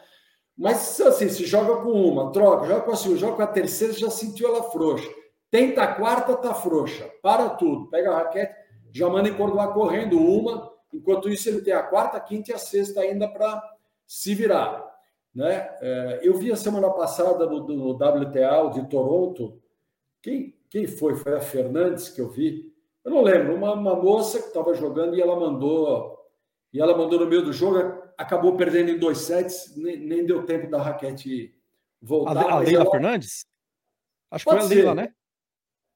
Mas 0.60 1.00
assim, 1.00 1.28
se 1.30 1.46
joga 1.46 1.76
com 1.82 1.90
uma, 1.90 2.30
troca, 2.32 2.66
joga 2.66 2.82
com 2.82 2.90
a 2.90 2.96
segunda, 2.96 3.18
joga 3.18 3.36
com 3.36 3.42
a 3.42 3.46
terceira, 3.46 3.94
já 3.94 4.10
sentiu 4.10 4.48
ela 4.48 4.64
frouxa. 4.64 5.08
Tenta 5.50 5.82
a 5.82 5.94
quarta, 5.94 6.36
tá 6.36 6.52
frouxa. 6.52 7.10
Para 7.22 7.48
tudo, 7.48 7.88
pega 7.88 8.12
a 8.12 8.18
raquete, 8.18 8.54
já 8.92 9.08
manda 9.08 9.30
encordoar 9.30 9.72
correndo 9.72 10.18
uma. 10.18 10.70
Enquanto 10.92 11.30
isso, 11.30 11.48
ele 11.48 11.62
tem 11.62 11.72
a 11.72 11.82
quarta, 11.82 12.18
a 12.18 12.20
quinta 12.20 12.50
e 12.50 12.54
a 12.54 12.58
sexta 12.58 13.00
ainda 13.00 13.26
para 13.26 13.62
se 14.06 14.34
virar. 14.34 14.86
Né? 15.34 15.66
É, 15.80 16.20
eu 16.22 16.34
vi 16.34 16.52
a 16.52 16.56
semana 16.56 16.90
passada 16.90 17.46
no, 17.46 17.92
WTA 17.92 18.70
de 18.74 18.88
Toronto, 18.88 19.58
quem, 20.20 20.54
quem 20.68 20.86
foi? 20.86 21.14
Foi 21.14 21.36
a 21.36 21.40
Fernandes 21.40 22.10
que 22.10 22.20
eu 22.20 22.28
vi. 22.28 22.70
Eu 23.02 23.12
não 23.12 23.22
lembro, 23.22 23.54
uma, 23.54 23.72
uma 23.72 23.96
moça 23.96 24.38
que 24.38 24.48
estava 24.48 24.74
jogando 24.74 25.16
e 25.16 25.22
ela 25.22 25.38
mandou 25.38 26.19
e 26.72 26.80
ela 26.80 26.96
mandou 26.96 27.18
no 27.18 27.26
meio 27.26 27.42
do 27.42 27.52
jogo, 27.52 28.02
acabou 28.16 28.56
perdendo 28.56 28.90
em 28.90 28.98
dois 28.98 29.18
sets, 29.18 29.76
nem, 29.76 29.96
nem 29.96 30.24
deu 30.24 30.44
tempo 30.44 30.70
da 30.70 30.80
raquete 30.80 31.54
voltar. 32.00 32.46
A, 32.46 32.52
a 32.52 32.58
Leila 32.60 32.82
ela... 32.82 32.90
Fernandes? 32.90 33.46
Acho 34.30 34.44
que 34.44 34.50
foi 34.50 34.60
a 34.60 34.64
Leila, 34.64 34.94
né? 34.94 35.14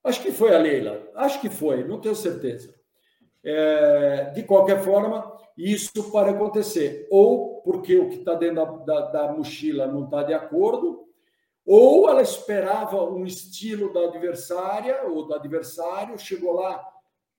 Acho 0.03 0.23
que 0.23 0.33
foi 0.33 0.55
a 0.55 0.59
Leila, 0.59 1.11
acho 1.15 1.41
que 1.41 1.49
foi, 1.49 1.85
não 1.85 2.01
tenho 2.01 2.15
certeza. 2.15 2.75
É, 3.43 4.31
de 4.35 4.43
qualquer 4.43 4.83
forma, 4.83 5.35
isso 5.57 6.11
pode 6.11 6.31
acontecer, 6.31 7.07
ou 7.11 7.63
porque 7.63 7.97
o 7.97 8.09
que 8.09 8.17
está 8.17 8.35
dentro 8.35 8.57
da, 8.57 8.65
da, 8.65 9.01
da 9.11 9.33
mochila 9.33 9.87
não 9.87 10.05
está 10.05 10.23
de 10.23 10.35
acordo, 10.35 11.05
ou 11.65 12.09
ela 12.11 12.21
esperava 12.21 13.03
um 13.05 13.25
estilo 13.25 13.93
da 13.93 14.01
adversária 14.01 15.05
ou 15.05 15.27
do 15.27 15.35
adversário, 15.35 16.19
chegou 16.19 16.53
lá, 16.53 16.85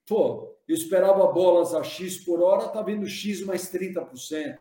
pô, 0.07 0.55
eu 0.67 0.75
esperava 0.75 1.27
bolas 1.27 1.73
a 1.73 1.83
X 1.83 2.23
por 2.23 2.41
hora, 2.41 2.69
tá 2.69 2.81
vindo 2.81 3.07
X 3.07 3.41
mais 3.41 3.71
30%. 3.71 4.57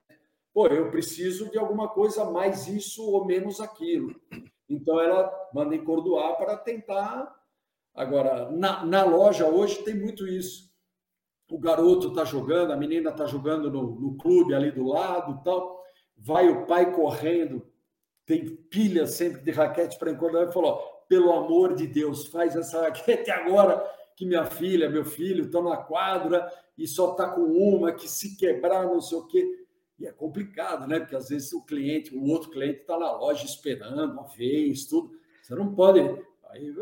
Pô, 0.53 0.67
eu 0.69 0.91
preciso 0.91 1.51
de 1.51 1.59
alguma 1.59 1.89
coisa 1.89 2.25
mais 2.25 2.69
isso 2.69 3.03
ou 3.11 3.25
menos 3.25 3.61
aquilo. 3.61 4.15
Então 4.69 5.01
ela 5.01 5.33
manda 5.53 5.75
encordoar 5.75 6.37
para 6.37 6.57
tentar. 6.57 7.35
Agora, 7.95 8.51
na, 8.51 8.85
na 8.85 9.05
loja 9.05 9.47
hoje 9.47 9.83
tem 9.83 9.95
muito 9.95 10.27
isso. 10.27 10.73
O 11.51 11.59
garoto 11.59 12.09
está 12.09 12.25
jogando, 12.25 12.73
a 12.73 12.77
menina 12.77 13.11
está 13.11 13.27
jogando 13.27 13.71
no, 13.71 13.99
no 14.01 14.17
clube 14.17 14.55
ali 14.55 14.71
do 14.71 14.87
lado 14.87 15.43
tal. 15.43 15.83
Vai 16.17 16.49
o 16.49 16.67
pai 16.67 16.93
correndo, 16.93 17.67
tem 18.25 18.47
pilha 18.47 19.07
sempre 19.07 19.43
de 19.43 19.51
raquete 19.51 19.99
para 19.99 20.11
encordar 20.11 20.49
e 20.49 20.53
falou: 20.53 20.79
pelo 21.09 21.33
amor 21.33 21.75
de 21.75 21.87
Deus, 21.87 22.27
faz 22.27 22.57
essa 22.57 22.83
raquete 22.83 23.31
agora 23.31 23.85
que 24.17 24.25
minha 24.25 24.45
filha, 24.45 24.89
meu 24.89 25.05
filho 25.05 25.45
estão 25.45 25.63
na 25.63 25.77
quadra 25.77 26.51
e 26.77 26.87
só 26.87 27.13
está 27.13 27.29
com 27.29 27.43
uma, 27.43 27.93
que 27.93 28.09
se 28.09 28.37
quebrar, 28.37 28.87
não 28.87 29.01
sei 29.01 29.19
o 29.19 29.27
quê. 29.27 29.67
E 29.99 30.07
é 30.07 30.13
complicado, 30.13 30.87
né? 30.87 31.01
Porque 31.01 31.17
às 31.17 31.29
vezes 31.29 31.53
o 31.53 31.65
cliente, 31.65 32.15
o 32.15 32.25
outro 32.25 32.51
cliente 32.51 32.81
está 32.81 32.99
na 32.99 33.13
loja 33.13 33.45
esperando 33.45 34.13
uma 34.13 34.27
vez, 34.29 34.87
tudo. 34.87 35.13
Você 35.43 35.55
não 35.55 35.75
pode. 35.75 36.01
Aí 36.51 36.75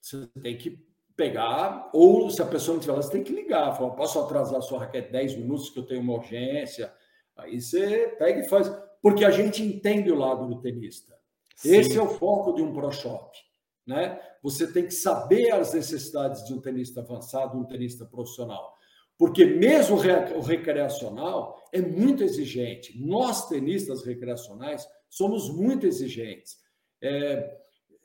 você 0.00 0.26
tem 0.42 0.56
que 0.56 0.84
pegar, 1.16 1.90
ou 1.92 2.30
se 2.30 2.40
a 2.40 2.46
pessoa 2.46 2.74
não 2.74 2.80
tiver 2.80 2.94
lá, 2.94 3.02
você 3.02 3.12
tem 3.12 3.22
que 3.22 3.32
ligar. 3.32 3.76
Fala, 3.76 3.94
posso 3.94 4.18
atrasar 4.18 4.58
a 4.58 4.62
sua 4.62 4.80
raquete 4.80 5.12
10 5.12 5.36
minutos 5.36 5.70
que 5.70 5.78
eu 5.78 5.86
tenho 5.86 6.00
uma 6.00 6.14
urgência? 6.14 6.92
Aí 7.36 7.60
você 7.60 8.08
pega 8.18 8.40
e 8.40 8.48
faz. 8.48 8.72
Porque 9.02 9.24
a 9.24 9.30
gente 9.30 9.62
entende 9.62 10.10
o 10.10 10.18
lado 10.18 10.46
do 10.46 10.60
tenista. 10.60 11.14
Sim. 11.56 11.76
Esse 11.76 11.98
é 11.98 12.02
o 12.02 12.08
foco 12.08 12.54
de 12.54 12.62
um 12.62 12.72
pro 12.72 12.90
shop. 12.90 13.38
Né? 13.86 14.20
Você 14.42 14.66
tem 14.72 14.84
que 14.84 14.94
saber 14.94 15.50
as 15.52 15.72
necessidades 15.74 16.44
de 16.44 16.54
um 16.54 16.60
tenista 16.60 17.00
avançado, 17.00 17.58
um 17.58 17.64
tenista 17.64 18.04
profissional. 18.04 18.74
Porque 19.18 19.44
mesmo 19.44 19.96
o 19.96 20.40
recreacional 20.40 21.62
é 21.72 21.80
muito 21.82 22.24
exigente. 22.24 22.98
Nós, 22.98 23.48
tenistas 23.48 24.02
recreacionais, 24.02 24.88
somos 25.10 25.50
muito 25.50 25.86
exigentes. 25.86 26.56
É, 27.02 27.58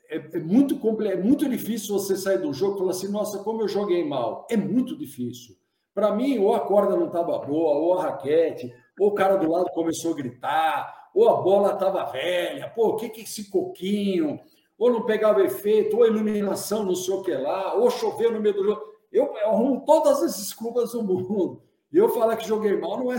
é, 0.09 0.17
é 0.33 0.39
muito, 0.39 0.77
é 1.03 1.15
muito 1.15 1.47
difícil 1.47 1.97
você 1.97 2.17
sair 2.17 2.39
do 2.39 2.53
jogo 2.53 2.75
e 2.75 2.79
falar 2.79 2.91
assim, 2.91 3.07
nossa, 3.07 3.39
como 3.43 3.61
eu 3.61 3.67
joguei 3.67 4.03
mal. 4.03 4.45
É 4.49 4.57
muito 4.57 4.97
difícil. 4.97 5.55
Para 5.93 6.13
mim, 6.13 6.37
ou 6.37 6.53
a 6.53 6.59
corda 6.59 6.97
não 6.97 7.07
estava 7.07 7.39
boa, 7.39 7.77
ou 7.77 7.97
a 7.97 8.03
raquete, 8.03 8.73
ou 8.99 9.07
o 9.07 9.13
cara 9.13 9.37
do 9.37 9.49
lado 9.49 9.71
começou 9.71 10.11
a 10.11 10.15
gritar, 10.17 11.09
ou 11.13 11.29
a 11.29 11.41
bola 11.41 11.73
estava 11.73 12.03
velha. 12.11 12.69
Pô, 12.75 12.89
o 12.89 12.95
que, 12.97 13.07
que 13.07 13.21
é 13.21 13.23
esse 13.23 13.49
coquinho? 13.49 14.37
Ou 14.77 14.91
não 14.91 15.05
pegava 15.05 15.43
efeito, 15.43 15.97
ou 15.97 16.05
iluminação, 16.05 16.83
não 16.83 16.95
sei 16.95 17.13
o 17.13 17.21
que 17.21 17.33
lá, 17.33 17.73
ou 17.75 17.89
choveu 17.89 18.31
no 18.31 18.39
meio 18.39 18.55
do 18.55 18.63
jogo. 18.63 18.81
Eu, 19.11 19.33
eu 19.37 19.49
arrumo 19.49 19.85
todas 19.85 20.21
as 20.21 20.37
desculpas 20.37 20.91
do 20.91 21.03
mundo. 21.03 21.61
E 21.91 21.97
eu 21.97 22.09
falar 22.09 22.35
que 22.35 22.47
joguei 22.47 22.77
mal 22.77 22.97
não 22.97 23.13
é. 23.13 23.17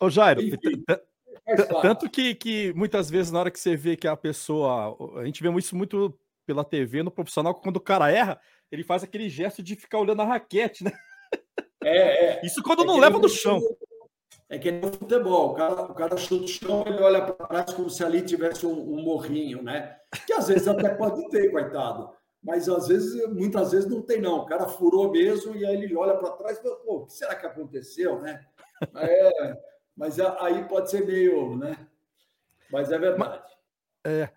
Ô, 0.00 0.08
Jairo, 0.08 0.40
Enfim, 0.40 0.82
tanto 1.82 2.08
que, 2.08 2.34
que 2.34 2.72
muitas 2.74 3.10
vezes, 3.10 3.30
na 3.30 3.40
hora 3.40 3.50
que 3.50 3.60
você 3.60 3.76
vê 3.76 3.96
que 3.96 4.06
a 4.06 4.16
pessoa. 4.16 4.96
A 5.20 5.24
gente 5.24 5.42
vê 5.42 5.50
isso 5.58 5.76
muito 5.76 6.18
pela 6.46 6.64
TV 6.64 7.02
no 7.02 7.10
profissional, 7.10 7.54
quando 7.54 7.76
o 7.76 7.80
cara 7.80 8.10
erra, 8.10 8.40
ele 8.72 8.82
faz 8.82 9.02
aquele 9.02 9.28
gesto 9.28 9.62
de 9.62 9.76
ficar 9.76 9.98
olhando 9.98 10.22
a 10.22 10.24
raquete, 10.24 10.82
né? 10.82 10.92
É, 11.84 12.38
é. 12.38 12.46
Isso 12.46 12.62
quando 12.62 12.82
é 12.82 12.86
não 12.86 12.98
leva 12.98 13.18
no 13.18 13.28
chão. 13.28 13.60
É 14.50 14.58
que 14.58 14.70
no 14.70 14.90
futebol, 14.90 15.50
o 15.50 15.54
cara, 15.54 15.82
o 15.82 15.94
cara 15.94 16.16
chuta 16.16 16.44
o 16.44 16.48
chão, 16.48 16.84
ele 16.86 17.02
olha 17.02 17.20
para 17.20 17.46
trás 17.46 17.74
como 17.74 17.90
se 17.90 18.02
ali 18.02 18.22
tivesse 18.22 18.66
um, 18.66 18.94
um, 18.94 19.02
morrinho, 19.02 19.62
né? 19.62 19.98
Que 20.26 20.32
às 20.32 20.48
vezes 20.48 20.66
até 20.66 20.88
pode 20.88 21.28
ter, 21.28 21.50
coitado. 21.50 22.10
Mas 22.42 22.66
às 22.68 22.88
vezes, 22.88 23.26
muitas 23.28 23.72
vezes 23.72 23.90
não 23.90 24.00
tem, 24.00 24.22
não. 24.22 24.38
O 24.38 24.46
cara 24.46 24.66
furou 24.66 25.10
mesmo 25.10 25.54
e 25.54 25.66
aí 25.66 25.82
ele 25.82 25.94
olha 25.94 26.16
para 26.16 26.30
trás 26.32 26.58
e 26.58 26.62
fala, 26.62 26.76
pô, 26.76 26.96
o 26.96 27.06
que 27.06 27.12
será 27.12 27.34
que 27.34 27.46
aconteceu, 27.46 28.20
né? 28.20 28.46
É, 28.94 29.58
mas 29.94 30.18
aí 30.20 30.64
pode 30.66 30.90
ser 30.90 31.04
meio, 31.04 31.56
né? 31.56 31.86
Mas 32.70 32.90
é 32.90 32.98
verdade. 32.98 33.42
É, 34.06 34.30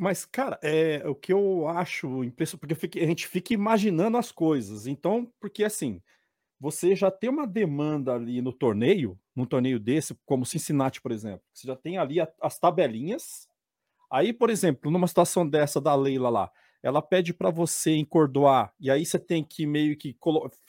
mas, 0.00 0.24
cara, 0.24 0.58
é, 0.62 1.06
o 1.06 1.14
que 1.14 1.32
eu 1.32 1.68
acho 1.68 2.24
impressionante, 2.24 2.74
porque 2.74 2.98
a 2.98 3.06
gente 3.06 3.26
fica 3.26 3.54
imaginando 3.54 4.16
as 4.16 4.32
coisas. 4.32 4.86
Então, 4.86 5.32
porque 5.40 5.64
assim, 5.64 6.02
você 6.60 6.94
já 6.94 7.10
tem 7.10 7.30
uma 7.30 7.46
demanda 7.46 8.14
ali 8.14 8.40
no 8.40 8.52
torneio, 8.52 9.18
num 9.34 9.44
torneio 9.44 9.78
desse, 9.78 10.16
como 10.24 10.46
Cincinnati, 10.46 11.00
por 11.00 11.12
exemplo. 11.12 11.42
Você 11.52 11.66
já 11.66 11.76
tem 11.76 11.98
ali 11.98 12.20
a, 12.20 12.28
as 12.40 12.58
tabelinhas. 12.58 13.48
Aí, 14.10 14.32
por 14.32 14.50
exemplo, 14.50 14.90
numa 14.90 15.06
situação 15.06 15.48
dessa 15.48 15.80
da 15.80 15.94
Leila 15.94 16.30
lá, 16.30 16.50
ela 16.82 17.02
pede 17.02 17.32
para 17.32 17.50
você 17.50 17.92
encordoar, 17.96 18.72
e 18.78 18.90
aí 18.90 19.06
você 19.06 19.18
tem 19.18 19.42
que 19.42 19.66
meio 19.66 19.96
que, 19.96 20.14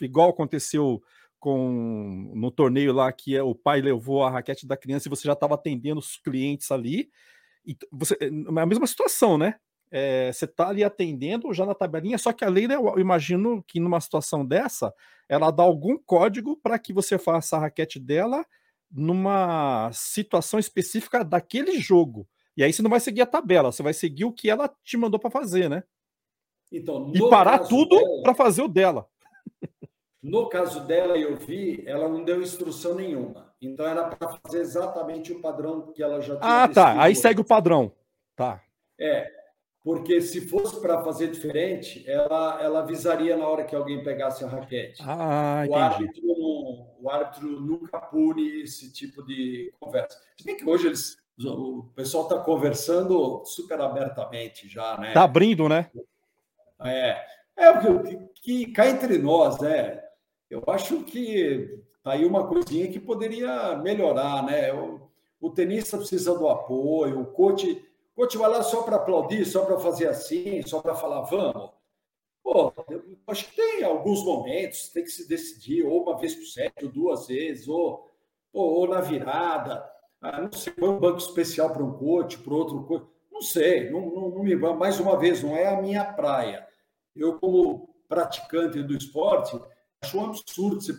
igual 0.01 0.29
aconteceu 0.29 1.03
com 1.39 2.31
no 2.33 2.49
torneio 2.49 2.93
lá, 2.93 3.11
que 3.11 3.35
é, 3.35 3.43
o 3.43 3.53
pai 3.53 3.81
levou 3.81 4.23
a 4.23 4.31
raquete 4.31 4.65
da 4.65 4.77
criança 4.77 5.07
e 5.07 5.11
você 5.11 5.27
já 5.27 5.33
estava 5.33 5.55
atendendo 5.55 5.99
os 5.99 6.17
clientes 6.17 6.71
ali. 6.71 7.11
E 7.65 7.77
você, 7.91 8.17
é 8.19 8.27
a 8.27 8.65
mesma 8.65 8.87
situação, 8.87 9.37
né? 9.37 9.55
É, 9.91 10.31
você 10.31 10.45
está 10.45 10.69
ali 10.69 10.83
atendendo 10.83 11.53
já 11.53 11.65
na 11.65 11.73
tabelinha, 11.73 12.17
só 12.17 12.33
que 12.33 12.43
a 12.43 12.49
lei, 12.49 12.67
né, 12.67 12.75
eu 12.75 12.99
imagino 12.99 13.63
que 13.63 13.79
numa 13.79 14.01
situação 14.01 14.45
dessa, 14.45 14.93
ela 15.29 15.51
dá 15.51 15.63
algum 15.63 15.97
código 15.97 16.57
para 16.57 16.77
que 16.77 16.93
você 16.93 17.17
faça 17.17 17.55
a 17.55 17.59
raquete 17.59 17.99
dela 17.99 18.45
numa 18.91 19.89
situação 19.93 20.59
específica 20.59 21.23
daquele 21.23 21.79
jogo. 21.79 22.27
E 22.57 22.63
aí 22.63 22.71
você 22.71 22.81
não 22.81 22.89
vai 22.89 22.99
seguir 22.99 23.21
a 23.21 23.25
tabela, 23.25 23.71
você 23.71 23.83
vai 23.83 23.93
seguir 23.93 24.25
o 24.25 24.31
que 24.31 24.49
ela 24.49 24.73
te 24.83 24.95
mandou 24.97 25.19
para 25.19 25.29
fazer, 25.29 25.69
né? 25.69 25.83
Então, 26.71 27.11
e 27.13 27.29
parar 27.29 27.59
tudo 27.59 28.21
para 28.23 28.33
fazer 28.33 28.61
o 28.61 28.67
dela. 28.67 29.07
No 30.21 30.49
caso 30.49 30.85
dela, 30.87 31.15
eu 31.17 31.35
vi, 31.35 31.83
ela 31.85 32.09
não 32.09 32.23
deu 32.23 32.41
instrução 32.41 32.95
nenhuma. 32.95 33.53
Então 33.61 33.85
era 33.85 34.07
para 34.07 34.39
fazer 34.39 34.59
exatamente 34.59 35.31
o 35.31 35.39
padrão 35.39 35.91
que 35.93 36.01
ela 36.01 36.19
já 36.19 36.35
tinha. 36.37 36.63
Ah, 36.63 36.67
tá. 36.67 36.99
Aí 36.99 37.15
segue 37.15 37.41
o 37.41 37.45
padrão. 37.45 37.91
Tá. 38.35 38.61
É 38.99 39.34
porque 39.85 40.19
se 40.19 40.41
fosse 40.41 40.81
para 40.81 41.03
fazer 41.03 41.29
diferente, 41.29 42.03
ela, 42.09 42.59
ela 42.59 42.79
avisaria 42.79 43.37
na 43.37 43.47
hora 43.47 43.63
que 43.63 43.75
alguém 43.75 44.03
pegasse 44.03 44.43
a 44.43 44.47
raquete. 44.47 44.99
Ah, 45.05 45.63
o, 45.69 45.75
árbitro, 45.75 46.23
o 46.99 47.07
árbitro 47.07 47.61
nunca 47.61 47.99
pune 47.99 48.63
esse 48.63 48.91
tipo 48.91 49.23
de 49.23 49.71
conversa. 49.79 50.19
Se 50.35 50.43
bem 50.43 50.57
que 50.57 50.67
hoje 50.67 50.87
eles, 50.87 51.17
o 51.39 51.83
pessoal 51.95 52.23
está 52.23 52.39
conversando 52.39 53.45
super 53.45 53.79
abertamente 53.79 54.67
já, 54.67 54.97
né? 54.97 55.09
Está 55.09 55.21
abrindo, 55.21 55.69
né? 55.69 55.91
É, 56.83 57.23
é 57.55 57.73
que, 57.77 58.17
que 58.41 58.71
cá 58.71 58.87
entre 58.87 59.19
nós, 59.19 59.59
né? 59.59 60.01
Eu 60.49 60.63
acho 60.65 61.03
que 61.03 61.79
tá 62.01 62.13
aí 62.13 62.25
uma 62.25 62.47
coisinha 62.47 62.87
que 62.87 62.99
poderia 62.99 63.75
melhorar, 63.75 64.43
né? 64.43 64.73
O, 64.73 65.11
o 65.39 65.51
tenista 65.51 65.95
precisa 65.95 66.35
do 66.35 66.49
apoio, 66.49 67.21
o 67.21 67.27
coach 67.27 67.85
coach 68.15 68.37
vai 68.37 68.49
lá 68.49 68.63
só 68.63 68.83
para 68.83 68.95
aplaudir, 68.95 69.45
só 69.45 69.65
para 69.65 69.77
fazer 69.79 70.07
assim, 70.07 70.61
só 70.63 70.81
para 70.81 70.95
falar, 70.95 71.21
vamos. 71.21 71.71
Pô, 72.41 72.71
acho 73.27 73.49
que 73.49 73.55
tem 73.55 73.83
alguns 73.83 74.23
momentos, 74.23 74.89
tem 74.89 75.03
que 75.03 75.09
se 75.09 75.27
decidir, 75.27 75.83
ou 75.83 76.03
uma 76.03 76.17
vez 76.17 76.35
por 76.35 76.45
set, 76.45 76.73
ou 76.83 76.89
duas 76.91 77.27
vezes, 77.27 77.67
ou, 77.67 78.11
ou, 78.53 78.81
ou 78.81 78.87
na 78.87 79.01
virada. 79.01 79.83
Ah, 80.21 80.41
não 80.41 80.51
sei, 80.51 80.73
um 80.81 80.99
banco 80.99 81.17
especial 81.17 81.71
para 81.71 81.83
um 81.83 81.97
coach, 81.97 82.37
para 82.37 82.53
outro 82.53 82.83
coach. 82.83 83.07
Não 83.31 83.41
sei, 83.41 83.89
não, 83.89 84.01
não, 84.01 84.29
não 84.29 84.43
me 84.43 84.55
mais 84.55 84.99
uma 84.99 85.17
vez, 85.17 85.43
não 85.43 85.55
é 85.55 85.67
a 85.67 85.81
minha 85.81 86.05
praia. 86.05 86.65
Eu, 87.15 87.39
como 87.39 87.95
praticante 88.07 88.81
do 88.81 88.95
esporte, 88.95 89.59
acho 90.01 90.17
um 90.17 90.25
absurdo 90.25 90.81
você 90.81 90.93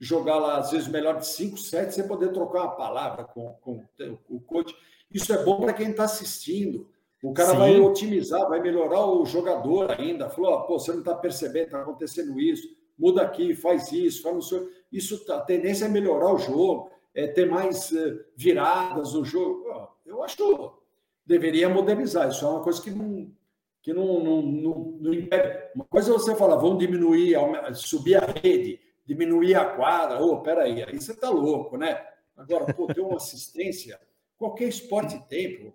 jogar 0.00 0.36
lá, 0.38 0.58
às 0.58 0.72
vezes, 0.72 0.88
melhor 0.88 1.18
de 1.18 1.26
cinco 1.26 1.56
sets, 1.56 1.94
você 1.94 2.02
poder 2.02 2.32
trocar 2.32 2.62
uma 2.62 2.76
palavra 2.76 3.24
com, 3.24 3.54
com 3.54 3.86
o 4.28 4.40
coach. 4.40 4.74
Isso 5.12 5.32
é 5.32 5.42
bom 5.44 5.60
para 5.60 5.72
quem 5.72 5.90
está 5.90 6.04
assistindo. 6.04 6.88
O 7.22 7.32
cara 7.32 7.50
Sim. 7.50 7.58
vai 7.58 7.80
otimizar, 7.80 8.48
vai 8.48 8.60
melhorar 8.60 9.06
o 9.06 9.24
jogador 9.24 9.92
ainda. 9.92 10.28
Falou, 10.28 10.62
pô, 10.62 10.78
você 10.78 10.90
não 10.92 11.00
está 11.00 11.14
percebendo, 11.14 11.66
está 11.66 11.80
acontecendo 11.80 12.40
isso. 12.40 12.68
Muda 12.98 13.22
aqui, 13.22 13.54
faz 13.54 13.92
isso, 13.92 14.22
faz 14.22 14.34
no 14.34 14.42
seu. 14.42 14.68
Isso, 14.90 15.24
tá, 15.24 15.36
a 15.36 15.40
tendência 15.40 15.84
é 15.84 15.88
melhorar 15.88 16.32
o 16.32 16.38
jogo. 16.38 16.90
é, 17.14 17.26
ter 17.26 17.46
mais 17.46 17.92
é, 17.92 18.18
viradas 18.36 19.14
no 19.14 19.24
jogo. 19.24 19.64
Eu 20.04 20.22
acho 20.22 20.36
que 20.36 20.42
deveria 21.26 21.68
modernizar. 21.68 22.28
Isso 22.28 22.44
é 22.44 22.48
uma 22.48 22.62
coisa 22.62 22.80
que 22.82 22.90
não, 22.90 23.30
que 23.82 23.92
não, 23.92 24.22
não, 24.22 24.42
não, 24.42 24.98
não 25.00 25.14
impede. 25.14 25.70
Uma 25.74 25.84
coisa 25.84 26.10
é 26.10 26.12
você 26.12 26.34
falar, 26.34 26.56
vamos 26.56 26.78
diminuir, 26.78 27.36
subir 27.74 28.16
a 28.16 28.26
rede, 28.26 28.80
diminuir 29.04 29.54
a 29.54 29.64
quadra. 29.64 30.22
Ô, 30.22 30.32
oh, 30.32 30.40
peraí, 30.40 30.82
aí 30.82 31.00
você 31.00 31.12
está 31.12 31.28
louco, 31.28 31.76
né? 31.76 32.02
Agora, 32.36 32.72
pô, 32.72 32.86
ter 32.86 33.00
uma 33.00 33.16
assistência, 33.16 34.00
qualquer 34.42 34.68
esporte 34.68 35.16
tem, 35.28 35.56
pô. 35.56 35.72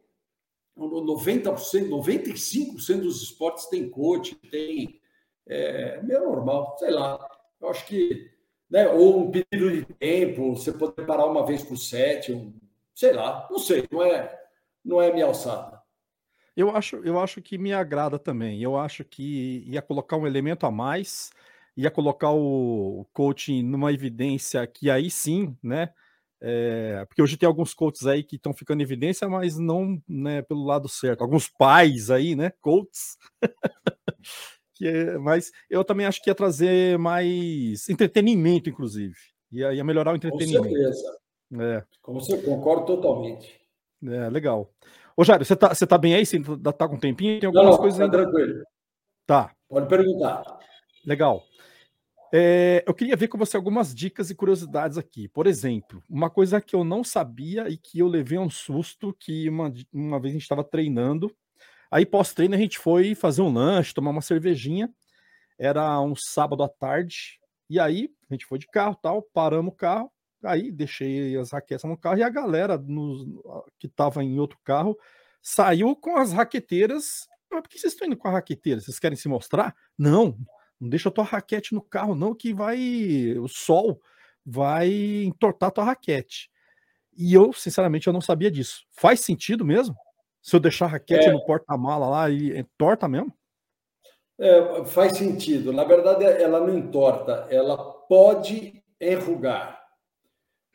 90%, 0.78 1.90
95% 1.90 3.02
dos 3.02 3.24
esportes 3.24 3.66
tem 3.68 3.90
coach, 3.90 4.36
tem. 4.36 5.02
É 5.48 6.02
meio 6.04 6.24
normal, 6.26 6.76
sei 6.78 6.92
lá. 6.92 7.26
Eu 7.60 7.70
acho 7.70 7.86
que. 7.86 8.30
Né, 8.70 8.86
ou 8.90 9.20
um 9.20 9.32
pedido 9.32 9.72
de 9.72 9.86
tempo, 9.94 10.54
você 10.54 10.74
poder 10.74 11.06
parar 11.06 11.26
uma 11.26 11.46
vez 11.46 11.64
por 11.64 11.78
sete, 11.78 12.34
um, 12.34 12.54
sei 12.94 13.14
lá, 13.14 13.48
não 13.50 13.60
sei, 13.60 13.88
não 13.90 14.04
é, 14.04 14.38
não 14.84 15.02
é 15.02 15.14
minha 15.14 15.26
alçada. 15.26 15.82
Eu 16.54 16.76
acho, 16.76 16.98
eu 16.98 17.18
acho 17.18 17.42
que 17.42 17.58
me 17.58 17.72
agrada 17.72 18.20
também. 18.20 18.62
Eu 18.62 18.78
acho 18.78 19.06
que 19.06 19.64
ia 19.66 19.82
colocar 19.82 20.18
um 20.18 20.28
elemento 20.28 20.66
a 20.66 20.72
mais, 20.72 21.32
ia 21.78 21.90
colocar 21.90 22.32
o 22.32 23.08
coaching 23.14 23.64
numa 23.64 23.94
evidência 23.94 24.68
que 24.68 24.92
aí 24.92 25.10
sim, 25.10 25.56
né? 25.64 25.94
É, 26.40 27.04
porque 27.06 27.22
hoje 27.22 27.38
tem 27.38 27.48
alguns 27.48 27.74
coaches 27.74 28.06
aí 28.06 28.24
que 28.24 28.36
estão 28.36 28.54
ficando 28.54 28.82
em 28.82 28.84
evidência, 28.84 29.28
mas 29.28 29.58
não 29.58 30.02
né, 30.08 30.42
pelo 30.42 30.64
lado 30.64 30.88
certo. 30.88 31.22
Alguns 31.22 31.48
pais 31.50 32.12
aí, 32.12 32.36
né? 32.36 32.52
Coaches. 32.62 33.18
que 34.76 34.88
é, 34.88 35.18
mas 35.18 35.52
eu 35.70 35.84
também 35.84 36.06
acho 36.06 36.22
que 36.22 36.30
ia 36.30 36.36
trazer 36.36 36.98
mais 37.00 37.90
entretenimento, 37.90 38.70
inclusive. 38.70 39.16
Ia, 39.52 39.74
ia 39.74 39.84
melhorar 39.84 40.14
o 40.14 40.16
entretenimento. 40.16 40.64
Com 40.64 40.70
certeza. 40.70 41.18
É. 41.60 41.84
Como 42.02 42.22
você 42.22 42.38
concordo 42.42 42.86
totalmente. 42.86 43.60
É, 44.06 44.30
legal. 44.30 44.72
Ô, 45.16 45.24
Jairo, 45.24 45.44
você 45.44 45.56
tá, 45.56 45.74
você 45.74 45.88
tá 45.88 45.98
bem 45.98 46.14
aí? 46.14 46.26
Você 46.26 46.40
tá, 46.40 46.72
tá 46.72 46.88
com 46.88 46.96
um 46.96 47.00
tempinho? 47.00 47.40
Tem 47.40 47.48
algumas 47.48 47.66
não, 47.66 47.72
não, 47.72 47.80
coisas 47.80 48.00
tá 48.00 48.10
tranquilo. 48.10 48.64
Tá. 49.26 49.52
Pode 49.68 49.88
perguntar. 49.88 50.44
Legal. 51.06 51.44
É, 52.34 52.84
eu 52.86 52.94
queria 52.94 53.16
ver 53.16 53.30
com 53.30 53.38
você 53.38 53.56
algumas 53.56 53.96
dicas 53.96 54.30
e 54.30 54.36
curiosidades 54.36 54.98
aqui. 54.98 55.28
Por 55.30 55.48
exemplo, 55.48 56.04
uma 56.10 56.30
coisa 56.30 56.60
que 56.60 56.76
eu 56.76 56.84
não 56.84 57.04
sabia 57.04 57.70
e 57.70 57.78
que 57.78 58.00
eu 58.00 58.08
levei 58.08 58.38
um 58.38 58.50
susto, 58.50 59.16
que 59.18 59.48
uma, 59.50 59.72
uma 59.94 60.20
vez 60.20 60.32
a 60.32 60.34
gente 60.34 60.42
estava 60.42 60.64
treinando, 60.64 61.34
aí 61.90 62.06
pós-treino 62.06 62.56
a 62.56 62.58
gente 62.58 62.78
foi 62.78 63.16
fazer 63.16 63.42
um 63.42 63.54
lanche, 63.54 63.94
tomar 63.94 64.12
uma 64.12 64.22
cervejinha, 64.22 64.94
era 65.58 66.00
um 66.02 66.16
sábado 66.16 66.64
à 66.64 66.70
tarde, 66.70 67.40
e 67.70 67.80
aí 67.80 68.10
a 68.30 68.34
gente 68.34 68.46
foi 68.46 68.60
de 68.60 68.68
carro 68.68 68.98
tal, 69.02 69.22
paramos 69.22 69.74
o 69.74 69.76
carro, 69.76 70.12
aí 70.44 70.72
deixei 70.72 71.36
as 71.38 71.52
raquetes 71.52 71.86
no 71.86 71.98
carro 71.98 72.18
e 72.18 72.24
a 72.24 72.30
galera 72.30 72.78
que 73.80 73.88
estava 73.88 74.24
em 74.24 74.40
outro 74.40 74.60
carro 74.64 74.98
saiu 75.42 75.96
com 75.96 76.18
as 76.18 76.34
raqueteiras. 76.34 77.26
Mas 77.50 77.62
por 77.62 77.70
que 77.70 77.80
vocês 77.80 77.94
estão 77.94 78.06
indo 78.06 78.18
com 78.18 78.28
a 78.28 78.32
raqueteira? 78.32 78.82
Vocês 78.82 79.00
querem 79.00 79.18
se 79.18 79.30
mostrar? 79.30 79.74
Não, 79.98 80.38
não 80.80 80.90
deixa 80.90 81.10
a 81.10 81.12
tua 81.12 81.24
raquete 81.24 81.74
no 81.74 81.82
carro, 81.82 82.16
não, 82.16 82.36
que 82.36 82.54
vai. 82.54 83.34
O 83.38 83.48
sol 83.48 84.02
vai 84.46 84.90
entortar 85.24 85.70
a 85.70 85.72
tua 85.72 85.84
raquete. 85.86 86.50
E 87.18 87.34
eu, 87.34 87.52
sinceramente, 87.52 88.08
eu 88.08 88.14
não 88.14 88.22
sabia 88.22 88.52
disso. 88.52 88.86
Faz 88.92 89.22
sentido 89.22 89.66
mesmo? 89.66 89.96
Se 90.42 90.56
eu 90.56 90.60
deixar 90.60 90.86
a 90.86 90.90
raquete 90.90 91.28
é. 91.28 91.32
no 91.32 91.44
porta-mala 91.46 92.08
lá, 92.08 92.30
e 92.30 92.58
entorta 92.58 93.08
mesmo? 93.08 93.34
É, 94.40 94.86
faz 94.86 95.18
sentido. 95.18 95.74
Na 95.74 95.84
verdade, 95.84 96.24
ela 96.24 96.60
não 96.60 96.78
entorta, 96.78 97.48
ela 97.50 97.76
pode 98.08 98.84
enrugar. 99.02 99.82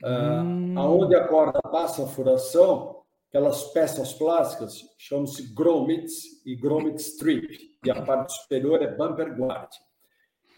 Ah, 0.04 0.42
hum. 0.44 0.74
aonde 0.76 1.14
a 1.14 1.28
corda 1.28 1.62
passa 1.62 2.02
a 2.02 2.08
furação, 2.08 3.02
aquelas 3.28 3.62
peças 3.72 4.12
plásticas 4.12 4.82
chamam-se 4.98 5.54
grommets 5.54 6.44
e 6.44 6.56
grommet 6.56 7.00
strip, 7.00 7.78
e 7.84 7.90
a 7.90 8.02
parte 8.02 8.32
superior 8.32 8.82
é 8.82 8.92
bumper 8.92 9.32
guard. 9.38 9.70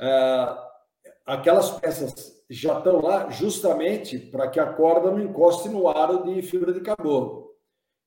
Ah, 0.00 0.70
aquelas 1.26 1.70
peças 1.70 2.44
já 2.48 2.78
estão 2.78 3.00
lá 3.00 3.30
justamente 3.30 4.18
para 4.18 4.48
que 4.48 4.60
a 4.60 4.72
corda 4.72 5.10
não 5.10 5.20
encoste 5.20 5.68
no 5.68 5.88
aro 5.88 6.24
de 6.24 6.42
fibra 6.42 6.72
de 6.72 6.80
carbono. 6.80 7.48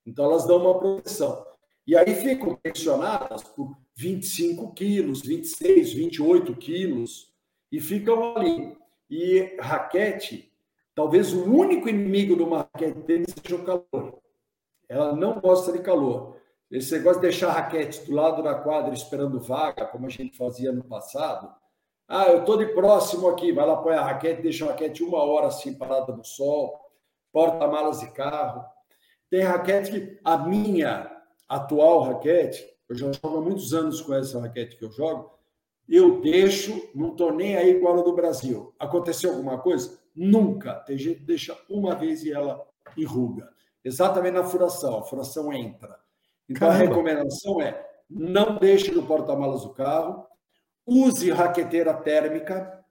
Então, 0.05 0.25
elas 0.25 0.45
dão 0.45 0.57
uma 0.57 0.79
proteção. 0.79 1.45
E 1.85 1.95
aí 1.95 2.15
ficam 2.15 2.55
tensionadas 2.55 3.43
por 3.43 3.77
25 3.95 4.73
quilos, 4.73 5.21
26, 5.21 5.93
28 5.93 6.55
quilos, 6.55 7.33
e 7.71 7.79
ficam 7.79 8.35
ali. 8.35 8.77
E 9.09 9.57
raquete, 9.59 10.51
talvez 10.93 11.33
o 11.33 11.43
único 11.45 11.87
inimigo 11.87 12.35
de 12.35 12.43
uma 12.43 12.59
raquete 12.59 13.01
tênis 13.01 13.33
seja 13.41 13.55
o 13.55 13.63
calor. 13.63 14.19
Ela 14.89 15.15
não 15.15 15.39
gosta 15.39 15.71
de 15.71 15.79
calor. 15.79 16.37
Esse 16.69 16.97
negócio 16.97 17.21
de 17.21 17.27
deixar 17.27 17.49
a 17.49 17.53
raquete 17.53 18.05
do 18.05 18.13
lado 18.13 18.43
da 18.43 18.55
quadra 18.55 18.93
esperando 18.93 19.39
vaga, 19.39 19.85
como 19.85 20.05
a 20.05 20.09
gente 20.09 20.37
fazia 20.37 20.71
no 20.71 20.83
passado, 20.83 21.53
ah, 22.07 22.27
eu 22.27 22.39
estou 22.39 22.57
de 22.57 22.67
próximo 22.67 23.27
aqui, 23.27 23.51
vai 23.51 23.65
lá, 23.65 23.77
põe 23.77 23.93
a 23.93 24.03
raquete, 24.03 24.41
deixa 24.41 24.65
a 24.65 24.69
raquete 24.69 25.03
uma 25.03 25.23
hora 25.23 25.47
assim 25.47 25.73
parada 25.73 26.15
no 26.15 26.23
sol, 26.23 26.79
porta-malas 27.31 27.99
de 27.99 28.11
carro. 28.11 28.63
Tem 29.29 29.41
raquete 29.41 29.91
que 29.91 30.19
a 30.23 30.37
minha 30.37 31.11
atual 31.49 32.01
raquete, 32.03 32.65
eu 32.87 32.95
já 32.95 33.11
jogo 33.11 33.37
há 33.37 33.41
muitos 33.41 33.73
anos 33.73 34.01
com 34.01 34.13
essa 34.13 34.39
raquete 34.39 34.77
que 34.77 34.85
eu 34.85 34.91
jogo, 34.91 35.37
eu 35.87 36.21
deixo, 36.21 36.89
não 36.93 37.11
estou 37.11 37.33
nem 37.33 37.55
aí 37.55 37.79
com 37.79 37.87
a 37.87 38.01
do 38.01 38.13
Brasil. 38.13 38.73
Aconteceu 38.77 39.31
alguma 39.31 39.57
coisa? 39.57 39.97
Nunca. 40.13 40.75
Tem 40.75 40.97
gente 40.97 41.19
que 41.19 41.25
deixa 41.25 41.57
uma 41.69 41.95
vez 41.95 42.23
e 42.23 42.31
ela 42.31 42.65
enruga. 42.97 43.49
Exatamente 43.83 44.33
na 44.33 44.43
furação, 44.43 44.99
a 44.99 45.03
furação 45.03 45.51
entra. 45.53 45.97
Então 46.49 46.67
Caramba. 46.67 46.85
a 46.85 46.87
recomendação 46.87 47.61
é 47.61 47.85
não 48.09 48.57
deixe 48.57 48.91
no 48.91 49.03
porta-malas 49.03 49.63
do 49.63 49.73
carro, 49.73 50.26
Use 50.87 51.29
raqueteira 51.31 51.93
térmica. 51.93 52.83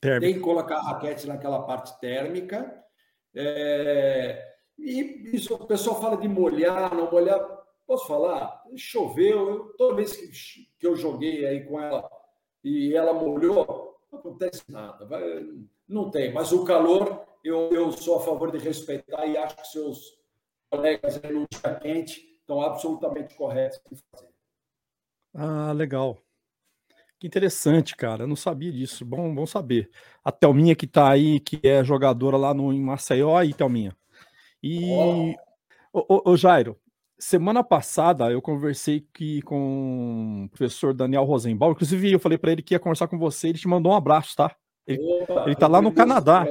térmica. 0.00 0.26
Tem 0.26 0.34
que 0.34 0.40
colocar 0.40 0.78
a 0.78 0.82
raquete 0.82 1.28
naquela 1.28 1.62
parte 1.62 1.98
térmica. 2.00 2.84
É, 3.32 4.56
e 4.76 5.30
isso, 5.36 5.54
o 5.54 5.66
pessoal 5.66 6.00
fala 6.00 6.16
de 6.16 6.26
molhar, 6.26 6.92
não 6.92 7.10
molhar. 7.10 7.40
Posso 7.86 8.08
falar? 8.08 8.64
Choveu. 8.76 9.48
Eu, 9.48 9.74
toda 9.76 9.94
vez 9.94 10.14
que, 10.14 10.68
que 10.78 10.86
eu 10.86 10.96
joguei 10.96 11.46
aí 11.46 11.64
com 11.64 11.80
ela 11.80 12.10
e 12.64 12.94
ela 12.94 13.14
molhou, 13.14 13.98
não 14.10 14.18
acontece 14.18 14.62
nada. 14.68 15.06
Vai, 15.06 15.22
não 15.86 16.10
tem. 16.10 16.32
Mas 16.32 16.50
o 16.50 16.64
calor, 16.64 17.24
eu, 17.44 17.70
eu 17.72 17.92
sou 17.92 18.16
a 18.16 18.20
favor 18.20 18.50
de 18.50 18.58
respeitar 18.58 19.26
e 19.26 19.36
acho 19.36 19.56
que 19.56 19.68
seus 19.68 20.18
colegas 20.68 21.20
aí 21.22 21.32
no 21.32 21.46
dia 21.48 21.74
quente 21.76 22.36
estão 22.40 22.60
absolutamente 22.60 23.34
corretos 23.36 23.80
em 23.92 23.96
fazer. 24.10 24.28
Ah, 25.34 25.72
legal. 25.72 26.18
Que 27.18 27.26
interessante, 27.26 27.96
cara. 27.96 28.24
Eu 28.24 28.28
não 28.28 28.36
sabia 28.36 28.70
disso. 28.70 29.04
Bom, 29.04 29.34
bom 29.34 29.46
saber. 29.46 29.90
A 30.24 30.30
Thelminha 30.30 30.76
que 30.76 30.86
tá 30.86 31.10
aí, 31.10 31.40
que 31.40 31.60
é 31.64 31.82
jogadora 31.82 32.36
lá 32.36 32.54
no 32.54 32.72
em 32.72 32.80
Maceió, 32.80 33.36
aí, 33.36 33.52
Thelminha. 33.52 33.96
E. 34.62 35.34
Ô, 35.92 36.30
ô, 36.30 36.36
Jairo, 36.36 36.78
semana 37.18 37.64
passada 37.64 38.30
eu 38.30 38.40
conversei 38.40 39.04
com 39.44 40.44
o 40.44 40.48
professor 40.50 40.94
Daniel 40.94 41.24
Rosenbaum. 41.24 41.72
Inclusive, 41.72 42.12
eu 42.12 42.20
falei 42.20 42.38
para 42.38 42.52
ele 42.52 42.62
que 42.62 42.74
ia 42.74 42.78
conversar 42.78 43.08
com 43.08 43.18
você. 43.18 43.48
Ele 43.48 43.58
te 43.58 43.66
mandou 43.66 43.92
um 43.92 43.96
abraço, 43.96 44.36
tá? 44.36 44.54
Ele, 44.86 45.02
Opa, 45.02 45.44
ele 45.46 45.56
tá 45.56 45.66
lá 45.66 45.82
no 45.82 45.92
Canadá 45.92 46.46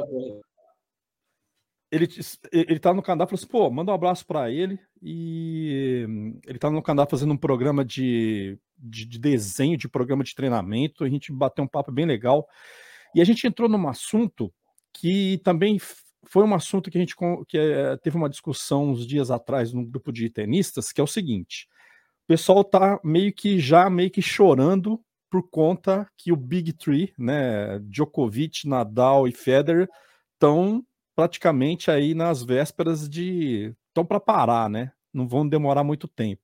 ele, 1.91 2.07
ele 2.51 2.79
tá 2.79 2.93
no 2.93 3.01
Canadá, 3.01 3.25
falou 3.25 3.39
assim, 3.39 3.47
pô, 3.47 3.69
manda 3.69 3.91
um 3.91 3.95
abraço 3.95 4.25
para 4.25 4.51
ele. 4.51 4.79
E 5.01 6.05
ele 6.45 6.59
tá 6.59 6.69
no 6.69 6.81
Canadá 6.81 7.09
fazendo 7.09 7.33
um 7.33 7.37
programa 7.37 7.85
de, 7.85 8.59
de, 8.77 9.05
de, 9.05 9.19
desenho, 9.19 9.77
de 9.77 9.87
programa 9.87 10.23
de 10.23 10.35
treinamento. 10.35 11.03
A 11.03 11.09
gente 11.09 11.31
bateu 11.31 11.63
um 11.63 11.67
papo 11.67 11.91
bem 11.91 12.05
legal. 12.05 12.47
E 13.15 13.21
a 13.21 13.23
gente 13.23 13.47
entrou 13.47 13.69
num 13.69 13.87
assunto 13.87 14.53
que 14.93 15.39
também 15.43 15.79
foi 16.25 16.43
um 16.43 16.53
assunto 16.53 16.91
que 16.91 16.97
a 16.97 17.01
gente 17.01 17.15
que, 17.47 17.57
é, 17.57 17.95
teve 17.97 18.17
uma 18.17 18.29
discussão 18.29 18.89
uns 18.89 19.07
dias 19.07 19.31
atrás 19.31 19.71
no 19.71 19.85
grupo 19.85 20.11
de 20.11 20.29
tenistas, 20.29 20.91
que 20.91 20.99
é 20.99 21.03
o 21.03 21.07
seguinte: 21.07 21.67
o 22.25 22.27
pessoal 22.27 22.63
tá 22.63 22.99
meio 23.03 23.33
que 23.33 23.59
já 23.59 23.89
meio 23.89 24.11
que 24.11 24.21
chorando 24.21 24.99
por 25.29 25.49
conta 25.49 26.09
que 26.17 26.31
o 26.31 26.35
Big 26.35 26.73
Three, 26.73 27.13
né, 27.17 27.79
Djokovic, 27.79 28.67
Nadal 28.67 29.27
e 29.27 29.31
Federer, 29.31 29.87
estão 30.33 30.83
praticamente 31.17 31.89
aí 31.89 32.13
nas 32.13 32.43
vésperas 32.43 33.09
de. 33.09 33.73
estão 33.87 34.05
para 34.05 34.19
parar, 34.19 34.69
né? 34.69 34.91
Não 35.11 35.27
vão 35.27 35.49
demorar 35.49 35.83
muito 35.83 36.07
tempo. 36.07 36.43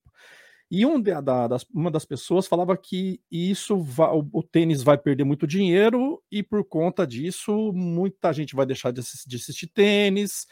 E 0.72 0.84
um 0.84 1.00
da, 1.00 1.22
das, 1.48 1.64
uma 1.72 1.92
das 1.92 2.06
pessoas 2.06 2.48
falava 2.48 2.76
que 2.76 3.22
isso 3.32 3.78
o, 3.78 4.30
o, 4.40 4.42
tênis 4.42 4.82
vai 4.82 4.98
perder 4.98 5.26
muito 5.26 5.46
dinheiro 5.46 6.20
e 6.32 6.42
por 6.42 6.64
conta 6.64 7.06
disso 7.06 7.72
muita 7.72 8.34
gente 8.34 8.56
vai 8.56 8.66
deixar 8.66 8.92
de 8.92 9.02
assistir, 9.02 9.30
de 9.30 9.36
assistir 9.36 9.68
tênis, 9.68 10.48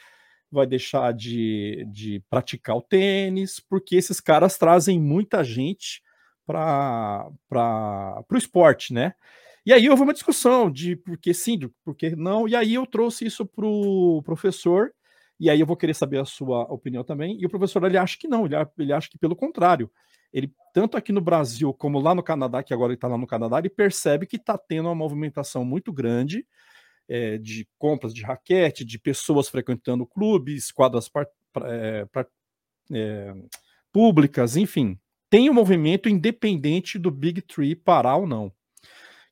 vai 0.51 0.67
deixar 0.67 1.11
de, 1.11 1.83
de 1.91 2.23
praticar 2.29 2.75
o 2.75 2.81
tênis, 2.83 3.59
porque 3.59 3.95
esses 3.95 4.19
caras 4.19 4.55
trazem 4.55 4.99
muita 4.99 5.43
gente 5.43 6.03
para 6.45 7.31
o 8.29 8.37
esporte, 8.37 8.93
né? 8.93 9.15
E 9.65 9.71
aí 9.71 9.89
houve 9.89 10.03
uma 10.03 10.13
discussão 10.13 10.71
de 10.71 10.95
por 10.95 11.17
que 11.17 11.33
sim, 11.33 11.59
por 11.83 11.95
que 11.95 12.15
não, 12.15 12.47
e 12.47 12.55
aí 12.55 12.73
eu 12.73 12.85
trouxe 12.85 13.25
isso 13.25 13.45
para 13.45 13.65
o 13.65 14.21
professor, 14.23 14.91
e 15.39 15.49
aí 15.49 15.59
eu 15.59 15.65
vou 15.65 15.77
querer 15.77 15.93
saber 15.93 16.19
a 16.19 16.25
sua 16.25 16.63
opinião 16.63 17.03
também, 17.03 17.37
e 17.39 17.45
o 17.45 17.49
professor 17.49 17.83
ele 17.83 17.97
acha 17.97 18.17
que 18.17 18.27
não, 18.27 18.45
ele, 18.45 18.55
ele 18.77 18.93
acha 18.93 19.09
que 19.09 19.17
pelo 19.19 19.35
contrário, 19.35 19.91
ele, 20.33 20.51
tanto 20.73 20.97
aqui 20.97 21.11
no 21.11 21.21
Brasil 21.21 21.73
como 21.73 21.99
lá 21.99 22.15
no 22.15 22.23
Canadá, 22.23 22.63
que 22.63 22.73
agora 22.73 22.91
ele 22.91 22.97
está 22.97 23.07
lá 23.07 23.17
no 23.17 23.27
Canadá, 23.27 23.59
ele 23.59 23.69
percebe 23.69 24.25
que 24.25 24.37
está 24.37 24.57
tendo 24.57 24.87
uma 24.87 24.95
movimentação 24.95 25.63
muito 25.65 25.91
grande 25.91 26.45
é, 27.07 27.37
de 27.37 27.67
compras 27.77 28.13
de 28.13 28.23
raquete, 28.23 28.85
de 28.85 28.97
pessoas 28.97 29.49
frequentando 29.49 30.05
clubes, 30.05 30.71
quadras 30.71 31.09
par, 31.09 31.27
é, 31.65 32.05
par, 32.05 32.25
é, 32.91 33.33
públicas, 33.91 34.55
enfim. 34.55 34.97
Tem 35.29 35.49
um 35.49 35.53
movimento 35.53 36.07
independente 36.07 36.97
do 36.97 37.11
Big 37.11 37.41
Tree 37.41 37.75
parar 37.75 38.15
ou 38.15 38.25
não. 38.25 38.51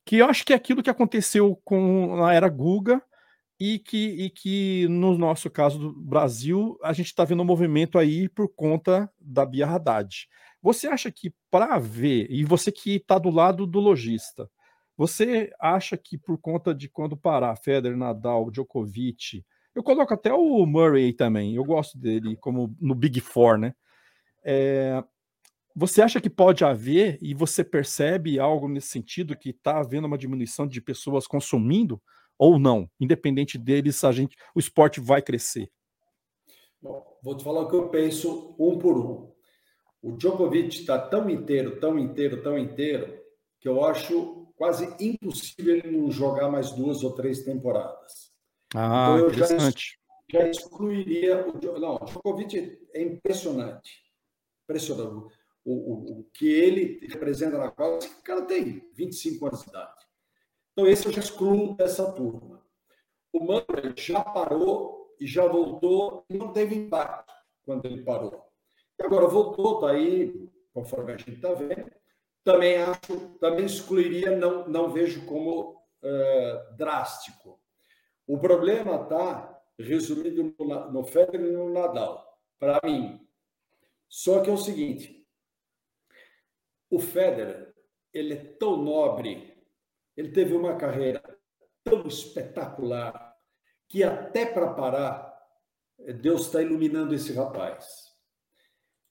Que 0.09 0.17
eu 0.17 0.25
acho 0.25 0.43
que 0.43 0.53
é 0.53 0.55
aquilo 0.55 0.81
que 0.81 0.89
aconteceu 0.89 1.55
com 1.63 2.15
na 2.15 2.33
era 2.33 2.49
Guga 2.49 2.99
e 3.59 3.77
que, 3.77 4.07
e 4.07 4.31
que 4.31 4.87
no 4.89 5.15
nosso 5.15 5.51
caso 5.51 5.77
do 5.77 5.93
Brasil, 5.93 6.79
a 6.81 6.93
gente 6.93 7.05
está 7.05 7.23
vendo 7.23 7.43
um 7.43 7.45
movimento 7.45 7.95
aí 7.95 8.27
por 8.27 8.49
conta 8.49 9.07
da 9.19 9.45
Bia 9.45 9.67
Haddad. 9.67 10.27
Você 10.63 10.87
acha 10.87 11.11
que 11.11 11.31
para 11.51 11.77
ver, 11.77 12.25
e 12.27 12.43
você 12.43 12.71
que 12.71 12.95
está 12.95 13.19
do 13.19 13.29
lado 13.29 13.67
do 13.67 13.79
lojista, 13.79 14.49
você 14.97 15.51
acha 15.59 15.95
que 15.95 16.17
por 16.17 16.39
conta 16.39 16.73
de 16.73 16.89
quando 16.89 17.15
parar 17.15 17.55
Federer, 17.55 17.95
Nadal, 17.95 18.49
Djokovic, 18.49 19.45
eu 19.75 19.83
coloco 19.83 20.11
até 20.11 20.33
o 20.33 20.65
Murray 20.65 21.13
também, 21.13 21.53
eu 21.53 21.63
gosto 21.63 21.99
dele 21.99 22.35
como 22.37 22.75
no 22.81 22.95
Big 22.95 23.19
Four, 23.19 23.59
né? 23.59 23.75
É, 24.43 25.03
você 25.79 26.01
acha 26.01 26.19
que 26.19 26.29
pode 26.29 26.65
haver, 26.65 27.17
e 27.21 27.33
você 27.33 27.63
percebe 27.63 28.37
algo 28.37 28.67
nesse 28.67 28.89
sentido, 28.89 29.37
que 29.37 29.51
está 29.51 29.79
havendo 29.79 30.07
uma 30.07 30.17
diminuição 30.17 30.67
de 30.67 30.81
pessoas 30.81 31.25
consumindo, 31.25 32.01
ou 32.37 32.59
não? 32.59 32.89
Independente 32.99 33.57
deles, 33.57 34.03
a 34.03 34.11
gente, 34.11 34.35
o 34.53 34.59
esporte 34.59 34.99
vai 34.99 35.21
crescer. 35.21 35.71
Bom, 36.81 37.17
vou 37.23 37.37
te 37.37 37.45
falar 37.45 37.61
o 37.61 37.69
que 37.69 37.77
eu 37.77 37.87
penso 37.87 38.57
um 38.59 38.77
por 38.77 38.97
um. 38.97 39.31
O 40.01 40.17
Djokovic 40.17 40.81
está 40.81 40.99
tão 40.99 41.29
inteiro, 41.29 41.79
tão 41.79 41.97
inteiro, 41.97 42.43
tão 42.43 42.57
inteiro, 42.57 43.17
que 43.61 43.69
eu 43.69 43.81
acho 43.85 44.51
quase 44.57 44.93
impossível 44.99 45.77
ele 45.77 45.97
não 45.97 46.11
jogar 46.11 46.51
mais 46.51 46.71
duas 46.71 47.05
ou 47.05 47.13
três 47.13 47.45
temporadas. 47.45 48.33
Ah, 48.75 49.15
então, 49.15 49.29
interessante. 49.29 49.97
Já, 50.29 50.41
já 50.41 50.49
excluiria 50.49 51.47
o 51.47 51.79
não, 51.79 51.95
o 51.95 52.05
Djokovic 52.05 52.79
é 52.93 53.01
impressionante, 53.01 54.03
impressionante 54.65 55.38
o, 55.71 56.19
o, 56.19 56.23
que 56.33 56.47
ele 56.47 57.05
representa 57.07 57.57
na 57.57 57.69
quadra. 57.69 58.07
O 58.07 58.23
cara 58.23 58.41
tem 58.43 58.89
25 58.93 59.45
anos 59.45 59.61
de 59.61 59.69
idade. 59.69 60.05
Então 60.71 60.87
esse 60.87 61.05
eu 61.05 61.11
já 61.11 61.19
excluo 61.19 61.75
dessa 61.75 62.11
turma. 62.11 62.63
O 63.31 63.43
Murray 63.43 63.93
já 63.95 64.23
parou 64.23 65.15
e 65.19 65.27
já 65.27 65.45
voltou 65.45 66.25
e 66.29 66.37
não 66.37 66.51
teve 66.51 66.75
impacto 66.75 67.33
quando 67.63 67.85
ele 67.85 68.01
parou. 68.01 68.45
E 68.99 69.03
agora 69.03 69.27
voltou, 69.27 69.75
está 69.75 69.91
aí, 69.91 70.49
conforme 70.73 71.13
a 71.13 71.17
gente 71.17 71.33
está 71.33 71.53
vendo. 71.53 71.91
Também 72.43 72.77
acho, 72.77 73.37
também 73.39 73.65
excluiria, 73.65 74.35
não, 74.35 74.67
não 74.67 74.91
vejo 74.91 75.25
como 75.25 75.83
uh, 76.01 76.75
drástico. 76.77 77.59
O 78.25 78.39
problema 78.39 79.03
está 79.03 79.61
resumido 79.77 80.55
no, 80.57 80.91
no 80.91 81.03
Federer 81.03 81.47
e 81.47 81.51
no 81.51 81.71
Nadal, 81.71 82.39
para 82.57 82.79
mim. 82.83 83.19
Só 84.07 84.41
que 84.41 84.49
é 84.49 84.53
o 84.53 84.57
seguinte: 84.57 85.18
o 86.89 86.99
Federer, 86.99 87.73
ele 88.13 88.33
é 88.33 88.37
tão 88.59 88.77
nobre, 88.77 89.53
ele 90.17 90.31
teve 90.31 90.53
uma 90.53 90.75
carreira 90.75 91.21
tão 91.83 92.07
espetacular 92.07 93.35
que 93.87 94.03
até 94.03 94.45
para 94.45 94.73
parar, 94.73 95.33
Deus 96.21 96.41
está 96.41 96.61
iluminando 96.61 97.13
esse 97.13 97.33
rapaz. 97.33 98.09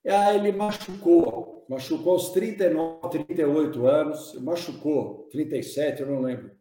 E 0.04 0.10
aí 0.10 0.36
ele 0.36 0.52
machucou, 0.52 1.66
machucou 1.68 2.12
aos 2.12 2.30
39, 2.30 3.24
38 3.24 3.86
anos, 3.86 4.34
machucou, 4.40 5.28
37, 5.30 6.02
eu 6.02 6.08
não 6.08 6.20
lembro. 6.20 6.56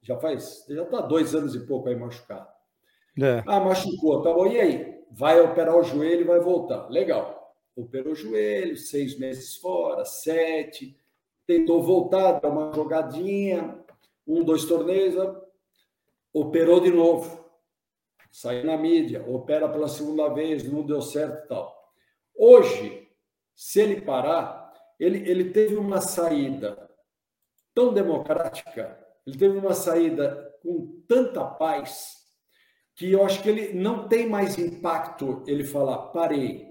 Já 0.00 0.16
faz, 0.18 0.64
já 0.68 0.84
está 0.84 1.00
dois 1.00 1.34
anos 1.34 1.54
e 1.54 1.66
pouco 1.66 1.88
aí 1.88 1.96
machucado. 1.96 2.48
É. 3.20 3.42
Ah, 3.46 3.60
machucou, 3.60 4.22
tá 4.22 4.32
bom. 4.32 4.46
E 4.46 4.60
aí? 4.60 5.04
Vai 5.10 5.40
operar 5.40 5.76
o 5.76 5.82
joelho 5.82 6.20
e 6.20 6.24
vai 6.24 6.38
voltar. 6.38 6.88
Legal. 6.88 7.37
Operou 7.78 8.12
o 8.12 8.16
joelho, 8.16 8.76
seis 8.76 9.16
meses 9.16 9.54
fora, 9.54 10.04
sete. 10.04 10.98
Tentou 11.46 11.80
voltar, 11.80 12.40
dar 12.40 12.48
uma 12.48 12.72
jogadinha, 12.72 13.78
um, 14.26 14.42
dois 14.42 14.64
torneios, 14.64 15.14
operou 16.32 16.80
de 16.80 16.90
novo. 16.90 17.48
Saiu 18.32 18.64
na 18.64 18.76
mídia, 18.76 19.24
opera 19.28 19.68
pela 19.68 19.86
segunda 19.86 20.28
vez, 20.28 20.64
não 20.64 20.84
deu 20.84 21.00
certo 21.00 21.44
e 21.44 21.46
tal. 21.46 21.92
Hoje, 22.34 23.08
se 23.54 23.80
ele 23.80 24.00
parar, 24.00 24.74
ele, 24.98 25.18
ele 25.30 25.50
teve 25.50 25.76
uma 25.76 26.00
saída 26.00 26.90
tão 27.72 27.94
democrática, 27.94 28.98
ele 29.24 29.38
teve 29.38 29.56
uma 29.56 29.72
saída 29.72 30.52
com 30.62 31.00
tanta 31.06 31.44
paz, 31.44 32.16
que 32.96 33.12
eu 33.12 33.24
acho 33.24 33.40
que 33.40 33.48
ele 33.48 33.72
não 33.72 34.08
tem 34.08 34.28
mais 34.28 34.58
impacto 34.58 35.44
ele 35.46 35.62
falar, 35.62 36.08
parei. 36.08 36.67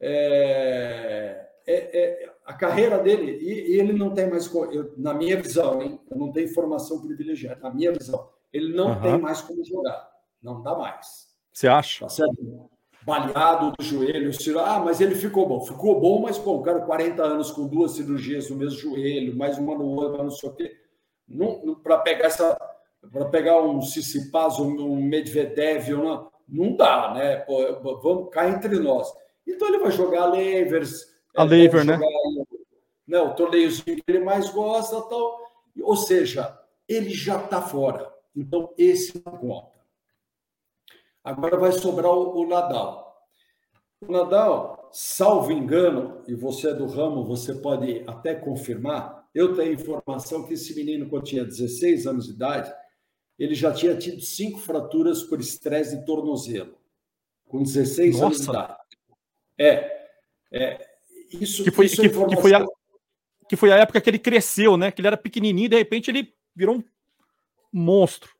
É, 0.00 1.48
é, 1.66 1.98
é, 1.98 2.34
a 2.44 2.52
carreira 2.52 2.98
dele, 2.98 3.38
e, 3.40 3.78
ele 3.78 3.92
não 3.92 4.12
tem 4.12 4.28
mais, 4.28 4.52
eu, 4.52 4.92
na 4.96 5.14
minha 5.14 5.40
visão, 5.40 5.80
hein, 5.80 5.98
eu 6.10 6.18
não 6.18 6.30
tenho 6.30 6.48
informação 6.48 7.00
privilegiada, 7.00 7.60
na 7.62 7.70
minha 7.70 7.92
visão, 7.92 8.28
ele 8.52 8.74
não 8.74 8.88
uhum. 8.88 9.00
tem 9.00 9.18
mais 9.18 9.40
como 9.40 9.64
jogar, 9.64 10.10
não 10.42 10.62
dá 10.62 10.74
mais. 10.74 11.34
Você 11.52 11.68
acha? 11.68 12.04
Tá 12.04 12.08
certo? 12.08 12.70
baleado 13.04 13.72
do 13.78 13.84
joelho. 13.84 14.30
Ah, 14.60 14.80
mas 14.80 15.00
ele 15.00 15.14
ficou 15.14 15.46
bom. 15.46 15.60
Ficou 15.60 16.00
bom, 16.00 16.22
mas, 16.22 16.38
bom, 16.38 16.56
o 16.56 16.62
cara 16.62 16.80
40 16.80 17.22
anos 17.22 17.50
com 17.50 17.66
duas 17.66 17.92
cirurgias 17.92 18.48
no 18.50 18.56
mesmo 18.56 18.78
joelho, 18.78 19.36
mais 19.36 19.58
uma 19.58 19.76
no 19.76 19.84
outro, 19.84 20.22
não 20.22 20.30
sei 20.30 20.48
o 20.48 20.52
quê. 20.54 20.76
Para 21.82 21.98
pegar 21.98 22.26
essa. 22.26 22.58
Para 23.12 23.26
pegar 23.26 23.60
um 23.60 23.80
Tsitsipas, 23.80 24.58
um 24.58 24.96
Medvedev, 24.96 25.90
não, 25.90 26.30
não 26.48 26.74
dá, 26.74 27.12
né? 27.12 27.36
Pô, 27.36 28.00
vamos 28.02 28.30
cá 28.30 28.48
entre 28.48 28.78
nós. 28.78 29.12
Então 29.46 29.68
ele 29.68 29.78
vai 29.78 29.90
jogar 29.90 30.22
a 30.22 30.26
Levers. 30.26 31.14
A 31.36 31.44
Lever, 31.44 31.84
né? 31.84 31.98
né? 33.06 33.18
O 33.20 33.34
torneiozinho 33.34 33.96
que 33.96 34.04
ele 34.06 34.24
mais 34.24 34.50
gosta 34.50 35.00
tal. 35.02 35.38
Ou 35.82 35.96
seja, 35.96 36.58
ele 36.88 37.10
já 37.10 37.42
está 37.42 37.60
fora. 37.60 38.12
Então, 38.36 38.72
esse 38.76 39.22
não 39.24 39.36
conta. 39.36 39.74
Agora 41.22 41.56
vai 41.56 41.72
sobrar 41.72 42.12
o, 42.12 42.40
o 42.40 42.46
Nadal. 42.46 43.04
O 44.00 44.12
Nadal, 44.12 44.90
salvo 44.92 45.50
engano, 45.50 46.22
e 46.26 46.34
você 46.34 46.70
é 46.70 46.74
do 46.74 46.86
ramo, 46.86 47.24
você 47.24 47.54
pode 47.54 48.04
até 48.06 48.34
confirmar, 48.34 49.26
eu 49.34 49.54
tenho 49.54 49.72
informação 49.72 50.46
que 50.46 50.54
esse 50.54 50.74
menino, 50.74 51.08
quando 51.08 51.24
tinha 51.24 51.44
16 51.44 52.06
anos 52.06 52.26
de 52.26 52.32
idade, 52.32 52.72
ele 53.38 53.54
já 53.54 53.72
tinha 53.72 53.96
tido 53.96 54.20
cinco 54.20 54.58
fraturas 54.58 55.22
por 55.22 55.40
estresse 55.40 55.98
de 55.98 56.04
tornozelo, 56.04 56.76
com 57.48 57.62
16 57.62 58.12
Nossa. 58.12 58.26
anos 58.26 58.36
de 58.38 58.50
idade. 58.50 58.83
É, 59.58 60.08
é 60.52 60.86
isso, 61.30 61.64
que 61.64 61.70
foi, 61.70 61.86
isso 61.86 62.00
é 62.00 62.08
que, 62.08 62.14
que, 62.26 62.36
foi 62.36 62.54
a, 62.54 62.64
que 63.48 63.56
foi 63.56 63.72
a 63.72 63.76
época 63.76 64.00
que 64.00 64.10
ele 64.10 64.18
cresceu, 64.18 64.76
né? 64.76 64.90
Que 64.90 65.00
ele 65.00 65.08
era 65.08 65.16
pequenininho 65.16 65.66
e 65.66 65.68
de 65.68 65.76
repente 65.76 66.10
ele 66.10 66.32
virou 66.54 66.76
um 66.76 66.84
monstro. 67.72 68.30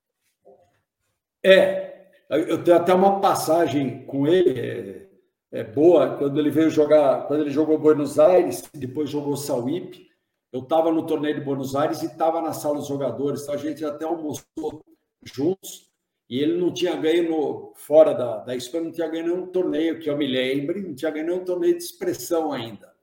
É, 1.44 2.08
eu 2.30 2.62
tenho 2.64 2.76
até 2.76 2.94
uma 2.94 3.20
passagem 3.20 4.04
com 4.06 4.26
ele 4.26 4.58
é, 4.58 5.08
é, 5.52 5.64
boa, 5.64 6.16
quando 6.16 6.38
ele 6.38 6.50
veio 6.50 6.70
jogar, 6.70 7.26
quando 7.26 7.42
ele 7.42 7.50
jogou 7.50 7.78
Buenos 7.78 8.18
Aires, 8.18 8.62
depois 8.72 9.10
jogou 9.10 9.36
Sauípe. 9.36 10.08
Eu 10.52 10.60
estava 10.60 10.92
no 10.92 11.04
torneio 11.04 11.34
de 11.34 11.40
Buenos 11.40 11.74
Aires 11.74 12.02
e 12.02 12.06
estava 12.06 12.40
na 12.40 12.52
sala 12.52 12.78
dos 12.78 12.86
jogadores, 12.86 13.42
então 13.42 13.54
a 13.54 13.58
gente 13.58 13.84
até 13.84 14.04
almoçou 14.04 14.84
juntos. 15.24 15.90
E 16.28 16.40
ele 16.40 16.56
não 16.56 16.72
tinha 16.72 16.96
ganho 16.96 17.28
no, 17.28 17.72
fora 17.74 18.14
da, 18.14 18.38
da 18.38 18.56
Espanha, 18.56 18.84
não 18.84 18.92
tinha 18.92 19.08
ganho 19.08 19.26
nenhum 19.26 19.46
torneio, 19.46 20.00
que 20.00 20.08
eu 20.08 20.16
me 20.16 20.26
lembre, 20.26 20.80
não 20.80 20.94
tinha 20.94 21.10
ganho 21.10 21.26
nenhum 21.26 21.44
torneio 21.44 21.76
de 21.76 21.82
expressão 21.82 22.52
ainda. 22.52 22.94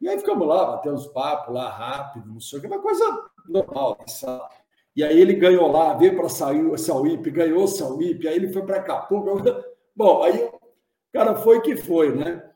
E 0.00 0.08
aí 0.08 0.18
ficamos 0.18 0.48
lá, 0.48 0.64
batemos 0.64 1.06
papo 1.08 1.52
lá 1.52 1.68
rápido, 1.68 2.26
não 2.26 2.40
sei 2.40 2.58
o 2.58 2.62
que, 2.62 2.68
uma 2.68 2.80
coisa 2.80 3.30
normal, 3.46 3.98
sabe? 4.06 4.54
E 4.96 5.04
aí 5.04 5.20
ele 5.20 5.34
ganhou 5.34 5.70
lá, 5.70 5.94
veio 5.94 6.16
para 6.16 6.28
Sauípe, 6.28 7.30
ganhou 7.30 7.68
Sauípe, 7.68 8.26
aí 8.26 8.36
ele 8.36 8.52
foi 8.52 8.62
para 8.62 8.78
Acapulco. 8.78 9.42
Bom, 9.94 10.22
aí 10.22 10.44
o 10.44 10.60
cara 11.12 11.36
foi 11.36 11.60
que 11.60 11.76
foi, 11.76 12.14
né? 12.14 12.50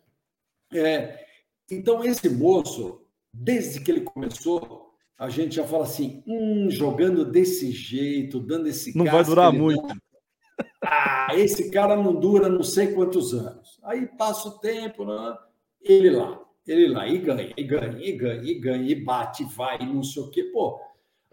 É, 0.72 1.24
então, 1.70 2.04
esse 2.04 2.28
moço, 2.28 3.02
desde 3.32 3.80
que 3.80 3.90
ele 3.90 4.00
começou, 4.00 4.92
a 5.16 5.28
gente 5.28 5.56
já 5.56 5.64
fala 5.64 5.84
assim, 5.84 6.22
hum, 6.26 6.68
jogando 6.70 7.24
desse 7.24 7.70
jeito, 7.70 8.40
dando 8.40 8.68
esse 8.68 8.96
Não 8.96 9.04
vai 9.04 9.24
durar 9.24 9.52
muito. 9.52 9.86
Dá, 9.86 9.94
ah, 10.86 11.28
esse 11.34 11.70
cara 11.70 11.96
não 11.96 12.14
dura 12.14 12.48
não 12.48 12.62
sei 12.62 12.92
quantos 12.92 13.34
anos. 13.34 13.78
Aí 13.82 14.06
passa 14.06 14.48
o 14.48 14.58
tempo, 14.58 15.04
né? 15.04 15.36
ele 15.80 16.10
lá, 16.10 16.40
ele 16.66 16.88
lá, 16.88 17.06
e 17.06 17.18
ganha, 17.18 17.52
e 17.56 17.62
ganha, 17.62 17.98
e 17.98 18.12
ganha, 18.12 18.42
e 18.42 18.54
ganha, 18.54 18.90
e 18.90 18.94
bate, 18.94 19.44
vai, 19.44 19.78
não 19.78 20.02
sei 20.02 20.22
o 20.22 20.30
quê. 20.30 20.44
Pô, 20.44 20.80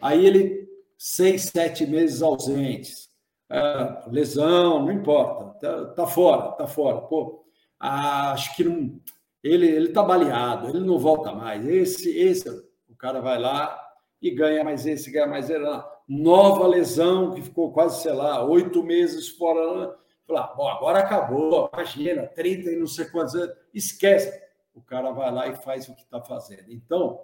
Aí 0.02 0.26
ele, 0.26 0.68
seis, 0.98 1.44
sete 1.44 1.86
meses 1.86 2.22
ausentes. 2.22 3.10
É, 3.50 4.10
lesão, 4.10 4.86
não 4.86 4.92
importa, 4.92 5.60
tá, 5.60 5.86
tá 5.94 6.08
fora, 6.08 6.54
tá 6.54 6.66
fora. 6.66 7.02
Pô, 7.02 7.46
acho 7.80 8.56
que 8.56 8.64
não, 8.64 9.00
ele 9.44 9.68
ele 9.68 9.90
tá 9.90 10.02
baleado, 10.02 10.70
ele 10.70 10.80
não 10.80 10.98
volta 10.98 11.34
mais. 11.34 11.68
Esse 11.68 12.18
esse 12.18 12.50
o 12.90 12.96
cara 12.98 13.20
vai 13.20 13.38
lá 13.38 13.78
e 14.22 14.32
ganha 14.32 14.64
mais 14.64 14.86
esse, 14.86 15.12
ganha 15.12 15.28
mais 15.28 15.50
ele. 15.50 15.66
Nova 16.14 16.68
lesão 16.68 17.34
que 17.34 17.42
ficou 17.42 17.72
quase, 17.72 18.02
sei 18.02 18.12
lá, 18.12 18.46
oito 18.46 18.84
meses 18.84 19.30
fora. 19.30 19.98
Falar, 20.28 20.54
bom, 20.56 20.68
agora 20.68 21.00
acabou, 21.00 21.70
imagina, 21.72 22.28
30 22.28 22.70
e 22.70 22.76
não 22.76 22.86
sei 22.86 23.06
quantos 23.06 23.34
anos, 23.34 23.56
esquece. 23.74 24.42
O 24.74 24.82
cara 24.82 25.12
vai 25.12 25.32
lá 25.32 25.48
e 25.48 25.56
faz 25.56 25.88
o 25.88 25.96
que 25.96 26.02
está 26.02 26.22
fazendo. 26.22 26.70
Então, 26.70 27.22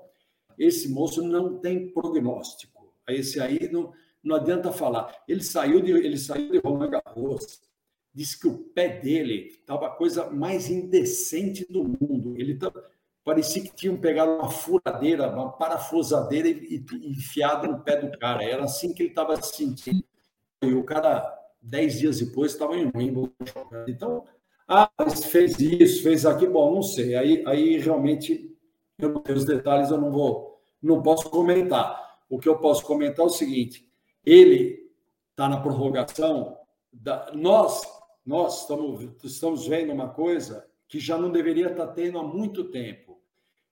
esse 0.58 0.88
moço 0.88 1.22
não 1.22 1.58
tem 1.58 1.90
prognóstico. 1.90 2.94
Esse 3.10 3.42
aí 3.42 3.70
não, 3.70 3.92
não 4.24 4.38
adianta 4.38 4.72
falar. 4.72 5.14
Ele 5.28 5.44
saiu 5.44 5.82
de, 5.82 5.92
ele 5.92 6.18
saiu 6.18 6.50
de 6.50 6.60
Roland 6.60 6.92
Garros, 6.92 7.62
disse 8.14 8.40
que 8.40 8.48
o 8.48 8.58
pé 8.58 8.88
dele 8.88 9.48
estava 9.48 9.88
a 9.88 9.96
coisa 9.96 10.30
mais 10.30 10.70
indecente 10.70 11.66
do 11.70 11.84
mundo. 11.84 12.38
Ele 12.38 12.58
tava, 12.58 12.90
parecia 13.28 13.62
que 13.62 13.76
tinham 13.76 13.98
pegado 13.98 14.32
uma 14.32 14.49
furadeira, 14.49 15.30
uma 15.30 15.52
parafusadeira 15.52 16.48
e, 16.48 16.82
e 16.90 17.12
enfiado 17.12 17.68
no 17.68 17.84
pé 17.84 17.98
do 17.98 18.18
cara. 18.18 18.41
Era 18.41 18.64
assim 18.64 18.94
que 18.94 19.04
ele 19.04 19.10
estava 19.10 19.36
se 19.41 19.54
sentindo. 19.54 20.02
E 20.64 20.74
o 20.74 20.82
cara, 20.86 21.38
dez 21.62 21.99
dias 21.99 22.20
depois, 22.20 22.54
estava 22.54 22.78
em 22.78 22.90
Wimbledon. 22.95 23.30
Então, 23.86 24.24
ah, 24.66 24.90
fez 25.30 25.60
isso, 25.60 26.04
fez 26.04 26.26
aquilo. 26.26 26.54
Bom, 26.54 26.76
não 26.76 26.82
sei. 26.82 27.16
Aí, 27.16 27.44
aí 27.45 27.78
realmente, 27.78 28.49
eu 28.98 29.10
não 29.10 29.22
tenho 29.22 29.38
os 29.38 29.44
detalhes, 29.44 29.91
eu 29.91 29.99
não 29.99 30.10
vou, 30.10 30.62
não 30.82 31.04
posso 31.04 31.30
comentar. 31.30 32.18
O 32.30 32.40
que 32.40 32.48
eu 32.48 32.58
posso 32.58 32.86
comentar 32.86 33.26
é 33.26 33.28
o 33.28 33.30
seguinte: 33.30 33.91
ele 34.26 34.90
está 35.32 35.49
na 35.49 35.60
prorrogação. 35.60 36.58
Da, 36.94 37.30
nós, 37.34 37.82
nós 38.26 38.62
estamos, 38.62 39.06
estamos 39.22 39.68
vendo 39.68 39.91
uma 39.91 40.08
coisa 40.08 40.66
que 40.88 40.98
já 40.98 41.18
não 41.18 41.30
deveria 41.30 41.68
estar 41.72 41.88
tá 41.88 41.94
tendo 41.94 42.20
há 42.20 42.24
muito 42.24 42.72
tempo. 42.72 43.07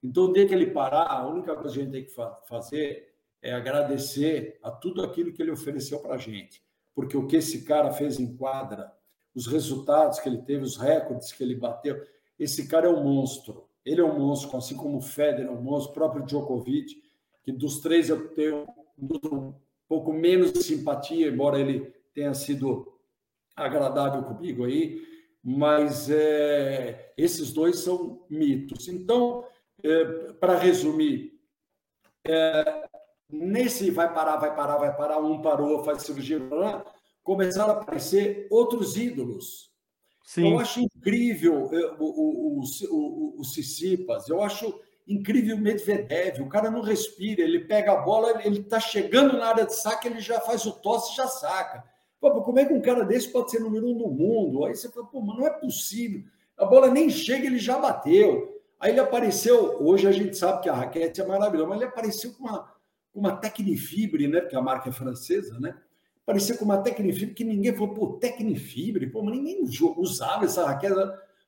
Então, 0.03 0.31
desde 0.31 0.49
que 0.49 0.55
ele 0.55 0.71
parar, 0.71 1.07
a 1.07 1.27
única 1.27 1.55
coisa 1.55 1.73
que 1.73 1.81
a 1.81 1.83
gente 1.83 1.91
tem 1.91 2.05
que 2.05 2.47
fazer 2.47 3.13
é 3.41 3.53
agradecer 3.53 4.59
a 4.63 4.71
tudo 4.71 5.03
aquilo 5.03 5.31
que 5.31 5.41
ele 5.41 5.51
ofereceu 5.51 5.99
para 5.99 6.15
a 6.15 6.17
gente. 6.17 6.63
Porque 6.93 7.17
o 7.17 7.27
que 7.27 7.35
esse 7.37 7.63
cara 7.63 7.91
fez 7.91 8.19
em 8.19 8.35
quadra, 8.35 8.91
os 9.33 9.47
resultados 9.47 10.19
que 10.19 10.29
ele 10.29 10.39
teve, 10.39 10.63
os 10.63 10.77
recordes 10.77 11.31
que 11.31 11.43
ele 11.43 11.55
bateu, 11.55 12.01
esse 12.39 12.67
cara 12.67 12.87
é 12.87 12.89
um 12.89 13.03
monstro. 13.03 13.67
Ele 13.85 14.01
é 14.01 14.03
um 14.03 14.17
monstro, 14.17 14.57
assim 14.57 14.75
como 14.75 14.97
o 14.97 15.01
Federer 15.01 15.47
é 15.47 15.51
um 15.51 15.61
monstro, 15.61 15.91
o 15.91 15.93
próprio 15.93 16.25
Djokovic, 16.25 17.01
que 17.43 17.51
dos 17.51 17.79
três 17.79 18.09
eu 18.09 18.29
tenho 18.29 18.65
um 18.97 19.53
pouco 19.87 20.11
menos 20.11 20.51
de 20.51 20.63
simpatia, 20.63 21.27
embora 21.27 21.59
ele 21.59 21.93
tenha 22.13 22.33
sido 22.33 22.91
agradável 23.55 24.23
comigo 24.23 24.65
aí, 24.65 25.01
mas 25.43 26.09
é, 26.09 27.13
esses 27.15 27.53
dois 27.53 27.79
são 27.79 28.25
mitos. 28.29 28.87
Então, 28.87 29.45
para 30.39 30.57
resumir, 30.57 31.33
é, 32.27 32.87
nesse 33.29 33.91
vai 33.91 34.11
parar, 34.13 34.37
vai 34.37 34.55
parar, 34.55 34.77
vai 34.77 34.95
parar, 34.95 35.19
um 35.19 35.41
parou, 35.41 35.83
faz 35.83 36.03
cirurgia, 36.03 36.39
começaram 37.23 37.73
a 37.73 37.77
aparecer 37.77 38.47
outros 38.49 38.97
ídolos. 38.97 39.73
Sim. 40.23 40.51
Eu 40.51 40.59
acho 40.59 40.79
incrível 40.79 41.69
é, 41.71 41.95
o, 41.99 42.05
o, 42.05 42.61
o, 42.89 43.35
o, 43.39 43.43
Cissipas, 43.43 44.27
eu 44.27 44.41
acho 44.41 44.79
incrível 45.07 45.55
o 45.55 45.59
Medvedev, 45.59 46.41
o 46.41 46.49
cara 46.49 46.71
não 46.71 46.81
respira, 46.81 47.43
ele 47.43 47.59
pega 47.59 47.91
a 47.91 48.01
bola, 48.01 48.41
ele 48.43 48.61
está 48.61 48.79
chegando 48.79 49.37
na 49.37 49.45
área 49.45 49.65
de 49.65 49.75
saque, 49.75 50.07
ele 50.07 50.19
já 50.19 50.39
faz 50.41 50.65
o 50.65 50.71
tosse 50.71 51.13
e 51.13 51.15
já 51.15 51.27
saca. 51.27 51.83
Pô, 52.19 52.41
como 52.41 52.57
é 52.57 52.65
que 52.65 52.73
um 52.73 52.81
cara 52.81 53.05
desse 53.05 53.31
pode 53.31 53.51
ser 53.51 53.59
número 53.59 53.87
um 53.87 53.97
do 53.97 54.07
mundo? 54.07 54.65
Aí 54.65 54.75
você 54.75 54.89
fala, 54.89 55.05
pô, 55.05 55.21
mas 55.21 55.37
não 55.37 55.45
é 55.45 55.51
possível. 55.51 56.23
A 56.57 56.65
bola 56.65 56.89
nem 56.89 57.07
chega, 57.09 57.45
ele 57.45 57.59
já 57.59 57.77
bateu. 57.77 58.54
Aí 58.79 58.91
ele 58.91 58.99
apareceu, 58.99 59.81
hoje 59.81 60.07
a 60.07 60.11
gente 60.11 60.37
sabe 60.37 60.63
que 60.63 60.69
a 60.69 60.73
raquete 60.73 61.21
é 61.21 61.25
maravilhosa, 61.25 61.69
mas 61.69 61.81
ele 61.81 61.89
apareceu 61.89 62.33
com 62.33 62.43
uma, 62.43 62.71
uma 63.13 63.35
Tecnifibre, 63.35 64.27
né? 64.27 64.41
Porque 64.41 64.55
a 64.55 64.61
marca 64.61 64.89
é 64.89 64.93
francesa, 64.93 65.59
né? 65.59 65.77
Apareceu 66.23 66.57
com 66.57 66.65
uma 66.65 66.79
Tecnifibre 66.79 67.33
que 67.33 67.43
ninguém 67.43 67.73
falou, 67.73 67.93
pô, 67.93 68.07
Tecnifibre, 68.13 69.07
pô, 69.07 69.21
mas 69.21 69.35
ninguém 69.35 69.63
usava 69.97 70.45
essa 70.45 70.65
raquete. 70.65 70.95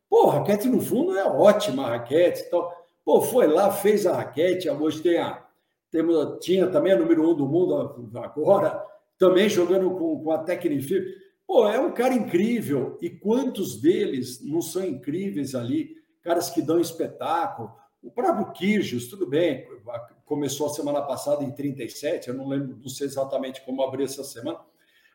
Pô, 0.09 0.27
raquete 0.27 0.69
no 0.69 0.79
fundo 0.79 1.17
é 1.17 1.25
ótima, 1.25 1.87
a 1.87 1.89
raquete 1.89 2.41
e 2.41 2.49
tal. 2.49 2.71
Pô, 3.03 3.21
foi 3.21 3.47
lá, 3.47 3.71
fez 3.71 4.05
a 4.05 4.15
raquete, 4.15 4.69
hoje 4.69 5.01
tem 5.01 5.17
a, 5.17 5.45
temos, 5.91 6.37
tinha 6.39 6.67
também 6.67 6.93
a 6.93 6.97
número 6.97 7.29
um 7.29 7.35
do 7.35 7.45
mundo 7.45 7.75
agora, 8.17 8.83
também 9.17 9.49
jogando 9.49 9.91
com, 9.91 10.23
com 10.23 10.31
a 10.31 10.39
Tecnifibre. 10.39 11.13
Pô, 11.45 11.67
é 11.67 11.79
um 11.79 11.91
cara 11.91 12.13
incrível. 12.13 12.97
E 13.01 13.09
quantos 13.09 13.79
deles 13.81 14.43
não 14.43 14.61
são 14.61 14.85
incríveis 14.85 15.55
ali? 15.55 15.96
Caras 16.27 16.49
que 16.49 16.61
dão 16.61 16.77
espetáculo. 16.77 17.71
O 18.03 18.11
próprio 18.11 18.51
Kirgios, 18.51 19.07
tudo 19.07 19.25
bem, 19.25 19.65
começou 20.25 20.67
a 20.67 20.73
semana 20.73 21.01
passada 21.01 21.41
em 21.41 21.51
37, 21.51 22.27
eu 22.27 22.33
não 22.33 22.49
lembro, 22.49 22.77
não 22.81 22.89
sei 22.89 23.07
exatamente 23.07 23.61
como 23.61 23.81
abriu 23.81 24.05
essa 24.05 24.25
semana. 24.25 24.59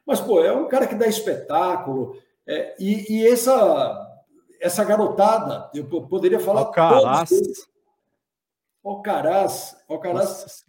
Mas, 0.06 0.22
pô, 0.22 0.42
é 0.42 0.50
um 0.50 0.66
cara 0.68 0.86
que 0.86 0.94
dá 0.94 1.06
espetáculo. 1.06 2.16
É, 2.46 2.74
e, 2.78 3.12
e 3.12 3.26
essa, 3.28 4.24
essa 4.58 4.82
garotada, 4.84 5.70
eu 5.74 5.84
poderia 5.84 6.40
falar. 6.40 6.62
Alcaraz. 6.62 7.30
Alcaraz, 8.82 9.76
Alcaraz 9.86 10.64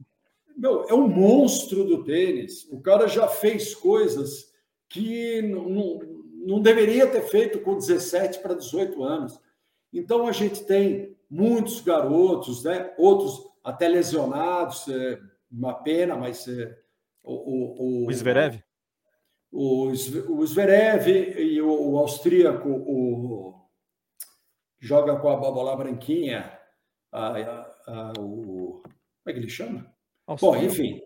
meu, 0.58 0.84
é 0.90 0.94
um 0.94 1.08
monstro 1.08 1.86
do 1.86 2.04
tênis. 2.04 2.68
O 2.70 2.82
cara 2.82 3.08
já 3.08 3.30
fez 3.30 3.74
coisas 3.74 4.52
que 4.90 5.42
não, 5.42 5.70
não, 5.70 6.00
não 6.46 6.62
deveria 6.62 7.08
ter 7.08 7.22
feito 7.22 7.62
com 7.62 7.78
17 7.78 8.40
para 8.40 8.56
18 8.56 9.02
anos. 9.02 9.40
Então 9.94 10.28
a 10.28 10.32
gente 10.32 10.66
tem 10.66 11.16
muitos 11.30 11.82
garotos, 11.82 12.64
né? 12.64 12.94
outros 12.98 13.48
até 13.64 13.88
lesionados, 13.88 14.88
é 14.88 15.20
uma 15.52 15.74
pena, 15.74 16.16
mas 16.16 16.48
é, 16.48 16.76
o, 17.24 17.34
o, 17.34 18.04
o, 18.04 18.08
o 18.08 18.14
Zverev? 18.14 18.62
O, 19.52 19.88
o 19.88 20.48
Zverev 20.48 21.08
e 21.08 21.62
o, 21.62 21.92
o 21.92 21.98
austríaco, 22.00 22.68
o, 22.68 23.54
joga 24.80 25.16
com 25.18 25.30
a 25.30 25.38
bola 25.38 25.76
branquinha, 25.76 26.60
a, 27.12 27.28
a, 27.28 27.76
a, 27.88 28.14
o, 28.20 28.82
como 28.82 29.28
é 29.28 29.34
que 29.34 29.40
ele 29.40 29.50
chama? 29.50 29.94
Bom, 30.42 30.56
enfim. 30.58 31.00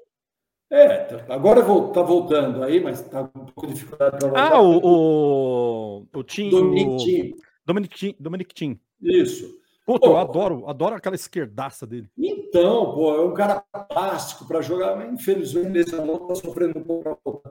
É, 0.70 0.98
tá, 0.98 1.34
agora 1.34 1.60
está 1.62 2.02
voltando 2.02 2.64
aí, 2.64 2.80
mas 2.80 3.00
está 3.00 3.26
com 3.26 3.66
um 3.66 3.70
dificuldade 3.70 4.18
para 4.18 4.28
voltar. 4.28 4.54
Ah, 4.54 4.62
o, 4.62 4.80
o, 4.84 6.08
o 6.14 6.24
Tim. 6.24 6.50
Dominic 6.50 7.04
Tim. 7.04 7.47
Dominic 7.68 7.98
Tim. 7.98 8.16
Dominic 8.18 8.56
Tim. 8.56 8.80
Isso. 9.02 9.60
Puta, 9.86 10.08
pô, 10.08 10.14
eu 10.14 10.18
adoro, 10.18 10.70
adoro 10.70 10.96
aquela 10.96 11.16
esquerdaça 11.16 11.86
dele. 11.86 12.10
Então, 12.18 12.94
pô, 12.94 13.14
é 13.14 13.26
um 13.26 13.34
cara 13.34 13.60
plástico 13.90 14.48
para 14.48 14.62
jogar, 14.62 14.96
mas 14.96 15.14
infelizmente 15.14 15.80
esse 15.80 15.94
ano 15.94 16.14
está 16.16 16.36
sofrendo 16.36 16.80
um 16.80 16.84
pouco. 16.84 17.44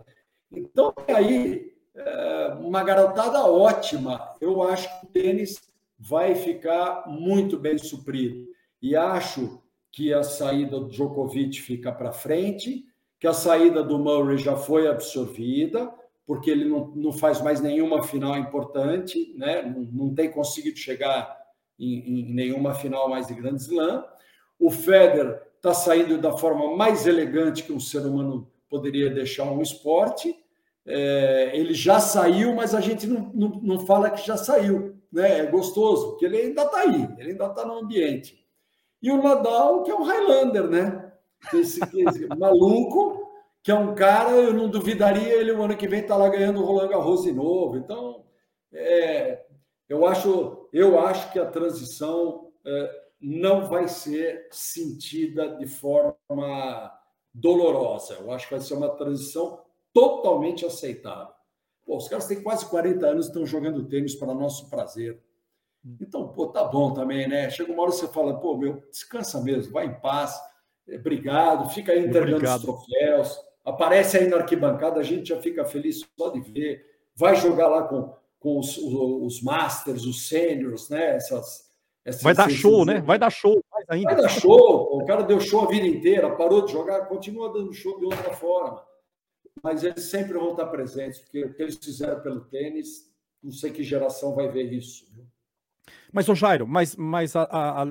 Então, 0.51 0.95
aí, 1.07 1.75
é 1.95 2.57
uma 2.61 2.83
garotada 2.83 3.45
ótima. 3.45 4.35
Eu 4.41 4.63
acho 4.63 4.89
que 5.01 5.07
o 5.07 5.11
tênis 5.11 5.61
vai 5.99 6.35
ficar 6.35 7.05
muito 7.07 7.59
bem 7.59 7.77
suprido. 7.77 8.47
E 8.81 8.97
acho 8.97 9.63
que 9.93 10.15
a 10.15 10.23
saída 10.23 10.81
do 10.81 10.89
Djokovic 10.89 11.61
fica 11.61 11.93
para 11.93 12.13
frente, 12.13 12.85
que 13.19 13.27
a 13.27 13.33
saída 13.35 13.83
do 13.83 13.99
Murray 13.99 14.39
já 14.39 14.57
foi 14.57 14.89
absorvida, 14.89 15.93
porque 16.27 16.51
ele 16.51 16.65
não, 16.65 16.89
não 16.95 17.13
faz 17.13 17.41
mais 17.41 17.61
nenhuma 17.61 18.03
final 18.03 18.37
importante, 18.37 19.33
né? 19.37 19.63
não, 19.63 20.07
não 20.07 20.15
tem 20.15 20.31
conseguido 20.31 20.77
chegar 20.77 21.37
em, 21.79 22.21
em 22.21 22.35
nenhuma 22.35 22.75
final 22.75 23.09
mais 23.09 23.29
de 23.29 23.35
Grand 23.35 23.57
Slam. 23.57 24.05
O 24.59 24.71
Federer 24.71 25.41
está 25.57 25.73
saindo 25.73 26.19
da 26.19 26.37
forma 26.37 26.77
mais 26.77 27.07
elegante 27.07 27.63
que 27.63 27.73
um 27.73 27.81
ser 27.81 28.01
humano 28.01 28.51
poderia 28.69 29.09
deixar 29.09 29.45
um 29.45 29.63
esporte. 29.63 30.37
É, 30.85 31.53
ele 31.55 31.75
já 31.75 32.01
saiu, 32.01 32.55
mas 32.55 32.75
a 32.75 32.81
gente 32.81 33.07
não, 33.07 33.31
não, 33.33 33.49
não 33.63 33.87
fala 33.87 34.11
que 34.11 34.27
já 34.27 34.37
saiu. 34.37 34.97
Né? 35.13 35.41
É 35.41 35.47
gostoso, 35.47 36.11
porque 36.11 36.25
ele 36.25 36.39
ainda 36.39 36.63
está 36.63 36.81
aí, 36.81 37.09
ele 37.19 37.31
ainda 37.31 37.47
está 37.47 37.65
no 37.65 37.79
ambiente. 37.79 38.45
E 39.01 39.11
o 39.11 39.23
Nadal, 39.23 39.83
que 39.83 39.91
é 39.91 39.95
um 39.95 40.03
Highlander, 40.03 40.69
né? 40.69 41.13
Esse, 41.55 41.81
esse 41.81 42.27
maluco, 42.37 43.26
que 43.67 43.73
é 43.73 43.75
um 43.75 43.97
cara, 43.97 44.31
eu 44.31 44.55
não 44.55 44.69
duvidaria 44.69 45.41
ele 45.41 45.51
o 45.51 45.61
ano 45.61 45.77
que 45.77 45.89
vem 45.89 45.99
estar 45.99 46.15
tá 46.15 46.23
lá 46.23 46.29
ganhando 46.29 46.63
o 46.63 46.65
Roland 46.65 46.87
Garros 46.87 47.25
de 47.25 47.33
novo. 47.33 47.77
Então, 47.77 48.25
é, 48.73 49.45
eu, 49.89 50.07
acho, 50.07 50.69
eu 50.73 51.01
acho 51.01 51.33
que 51.33 51.39
a 51.41 51.51
transição 51.51 52.53
é, 52.65 53.03
não 53.21 53.67
vai 53.67 53.89
ser 53.89 54.47
sentida 54.53 55.57
de 55.57 55.67
forma 55.67 56.97
dolorosa. 57.35 58.15
Eu 58.21 58.31
acho 58.31 58.47
que 58.47 58.55
vai 58.55 58.63
ser 58.63 58.75
uma 58.75 58.91
transição 58.91 59.61
totalmente 59.93 60.65
aceitável. 60.65 61.35
Pô, 61.85 61.97
os 61.97 62.07
caras 62.07 62.29
têm 62.29 62.45
quase 62.45 62.67
40 62.67 63.05
anos 63.05 63.27
e 63.27 63.29
estão 63.31 63.45
jogando 63.45 63.89
tênis 63.89 64.15
para 64.15 64.33
nosso 64.33 64.71
prazer. 64.71 65.21
Então, 66.01 66.29
pô, 66.29 66.47
tá 66.47 66.63
bom 66.63 66.95
também, 66.95 67.27
né? 67.27 67.51
Chega 67.51 67.73
uma 67.73 67.83
hora 67.83 67.91
você 67.91 68.07
fala, 68.07 68.39
pô, 68.39 68.57
meu, 68.57 68.81
descansa 68.93 69.43
mesmo, 69.43 69.73
vai 69.73 69.87
em 69.87 70.01
paz. 70.01 70.41
Obrigado, 70.89 71.69
fica 71.71 71.91
aí 71.91 72.07
entregando 72.07 72.47
os 72.47 72.63
troféus, 72.63 73.45
aparece 73.67 74.17
aí 74.17 74.29
na 74.29 74.37
arquibancada, 74.37 75.01
a 75.01 75.03
gente 75.03 75.31
já 75.31 75.43
fica 75.43 75.65
feliz 75.65 76.07
só 76.17 76.31
de 76.31 76.41
ver. 76.41 76.87
Vai 77.17 77.35
jogar 77.35 77.67
lá 77.67 77.83
com, 77.83 78.15
com 78.39 78.61
os, 78.61 78.79
os, 78.79 78.95
os 78.95 79.43
Masters, 79.43 80.05
os 80.05 80.29
Seniors, 80.29 80.89
né? 80.89 81.17
Essas, 81.17 81.69
essas 82.05 82.23
vai 82.23 82.35
dar 82.35 82.49
show, 82.49 82.85
né? 82.85 83.01
Vai 83.01 83.19
dar 83.19 83.31
show 83.31 83.61
ainda. 83.89 84.15
Vai 84.15 84.23
dar 84.23 84.29
show. 84.29 84.97
O 84.97 85.05
cara 85.05 85.23
deu 85.23 85.41
show 85.41 85.65
a 85.65 85.69
vida 85.69 85.87
inteira, 85.87 86.37
parou 86.37 86.65
de 86.65 86.73
jogar, 86.73 87.07
continua 87.07 87.53
dando 87.53 87.73
show 87.73 87.99
de 87.99 88.05
outra 88.05 88.33
forma. 88.33 88.85
Mas 89.63 89.83
eles 89.83 90.05
sempre 90.05 90.35
vão 90.35 90.53
estar 90.53 90.67
presentes, 90.67 91.19
porque 91.19 91.45
o 91.45 91.55
que 91.55 91.63
eles 91.63 91.77
fizeram 91.77 92.21
pelo 92.21 92.43
tênis, 92.43 93.11
não 93.43 93.51
sei 93.51 93.73
que 93.73 93.83
geração 93.83 94.35
vai 94.35 94.49
ver 94.49 94.73
isso. 94.73 95.07
Viu? 95.13 95.27
Mas, 96.13 96.29
ô 96.29 96.35
Jairo, 96.35 96.67
mas, 96.67 96.95
mas 96.95 97.35
a, 97.35 97.43
a, 97.45 97.83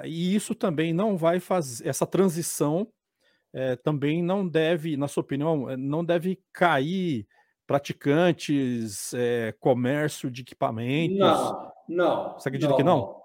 a, 0.00 0.06
e 0.06 0.34
isso 0.34 0.54
também 0.54 0.92
não 0.92 1.16
vai 1.16 1.40
fazer, 1.40 1.88
essa 1.88 2.06
transição 2.06 2.86
é, 3.52 3.76
também 3.76 4.22
não 4.22 4.46
deve, 4.46 4.96
na 4.96 5.08
sua 5.08 5.22
opinião, 5.22 5.70
eh, 5.70 5.76
não 5.76 6.04
deve 6.04 6.40
cair 6.52 7.26
praticantes, 7.66 9.12
é, 9.14 9.54
comércio 9.58 10.30
de 10.30 10.42
equipamentos? 10.42 11.18
Não, 11.18 11.72
não. 11.88 12.32
Você 12.34 12.48
acredita 12.48 12.70
não, 12.70 12.76
que 12.76 12.82
não? 12.82 13.22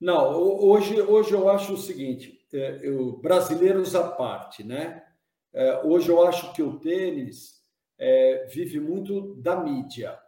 Não, 0.00 0.32
hoje, 0.32 1.00
hoje 1.00 1.32
eu 1.32 1.48
acho 1.48 1.74
o 1.74 1.78
seguinte, 1.78 2.46
é, 2.52 2.80
eu, 2.82 3.18
brasileiros 3.18 3.94
à 3.94 4.08
parte, 4.08 4.64
né? 4.64 5.02
É, 5.52 5.80
hoje 5.84 6.08
eu 6.08 6.24
acho 6.26 6.52
que 6.52 6.62
o 6.62 6.78
tênis 6.78 7.60
vive 8.50 8.80
muito 8.80 9.34
da 9.34 9.56
mídia. 9.56 10.18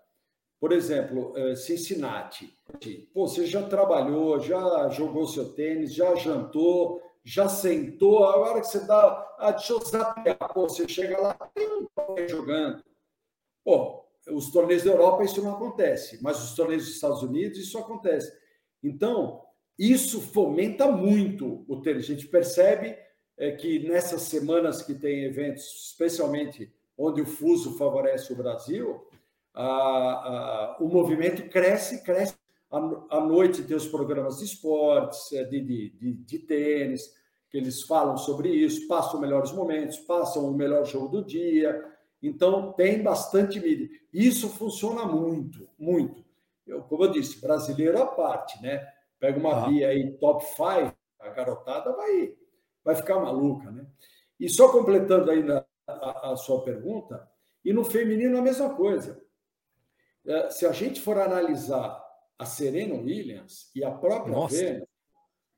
Por 0.60 0.72
exemplo, 0.72 1.32
Cincinnati. 1.56 2.54
Pô, 3.14 3.26
você 3.26 3.46
já 3.46 3.62
trabalhou, 3.62 4.38
já 4.38 4.90
jogou 4.90 5.26
seu 5.26 5.54
tênis, 5.54 5.94
já 5.94 6.14
jantou, 6.16 7.00
já 7.24 7.48
sentou, 7.48 8.24
a 8.24 8.36
hora 8.36 8.60
que 8.60 8.66
você 8.66 8.80
dá, 8.80 9.36
ah, 9.38 9.52
deixa 9.52 9.72
eu 9.72 9.80
zapear, 9.80 10.36
pô, 10.52 10.68
você 10.68 10.88
chega 10.88 11.20
lá, 11.20 11.34
tem 11.54 11.68
um 11.68 12.28
jogando. 12.28 12.82
Pô, 13.64 14.04
os 14.28 14.50
torneios 14.50 14.82
da 14.82 14.90
Europa 14.90 15.24
isso 15.24 15.42
não 15.42 15.54
acontece, 15.54 16.22
mas 16.22 16.42
os 16.42 16.54
torneios 16.54 16.84
dos 16.84 16.94
Estados 16.94 17.22
Unidos 17.22 17.58
isso 17.58 17.78
acontece. 17.78 18.32
Então, 18.82 19.42
isso 19.78 20.20
fomenta 20.20 20.90
muito 20.90 21.64
o 21.68 21.80
tênis. 21.80 22.04
A 22.04 22.08
gente 22.08 22.26
percebe 22.26 22.96
é, 23.36 23.52
que 23.52 23.88
nessas 23.88 24.22
semanas 24.22 24.82
que 24.82 24.94
tem 24.94 25.24
eventos, 25.24 25.64
especialmente 25.90 26.72
onde 26.96 27.20
o 27.20 27.26
fuso 27.26 27.76
favorece 27.78 28.32
o 28.32 28.36
Brasil, 28.36 29.06
a, 29.54 29.64
a, 29.64 30.76
o 30.80 30.88
movimento 30.88 31.48
cresce, 31.48 32.02
cresce 32.02 32.36
à 33.10 33.20
noite 33.20 33.62
tem 33.62 33.76
os 33.76 33.86
programas 33.86 34.38
de 34.38 34.46
esportes, 34.46 35.30
é, 35.32 35.44
de, 35.44 35.60
de, 35.60 35.90
de, 35.90 36.12
de 36.14 36.38
tênis, 36.38 37.12
que 37.50 37.58
eles 37.58 37.82
falam 37.82 38.16
sobre 38.16 38.48
isso, 38.48 38.88
passam 38.88 39.20
melhores 39.20 39.52
momentos, 39.52 39.98
passam 39.98 40.48
o 40.48 40.54
melhor 40.54 40.86
jogo 40.86 41.08
do 41.08 41.24
dia. 41.24 41.84
Então, 42.22 42.72
tem 42.72 43.02
bastante 43.02 43.60
mídia. 43.60 43.90
Isso 44.10 44.48
funciona 44.48 45.04
muito, 45.04 45.68
muito. 45.78 46.24
Eu, 46.66 46.82
como 46.84 47.04
eu 47.04 47.10
disse, 47.10 47.40
brasileiro 47.40 48.00
à 48.00 48.06
parte, 48.06 48.60
né? 48.62 48.86
Pega 49.20 49.38
uma 49.38 49.64
ah. 49.64 49.68
via 49.68 49.88
aí 49.88 50.12
top 50.16 50.42
5, 50.46 50.96
a 51.20 51.28
garotada 51.28 51.92
vai, 51.92 52.34
vai 52.82 52.96
ficar 52.96 53.20
maluca, 53.20 53.70
né? 53.70 53.86
E 54.40 54.48
só 54.48 54.72
completando 54.72 55.30
ainda 55.30 55.66
a, 55.86 56.32
a 56.32 56.36
sua 56.36 56.62
pergunta, 56.62 57.28
e 57.62 57.72
no 57.72 57.84
feminino 57.84 58.38
a 58.38 58.42
mesma 58.42 58.74
coisa. 58.74 59.22
É, 60.24 60.48
se 60.50 60.64
a 60.64 60.72
gente 60.72 61.00
for 61.00 61.18
analisar 61.18 62.01
a 62.38 62.44
Serena 62.44 62.94
Williams 62.94 63.70
e 63.74 63.84
a 63.84 63.90
própria 63.90 64.34
Nossa. 64.34 64.56
Venus, 64.56 64.88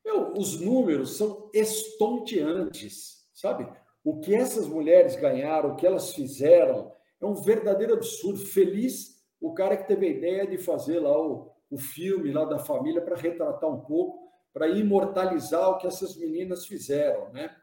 meu, 0.05 0.33
os 0.35 0.61
números 0.61 1.17
são 1.17 1.51
estonteantes, 1.55 3.27
sabe? 3.33 3.67
O 4.05 4.21
que 4.21 4.35
essas 4.35 4.67
mulheres 4.67 5.17
ganharam, 5.17 5.71
o 5.73 5.77
que 5.77 5.87
elas 5.87 6.15
fizeram, 6.15 6.93
é 7.21 7.25
um 7.25 7.35
verdadeiro 7.35 7.95
absurdo. 7.95 8.39
Feliz 8.39 9.25
o 9.41 9.55
cara 9.55 9.77
que 9.77 9.89
teve 9.89 10.07
a 10.07 10.11
ideia 10.11 10.47
de 10.47 10.59
fazer 10.59 11.01
lá 11.01 11.19
o, 11.19 11.51
o 11.71 11.79
filme 11.79 12.31
lá 12.33 12.45
da 12.45 12.59
família 12.59 13.01
para 13.01 13.17
retratar 13.17 13.71
um 13.71 13.81
pouco, 13.81 14.31
para 14.53 14.69
imortalizar 14.69 15.71
o 15.71 15.79
que 15.79 15.87
essas 15.87 16.17
meninas 16.17 16.67
fizeram, 16.67 17.33
né? 17.33 17.55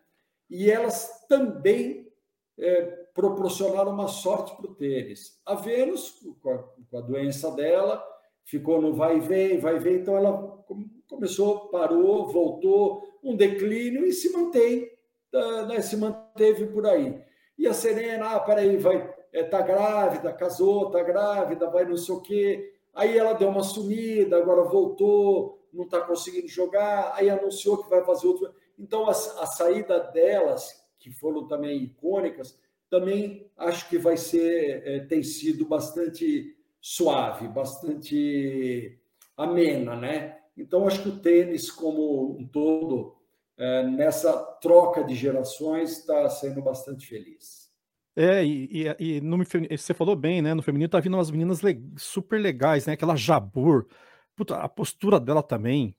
E 0.50 0.70
elas 0.70 1.26
também 1.30 2.12
é, 2.58 2.82
proporcionaram 3.14 3.92
uma 3.92 4.08
sorte 4.08 4.56
para 4.56 4.70
o 4.70 4.76
tênis. 4.76 5.40
A 5.46 5.56
Vênus, 5.56 6.20
com 6.42 6.50
a, 6.50 6.58
com 6.58 6.98
a 6.98 7.02
doença 7.02 7.52
dela, 7.52 8.04
ficou 8.46 8.82
no 8.82 8.94
vai 8.94 9.18
e 9.18 9.22
vem, 9.22 9.60
vai 9.60 9.78
e 9.78 9.80
vem, 9.80 9.96
então 9.96 10.18
ela 10.18 10.64
começou, 11.08 11.68
parou, 11.70 12.32
voltou, 12.32 13.04
um 13.24 13.36
declínio 13.36 14.06
e 14.06 14.14
se 14.14 14.32
mantém, 14.32 14.90
tá, 15.32 15.66
né, 15.66 15.82
se 15.82 15.98
manteve 15.98 16.68
por 16.68 16.86
aí. 16.88 17.22
E 17.58 17.68
a 17.68 17.74
Serena, 17.74 18.32
ah, 18.32 18.40
peraí, 18.40 18.78
vai, 18.78 19.14
é, 19.32 19.44
tá 19.44 19.62
grávida, 19.62 20.34
casou, 20.34 20.90
tá 20.90 21.04
grávida, 21.04 21.70
vai 21.70 21.86
não 21.86 21.98
sei 21.98 22.16
o 22.16 22.22
quê. 22.22 22.74
Aí 22.94 23.18
ela 23.18 23.34
deu 23.34 23.50
uma 23.50 23.64
sumida, 23.64 24.38
agora 24.38 24.64
voltou, 24.64 25.66
não 25.72 25.86
está 25.86 26.02
conseguindo 26.02 26.48
jogar, 26.48 27.14
aí 27.16 27.30
anunciou 27.30 27.84
que 27.84 27.90
vai 27.90 28.04
fazer 28.04 28.28
outro. 28.28 28.52
Então, 28.78 29.06
a, 29.06 29.12
a 29.12 29.46
saída 29.46 30.00
delas, 30.00 30.84
que 31.00 31.12
foram 31.12 31.48
também 31.48 31.84
icônicas, 31.84 32.60
também 32.90 33.50
acho 33.58 33.88
que 33.88 33.98
vai 33.98 34.18
ser, 34.18 34.84
é, 34.86 35.00
tem 35.02 35.24
sido 35.24 35.66
bastante 35.66 36.56
suave, 36.82 37.48
bastante 37.48 39.00
amena, 39.38 39.96
né? 39.96 40.38
Então, 40.58 40.88
acho 40.88 41.04
que 41.04 41.10
o 41.10 41.20
tênis, 41.20 41.72
como 41.72 42.38
um 42.38 42.48
todo, 42.48 43.16
é, 43.58 43.84
nessa 43.84 44.34
troca 44.62 45.04
de 45.04 45.16
gerações, 45.16 46.00
está 46.00 46.28
sendo 46.30 46.62
bastante 46.62 47.08
feliz. 47.08 47.70
É, 48.16 48.44
e, 48.44 48.70
e, 49.00 49.18
e 49.18 49.22
no, 49.22 49.38
você 49.38 49.94
falou 49.94 50.16
bem, 50.16 50.42
né? 50.42 50.54
No 50.54 50.62
feminino 50.62 50.90
tá 50.90 51.00
vindo 51.00 51.16
umas 51.16 51.32
meninas 51.32 51.62
le, 51.62 51.82
super 51.98 52.42
legais, 52.42 52.86
né? 52.86 52.94
Aquela 52.94 53.16
Jabur. 53.16 53.88
Puta, 54.36 54.58
a 54.58 54.68
postura 54.68 55.20
dela 55.20 55.42
também. 55.42 55.96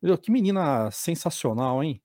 Meu, 0.00 0.16
que 0.16 0.30
menina 0.30 0.90
sensacional, 0.92 1.82
hein? 1.82 2.00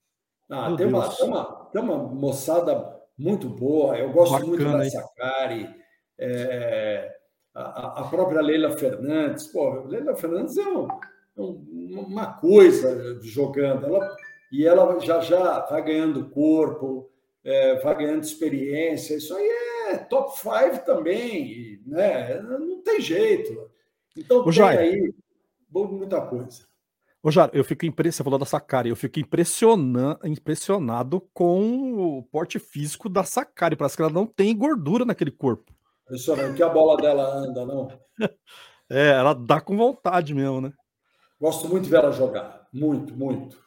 Ah, 0.50 0.76
tem 0.76 0.88
uma, 0.88 1.10
tem, 1.10 1.28
uma, 1.28 1.46
tem 1.72 1.82
uma 1.82 1.98
moçada 1.98 3.00
muito 3.18 3.48
boa. 3.48 3.98
Eu 3.98 4.12
gosto 4.12 4.34
Bacana, 4.34 4.50
muito 4.50 4.64
da 4.64 4.90
Sakari. 4.90 5.70
É, 6.18 7.23
a, 7.54 8.02
a, 8.02 8.08
própria 8.08 8.42
Leila 8.42 8.78
Fernandes. 8.78 9.48
Pô, 9.48 9.84
Leila 9.86 10.16
Fernandes 10.16 10.58
é 10.58 10.68
um, 10.68 10.88
uma 11.38 12.34
coisa 12.34 13.20
jogando. 13.22 13.86
Ela, 13.86 14.16
e 14.52 14.66
ela 14.66 15.00
já 15.00 15.22
já 15.22 15.60
vai 15.66 15.84
ganhando 15.84 16.30
corpo, 16.30 17.10
é, 17.44 17.80
vai 17.82 17.98
ganhando 17.98 18.24
experiência. 18.24 19.16
Isso 19.16 19.36
aí 19.36 19.50
é 19.90 19.98
top 19.98 20.38
5 20.38 20.86
também, 20.86 21.82
né? 21.86 22.42
Não 22.42 22.82
tem 22.82 23.00
jeito. 23.00 23.70
Então 24.16 24.40
o 24.40 24.44
tem 24.46 24.54
Jair, 24.54 24.80
aí 24.80 25.14
muita 25.72 26.22
coisa. 26.22 26.64
Ô, 27.24 27.30
eu 27.54 27.64
fico 27.64 27.86
impressionado, 27.86 28.18
você 28.18 28.24
falou 28.24 28.40
da 28.40 28.46
Sakari, 28.46 28.90
eu 28.90 28.98
fico 28.98 29.18
impressionado 29.18 31.22
com 31.34 32.18
o 32.18 32.24
porte 32.24 32.60
físico 32.60 33.08
da 33.08 33.24
Sakari. 33.24 33.78
Parece 33.78 33.96
que 33.96 34.02
ela 34.02 34.12
não 34.12 34.26
tem 34.26 34.56
gordura 34.56 35.06
naquele 35.06 35.32
corpo. 35.32 35.73
Impressionante 36.06 36.58
que 36.58 36.64
a 36.64 36.70
bola 36.70 36.98
dela 36.98 37.36
anda, 37.36 37.66
não? 37.66 37.88
é, 38.90 39.12
ela 39.12 39.34
dá 39.34 39.62
com 39.62 39.78
vontade 39.78 40.34
mesmo, 40.34 40.62
né? 40.62 40.74
Gosto 41.40 41.68
muito 41.68 41.86
de 41.86 41.90
ver 41.90 41.98
ela 41.98 42.12
jogar. 42.12 42.68
Muito, 42.74 43.16
muito. 43.16 43.62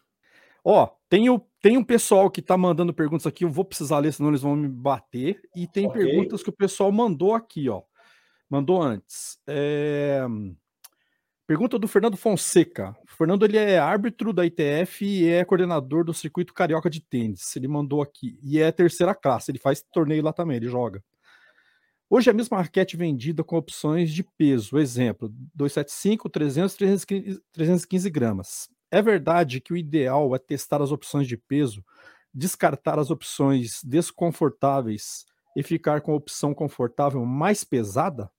Ó, 0.64 0.88
tem, 1.08 1.30
o, 1.30 1.40
tem 1.60 1.76
um 1.76 1.84
pessoal 1.84 2.30
que 2.30 2.42
tá 2.42 2.56
mandando 2.56 2.92
perguntas 2.92 3.26
aqui, 3.26 3.44
eu 3.44 3.50
vou 3.50 3.64
precisar 3.64 3.98
ler, 3.98 4.12
senão 4.12 4.30
eles 4.30 4.42
vão 4.42 4.56
me 4.56 4.68
bater. 4.68 5.40
E 5.54 5.66
tem 5.66 5.86
okay. 5.86 6.02
perguntas 6.04 6.42
que 6.42 6.50
o 6.50 6.56
pessoal 6.56 6.90
mandou 6.90 7.34
aqui, 7.34 7.68
ó. 7.68 7.82
Mandou 8.50 8.82
antes. 8.82 9.38
É... 9.46 10.24
Pergunta 11.46 11.78
do 11.78 11.86
Fernando 11.86 12.16
Fonseca. 12.16 12.96
O 13.04 13.16
Fernando 13.16 13.44
ele 13.44 13.56
é 13.56 13.78
árbitro 13.78 14.32
da 14.32 14.44
ITF 14.44 15.04
e 15.04 15.28
é 15.28 15.44
coordenador 15.44 16.04
do 16.04 16.12
circuito 16.12 16.52
carioca 16.52 16.90
de 16.90 17.00
tênis. 17.00 17.54
Ele 17.54 17.68
mandou 17.68 18.02
aqui. 18.02 18.36
E 18.42 18.58
é 18.60 18.72
terceira 18.72 19.14
classe, 19.14 19.52
ele 19.52 19.58
faz 19.60 19.80
torneio 19.92 20.24
lá 20.24 20.32
também, 20.32 20.56
ele 20.56 20.68
joga. 20.68 21.02
Hoje 22.08 22.30
a 22.30 22.32
mesma 22.32 22.58
raquete 22.58 22.96
vendida 22.96 23.42
com 23.42 23.56
opções 23.56 24.12
de 24.12 24.22
peso, 24.22 24.78
exemplo, 24.78 25.28
275, 25.54 26.30
300, 26.30 26.74
315, 26.74 27.42
315 27.52 28.10
gramas. 28.10 28.68
É 28.92 29.02
verdade 29.02 29.60
que 29.60 29.72
o 29.72 29.76
ideal 29.76 30.34
é 30.34 30.38
testar 30.38 30.80
as 30.80 30.92
opções 30.92 31.26
de 31.26 31.36
peso, 31.36 31.84
descartar 32.32 32.98
as 33.00 33.10
opções 33.10 33.80
desconfortáveis 33.82 35.26
e 35.56 35.62
ficar 35.64 36.00
com 36.00 36.12
a 36.12 36.16
opção 36.16 36.54
confortável 36.54 37.24
mais 37.24 37.64
pesada? 37.64 38.30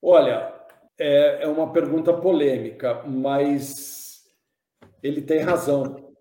Olha, 0.00 0.54
é, 0.98 1.42
é 1.42 1.48
uma 1.48 1.72
pergunta 1.72 2.14
polêmica, 2.14 3.02
mas 3.02 4.24
ele 5.02 5.20
tem 5.20 5.40
razão. 5.40 6.14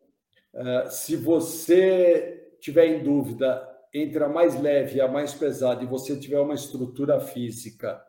Uh, 0.53 0.89
se 0.89 1.15
você 1.15 2.55
tiver 2.59 2.87
em 2.87 3.03
dúvida 3.03 3.74
entre 4.01 4.23
a 4.23 4.29
mais 4.29 4.59
leve 4.59 4.97
e 4.97 5.01
a 5.01 5.07
mais 5.07 5.33
pesada 5.33 5.83
e 5.83 5.87
você 5.87 6.19
tiver 6.19 6.39
uma 6.39 6.53
estrutura 6.53 7.19
física 7.19 8.01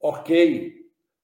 ok, 0.00 0.74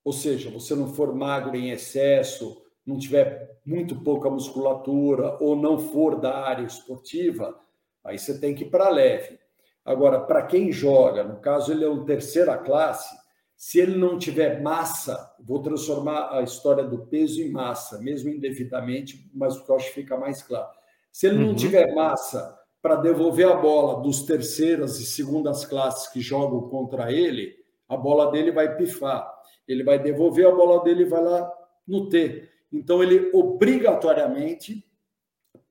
ou 0.05 0.13
seja, 0.13 0.51
você 0.51 0.75
não 0.75 0.93
for 0.93 1.15
magro 1.15 1.57
em 1.57 1.71
excesso, 1.71 2.63
não 2.85 2.99
tiver 2.99 3.59
muito 3.65 4.03
pouca 4.03 4.29
musculatura 4.29 5.39
ou 5.41 5.57
não 5.57 5.79
for 5.79 6.21
da 6.21 6.37
área 6.39 6.67
esportiva, 6.67 7.59
aí 8.03 8.19
você 8.19 8.39
tem 8.39 8.55
que 8.55 8.65
ir 8.65 8.71
para 8.71 8.91
leve. 8.91 9.39
Agora, 9.85 10.21
para 10.21 10.47
quem 10.47 10.73
joga, 10.73 11.25
no 11.25 11.41
caso 11.41 11.73
ele 11.73 11.85
é 11.85 11.89
um 11.89 12.05
terceira 12.05 12.59
classe, 12.59 13.15
se 13.57 13.79
ele 13.79 13.97
não 13.97 14.19
tiver 14.19 14.61
massa, 14.61 15.33
vou 15.41 15.63
transformar 15.63 16.37
a 16.37 16.43
história 16.43 16.85
do 16.85 17.07
peso 17.07 17.41
em 17.41 17.51
massa, 17.51 17.99
mesmo 18.01 18.29
indevidamente, 18.29 19.31
mas 19.33 19.57
porque 19.57 19.71
eu 19.71 19.77
acho 19.77 19.89
que 19.89 19.95
fica 19.95 20.17
mais 20.17 20.43
claro. 20.43 20.69
Se 21.13 21.27
ele 21.27 21.39
uhum. 21.39 21.49
não 21.49 21.55
tiver 21.55 21.95
massa 21.95 22.59
para 22.85 22.97
devolver 22.97 23.49
a 23.49 23.57
bola 23.57 24.03
dos 24.03 24.25
terceiras 24.25 25.01
e 25.01 25.07
segundas 25.07 25.65
classes 25.65 26.07
que 26.09 26.21
jogam 26.21 26.69
contra 26.69 27.11
ele, 27.11 27.57
a 27.89 27.97
bola 27.97 28.31
dele 28.31 28.53
vai 28.53 28.77
pifar. 28.77 29.27
Ele 29.67 29.83
vai 29.83 29.99
devolver 29.99 30.47
a 30.47 30.55
bola 30.55 30.85
dele 30.85 31.05
e 31.05 31.09
vai 31.09 31.23
lá 31.25 31.51
no 31.89 32.11
T. 32.11 32.47
Então 32.71 33.03
ele 33.03 33.31
obrigatoriamente 33.33 34.87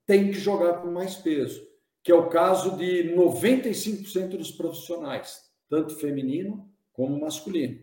tem 0.04 0.32
que 0.32 0.40
jogar 0.40 0.82
com 0.82 0.90
mais 0.90 1.14
peso, 1.14 1.64
que 2.02 2.10
é 2.10 2.14
o 2.16 2.28
caso 2.28 2.76
de 2.76 3.14
95% 3.14 4.30
dos 4.30 4.50
profissionais, 4.50 5.40
tanto 5.70 5.94
feminino 5.94 6.68
como 6.92 7.20
masculino. 7.20 7.78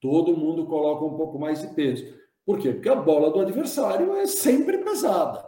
Todo 0.00 0.34
mundo 0.34 0.64
coloca 0.64 1.04
um 1.04 1.14
pouco 1.14 1.38
mais 1.38 1.60
de 1.60 1.74
peso. 1.74 2.06
Por 2.42 2.58
quê? 2.58 2.72
Porque 2.72 2.88
a 2.88 2.96
bola 2.96 3.30
do 3.30 3.40
adversário 3.40 4.14
é 4.14 4.26
sempre 4.26 4.78
pesada. 4.78 5.46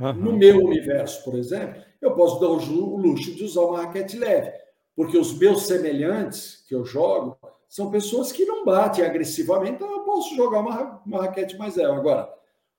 Uhum. 0.00 0.12
No 0.14 0.32
meu 0.32 0.64
universo, 0.64 1.22
por 1.22 1.34
exemplo, 1.38 1.82
eu 2.06 2.14
posso 2.14 2.40
dar 2.40 2.48
o 2.48 2.96
luxo 2.96 3.34
de 3.34 3.44
usar 3.44 3.62
uma 3.62 3.82
raquete 3.82 4.16
leve, 4.16 4.52
porque 4.94 5.16
os 5.16 5.36
meus 5.38 5.66
semelhantes 5.66 6.64
que 6.68 6.74
eu 6.74 6.84
jogo 6.84 7.36
são 7.68 7.90
pessoas 7.90 8.30
que 8.30 8.44
não 8.44 8.64
batem 8.64 9.04
agressivamente, 9.04 9.74
então 9.74 9.90
eu 9.90 10.00
posso 10.00 10.34
jogar 10.36 10.60
uma, 10.60 11.02
uma 11.04 11.22
raquete 11.22 11.56
mais 11.56 11.76
leve. 11.76 11.90
Agora, 11.90 12.32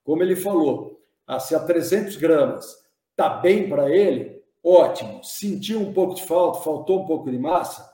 como 0.03 0.23
ele 0.23 0.35
falou, 0.35 1.01
ah, 1.27 1.39
se 1.39 1.55
a 1.55 1.59
300 1.59 2.15
gramas 2.15 2.77
está 3.11 3.29
bem 3.29 3.67
para 3.67 3.89
ele, 3.89 4.41
ótimo. 4.63 5.23
Sentiu 5.23 5.79
um 5.79 5.91
pouco 5.91 6.15
de 6.15 6.23
falta, 6.23 6.61
faltou 6.61 7.01
um 7.01 7.05
pouco 7.05 7.29
de 7.29 7.37
massa, 7.37 7.89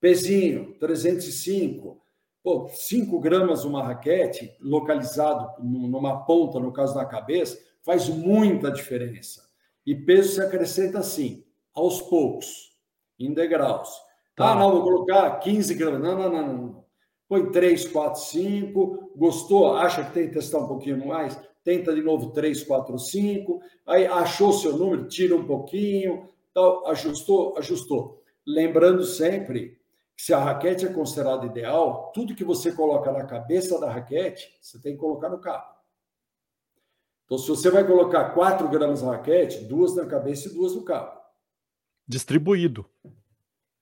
pezinho, 0.00 0.74
305. 0.78 2.00
Pô, 2.42 2.68
5 2.68 3.20
gramas 3.20 3.64
uma 3.64 3.84
raquete, 3.84 4.56
localizado 4.60 5.62
numa 5.62 6.24
ponta, 6.24 6.58
no 6.58 6.72
caso 6.72 6.94
da 6.94 7.04
cabeça, 7.04 7.56
faz 7.82 8.08
muita 8.08 8.70
diferença. 8.70 9.51
E 9.86 9.94
peso 9.94 10.34
se 10.34 10.40
acrescenta 10.40 10.98
assim, 10.98 11.44
aos 11.74 12.00
poucos, 12.02 12.72
em 13.18 13.32
degraus. 13.32 13.90
Tá. 14.36 14.52
Ah, 14.52 14.54
não, 14.54 14.72
vou 14.72 14.82
colocar 14.82 15.38
15 15.38 15.74
gramas. 15.74 16.00
Não, 16.00 16.18
não, 16.18 16.30
não, 16.30 16.56
não. 16.56 16.84
Põe 17.28 17.50
3, 17.50 17.88
4, 17.88 18.20
5. 18.20 19.12
Gostou? 19.16 19.76
Acha 19.76 20.04
que 20.04 20.12
tem 20.12 20.28
que 20.28 20.34
testar 20.34 20.58
um 20.58 20.68
pouquinho 20.68 21.06
mais? 21.06 21.38
Tenta 21.64 21.94
de 21.94 22.02
novo 22.02 22.30
3, 22.30 22.62
4, 22.64 22.98
5. 22.98 23.60
Aí 23.86 24.06
achou 24.06 24.52
seu 24.52 24.76
número, 24.76 25.08
tira 25.08 25.36
um 25.36 25.46
pouquinho. 25.46 26.28
Então, 26.50 26.86
ajustou, 26.86 27.56
ajustou. 27.58 28.22
Lembrando 28.46 29.04
sempre 29.04 29.78
que 30.16 30.22
se 30.22 30.34
a 30.34 30.38
raquete 30.38 30.86
é 30.86 30.92
considerada 30.92 31.46
ideal, 31.46 32.10
tudo 32.14 32.34
que 32.34 32.44
você 32.44 32.72
coloca 32.72 33.10
na 33.10 33.24
cabeça 33.24 33.78
da 33.80 33.90
raquete, 33.90 34.54
você 34.60 34.80
tem 34.80 34.92
que 34.92 34.98
colocar 34.98 35.28
no 35.28 35.38
cabo. 35.38 35.71
Então, 37.24 37.38
se 37.38 37.48
você 37.48 37.70
vai 37.70 37.86
colocar 37.86 38.30
4 38.30 38.68
gramas 38.68 39.02
na 39.02 39.12
raquete, 39.12 39.64
duas 39.64 39.94
na 39.94 40.06
cabeça 40.06 40.48
e 40.48 40.52
duas 40.52 40.74
no 40.74 40.84
cabo. 40.84 41.18
Distribuído. 42.06 42.84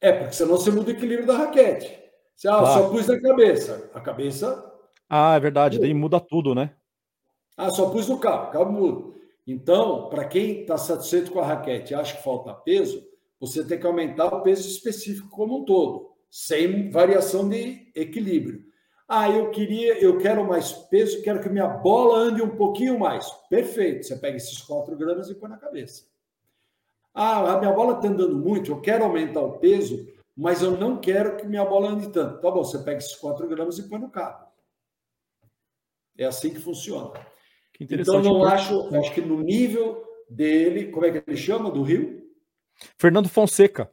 É, 0.01 0.13
porque 0.13 0.33
senão 0.33 0.57
você 0.57 0.71
muda 0.71 0.89
o 0.89 0.95
equilíbrio 0.95 1.27
da 1.27 1.37
raquete. 1.37 1.99
Você 2.35 2.49
ah, 2.49 2.59
claro. 2.59 2.83
só 2.83 2.89
pus 2.91 3.07
na 3.07 3.21
cabeça. 3.21 3.91
A 3.93 4.01
cabeça. 4.01 4.73
Ah, 5.09 5.35
é 5.35 5.41
verdade, 5.41 5.77
muda. 5.77 5.87
daí 5.87 5.95
muda 5.95 6.21
tudo, 6.21 6.55
né? 6.55 6.75
Ah, 7.57 7.71
só 7.71 7.91
pus 7.91 8.09
no 8.09 8.19
cabo, 8.19 8.51
cabo 8.51 8.73
muda. 8.73 9.15
Então, 9.47 10.09
para 10.09 10.25
quem 10.25 10.61
está 10.63 10.79
satisfeito 10.79 11.33
com 11.33 11.41
a 11.41 11.47
raquete 11.47 11.93
e 11.93 11.97
acha 11.97 12.17
que 12.17 12.23
falta 12.23 12.55
peso, 12.55 13.03
você 13.39 13.65
tem 13.65 13.79
que 13.79 13.87
aumentar 13.87 14.27
o 14.27 14.43
peso 14.43 14.69
específico 14.69 15.29
como 15.29 15.59
um 15.59 15.65
todo, 15.65 16.11
sem 16.31 16.91
variação 16.91 17.49
de 17.49 17.91
equilíbrio. 17.95 18.70
Ah, 19.13 19.29
eu 19.29 19.51
queria, 19.51 19.99
eu 19.99 20.19
quero 20.19 20.47
mais 20.47 20.71
peso, 20.73 21.21
quero 21.21 21.41
que 21.41 21.49
minha 21.49 21.67
bola 21.67 22.17
ande 22.17 22.41
um 22.43 22.57
pouquinho 22.57 22.97
mais. 22.97 23.29
Perfeito, 23.49 24.07
você 24.07 24.15
pega 24.15 24.37
esses 24.37 24.63
4 24.63 24.97
gramas 24.97 25.29
e 25.29 25.35
põe 25.35 25.51
na 25.51 25.57
cabeça. 25.57 26.05
Ah, 27.13 27.55
a 27.55 27.59
minha 27.59 27.73
bola 27.73 27.97
está 27.97 28.07
andando 28.07 28.37
muito, 28.37 28.71
eu 28.71 28.81
quero 28.81 29.03
aumentar 29.03 29.41
o 29.41 29.59
peso, 29.59 30.07
mas 30.37 30.63
eu 30.63 30.77
não 30.77 30.97
quero 30.97 31.37
que 31.37 31.45
minha 31.45 31.65
bola 31.65 31.89
ande 31.89 32.09
tanto. 32.11 32.41
Tá 32.41 32.53
bom, 32.53 32.63
você 32.63 32.79
pega 32.79 32.99
esses 32.99 33.17
4 33.17 33.49
gramas 33.49 33.79
e 33.79 33.89
põe 33.89 33.99
no 33.99 34.09
cabo. 34.09 34.47
É 36.17 36.27
assim 36.27 36.51
que 36.51 36.61
funciona. 36.61 37.11
Que 37.73 37.89
então, 37.91 38.23
não 38.23 38.45
acho, 38.45 38.95
acho 38.95 39.13
que 39.13 39.21
no 39.21 39.43
nível 39.43 40.05
dele, 40.29 40.93
como 40.93 41.05
é 41.05 41.11
que 41.11 41.29
ele 41.29 41.37
chama, 41.37 41.69
do 41.69 41.83
Rio? 41.83 42.23
Fernando 42.97 43.29
Fonseca. 43.29 43.91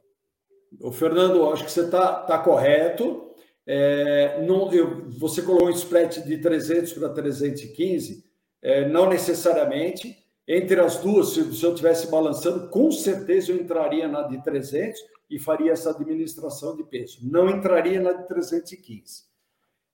O 0.80 0.92
Fernando, 0.92 1.50
acho 1.50 1.64
que 1.64 1.72
você 1.72 1.86
está 1.86 2.22
tá 2.22 2.38
correto. 2.38 3.27
É, 3.70 4.40
não, 4.46 4.72
eu, 4.72 5.10
você 5.10 5.42
colocou 5.42 5.68
um 5.68 5.72
spread 5.72 6.24
de 6.24 6.38
300 6.38 6.94
para 6.94 7.10
315, 7.10 8.24
é, 8.62 8.88
não 8.88 9.10
necessariamente. 9.10 10.16
Entre 10.50 10.80
as 10.80 10.96
duas, 10.96 11.34
se, 11.34 11.54
se 11.54 11.62
eu 11.62 11.72
estivesse 11.72 12.10
balançando, 12.10 12.70
com 12.70 12.90
certeza 12.90 13.52
eu 13.52 13.56
entraria 13.56 14.08
na 14.08 14.22
de 14.22 14.42
300 14.42 14.98
e 15.28 15.38
faria 15.38 15.72
essa 15.72 15.90
administração 15.90 16.74
de 16.74 16.82
peso. 16.84 17.18
Não 17.22 17.50
entraria 17.50 18.00
na 18.00 18.14
de 18.14 18.26
315. 18.26 19.24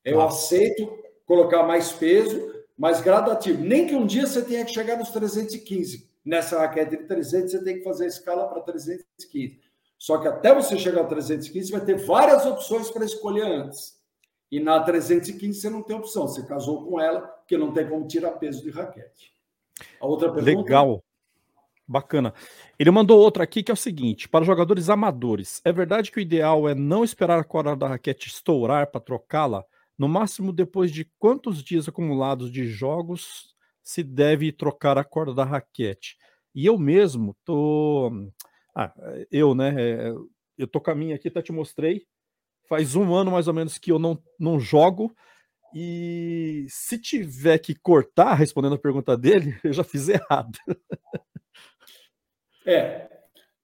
Eu 0.05 0.21
ah. 0.21 0.27
aceito 0.27 0.97
colocar 1.27 1.65
mais 1.65 1.91
peso, 1.91 2.55
mas 2.79 3.01
gradativo. 3.01 3.61
Nem 3.61 3.89
que 3.89 3.97
um 3.97 4.07
dia 4.07 4.25
você 4.25 4.43
tenha 4.43 4.65
que 4.65 4.73
chegar 4.73 4.97
nos 4.97 5.11
315. 5.11 6.09
Nessa 6.25 6.61
raquete 6.61 6.97
de 6.97 7.09
300, 7.09 7.51
você 7.51 7.65
tem 7.65 7.79
que 7.79 7.83
fazer 7.83 8.05
a 8.05 8.09
escala 8.09 8.47
para 8.47 8.63
315. 8.63 9.61
Só 10.05 10.19
que 10.19 10.29
até 10.29 10.55
você 10.55 10.79
chegar 10.79 11.01
a 11.01 11.07
315, 11.07 11.73
vai 11.73 11.83
ter 11.83 11.97
várias 11.97 12.45
opções 12.45 12.91
para 12.91 13.07
escolher 13.07 13.47
antes. 13.47 13.99
E 14.53 14.61
na 14.61 14.79
315 14.79 15.59
você 15.59 15.71
não 15.71 15.83
tem 15.83 15.97
opção. 15.97 16.29
Você 16.29 16.47
casou 16.47 16.85
com 16.85 17.01
ela, 17.01 17.23
porque 17.23 17.57
não 17.57 17.73
tem 17.73 17.89
como 17.89 18.07
tirar 18.07 18.33
peso 18.33 18.63
de 18.63 18.69
raquete. 18.69 19.33
A 19.99 20.05
outra 20.07 20.31
pergunta. 20.31 20.61
Legal. 20.61 21.03
Bacana. 21.89 22.35
Ele 22.79 22.91
mandou 22.91 23.19
outra 23.19 23.45
aqui 23.45 23.63
que 23.63 23.71
é 23.71 23.73
o 23.73 23.79
seguinte: 23.79 24.29
para 24.29 24.45
jogadores 24.45 24.91
amadores, 24.91 25.63
é 25.65 25.73
verdade 25.73 26.13
que 26.13 26.19
o 26.19 26.21
ideal 26.21 26.69
é 26.69 26.75
não 26.75 27.03
esperar 27.03 27.39
a 27.39 27.45
corda 27.45 27.75
da 27.75 27.89
raquete 27.89 28.29
estourar 28.29 28.91
para 28.91 29.01
trocá-la? 29.01 29.65
No 29.97 30.07
máximo, 30.07 30.53
depois 30.53 30.93
de 30.93 31.11
quantos 31.19 31.65
dias 31.65 31.89
acumulados 31.89 32.53
de 32.53 32.67
jogos 32.67 33.55
se 33.83 34.03
deve 34.03 34.53
trocar 34.53 34.99
a 34.99 35.05
corda 35.05 35.33
da 35.33 35.45
raquete? 35.45 36.19
E 36.55 36.67
eu 36.67 36.77
mesmo 36.77 37.35
tô. 37.43 38.13
Ah, 38.75 38.93
eu, 39.31 39.55
né? 39.55 39.75
É, 39.79 40.13
eu 40.59 40.67
tô 40.67 40.81
minha 40.95 41.15
aqui, 41.15 41.29
até 41.29 41.41
te 41.41 41.53
mostrei. 41.53 42.07
Faz 42.69 42.97
um 42.97 43.15
ano 43.15 43.31
mais 43.31 43.47
ou 43.47 43.55
menos 43.55 43.79
que 43.79 43.93
eu 43.93 43.99
não, 43.99 44.21
não 44.39 44.59
jogo. 44.59 45.15
E 45.75 46.67
se 46.69 46.99
tiver 46.99 47.59
que 47.59 47.75
cortar, 47.75 48.35
respondendo 48.35 48.77
a 48.77 48.79
pergunta 48.79 49.17
dele, 49.17 49.59
eu 49.65 49.73
já 49.73 49.83
fiz 49.83 50.09
errado. 50.09 50.57
É, 52.65 53.09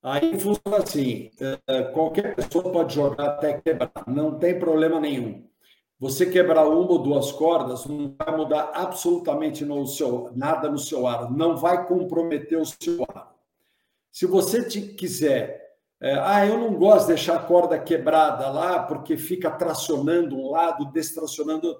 aí 0.03 0.39
funciona 0.39 0.79
assim: 0.83 1.31
é, 1.67 1.83
qualquer 1.85 2.35
pessoa 2.35 2.71
pode 2.71 2.95
jogar 2.95 3.27
até 3.27 3.61
quebrar, 3.61 3.93
não 4.07 4.39
tem 4.39 4.59
problema 4.59 5.01
nenhum. 5.01 5.49
Você 6.01 6.31
quebrar 6.31 6.67
uma 6.67 6.91
ou 6.91 7.03
duas 7.03 7.31
cordas 7.31 7.85
não 7.85 8.17
vai 8.17 8.37
mudar 8.37 8.71
absolutamente 8.75 9.65
no 9.65 9.87
seu, 9.87 10.33
nada 10.35 10.71
no 10.71 10.79
seu 10.79 11.07
ar, 11.07 11.31
não 11.31 11.57
vai 11.57 11.87
comprometer 11.87 12.59
o 12.59 12.65
seu 12.65 13.05
ar. 13.15 13.30
Se 14.11 14.27
você 14.27 14.65
te 14.65 14.81
quiser 14.81 15.61
é, 16.03 16.15
ah, 16.15 16.47
eu 16.47 16.57
não 16.57 16.75
gosto 16.77 17.09
de 17.09 17.15
deixar 17.15 17.37
a 17.37 17.43
corda 17.43 17.79
quebrada 17.79 18.49
lá 18.49 18.85
porque 18.85 19.19
fica 19.19 19.51
tracionando 19.51 20.35
um 20.35 20.51
lado, 20.51 20.91
destracionando. 20.91 21.79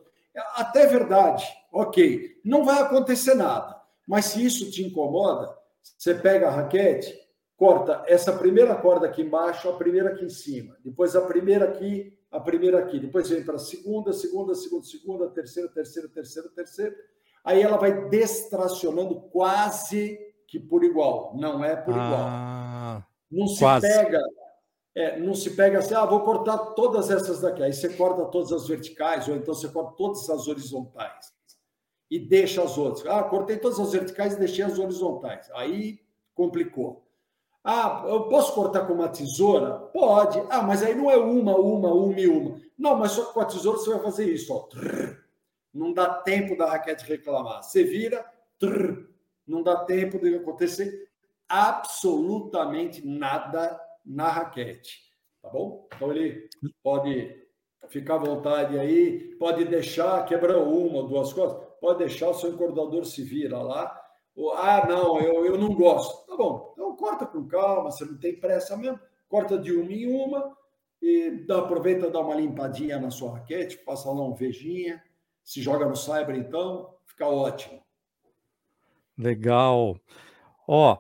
Até 0.55 0.87
verdade, 0.87 1.45
ok, 1.73 2.39
não 2.45 2.63
vai 2.63 2.83
acontecer 2.83 3.35
nada. 3.35 3.81
Mas 4.07 4.27
se 4.27 4.45
isso 4.45 4.71
te 4.71 4.83
incomoda, 4.83 5.57
você 5.97 6.15
pega 6.15 6.49
a 6.49 6.51
raquete, 6.51 7.19
corta 7.57 8.05
essa 8.07 8.31
primeira 8.33 8.75
corda 8.75 9.07
aqui 9.07 9.23
embaixo, 9.23 9.71
a 9.71 9.77
primeira 9.77 10.11
aqui 10.11 10.27
em 10.27 10.31
cima, 10.31 10.77
depois 10.85 11.17
a 11.17 11.23
primeira 11.23 11.65
aqui, 11.65 12.13
a 12.31 12.39
primeira 12.39 12.79
aqui, 12.79 13.01
depois 13.01 13.29
vem 13.31 13.43
para 13.43 13.57
a 13.57 13.59
segunda, 13.59 14.13
segunda, 14.13 14.55
segunda, 14.55 14.85
segunda, 14.85 15.31
terceira, 15.31 15.69
terceira, 15.71 16.09
terceira, 16.09 16.49
terceira. 16.51 16.95
Aí 17.43 17.63
ela 17.63 17.79
vai 17.79 18.07
destracionando 18.09 19.19
quase 19.33 20.19
que 20.51 20.59
por 20.59 20.83
igual. 20.83 21.33
Não 21.37 21.65
é 21.65 21.77
por 21.77 21.95
ah, 21.97 22.07
igual. 22.07 23.05
Não 23.31 23.47
se 23.47 23.61
quase. 23.61 23.87
pega 23.87 24.21
é, 24.93 25.21
não 25.21 25.35
se 25.35 25.51
pega 25.51 25.79
assim, 25.79 25.95
ah, 25.95 26.05
vou 26.05 26.21
cortar 26.21 26.59
todas 26.59 27.11
essas 27.11 27.41
daqui. 27.41 27.63
Aí 27.63 27.73
você 27.73 27.89
corta 27.91 28.25
todas 28.27 28.53
as 28.53 28.67
verticais, 28.67 29.29
ou 29.29 29.37
então 29.37 29.55
você 29.55 29.69
corta 29.69 29.95
todas 29.97 30.29
as 30.29 30.49
horizontais 30.49 31.33
e 32.11 32.19
deixa 32.19 32.63
as 32.63 32.77
outras. 32.77 33.07
Ah, 33.07 33.23
cortei 33.23 33.57
todas 33.57 33.79
as 33.79 33.93
verticais 33.93 34.35
e 34.35 34.39
deixei 34.39 34.65
as 34.65 34.79
horizontais. 34.79 35.49
Aí 35.55 36.01
complicou. 36.35 37.07
Ah, 37.63 38.05
eu 38.09 38.25
posso 38.25 38.53
cortar 38.53 38.87
com 38.87 38.95
uma 38.95 39.09
tesoura? 39.09 39.79
Pode. 39.93 40.43
Ah, 40.51 40.63
mas 40.63 40.83
aí 40.83 40.95
não 40.95 41.09
é 41.09 41.17
uma, 41.17 41.57
uma, 41.57 41.93
uma 41.93 42.21
e 42.21 42.27
uma. 42.27 42.61
Não, 42.77 42.97
mas 42.97 43.13
só 43.13 43.27
com 43.27 43.41
a 43.41 43.45
tesoura 43.45 43.79
você 43.79 43.91
vai 43.91 44.01
fazer 44.01 44.33
isso, 44.33 44.53
ó. 44.53 44.69
não 45.73 45.93
dá 45.93 46.15
tempo 46.15 46.57
da 46.57 46.69
raquete 46.69 47.07
reclamar. 47.07 47.63
Você 47.63 47.85
vira, 47.85 48.25
trrr, 48.59 49.10
não 49.47 49.63
dá 49.63 49.85
tempo 49.85 50.19
de 50.19 50.35
acontecer 50.35 51.09
absolutamente 51.49 53.07
nada 53.07 53.81
na 54.05 54.29
raquete, 54.29 55.01
tá 55.43 55.49
bom? 55.49 55.89
Então 55.95 56.11
ele 56.13 56.49
pode 56.83 57.41
ficar 57.89 58.15
à 58.15 58.19
vontade 58.19 58.79
aí, 58.79 59.35
pode 59.37 59.65
deixar, 59.65 60.25
quebrou 60.25 60.69
uma, 60.69 61.09
duas 61.09 61.33
coisas, 61.33 61.57
pode 61.81 61.99
deixar 61.99 62.31
o 62.31 62.35
seu 62.35 62.51
encordador 62.51 63.05
se 63.05 63.23
vira 63.23 63.61
lá. 63.61 63.97
Ou, 64.37 64.53
ah, 64.53 64.87
não, 64.89 65.21
eu, 65.21 65.45
eu 65.45 65.59
não 65.59 65.75
gosto. 65.75 66.27
Tá 66.27 66.37
bom, 66.37 66.71
então 66.73 66.97
corta 66.97 67.27
com 67.27 67.47
calma, 67.49 67.91
você 67.91 68.05
não 68.05 68.17
tem 68.17 68.39
pressa 68.39 68.77
mesmo, 68.77 69.01
corta 69.29 69.59
de 69.59 69.73
uma 69.73 69.93
em 69.93 70.07
uma 70.07 70.57
e 71.03 71.31
dá, 71.47 71.59
aproveita 71.59 72.11
dá 72.11 72.21
uma 72.21 72.35
limpadinha 72.35 72.99
na 72.99 73.11
sua 73.11 73.39
raquete, 73.39 73.79
passa 73.79 74.09
lá 74.09 74.23
um 74.23 74.35
vejinha, 74.35 75.03
se 75.43 75.61
joga 75.61 75.87
no 75.87 75.97
cyber 75.97 76.37
então, 76.37 76.95
fica 77.07 77.27
ótimo. 77.27 77.83
Legal. 79.21 80.01
Ó, 80.67 80.99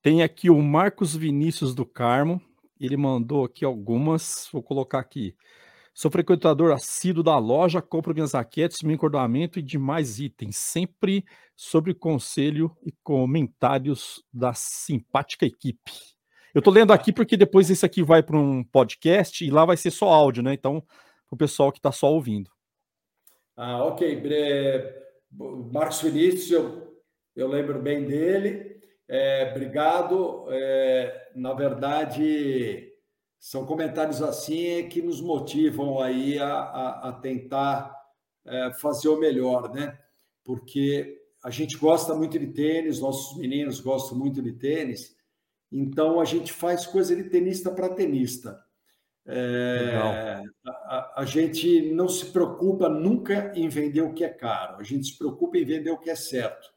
tem 0.00 0.22
aqui 0.22 0.48
o 0.48 0.60
Marcos 0.62 1.14
Vinícius 1.14 1.74
do 1.74 1.84
Carmo, 1.84 2.40
ele 2.80 2.96
mandou 2.96 3.44
aqui 3.44 3.62
algumas, 3.62 4.48
vou 4.50 4.62
colocar 4.62 4.98
aqui. 4.98 5.36
Sou 5.92 6.10
frequentador 6.10 6.72
assíduo 6.72 7.22
da 7.22 7.36
loja, 7.36 7.82
compro 7.82 8.14
minhas 8.14 8.32
raquetes, 8.32 8.82
meu 8.82 8.94
encordamento 8.94 9.58
e 9.58 9.62
demais 9.62 10.18
itens, 10.18 10.56
sempre 10.56 11.26
sobre 11.54 11.92
conselho 11.92 12.74
e 12.86 12.92
comentários 13.02 14.24
da 14.32 14.54
simpática 14.54 15.44
equipe. 15.44 15.92
Eu 16.54 16.60
estou 16.60 16.72
lendo 16.72 16.94
aqui 16.94 17.12
porque 17.12 17.36
depois 17.36 17.68
esse 17.68 17.84
aqui 17.84 18.02
vai 18.02 18.22
para 18.22 18.38
um 18.38 18.64
podcast 18.64 19.44
e 19.44 19.50
lá 19.50 19.66
vai 19.66 19.76
ser 19.76 19.90
só 19.90 20.08
áudio, 20.08 20.42
né? 20.42 20.54
Então, 20.54 20.82
o 21.30 21.36
pessoal 21.36 21.70
que 21.70 21.78
está 21.78 21.92
só 21.92 22.10
ouvindo. 22.10 22.50
Ah, 23.54 23.84
ok. 23.84 24.22
Marcos 25.70 26.00
Vinícius, 26.00 26.50
eu, 26.50 26.91
eu 27.34 27.48
lembro 27.48 27.80
bem 27.80 28.04
dele. 28.04 28.80
É, 29.08 29.50
obrigado. 29.50 30.46
É, 30.50 31.30
na 31.34 31.52
verdade, 31.52 32.92
são 33.38 33.66
comentários 33.66 34.22
assim 34.22 34.88
que 34.88 35.02
nos 35.02 35.20
motivam 35.20 36.00
aí 36.00 36.38
a, 36.38 36.54
a, 36.54 37.08
a 37.08 37.12
tentar 37.12 37.94
é, 38.46 38.72
fazer 38.74 39.08
o 39.08 39.18
melhor, 39.18 39.72
né? 39.74 39.98
Porque 40.44 41.20
a 41.42 41.50
gente 41.50 41.76
gosta 41.76 42.14
muito 42.14 42.38
de 42.38 42.46
tênis, 42.48 43.00
nossos 43.00 43.36
meninos 43.36 43.80
gostam 43.80 44.16
muito 44.16 44.40
de 44.40 44.52
tênis, 44.52 45.16
então 45.70 46.20
a 46.20 46.24
gente 46.24 46.52
faz 46.52 46.86
coisa 46.86 47.16
de 47.16 47.24
tenista 47.24 47.70
para 47.70 47.88
tenista. 47.88 48.62
É, 49.24 50.42
a, 50.64 51.20
a, 51.22 51.24
gente 51.24 51.92
não 51.92 52.08
se 52.08 52.26
preocupa 52.26 52.88
nunca 52.88 53.52
em 53.54 53.68
vender 53.68 54.02
o 54.02 54.12
que 54.12 54.24
é 54.24 54.28
caro, 54.28 54.80
a 54.80 54.82
gente 54.82 55.06
se 55.06 55.18
preocupa 55.18 55.58
em 55.58 55.64
vender 55.64 55.90
o 55.90 55.98
que 55.98 56.10
é 56.10 56.16
certo. 56.16 56.72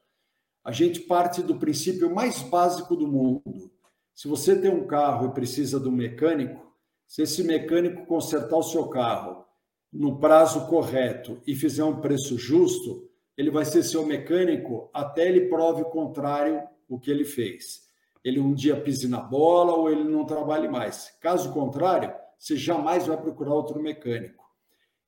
A 0.66 0.72
gente 0.72 0.98
parte 0.98 1.44
do 1.44 1.54
princípio 1.54 2.12
mais 2.12 2.42
básico 2.42 2.96
do 2.96 3.06
mundo. 3.06 3.70
Se 4.12 4.26
você 4.26 4.60
tem 4.60 4.68
um 4.68 4.84
carro 4.84 5.28
e 5.28 5.32
precisa 5.32 5.78
de 5.78 5.88
um 5.88 5.92
mecânico, 5.92 6.74
se 7.06 7.22
esse 7.22 7.44
mecânico 7.44 8.04
consertar 8.04 8.56
o 8.56 8.64
seu 8.64 8.88
carro 8.88 9.44
no 9.92 10.18
prazo 10.18 10.66
correto 10.66 11.40
e 11.46 11.54
fizer 11.54 11.84
um 11.84 12.00
preço 12.00 12.36
justo, 12.36 13.08
ele 13.36 13.48
vai 13.48 13.64
ser 13.64 13.84
seu 13.84 14.04
mecânico 14.04 14.90
até 14.92 15.28
ele 15.28 15.48
prove 15.48 15.82
o 15.82 15.90
contrário 15.90 16.60
o 16.88 16.98
que 16.98 17.12
ele 17.12 17.24
fez. 17.24 17.82
Ele 18.24 18.40
um 18.40 18.52
dia 18.52 18.80
pise 18.80 19.06
na 19.06 19.20
bola 19.20 19.72
ou 19.72 19.88
ele 19.88 20.02
não 20.02 20.26
trabalhe 20.26 20.66
mais. 20.66 21.16
Caso 21.20 21.52
contrário, 21.52 22.12
você 22.36 22.56
jamais 22.56 23.06
vai 23.06 23.16
procurar 23.16 23.54
outro 23.54 23.80
mecânico. 23.80 24.44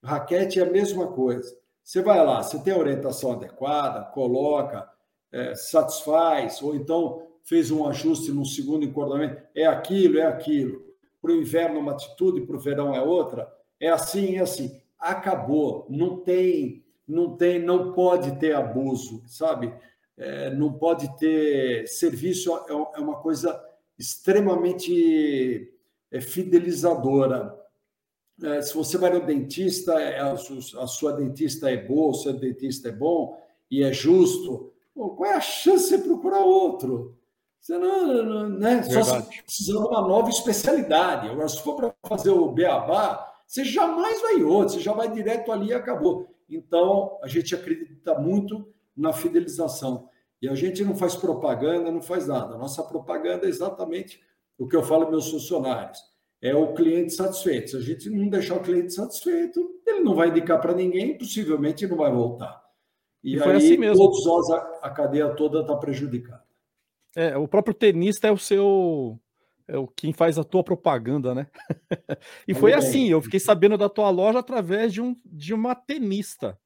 Raquete 0.04 0.60
é 0.60 0.62
a 0.62 0.70
mesma 0.70 1.08
coisa. 1.08 1.52
Você 1.82 2.00
vai 2.00 2.24
lá, 2.24 2.44
você 2.44 2.60
tem 2.60 2.72
a 2.72 2.78
orientação 2.78 3.32
adequada, 3.32 4.04
coloca, 4.12 4.88
é, 5.32 5.54
satisfaz, 5.54 6.62
ou 6.62 6.74
então 6.74 7.22
fez 7.44 7.70
um 7.70 7.86
ajuste 7.86 8.30
no 8.30 8.44
segundo 8.44 8.84
encordamento, 8.84 9.42
é 9.54 9.66
aquilo, 9.66 10.18
é 10.18 10.26
aquilo. 10.26 10.84
Para 11.20 11.32
o 11.32 11.36
inverno 11.36 11.80
uma 11.80 11.92
atitude, 11.92 12.42
para 12.42 12.56
o 12.56 12.60
verão 12.60 12.94
é 12.94 13.00
outra. 13.00 13.50
É 13.80 13.88
assim, 13.88 14.36
é 14.36 14.40
assim. 14.40 14.80
Acabou. 14.98 15.86
Não 15.88 16.18
tem, 16.18 16.84
não 17.06 17.36
tem, 17.36 17.58
não 17.58 17.92
pode 17.92 18.38
ter 18.38 18.54
abuso, 18.54 19.22
sabe? 19.26 19.72
É, 20.16 20.50
não 20.50 20.72
pode 20.72 21.16
ter 21.16 21.88
serviço. 21.88 22.54
É, 22.68 22.72
é 22.72 23.00
uma 23.00 23.16
coisa 23.16 23.58
extremamente 23.98 25.72
é, 26.10 26.20
fidelizadora. 26.20 27.56
É, 28.42 28.62
se 28.62 28.74
você 28.74 28.96
vai 28.98 29.12
no 29.12 29.24
dentista, 29.24 30.00
é, 30.00 30.20
a, 30.20 30.32
a 30.32 30.86
sua 30.86 31.12
dentista 31.12 31.70
é 31.70 31.76
boa, 31.76 32.10
o 32.10 32.14
seu 32.14 32.32
dentista 32.32 32.88
é 32.88 32.92
bom 32.92 33.36
e 33.70 33.82
é 33.82 33.92
justo, 33.92 34.72
Pô, 34.98 35.10
qual 35.10 35.30
é 35.30 35.36
a 35.36 35.40
chance 35.40 35.84
de 35.84 35.90
você 35.90 35.98
procurar 35.98 36.40
outro? 36.40 37.16
Você 37.60 37.78
não, 37.78 38.48
né? 38.48 38.82
Só 38.82 39.04
se 39.04 39.42
precisando 39.44 39.82
de 39.82 39.86
uma 39.86 40.00
nova 40.00 40.28
especialidade. 40.28 41.28
Agora, 41.28 41.48
se 41.48 41.62
for 41.62 41.76
para 41.76 41.94
fazer 42.08 42.30
o 42.30 42.50
beabá, 42.50 43.32
você 43.46 43.62
jamais 43.64 44.20
vai 44.20 44.42
outro, 44.42 44.74
você 44.74 44.80
já 44.80 44.92
vai 44.92 45.08
direto 45.08 45.52
ali 45.52 45.68
e 45.68 45.72
acabou. 45.72 46.26
Então, 46.50 47.16
a 47.22 47.28
gente 47.28 47.54
acredita 47.54 48.18
muito 48.18 48.66
na 48.96 49.12
fidelização. 49.12 50.08
E 50.42 50.48
a 50.48 50.56
gente 50.56 50.82
não 50.82 50.96
faz 50.96 51.14
propaganda, 51.14 51.92
não 51.92 52.02
faz 52.02 52.26
nada. 52.26 52.56
A 52.56 52.58
nossa 52.58 52.82
propaganda 52.82 53.46
é 53.46 53.48
exatamente 53.48 54.20
o 54.58 54.66
que 54.66 54.74
eu 54.74 54.82
falo 54.82 55.04
aos 55.04 55.10
meus 55.12 55.30
funcionários. 55.30 56.00
É 56.42 56.56
o 56.56 56.74
cliente 56.74 57.12
satisfeito. 57.12 57.70
Se 57.70 57.76
a 57.76 57.80
gente 57.80 58.10
não 58.10 58.28
deixar 58.28 58.56
o 58.56 58.62
cliente 58.64 58.92
satisfeito, 58.92 59.64
ele 59.86 60.00
não 60.00 60.16
vai 60.16 60.30
indicar 60.30 60.60
para 60.60 60.74
ninguém, 60.74 61.16
possivelmente 61.16 61.86
não 61.86 61.98
vai 61.98 62.10
voltar. 62.10 62.67
E, 63.22 63.36
e 63.36 63.42
aí, 63.42 63.56
assim 63.56 63.76
mesmo. 63.76 63.96
todos 63.96 64.24
nós, 64.24 64.50
a, 64.50 64.56
a 64.82 64.90
cadeia 64.90 65.28
toda 65.34 65.60
está 65.60 65.76
prejudicada. 65.76 66.42
É, 67.16 67.36
o 67.36 67.48
próprio 67.48 67.74
tenista 67.74 68.28
é 68.28 68.32
o 68.32 68.38
seu. 68.38 69.18
É 69.66 69.76
o 69.76 69.86
quem 69.86 70.12
faz 70.12 70.38
a 70.38 70.44
tua 70.44 70.62
propaganda, 70.62 71.34
né? 71.34 71.46
e 72.46 72.54
foi 72.54 72.72
assim, 72.72 73.08
eu 73.08 73.20
fiquei 73.20 73.38
sabendo 73.40 73.76
da 73.76 73.88
tua 73.88 74.08
loja 74.08 74.38
através 74.38 74.92
de, 74.92 75.02
um, 75.02 75.14
de 75.24 75.52
uma 75.52 75.74
tenista. 75.74 76.58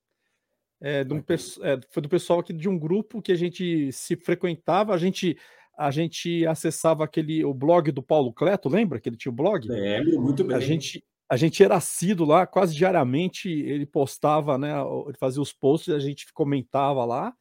É, 0.81 1.03
de 1.03 1.15
um, 1.15 1.19
é, 1.19 1.81
foi 1.91 2.03
do 2.03 2.09
pessoal 2.09 2.41
aqui 2.41 2.53
de 2.53 2.69
um 2.69 2.79
grupo 2.79 3.23
que 3.23 3.33
a 3.33 3.37
gente 3.37 3.91
se 3.93 4.17
frequentava, 4.17 4.95
a 4.95 4.99
gente 4.99 5.37
a 5.77 5.91
gente 5.91 6.47
acessava 6.47 7.03
aquele 7.03 7.45
o 7.45 7.55
blog 7.55 7.91
do 7.91 8.03
Paulo 8.03 8.33
Cleto, 8.33 8.69
lembra 8.69 9.01
que 9.01 9.09
ele 9.09 9.17
tinha 9.17 9.33
o 9.33 9.35
blog? 9.35 9.67
Lembro, 9.67 10.21
muito 10.21 10.45
bem. 10.45 10.57
A 10.57 10.61
gente 10.61 11.03
a 11.33 11.37
gente 11.37 11.65
era 11.65 11.77
assíduo 11.77 12.27
lá, 12.27 12.47
quase 12.47 12.75
diariamente 12.75 13.49
ele 13.49 13.87
postava, 13.87 14.59
né, 14.59 14.75
ele 15.07 15.17
fazia 15.17 15.41
os 15.41 15.51
posts, 15.51 15.95
a 15.95 15.99
gente 15.99 16.31
comentava 16.31 17.07
lá. 17.07 17.33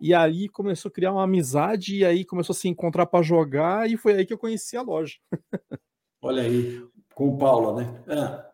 E 0.00 0.14
aí 0.14 0.48
começou 0.48 0.88
a 0.88 0.92
criar 0.92 1.10
uma 1.10 1.24
amizade, 1.24 1.96
e 1.96 2.04
aí 2.04 2.24
começou 2.24 2.54
a 2.54 2.56
se 2.56 2.68
encontrar 2.68 3.06
para 3.06 3.24
jogar, 3.24 3.90
e 3.90 3.96
foi 3.96 4.12
aí 4.14 4.24
que 4.24 4.32
eu 4.32 4.38
conheci 4.38 4.76
a 4.76 4.82
loja. 4.82 5.16
Olha 6.22 6.44
aí, 6.44 6.80
com 7.12 7.26
o 7.26 7.36
Paulo, 7.36 7.74
né? 7.74 8.04
Ah. 8.06 8.50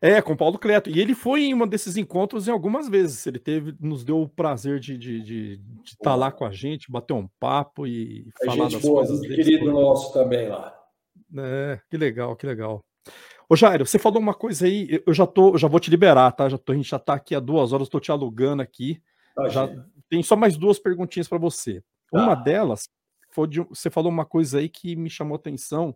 É, 0.00 0.22
com 0.22 0.32
o 0.32 0.36
Paulo 0.38 0.58
Cleto. 0.58 0.88
E 0.88 1.00
ele 1.00 1.14
foi 1.14 1.42
em 1.42 1.52
um 1.52 1.66
desses 1.66 1.98
encontros 1.98 2.48
em 2.48 2.50
algumas 2.50 2.88
vezes. 2.88 3.26
Ele 3.26 3.38
teve, 3.38 3.76
nos 3.78 4.04
deu 4.04 4.22
o 4.22 4.28
prazer 4.28 4.80
de 4.80 4.94
estar 4.94 5.04
de, 5.04 5.22
de, 5.22 5.56
de 5.58 5.90
estar 5.90 6.14
lá 6.14 6.32
com 6.32 6.46
a 6.46 6.50
gente, 6.50 6.90
bater 6.90 7.12
um 7.12 7.28
papo 7.38 7.86
e 7.86 8.26
é 8.40 8.46
falar 8.46 8.70
das 8.70 8.80
boa, 8.80 9.06
coisas 9.06 9.20
querido 9.20 9.70
nosso 9.70 10.14
também 10.14 10.48
lá. 10.48 10.74
É, 11.36 11.78
que 11.90 11.98
legal, 11.98 12.34
que 12.34 12.46
legal. 12.46 12.82
Ô 13.48 13.56
Jairo, 13.56 13.86
você 13.86 13.98
falou 13.98 14.20
uma 14.20 14.34
coisa 14.34 14.66
aí, 14.66 15.02
eu 15.06 15.12
já 15.12 15.26
tô, 15.26 15.56
já 15.58 15.68
vou 15.68 15.80
te 15.80 15.90
liberar, 15.90 16.32
tá? 16.32 16.48
Já 16.48 16.56
tô, 16.56 16.72
a 16.72 16.76
gente 16.76 16.88
já 16.88 16.98
tá 16.98 17.14
aqui 17.14 17.34
há 17.34 17.40
duas 17.40 17.72
horas, 17.72 17.86
estou 17.86 18.00
te 18.00 18.10
alugando 18.10 18.62
aqui. 18.62 19.02
Tá, 19.34 19.48
já, 19.48 19.68
tem 20.08 20.22
só 20.22 20.36
mais 20.36 20.56
duas 20.56 20.78
perguntinhas 20.78 21.28
para 21.28 21.38
você. 21.38 21.82
Tá. 22.10 22.22
Uma 22.22 22.34
delas 22.34 22.88
foi 23.30 23.48
de, 23.48 23.60
você 23.60 23.90
falou 23.90 24.10
uma 24.10 24.24
coisa 24.24 24.58
aí 24.58 24.68
que 24.68 24.94
me 24.94 25.10
chamou 25.10 25.34
a 25.34 25.38
atenção 25.38 25.94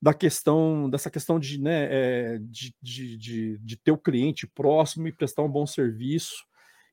da 0.00 0.12
questão 0.12 0.90
dessa 0.90 1.10
questão 1.10 1.38
de, 1.38 1.60
né, 1.60 1.88
é, 1.90 2.38
de, 2.40 2.74
de, 2.82 3.16
de, 3.16 3.58
de, 3.58 3.76
ter 3.76 3.92
o 3.92 3.98
cliente 3.98 4.46
próximo 4.48 5.06
e 5.06 5.12
prestar 5.12 5.42
um 5.42 5.50
bom 5.50 5.66
serviço. 5.66 6.44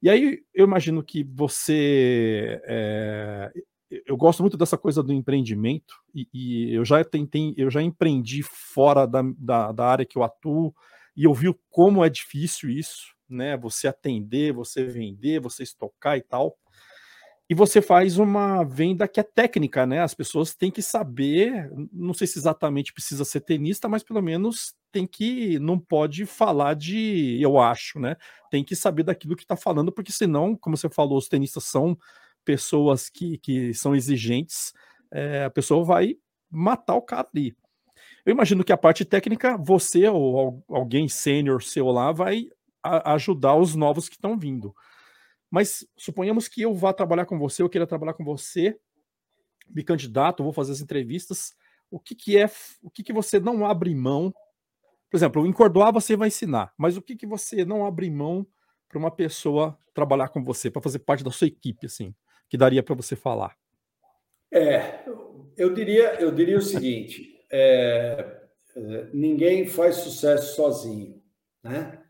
E 0.01 0.09
aí 0.09 0.43
eu 0.53 0.65
imagino 0.65 1.03
que 1.03 1.23
você 1.23 2.61
é, 2.65 3.51
eu 4.05 4.15
gosto 4.15 4.41
muito 4.41 4.57
dessa 4.57 4.77
coisa 4.77 5.01
do 5.01 5.13
empreendimento 5.13 5.95
e, 6.13 6.27
e, 6.33 6.73
eu 6.73 6.85
já 6.85 7.03
tentei, 7.03 7.53
eu 7.57 7.69
já 7.69 7.81
empreendi 7.81 8.43
fora 8.43 9.05
da, 9.05 9.21
da, 9.37 9.71
da 9.71 9.85
área 9.85 10.05
que 10.05 10.17
eu 10.17 10.23
atuo 10.23 10.73
e 11.15 11.23
eu 11.23 11.33
vi 11.33 11.53
como 11.69 12.03
é 12.03 12.09
difícil 12.09 12.69
isso 12.69 13.17
né? 13.29 13.55
Você 13.57 13.87
atender, 13.87 14.51
você 14.51 14.83
vender, 14.83 15.39
você 15.39 15.63
estocar 15.63 16.17
e 16.17 16.21
tal. 16.21 16.57
E 17.49 17.55
você 17.55 17.81
faz 17.81 18.17
uma 18.19 18.63
venda 18.63 19.07
que 19.07 19.19
é 19.19 19.23
técnica, 19.23 19.85
né? 19.85 20.01
As 20.01 20.13
pessoas 20.13 20.53
têm 20.53 20.69
que 20.69 20.83
saber, 20.83 21.71
não 21.91 22.13
sei 22.13 22.27
se 22.27 22.37
exatamente 22.37 22.93
precisa 22.93 23.25
ser 23.25 23.41
tenista, 23.41 23.87
mas 23.87 24.03
pelo 24.03 24.21
menos 24.21 24.75
tem 24.91 25.07
que, 25.07 25.57
não 25.57 25.79
pode 25.79 26.25
falar 26.27 26.75
de, 26.75 27.39
eu 27.41 27.59
acho, 27.59 27.99
né? 27.99 28.17
Tem 28.51 28.63
que 28.63 28.75
saber 28.75 29.03
daquilo 29.03 29.35
que 29.35 29.43
está 29.43 29.55
falando, 29.55 29.91
porque 29.91 30.11
senão, 30.11 30.55
como 30.55 30.77
você 30.77 30.89
falou, 30.89 31.17
os 31.17 31.27
tenistas 31.27 31.63
são 31.63 31.97
pessoas 32.45 33.09
que, 33.09 33.37
que 33.37 33.73
são 33.73 33.95
exigentes, 33.95 34.73
é, 35.11 35.45
a 35.45 35.49
pessoa 35.49 35.83
vai 35.83 36.15
matar 36.49 36.95
o 36.95 37.01
cara 37.01 37.27
ali. 37.33 37.55
Eu 38.25 38.31
imagino 38.31 38.63
que 38.63 38.73
a 38.73 38.77
parte 38.77 39.05
técnica, 39.05 39.57
você 39.57 40.07
ou 40.07 40.63
alguém 40.67 41.07
sênior 41.07 41.63
seu 41.63 41.87
lá 41.87 42.11
vai 42.11 42.49
ajudar 42.83 43.55
os 43.55 43.75
novos 43.75 44.07
que 44.07 44.15
estão 44.15 44.37
vindo. 44.37 44.73
Mas 45.49 45.85
suponhamos 45.97 46.47
que 46.47 46.61
eu 46.61 46.73
vá 46.73 46.93
trabalhar 46.93 47.25
com 47.25 47.37
você, 47.37 47.61
eu 47.61 47.69
queira 47.69 47.87
trabalhar 47.87 48.13
com 48.13 48.23
você, 48.23 48.77
me 49.67 49.83
candidato, 49.83 50.43
vou 50.43 50.53
fazer 50.53 50.71
as 50.73 50.81
entrevistas. 50.81 51.53
O 51.89 51.99
que, 51.99 52.15
que 52.15 52.37
é, 52.37 52.49
o 52.83 52.89
que, 52.89 53.03
que 53.03 53.13
você 53.13 53.39
não 53.39 53.65
abre 53.65 53.93
mão? 53.95 54.33
Por 55.09 55.17
exemplo, 55.17 55.45
em 55.45 55.51
Cordoá 55.51 55.91
você 55.91 56.15
vai 56.15 56.27
ensinar, 56.27 56.71
mas 56.77 56.97
o 56.97 57.01
que, 57.01 57.15
que 57.15 57.25
você 57.25 57.65
não 57.65 57.85
abre 57.85 58.09
mão 58.11 58.45
para 58.87 58.99
uma 58.99 59.11
pessoa 59.11 59.77
trabalhar 59.93 60.29
com 60.29 60.43
você, 60.43 60.69
para 60.69 60.81
fazer 60.81 60.99
parte 60.99 61.23
da 61.23 61.31
sua 61.31 61.47
equipe, 61.47 61.85
assim, 61.85 62.13
que 62.49 62.57
daria 62.57 62.83
para 62.83 62.95
você 62.95 63.15
falar? 63.15 63.55
É, 64.51 65.03
eu 65.55 65.73
diria, 65.73 66.15
eu 66.19 66.31
diria 66.31 66.57
o 66.57 66.61
seguinte: 66.61 67.45
é, 67.51 68.41
ninguém 69.13 69.67
faz 69.67 69.97
sucesso 69.97 70.55
sozinho, 70.55 71.21
né? 71.63 72.01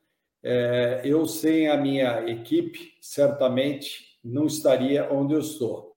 É, 0.41 1.01
eu 1.03 1.25
sem 1.25 1.67
a 1.67 1.75
minha 1.75 2.29
equipe 2.29 2.93
certamente 3.01 4.17
não 4.23 4.45
estaria 4.45 5.11
onde 5.11 5.33
eu 5.33 5.39
estou. 5.39 5.95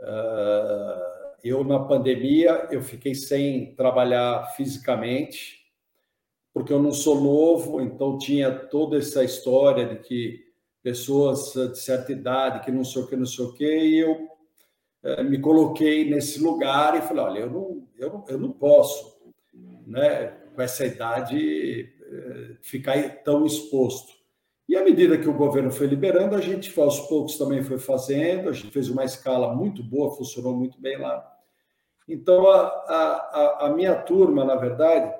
Uh, 0.00 1.18
eu 1.42 1.64
na 1.64 1.80
pandemia 1.80 2.68
eu 2.70 2.82
fiquei 2.82 3.14
sem 3.14 3.74
trabalhar 3.74 4.44
fisicamente 4.56 5.58
porque 6.52 6.72
eu 6.72 6.82
não 6.82 6.92
sou 6.92 7.20
novo, 7.20 7.80
então 7.80 8.18
tinha 8.18 8.50
toda 8.50 8.98
essa 8.98 9.22
história 9.22 9.86
de 9.86 9.98
que 10.00 10.47
pessoas 10.82 11.52
de 11.52 11.78
certa 11.78 12.12
idade 12.12 12.64
que 12.64 12.70
não 12.70 12.84
sei 12.84 13.02
o 13.02 13.06
que, 13.06 13.16
não 13.16 13.26
sei 13.26 13.44
o 13.44 13.52
que, 13.52 13.64
e 13.64 13.98
eu 13.98 14.28
é, 15.02 15.22
me 15.22 15.38
coloquei 15.38 16.08
nesse 16.08 16.40
lugar 16.40 16.96
e 16.96 17.02
falei, 17.02 17.24
olha, 17.24 17.38
eu 17.40 17.50
não, 17.50 17.88
eu 17.96 18.10
não, 18.10 18.24
eu 18.28 18.38
não 18.38 18.52
posso, 18.52 19.18
né, 19.86 20.28
com 20.54 20.62
essa 20.62 20.84
idade, 20.84 21.92
é, 22.02 22.56
ficar 22.60 23.22
tão 23.22 23.46
exposto. 23.46 24.12
E 24.68 24.76
à 24.76 24.84
medida 24.84 25.16
que 25.16 25.28
o 25.28 25.34
governo 25.34 25.70
foi 25.70 25.86
liberando, 25.86 26.34
a 26.34 26.40
gente 26.40 26.78
aos 26.78 27.00
poucos 27.00 27.38
também 27.38 27.62
foi 27.62 27.78
fazendo, 27.78 28.48
a 28.50 28.52
gente 28.52 28.70
fez 28.70 28.90
uma 28.90 29.04
escala 29.04 29.54
muito 29.54 29.82
boa, 29.82 30.14
funcionou 30.14 30.54
muito 30.54 30.80
bem 30.80 30.98
lá. 30.98 31.26
Então, 32.06 32.50
a, 32.50 32.66
a, 32.66 33.66
a 33.66 33.70
minha 33.70 33.94
turma, 33.94 34.44
na 34.44 34.56
verdade, 34.56 35.14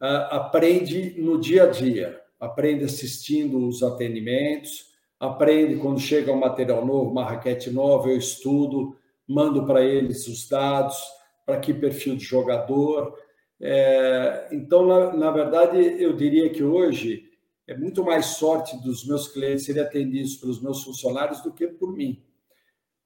aprende 0.00 1.20
no 1.20 1.38
dia 1.40 1.64
a 1.64 1.66
dia, 1.66 2.20
aprende 2.38 2.84
assistindo 2.84 3.66
os 3.66 3.82
atendimentos, 3.82 4.86
aprende 5.18 5.76
quando 5.76 6.00
chega 6.00 6.32
um 6.32 6.38
material 6.38 6.84
novo, 6.84 7.10
uma 7.10 7.24
raquete 7.24 7.70
nova, 7.70 8.08
eu 8.08 8.16
estudo, 8.16 8.96
mando 9.26 9.66
para 9.66 9.82
eles 9.82 10.26
os 10.28 10.48
dados, 10.48 10.96
para 11.44 11.58
que 11.58 11.72
perfil 11.72 12.16
de 12.16 12.24
jogador. 12.24 13.16
É, 13.60 14.48
então, 14.52 14.86
na, 14.86 15.16
na, 15.16 15.30
verdade, 15.30 15.78
eu 15.78 16.14
diria 16.14 16.50
que 16.50 16.62
hoje 16.62 17.30
é 17.66 17.76
muito 17.76 18.04
mais 18.04 18.26
sorte 18.26 18.76
dos 18.82 19.06
meus 19.06 19.28
clientes 19.28 19.64
serem 19.64 19.82
atendidos 19.82 20.36
pelos 20.36 20.62
meus 20.62 20.84
funcionários 20.84 21.42
do 21.42 21.52
que 21.52 21.66
por 21.66 21.92
mim. 21.92 22.22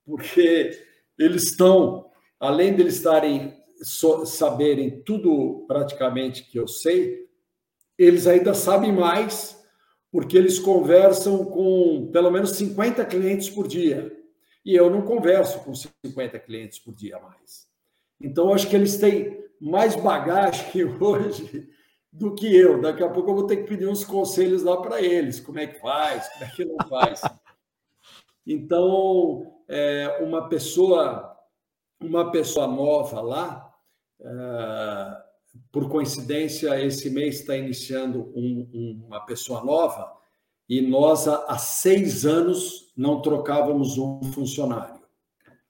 Porque 0.05 0.79
eles 1.19 1.45
estão, 1.45 2.11
além 2.39 2.75
de 2.75 2.83
eles 2.83 2.97
estarem 2.97 3.55
so, 3.83 4.27
saberem 4.27 5.03
tudo 5.03 5.65
praticamente 5.67 6.45
que 6.45 6.59
eu 6.59 6.67
sei, 6.67 7.30
eles 8.05 8.27
ainda 8.27 8.55
sabem 8.55 8.93
mais 8.93 9.61
porque 10.11 10.37
eles 10.37 10.59
conversam 10.59 11.45
com 11.45 12.11
pelo 12.13 12.31
menos 12.31 12.53
50 12.53 13.05
clientes 13.05 13.49
por 13.49 13.69
dia. 13.69 14.11
E 14.65 14.75
eu 14.75 14.91
não 14.91 15.03
converso 15.03 15.61
com 15.61 15.75
50 15.75 16.39
clientes 16.41 16.79
por 16.79 16.95
dia 16.95 17.19
mais. 17.21 17.69
Então, 18.21 18.53
acho 18.53 18.69
que 18.69 18.77
eles 18.77 18.99
têm 18.99 19.45
mais 19.61 19.95
bagagem 19.95 20.85
hoje 20.99 21.69
do 22.13 22.35
que 22.35 22.55
eu. 22.55 22.81
Daqui 22.81 23.03
a 23.03 23.09
pouco 23.09 23.31
eu 23.31 23.35
vou 23.35 23.47
ter 23.47 23.59
que 23.59 23.69
pedir 23.69 23.87
uns 23.87 24.05
conselhos 24.05 24.63
lá 24.63 24.81
para 24.81 25.01
eles: 25.01 25.39
como 25.39 25.59
é 25.59 25.67
que 25.67 25.79
faz, 25.79 26.29
como 26.31 26.45
é 26.45 26.49
que 26.49 26.65
não 26.65 26.89
faz. 26.89 27.21
Então, 28.47 29.63
é, 29.69 30.19
uma 30.23 30.49
pessoa 30.49 31.31
uma 32.01 32.31
pessoa 32.31 32.67
nova 32.67 33.21
lá, 33.21 33.75
é, 34.21 35.30
por 35.73 35.89
coincidência, 35.89 36.81
esse 36.85 37.11
mês 37.11 37.41
está 37.41 37.57
iniciando 37.57 38.33
um, 38.35 39.05
uma 39.07 39.21
pessoa 39.21 39.65
nova 39.65 40.13
e 40.69 40.81
nós, 40.81 41.27
há, 41.27 41.59
seis 41.59 42.25
anos, 42.25 42.93
não 42.97 43.21
trocávamos 43.21 43.99
um 43.99 44.23
funcionário. 44.33 45.01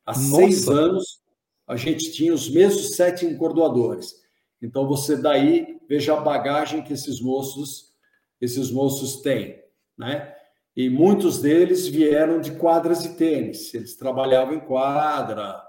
Há 0.05 0.13
Nossa. 0.13 0.37
seis 0.37 0.69
anos, 0.69 1.21
a 1.67 1.75
gente 1.77 2.13
tinha 2.13 2.35
os 2.35 2.51
mesmos 2.51 2.97
sete 2.97 3.25
encordoadores. 3.25 4.15
Então, 4.61 4.87
você 4.87 5.17
daí 5.17 5.79
veja 5.89 6.13
a 6.13 6.21
bagagem 6.21 6.83
que 6.83 6.93
esses 6.93 7.21
moços, 7.21 7.95
esses 8.41 8.71
moços 8.71 9.23
têm, 9.23 9.63
né? 9.97 10.35
E 10.77 10.91
muitos 10.91 11.41
deles 11.41 11.89
vieram 11.89 12.41
de 12.41 12.53
quadras 12.53 13.03
de 13.03 13.11
tênis. 13.11 13.73
Eles 13.73 13.97
trabalhavam 13.97 14.55
em 14.55 14.61
quadra, 14.61 15.63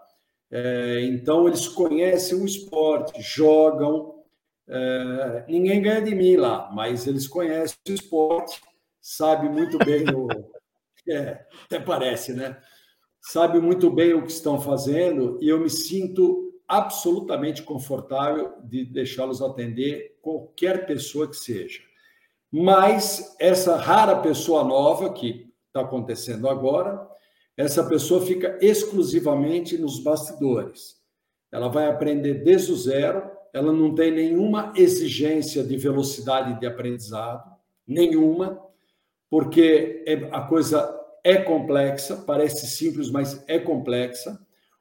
é, 0.52 1.02
então, 1.06 1.48
eles 1.48 1.68
conhecem 1.68 2.38
o 2.38 2.46
esporte, 2.46 3.22
jogam. 3.22 4.22
É, 4.68 5.46
ninguém 5.48 5.82
ganha 5.82 6.02
de 6.02 6.14
mim 6.14 6.36
lá, 6.36 6.70
mas 6.74 7.08
eles 7.08 7.28
conhecem 7.28 7.78
o 7.88 7.94
esporte, 7.94 8.62
sabe 9.02 9.48
muito 9.48 9.78
bem 9.78 10.06
o. 10.14 10.28
É, 11.10 11.48
até 11.66 11.80
parece, 11.80 12.32
né? 12.32 12.62
Sabe 13.20 13.60
muito 13.60 13.90
bem 13.90 14.14
o 14.14 14.22
que 14.24 14.32
estão 14.32 14.62
fazendo 14.62 15.40
e 15.42 15.50
eu 15.50 15.60
me 15.60 15.68
sinto 15.68 16.54
absolutamente 16.68 17.64
confortável 17.64 18.54
de 18.64 18.86
deixá-los 18.86 19.42
atender 19.42 20.20
qualquer 20.22 20.86
pessoa 20.86 21.28
que 21.28 21.36
seja. 21.36 21.82
Mas 22.52 23.36
essa 23.40 23.78
rara 23.78 24.22
pessoa 24.22 24.64
nova 24.64 25.12
que 25.12 25.52
está 25.68 25.82
acontecendo 25.82 26.48
agora, 26.48 27.10
essa 27.58 27.84
pessoa 27.84 28.26
fica 28.26 28.58
exclusivamente 28.62 29.78
nos 29.78 30.00
bastidores. 30.00 30.96
Ela 31.52 31.68
vai 31.68 31.88
aprender 31.88 32.44
desde 32.44 32.72
o 32.72 32.76
zero, 32.76 33.30
ela 33.54 33.74
não 33.74 33.94
tem 33.94 34.12
nenhuma 34.12 34.74
exigência 34.76 35.64
de 35.64 35.76
velocidade 35.76 36.60
de 36.60 36.66
aprendizado, 36.66 37.44
nenhuma, 37.86 38.60
porque 39.30 40.04
é, 40.08 40.14
a 40.32 40.42
coisa 40.42 40.98
é 41.24 41.38
complexa, 41.38 42.16
parece 42.16 42.68
simples, 42.68 43.10
mas 43.10 43.44
é 43.48 43.60
complexa. 43.60 44.40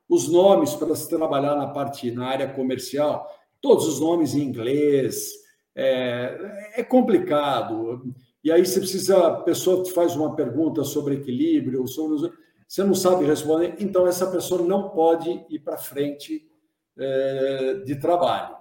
Os 0.09 0.28
nomes 0.28 0.74
para 0.74 0.94
se 0.94 1.09
trabalhar 1.09 1.56
na 1.56 1.68
parte 1.68 2.10
na 2.10 2.26
área 2.26 2.48
comercial, 2.48 3.28
todos 3.60 3.86
os 3.86 4.01
nomes 4.01 4.34
em 4.34 4.42
inglês, 4.42 5.30
é, 5.74 6.72
é 6.76 6.82
complicado. 6.82 8.02
E 8.42 8.51
aí 8.51 8.64
você 8.64 8.80
precisa, 8.80 9.26
a 9.26 9.40
pessoa 9.42 9.82
te 9.82 9.92
faz 9.92 10.16
uma 10.16 10.34
pergunta 10.34 10.82
sobre 10.82 11.16
equilíbrio, 11.16 11.86
sobre 11.86 12.30
você 12.70 12.84
não 12.84 12.94
sabe 12.94 13.24
responder, 13.24 13.74
então 13.80 14.06
essa 14.06 14.30
pessoa 14.30 14.62
não 14.62 14.90
pode 14.90 15.44
ir 15.51 15.59
para 15.59 15.76
frente 15.76 16.48
é, 16.97 17.82
de 17.84 17.97
trabalho. 17.97 18.55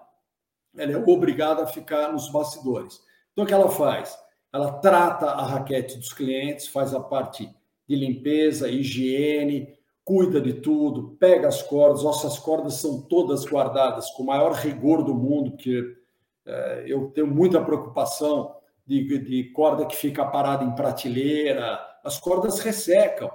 Ela 0.75 0.93
é 0.93 0.97
obrigada 0.97 1.61
a 1.61 1.67
ficar 1.67 2.11
nos 2.11 2.27
bastidores. 2.27 2.99
Então, 3.31 3.43
o 3.43 3.47
que 3.47 3.53
ela 3.53 3.69
faz? 3.69 4.17
Ela 4.51 4.71
trata 4.79 5.27
a 5.27 5.45
raquete 5.45 5.95
dos 5.95 6.11
clientes, 6.11 6.67
faz 6.67 6.91
a 6.95 6.99
parte 6.99 7.53
de 7.87 7.95
limpeza, 7.95 8.67
higiene, 8.67 9.77
cuida 10.03 10.41
de 10.41 10.53
tudo, 10.53 11.15
pega 11.19 11.47
as 11.47 11.61
cordas. 11.61 12.01
Nossas 12.01 12.39
cordas 12.39 12.73
são 12.73 13.03
todas 13.03 13.45
guardadas 13.45 14.09
com 14.09 14.23
o 14.23 14.25
maior 14.25 14.53
rigor 14.53 15.03
do 15.03 15.13
mundo, 15.13 15.51
porque 15.51 15.83
é, 16.47 16.83
eu 16.87 17.11
tenho 17.11 17.27
muita 17.27 17.63
preocupação 17.63 18.55
de, 18.87 19.19
de 19.19 19.51
corda 19.51 19.85
que 19.85 19.95
fica 19.95 20.25
parada 20.25 20.63
em 20.63 20.73
prateleira. 20.73 21.79
As 22.03 22.19
cordas 22.19 22.57
ressecam. 22.57 23.29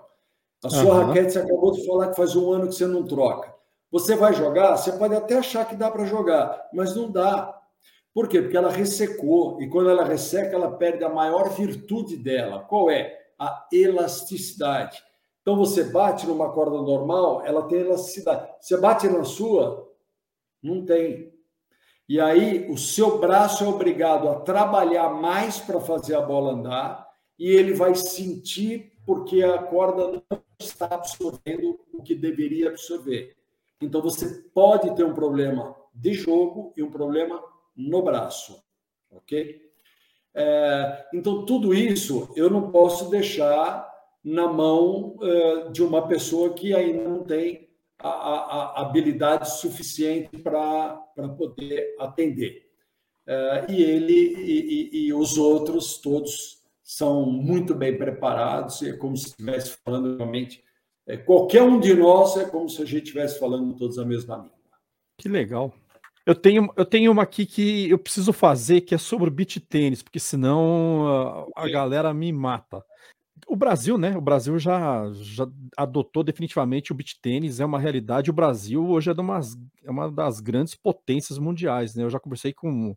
A 0.65 0.71
sua 0.71 0.95
uhum. 0.95 1.07
raquete, 1.07 1.33
você 1.33 1.39
acabou 1.41 1.73
de 1.73 1.87
falar 1.87 2.09
que 2.09 2.17
faz 2.17 2.35
um 2.35 2.51
ano 2.51 2.69
que 2.69 2.75
você 2.75 2.87
não 2.87 3.05
troca. 3.05 3.55
Você 3.93 4.17
vai 4.17 4.33
jogar, 4.33 4.77
você 4.77 4.93
pode 4.93 5.15
até 5.15 5.37
achar 5.37 5.69
que 5.69 5.77
dá 5.77 5.91
para 5.91 6.07
jogar, 6.07 6.69
mas 6.73 6.97
não 6.97 7.11
dá. 7.11 7.55
Por 8.15 8.29
quê? 8.29 8.41
Porque 8.41 8.57
ela 8.57 8.71
ressecou, 8.71 9.61
e 9.61 9.69
quando 9.69 9.91
ela 9.91 10.05
resseca, 10.05 10.57
ela 10.57 10.73
perde 10.73 11.05
a 11.05 11.09
maior 11.09 11.51
virtude 11.51 12.17
dela. 12.17 12.61
Qual 12.61 12.91
é? 12.91 13.15
A 13.39 13.67
elasticidade. 13.71 15.03
Então, 15.43 15.57
você 15.57 15.85
bate 15.85 16.27
numa 16.27 16.51
corda 16.51 16.81
normal, 16.81 17.43
ela 17.45 17.69
tem 17.69 17.81
elasticidade. 17.81 18.49
Você 18.59 18.79
bate 18.79 19.07
na 19.09 19.23
sua, 19.23 19.93
não 20.63 20.85
tem. 20.87 21.31
E 22.09 22.19
aí, 22.19 22.67
o 22.71 22.79
seu 22.79 23.19
braço 23.19 23.65
é 23.65 23.69
obrigado 23.69 24.29
a 24.29 24.41
trabalhar 24.41 25.11
mais 25.11 25.59
para 25.59 25.79
fazer 25.79 26.15
a 26.15 26.23
bola 26.23 26.53
andar, 26.53 27.07
e 27.39 27.51
ele 27.51 27.75
vai 27.75 27.95
sentir 27.95 28.94
porque 29.07 29.43
a 29.43 29.59
corda 29.59 30.23
não 30.31 30.43
está 30.59 30.87
absorvendo 30.87 31.81
o 31.93 32.03
que 32.03 32.15
deveria 32.15 32.69
absorver. 32.69 33.37
Então, 33.81 34.01
você 34.01 34.43
pode 34.55 34.95
ter 34.95 35.05
um 35.05 35.15
problema 35.15 35.75
de 35.95 36.15
jogo 36.15 36.73
e 36.77 36.83
um 36.83 36.91
problema 36.91 37.43
no 37.77 38.03
braço, 38.03 38.63
ok? 39.11 39.63
É, 40.35 41.07
então, 41.13 41.45
tudo 41.45 41.73
isso 41.73 42.29
eu 42.35 42.51
não 42.51 42.71
posso 42.71 43.09
deixar 43.11 43.93
na 44.23 44.49
mão 44.49 45.17
é, 45.21 45.69
de 45.71 45.83
uma 45.83 46.09
pessoa 46.09 46.55
que 46.55 46.75
ainda 46.75 47.09
não 47.09 47.23
tem 47.23 47.69
a, 47.99 48.09
a, 48.09 48.65
a 48.65 48.81
habilidade 48.83 49.51
suficiente 49.59 50.37
para 50.39 50.99
poder 51.39 51.95
atender. 51.99 52.69
uh, 53.27 53.71
e 53.71 53.83
ele 53.83 54.13
e, 54.13 54.91
e, 54.93 55.07
e, 55.07 55.15
os 55.15 55.39
outros 55.39 55.99
todos 55.99 56.63
são 56.85 57.25
muito 57.25 57.75
bem 57.75 57.97
preparados, 57.97 58.83
é 58.83 58.93
como 58.93 59.17
se 59.17 59.29
estivesse 59.29 59.79
falando 59.83 60.19
realmente. 60.19 60.63
É, 61.07 61.17
qualquer 61.17 61.63
um 61.63 61.81
de 61.81 61.95
nós 61.95 62.37
é 62.37 62.45
como 62.45 62.69
se 62.69 62.83
a 62.83 62.85
gente 62.85 63.05
estivesse 63.05 63.41
falando 63.41 63.75
todos 63.75 63.99
a 63.99 64.05
mesma 64.05 64.37
língua. 64.37 64.53
Que 65.19 65.29
legal. 65.29 65.73
Eu 66.27 66.35
tenho, 66.35 66.71
eu 66.77 66.85
tenho 66.85 67.11
uma 67.11 67.23
aqui 67.23 67.45
que 67.47 67.91
eu 67.91 67.99
preciso 67.99 68.33
fazer, 68.33 68.83
que 68.83 68.95
é 68.95 68.99
sobre 68.99 69.29
o 69.29 69.33
beat 69.33 69.61
tênis, 69.61 70.03
porque 70.03 70.21
senão 70.21 71.49
a, 71.57 71.65
a 71.65 71.69
galera 71.69 72.13
me 72.15 72.33
mata. 72.33 72.85
O 73.47 73.57
Brasil, 73.57 73.99
né? 73.99 74.17
O 74.17 74.23
Brasil 74.23 74.59
já, 74.59 75.11
já 75.13 75.47
adotou 75.77 76.23
definitivamente 76.23 76.93
o 76.93 76.95
beat 76.95 77.17
tênis, 77.21 77.61
é 77.61 77.65
uma 77.65 77.79
realidade. 77.79 78.31
O 78.31 78.35
Brasil 78.35 78.87
hoje 78.89 79.11
é, 79.11 79.15
umas, 79.15 79.55
é 79.83 79.91
uma 79.91 80.11
das 80.11 80.41
grandes 80.41 80.75
potências 80.75 81.39
mundiais, 81.39 81.95
né? 81.95 82.05
Eu 82.05 82.11
já 82.11 82.19
conversei 82.19 82.55
com 82.55 82.97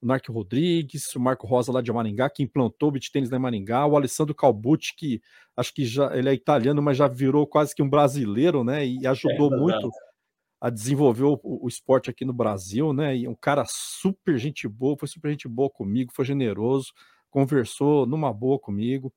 o 0.00 0.06
Narco 0.06 0.32
Rodrigues, 0.32 1.14
o 1.14 1.20
Marco 1.20 1.46
Rosa 1.46 1.72
lá 1.72 1.80
de 1.80 1.92
Maringá, 1.92 2.28
que 2.28 2.42
implantou 2.42 2.88
o 2.88 2.92
beat 2.92 3.10
tênis 3.10 3.30
lá 3.30 3.38
em 3.38 3.40
Maringá, 3.40 3.86
o 3.86 3.96
Alessandro 3.96 4.34
Calbucci, 4.34 4.94
que 4.94 5.22
acho 5.56 5.72
que 5.74 5.84
já 5.84 6.16
ele 6.16 6.28
é 6.28 6.34
italiano, 6.34 6.82
mas 6.82 6.96
já 6.96 7.08
virou 7.08 7.46
quase 7.46 7.74
que 7.74 7.82
um 7.82 7.88
brasileiro, 7.88 8.62
né? 8.62 8.86
E 8.86 9.06
ajudou 9.06 9.52
é 9.52 9.56
muito 9.56 9.90
a 10.60 10.70
desenvolver 10.70 11.24
o, 11.24 11.40
o, 11.42 11.68
esporte 11.68 12.10
aqui 12.10 12.24
no 12.24 12.32
Brasil, 12.32 12.92
né? 12.92 13.16
E 13.16 13.28
um 13.28 13.34
cara 13.34 13.64
super 13.68 14.38
gente 14.38 14.66
boa, 14.68 14.96
foi 14.98 15.08
super 15.08 15.30
gente 15.30 15.48
boa 15.48 15.70
comigo, 15.70 16.12
foi 16.14 16.24
generoso, 16.24 16.92
conversou 17.30 18.06
numa 18.06 18.32
boa 18.32 18.58
comigo. 18.58 19.12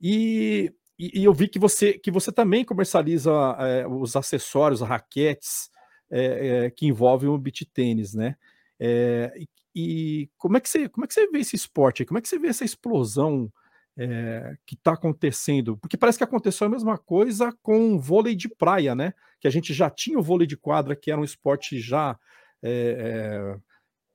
E, 0.00 0.72
e, 0.98 1.20
e 1.20 1.24
eu 1.24 1.32
vi 1.32 1.48
que 1.48 1.58
você 1.58 1.98
que 1.98 2.10
você 2.10 2.32
também 2.32 2.64
comercializa 2.64 3.30
é, 3.60 3.86
os 3.86 4.16
acessórios, 4.16 4.80
raquetes 4.80 5.70
é, 6.10 6.66
é, 6.66 6.70
que 6.70 6.86
envolvem 6.86 7.28
o 7.28 7.38
beach 7.38 7.64
tênis, 7.66 8.14
né? 8.14 8.36
E, 8.80 9.46
e, 9.74 10.28
como 10.36 10.56
é 10.56 10.60
que 10.60 10.68
você 10.68 10.88
como 10.88 11.04
é 11.04 11.08
que 11.08 11.14
você 11.14 11.26
vê 11.28 11.38
esse 11.38 11.56
esporte? 11.56 12.04
Como 12.04 12.18
é 12.18 12.22
que 12.22 12.28
você 12.28 12.38
vê 12.38 12.48
essa 12.48 12.64
explosão 12.64 13.50
é, 13.96 14.54
que 14.66 14.74
está 14.74 14.92
acontecendo? 14.92 15.76
Porque 15.78 15.96
parece 15.96 16.18
que 16.18 16.24
aconteceu 16.24 16.66
a 16.66 16.70
mesma 16.70 16.98
coisa 16.98 17.52
com 17.62 17.94
o 17.94 17.98
vôlei 17.98 18.34
de 18.34 18.48
praia, 18.48 18.94
né? 18.94 19.14
Que 19.40 19.48
a 19.48 19.50
gente 19.50 19.72
já 19.72 19.88
tinha 19.88 20.18
o 20.18 20.22
vôlei 20.22 20.46
de 20.46 20.56
quadra, 20.56 20.94
que 20.96 21.10
era 21.10 21.20
um 21.20 21.24
esporte 21.24 21.80
já 21.80 22.18
é, 22.62 22.70
é, 22.70 23.56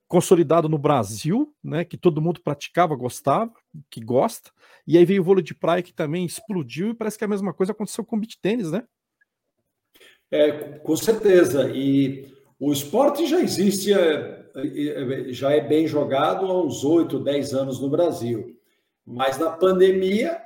consolidado 0.06 0.68
no 0.68 0.78
Brasil, 0.78 1.54
né? 1.62 1.84
Que 1.84 1.96
todo 1.96 2.22
mundo 2.22 2.40
praticava, 2.42 2.94
gostava, 2.94 3.52
que 3.90 4.00
gosta. 4.00 4.50
E 4.86 4.96
aí 4.96 5.04
veio 5.04 5.22
o 5.22 5.24
vôlei 5.24 5.42
de 5.42 5.54
praia 5.54 5.82
que 5.82 5.92
também 5.92 6.24
explodiu 6.24 6.90
e 6.90 6.94
parece 6.94 7.18
que 7.18 7.24
a 7.24 7.28
mesma 7.28 7.52
coisa 7.52 7.72
aconteceu 7.72 8.04
com 8.04 8.16
o 8.16 8.20
beach 8.20 8.38
tênis, 8.40 8.70
né? 8.70 8.84
É, 10.30 10.78
com 10.78 10.96
certeza. 10.96 11.70
E 11.74 12.32
o 12.58 12.72
esporte 12.72 13.26
já 13.26 13.40
existe, 13.40 13.92
já 15.28 15.52
é 15.52 15.60
bem 15.60 15.86
jogado 15.86 16.46
há 16.46 16.62
uns 16.62 16.84
8, 16.84 17.18
10 17.18 17.54
anos 17.54 17.80
no 17.80 17.88
Brasil. 17.88 18.56
Mas 19.06 19.38
na 19.38 19.50
pandemia, 19.50 20.40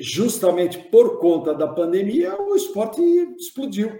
justamente 0.00 0.78
por 0.78 1.18
conta 1.18 1.54
da 1.54 1.66
pandemia, 1.66 2.40
o 2.40 2.54
esporte 2.54 3.02
explodiu. 3.38 3.98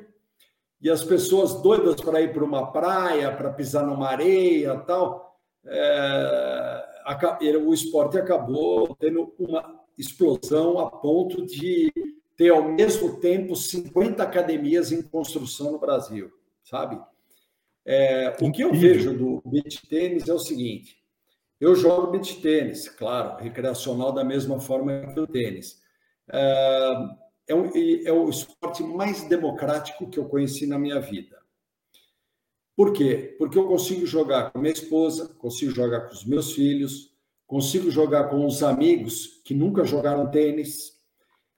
E 0.81 0.89
as 0.89 1.05
pessoas 1.05 1.61
doidas 1.61 2.01
para 2.01 2.21
ir 2.21 2.33
para 2.33 2.45
uma 2.45 2.73
praia, 2.73 3.35
para 3.35 3.53
pisar 3.53 3.87
numa 3.87 4.09
areia 4.09 4.79
tal, 4.79 5.39
é, 5.67 7.57
o 7.63 7.75
esporte 7.75 8.19
acabou 8.19 8.95
tendo 8.97 9.35
uma 9.39 9.81
explosão 9.99 10.79
a 10.79 10.91
ponto 10.91 11.45
de 11.45 11.93
ter 12.37 12.49
ao 12.51 12.63
mesmo 12.63 13.21
tempo 13.21 13.55
50 13.55 14.23
academias 14.23 14.93
em 14.93 15.03
construção 15.03 15.73
no 15.73 15.79
Brasil, 15.79 16.33
sabe? 16.65 16.99
É, 17.85 18.37
o 18.41 18.53
que 18.53 18.63
eu 18.63 18.73
vejo 18.73 19.17
do 19.17 19.43
beach 19.47 19.87
tênis 19.89 20.29
é 20.29 20.35
o 20.35 20.39
seguinte: 20.39 20.99
eu 21.61 21.75
jogo 21.75 22.11
beach 22.11 22.41
tênis, 22.41 22.89
claro, 22.89 23.43
recreacional 23.43 24.13
da 24.13 24.25
mesma 24.25 24.59
forma 24.59 25.13
que 25.13 25.21
o 25.21 25.27
tênis. 25.27 25.81
É, 26.33 26.95
é, 27.49 27.55
um, 27.55 27.71
é 28.05 28.13
o 28.13 28.29
esporte 28.29 28.83
mais 28.83 29.25
democrático 29.29 30.09
que 30.09 30.19
eu 30.19 30.27
conheci 30.27 30.67
na 30.67 30.79
minha 30.79 31.01
vida. 31.01 31.39
Por 32.77 32.93
quê? 32.93 33.35
Porque 33.39 33.59
eu 33.59 33.67
consigo 33.67 34.07
jogar 34.07 34.51
com 34.51 34.59
minha 34.59 34.73
esposa, 34.73 35.29
consigo 35.35 35.71
jogar 35.71 36.03
com 36.03 36.15
os 36.15 36.25
meus 36.25 36.53
filhos, 36.53 37.13
consigo 37.47 37.91
jogar 37.91 38.31
com 38.31 38.47
os 38.47 38.63
amigos 38.63 39.43
que 39.45 39.53
nunca 39.53 39.85
jogaram 39.85 40.31
tênis. 40.31 40.99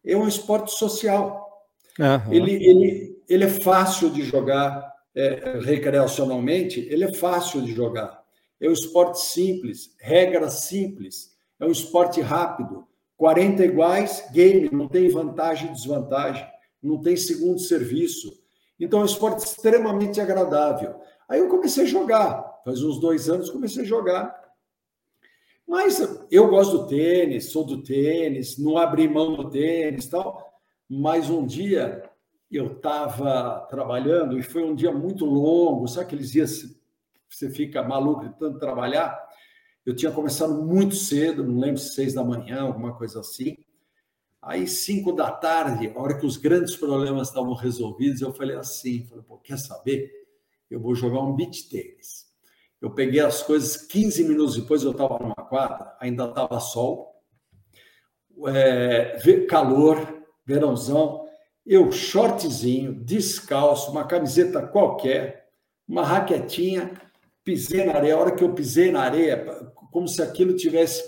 É 0.05 0.16
um 0.16 0.27
esporte 0.27 0.73
social. 0.73 1.69
Uhum. 1.99 2.32
Ele, 2.32 2.53
ele, 2.65 3.23
ele 3.28 3.44
é 3.44 3.61
fácil 3.61 4.11
de 4.11 4.23
jogar 4.24 4.91
é, 5.15 5.59
recreacionalmente, 5.61 6.81
ele 6.81 7.05
é 7.05 7.15
fácil 7.15 7.63
de 7.63 7.73
jogar. 7.73 8.23
É 8.61 8.69
um 8.69 8.73
esporte 8.73 9.21
simples, 9.21 9.95
regras 9.99 10.65
simples, 10.65 11.33
é 11.59 11.67
um 11.67 11.71
esporte 11.71 12.21
rápido. 12.21 12.87
40 13.17 13.65
iguais, 13.65 14.25
game, 14.33 14.69
não 14.73 14.89
tem 14.89 15.09
vantagem 15.09 15.71
e 15.71 15.73
desvantagem, 15.73 16.47
não 16.83 17.01
tem 17.01 17.17
segundo 17.17 17.59
serviço. 17.61 18.33
Então 18.79 19.01
é 19.01 19.03
um 19.03 19.07
esporte 19.07 19.45
extremamente 19.45 20.21
agradável. 20.21 20.97
Aí 21.29 21.39
eu 21.39 21.49
comecei 21.49 21.85
a 21.85 21.87
jogar, 21.87 22.61
faz 22.65 22.83
uns 22.83 22.99
dois 22.99 23.29
anos 23.29 23.51
comecei 23.51 23.83
a 23.83 23.87
jogar. 23.87 24.43
Mas 25.67 26.01
eu 26.31 26.49
gosto 26.49 26.79
do 26.79 26.87
tênis, 26.87 27.51
sou 27.51 27.65
do 27.65 27.83
tênis, 27.83 28.59
não 28.59 28.77
abri 28.77 29.09
mão 29.09 29.37
do 29.37 29.49
tênis 29.49 30.07
tal. 30.09 30.53
Mas 30.89 31.31
um 31.31 31.47
dia 31.47 32.03
eu 32.57 32.73
estava 32.73 33.66
trabalhando 33.70 34.39
e 34.39 34.43
foi 34.43 34.62
um 34.62 34.74
dia 34.74 34.93
muito 34.93 35.24
longo, 35.24 35.89
sabe 35.89 36.07
aqueles 36.07 36.31
dias 36.31 36.81
você 37.29 37.51
fica 37.51 37.83
maluco 37.83 38.29
de 38.29 38.39
tanto 38.39 38.59
trabalhar. 38.59 39.19
Eu 39.85 39.97
tinha 39.97 40.12
começado 40.12 40.62
muito 40.62 40.95
cedo, 40.95 41.45
não 41.45 41.59
lembro 41.59 41.79
se 41.79 41.95
seis 41.95 42.15
da 42.15 42.23
manhã, 42.23 42.61
alguma 42.61 42.95
coisa 42.95 43.20
assim. 43.20 43.57
Aí, 44.41 44.66
cinco 44.66 45.12
da 45.12 45.31
tarde, 45.31 45.93
a 45.95 46.01
hora 46.01 46.19
que 46.19 46.27
os 46.27 46.37
grandes 46.37 46.77
problemas 46.77 47.29
estavam 47.29 47.55
resolvidos, 47.55 48.20
eu 48.20 48.33
falei 48.33 48.57
assim: 48.57 49.07
falei, 49.07 49.24
Pô, 49.24 49.39
quer 49.39 49.59
saber? 49.59 50.11
Eu 50.70 50.81
vou 50.81 50.95
jogar 50.95 51.20
um 51.20 51.35
beach 51.35 51.69
tênis. 51.69 52.31
Eu 52.81 52.91
peguei 52.91 53.20
as 53.20 53.43
coisas, 53.43 53.77
15 53.77 54.24
minutos 54.24 54.57
depois 54.57 54.83
eu 54.83 54.91
estava 54.91 55.19
numa 55.19 55.35
quadra, 55.35 55.97
ainda 56.01 56.24
estava 56.24 56.59
sol, 56.59 57.23
é, 58.49 59.16
calor, 59.49 60.24
verãozão. 60.45 61.22
Eu, 61.65 61.93
shortzinho, 61.93 62.93
descalço, 62.93 63.91
uma 63.91 64.05
camiseta 64.05 64.67
qualquer, 64.67 65.49
uma 65.87 66.05
raquetinha, 66.05 66.93
pisei 67.45 67.85
na 67.85 67.95
areia, 67.95 68.15
a 68.15 68.19
hora 68.19 68.35
que 68.35 68.43
eu 68.43 68.53
pisei 68.53 68.91
na 68.91 69.03
areia, 69.03 69.45
como 69.91 70.09
se 70.09 70.23
aquilo 70.23 70.57
tivesse 70.57 71.03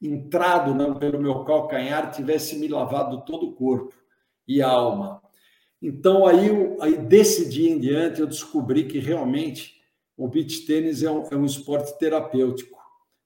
entrado 0.00 0.74
não, 0.74 0.94
pelo 0.94 1.20
meu 1.20 1.44
calcanhar, 1.44 2.10
tivesse 2.10 2.58
me 2.58 2.66
lavado 2.68 3.24
todo 3.24 3.48
o 3.48 3.52
corpo 3.52 3.94
e 4.48 4.62
a 4.62 4.68
alma. 4.68 5.22
Então, 5.80 6.26
aí, 6.26 6.48
aí 6.80 6.96
desse 6.96 7.48
dia 7.48 7.70
em 7.70 7.78
diante, 7.78 8.20
eu 8.20 8.26
descobri 8.26 8.84
que 8.84 8.98
realmente 8.98 9.80
o 10.16 10.28
beach 10.28 10.66
tênis 10.66 11.02
é 11.02 11.10
um, 11.10 11.26
é 11.30 11.36
um 11.36 11.44
esporte 11.44 11.98
terapêutico. 11.98 12.78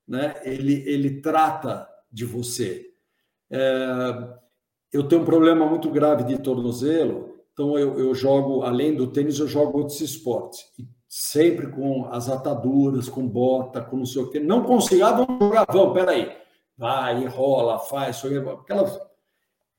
Né? 0.06 0.34
Ele, 0.44 0.82
ele 0.86 1.20
trata 1.20 1.88
de 2.10 2.24
você. 2.24 2.90
É, 3.50 4.43
eu 4.94 5.02
tenho 5.08 5.22
um 5.22 5.24
problema 5.24 5.66
muito 5.66 5.90
grave 5.90 6.22
de 6.22 6.38
tornozelo, 6.38 7.34
então 7.52 7.76
eu, 7.76 7.98
eu 7.98 8.14
jogo, 8.14 8.62
além 8.62 8.94
do 8.94 9.08
tênis, 9.08 9.40
eu 9.40 9.48
jogo 9.48 9.78
outros 9.78 10.00
esportes. 10.00 10.60
Sempre 11.08 11.66
com 11.66 12.06
as 12.12 12.28
ataduras, 12.28 13.08
com 13.08 13.26
bota, 13.26 13.80
com 13.80 13.96
não 13.96 14.06
sei 14.06 14.22
o 14.22 14.30
quê. 14.30 14.38
Não 14.38 14.62
consigo, 14.62 15.04
ah, 15.04 15.12
vamos 15.12 15.44
jogar, 15.44 15.66
vamos, 15.68 15.94
peraí. 15.94 16.30
Vai, 16.78 17.26
rola, 17.26 17.80
faz, 17.80 18.22
aquelas. 18.24 18.96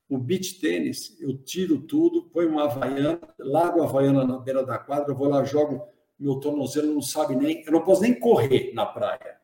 O 0.06 0.18
beach 0.18 0.60
tênis, 0.60 1.18
eu 1.18 1.36
tiro 1.38 1.78
tudo, 1.78 2.24
ponho 2.24 2.50
uma 2.50 2.64
havaiana, 2.64 3.18
largo 3.38 3.80
a 3.80 3.84
havaiana 3.84 4.22
na 4.22 4.38
beira 4.38 4.64
da 4.64 4.78
quadra, 4.78 5.14
vou 5.14 5.28
lá, 5.28 5.42
jogo, 5.44 5.82
meu 6.18 6.36
tornozelo 6.40 6.92
não 6.92 7.02
sabe 7.02 7.34
nem, 7.34 7.64
eu 7.64 7.72
não 7.72 7.82
posso 7.82 8.02
nem 8.02 8.18
correr 8.18 8.70
na 8.74 8.84
praia. 8.84 9.38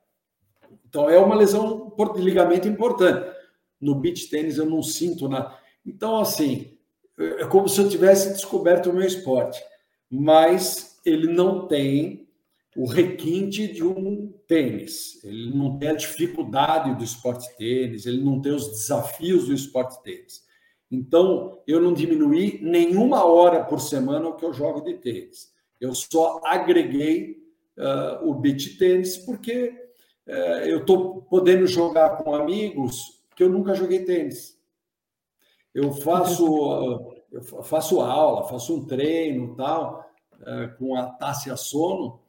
Então 0.86 1.08
é 1.08 1.18
uma 1.18 1.34
lesão 1.34 1.94
de 2.14 2.20
ligamento 2.20 2.68
importante. 2.68 3.34
No 3.80 3.94
beach 3.94 4.28
tênis 4.28 4.58
eu 4.58 4.66
não 4.66 4.82
sinto 4.82 5.28
nada. 5.28 5.61
Então, 5.84 6.20
assim, 6.20 6.76
é 7.18 7.46
como 7.46 7.68
se 7.68 7.80
eu 7.80 7.88
tivesse 7.88 8.32
descoberto 8.32 8.90
o 8.90 8.92
meu 8.92 9.06
esporte. 9.06 9.62
Mas 10.10 11.00
ele 11.04 11.32
não 11.32 11.66
tem 11.66 12.28
o 12.76 12.86
requinte 12.86 13.68
de 13.68 13.84
um 13.84 14.32
tênis, 14.46 15.22
ele 15.24 15.54
não 15.54 15.78
tem 15.78 15.90
a 15.90 15.94
dificuldade 15.94 16.94
do 16.94 17.04
esporte 17.04 17.54
tênis, 17.56 18.06
ele 18.06 18.22
não 18.22 18.40
tem 18.40 18.52
os 18.52 18.68
desafios 18.70 19.46
do 19.46 19.52
esporte 19.52 20.02
tênis. 20.02 20.42
Então, 20.90 21.58
eu 21.66 21.80
não 21.80 21.92
diminuí 21.92 22.60
nenhuma 22.62 23.24
hora 23.24 23.64
por 23.64 23.80
semana 23.80 24.28
o 24.28 24.36
que 24.36 24.44
eu 24.44 24.52
jogo 24.52 24.82
de 24.82 24.94
tênis. 24.94 25.52
Eu 25.80 25.94
só 25.94 26.40
agreguei 26.44 27.42
uh, 27.78 28.28
o 28.28 28.34
beach 28.34 28.76
tênis 28.76 29.16
porque 29.16 29.74
uh, 30.26 30.64
eu 30.64 30.80
estou 30.80 31.22
podendo 31.22 31.66
jogar 31.66 32.18
com 32.18 32.34
amigos 32.34 33.22
que 33.34 33.42
eu 33.42 33.48
nunca 33.48 33.74
joguei 33.74 34.04
tênis. 34.04 34.58
Eu 35.74 35.92
faço, 35.92 37.14
eu 37.30 37.42
faço 37.62 38.00
aula, 38.00 38.48
faço 38.48 38.76
um 38.76 38.84
treino 38.84 39.54
tal, 39.56 40.04
é, 40.44 40.66
com 40.78 40.94
a 40.96 41.06
Tássia 41.06 41.56
Sono, 41.56 42.20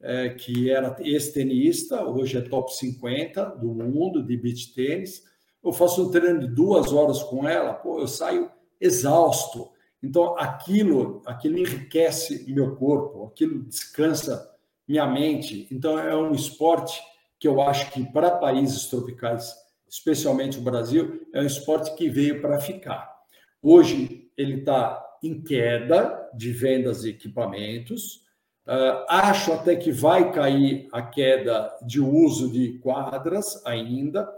é, 0.00 0.30
que 0.30 0.70
era 0.70 0.96
ex-tenista, 1.00 2.04
hoje 2.04 2.38
é 2.38 2.40
top 2.40 2.74
50 2.74 3.44
do 3.56 3.68
mundo 3.68 4.22
de 4.22 4.36
beach 4.36 4.74
tênis. 4.74 5.24
Eu 5.62 5.72
faço 5.72 6.06
um 6.06 6.10
treino 6.10 6.40
de 6.40 6.48
duas 6.48 6.92
horas 6.92 7.22
com 7.22 7.48
ela, 7.48 7.74
pô, 7.74 8.00
eu 8.00 8.08
saio 8.08 8.50
exausto. 8.80 9.70
Então, 10.02 10.36
aquilo, 10.38 11.22
aquilo 11.26 11.58
enriquece 11.58 12.50
meu 12.52 12.76
corpo, 12.76 13.26
aquilo 13.26 13.62
descansa 13.64 14.50
minha 14.88 15.06
mente. 15.06 15.68
Então, 15.70 15.98
é 15.98 16.16
um 16.16 16.32
esporte 16.32 17.00
que 17.38 17.46
eu 17.46 17.60
acho 17.60 17.90
que 17.92 18.04
para 18.10 18.30
países 18.30 18.86
tropicais, 18.86 19.54
especialmente 19.90 20.58
o 20.58 20.62
Brasil, 20.62 21.26
é 21.34 21.40
um 21.40 21.46
esporte 21.46 21.94
que 21.96 22.08
veio 22.08 22.40
para 22.40 22.60
ficar. 22.60 23.10
Hoje, 23.60 24.30
ele 24.36 24.60
está 24.60 25.04
em 25.22 25.42
queda 25.42 26.30
de 26.32 26.52
vendas 26.52 27.02
de 27.02 27.10
equipamentos. 27.10 28.24
Uh, 28.66 29.04
acho 29.08 29.52
até 29.52 29.74
que 29.74 29.90
vai 29.90 30.32
cair 30.32 30.88
a 30.92 31.02
queda 31.02 31.76
de 31.82 32.00
uso 32.00 32.50
de 32.52 32.78
quadras 32.78 33.60
ainda. 33.66 34.30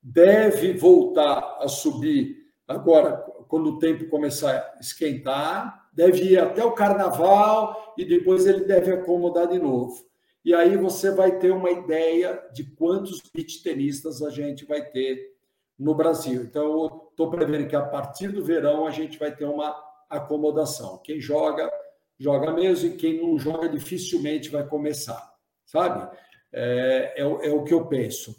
Deve 0.00 0.74
voltar 0.74 1.58
a 1.60 1.68
subir 1.68 2.36
agora 2.66 3.24
quando 3.52 3.66
o 3.66 3.78
tempo 3.78 4.08
começar 4.08 4.56
a 4.56 4.80
esquentar, 4.80 5.88
deve 5.92 6.24
ir 6.24 6.38
até 6.38 6.64
o 6.64 6.72
carnaval 6.72 7.94
e 7.98 8.04
depois 8.04 8.46
ele 8.46 8.64
deve 8.64 8.92
acomodar 8.92 9.46
de 9.46 9.58
novo. 9.58 9.94
E 10.44 10.52
aí 10.54 10.76
você 10.76 11.12
vai 11.12 11.38
ter 11.38 11.52
uma 11.52 11.70
ideia 11.70 12.42
de 12.52 12.64
quantos 12.64 13.22
beach 13.32 13.62
tenistas 13.62 14.22
a 14.22 14.30
gente 14.30 14.64
vai 14.64 14.84
ter 14.84 15.32
no 15.78 15.94
Brasil. 15.94 16.42
Então, 16.42 17.08
estou 17.10 17.30
prevendo 17.30 17.68
que 17.68 17.76
a 17.76 17.82
partir 17.82 18.28
do 18.28 18.44
verão 18.44 18.86
a 18.86 18.90
gente 18.90 19.18
vai 19.18 19.34
ter 19.34 19.44
uma 19.44 19.74
acomodação. 20.10 20.98
Quem 20.98 21.20
joga, 21.20 21.70
joga 22.18 22.52
mesmo, 22.52 22.88
e 22.88 22.96
quem 22.96 23.22
não 23.22 23.38
joga 23.38 23.68
dificilmente 23.68 24.48
vai 24.48 24.66
começar, 24.66 25.32
sabe? 25.64 26.16
É, 26.52 27.14
é, 27.16 27.22
é 27.22 27.52
o 27.52 27.64
que 27.64 27.72
eu 27.72 27.86
penso. 27.86 28.34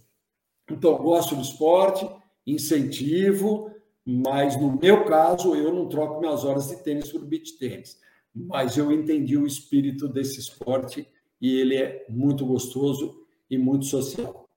Então, 0.69 0.97
gosto 0.97 1.35
do 1.35 1.41
esporte, 1.41 2.09
incentivo, 2.45 3.71
mas 4.05 4.59
no 4.59 4.77
meu 4.77 5.05
caso, 5.05 5.55
eu 5.55 5.73
não 5.73 5.87
troco 5.87 6.19
minhas 6.19 6.43
horas 6.43 6.67
de 6.67 6.83
tênis 6.83 7.11
por 7.11 7.25
beach 7.25 7.57
tênis. 7.57 7.99
Mas 8.35 8.77
eu 8.77 8.91
entendi 8.91 9.37
o 9.37 9.47
espírito 9.47 10.07
desse 10.07 10.39
esporte 10.39 11.07
e 11.43 11.59
ele 11.59 11.75
é 11.75 12.05
muito 12.07 12.45
gostoso 12.45 13.13
e 13.49 13.57
muito 13.57 13.83
social. 13.83 14.47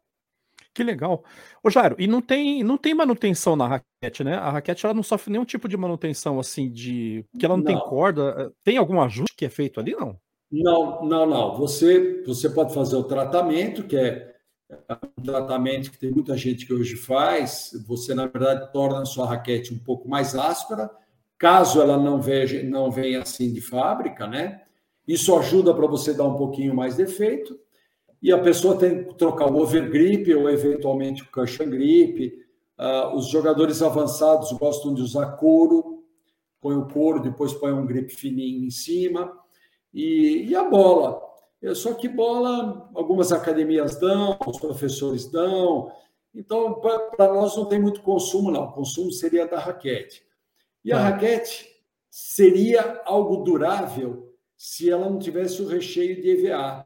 Que 0.72 0.84
legal. 0.84 1.24
Ô 1.64 1.68
Jairo, 1.68 1.96
e 1.98 2.06
não 2.06 2.22
tem, 2.22 2.62
não 2.62 2.78
tem 2.78 2.94
manutenção 2.94 3.56
na 3.56 3.66
raquete, 3.66 4.22
né? 4.22 4.36
A 4.36 4.50
raquete 4.50 4.86
ela 4.86 4.94
não 4.94 5.02
sofre 5.02 5.32
nenhum 5.32 5.44
tipo 5.44 5.68
de 5.68 5.76
manutenção 5.76 6.38
assim 6.38 6.70
de 6.70 7.24
que 7.36 7.44
ela 7.44 7.56
não, 7.56 7.64
não. 7.64 7.72
tem 7.72 7.78
corda. 7.80 8.52
Tem 8.62 8.76
algum 8.76 9.00
ajuste 9.00 9.34
que 9.36 9.44
é 9.44 9.48
feito 9.48 9.80
ali, 9.80 9.96
não? 9.96 10.16
Não, 10.52 11.04
não, 11.04 11.26
não. 11.26 11.56
Você, 11.56 12.22
você 12.24 12.48
pode 12.48 12.72
fazer 12.72 12.94
o 12.94 13.02
tratamento, 13.02 13.82
que 13.82 13.96
é 13.96 14.36
um 15.18 15.22
tratamento 15.24 15.90
que 15.90 15.98
tem 15.98 16.12
muita 16.12 16.36
gente 16.36 16.66
que 16.66 16.74
hoje 16.74 16.94
faz, 16.94 17.70
você, 17.84 18.14
na 18.14 18.26
verdade, 18.26 18.70
torna 18.72 19.02
a 19.02 19.06
sua 19.06 19.26
raquete 19.26 19.74
um 19.74 19.78
pouco 19.78 20.08
mais 20.08 20.36
áspera, 20.36 20.88
caso 21.36 21.80
ela 21.80 21.96
não, 21.96 22.20
veja, 22.20 22.62
não 22.62 22.92
venha 22.92 23.22
assim 23.22 23.52
de 23.52 23.60
fábrica, 23.60 24.28
né? 24.28 24.65
Isso 25.06 25.36
ajuda 25.36 25.72
para 25.72 25.86
você 25.86 26.12
dar 26.12 26.24
um 26.24 26.36
pouquinho 26.36 26.74
mais 26.74 26.96
de 26.96 27.02
efeito. 27.02 27.58
E 28.22 28.32
a 28.32 28.38
pessoa 28.38 28.76
tem 28.76 29.04
que 29.04 29.14
trocar 29.14 29.50
o 29.50 29.58
overgrip 29.60 30.34
ou, 30.34 30.50
eventualmente, 30.50 31.22
o 31.22 31.30
cushion 31.30 31.70
grip. 31.70 32.44
Uh, 32.78 33.16
os 33.16 33.28
jogadores 33.28 33.82
avançados 33.82 34.52
gostam 34.52 34.92
de 34.92 35.00
usar 35.00 35.36
couro, 35.36 36.04
põe 36.60 36.76
o 36.76 36.88
couro, 36.88 37.22
depois 37.22 37.54
põe 37.54 37.72
um 37.72 37.86
grip 37.86 38.10
fininho 38.10 38.64
em 38.64 38.70
cima. 38.70 39.32
E, 39.94 40.46
e 40.48 40.54
a 40.56 40.64
bola? 40.64 41.22
Só 41.74 41.94
que 41.94 42.08
bola, 42.08 42.90
algumas 42.94 43.32
academias 43.32 43.96
dão, 43.98 44.36
os 44.46 44.58
professores 44.58 45.30
dão. 45.30 45.90
Então, 46.34 46.74
para 46.74 47.32
nós 47.32 47.56
não 47.56 47.64
tem 47.64 47.80
muito 47.80 48.02
consumo, 48.02 48.50
não. 48.50 48.64
O 48.64 48.72
consumo 48.72 49.10
seria 49.10 49.46
da 49.46 49.58
raquete. 49.58 50.22
E 50.84 50.92
a 50.92 50.96
tá. 50.96 51.02
raquete 51.04 51.66
seria 52.10 53.02
algo 53.04 53.38
durável 53.38 54.25
se 54.56 54.90
ela 54.90 55.08
não 55.08 55.18
tivesse 55.18 55.60
o 55.60 55.68
recheio 55.68 56.20
de 56.20 56.30
EVA. 56.30 56.84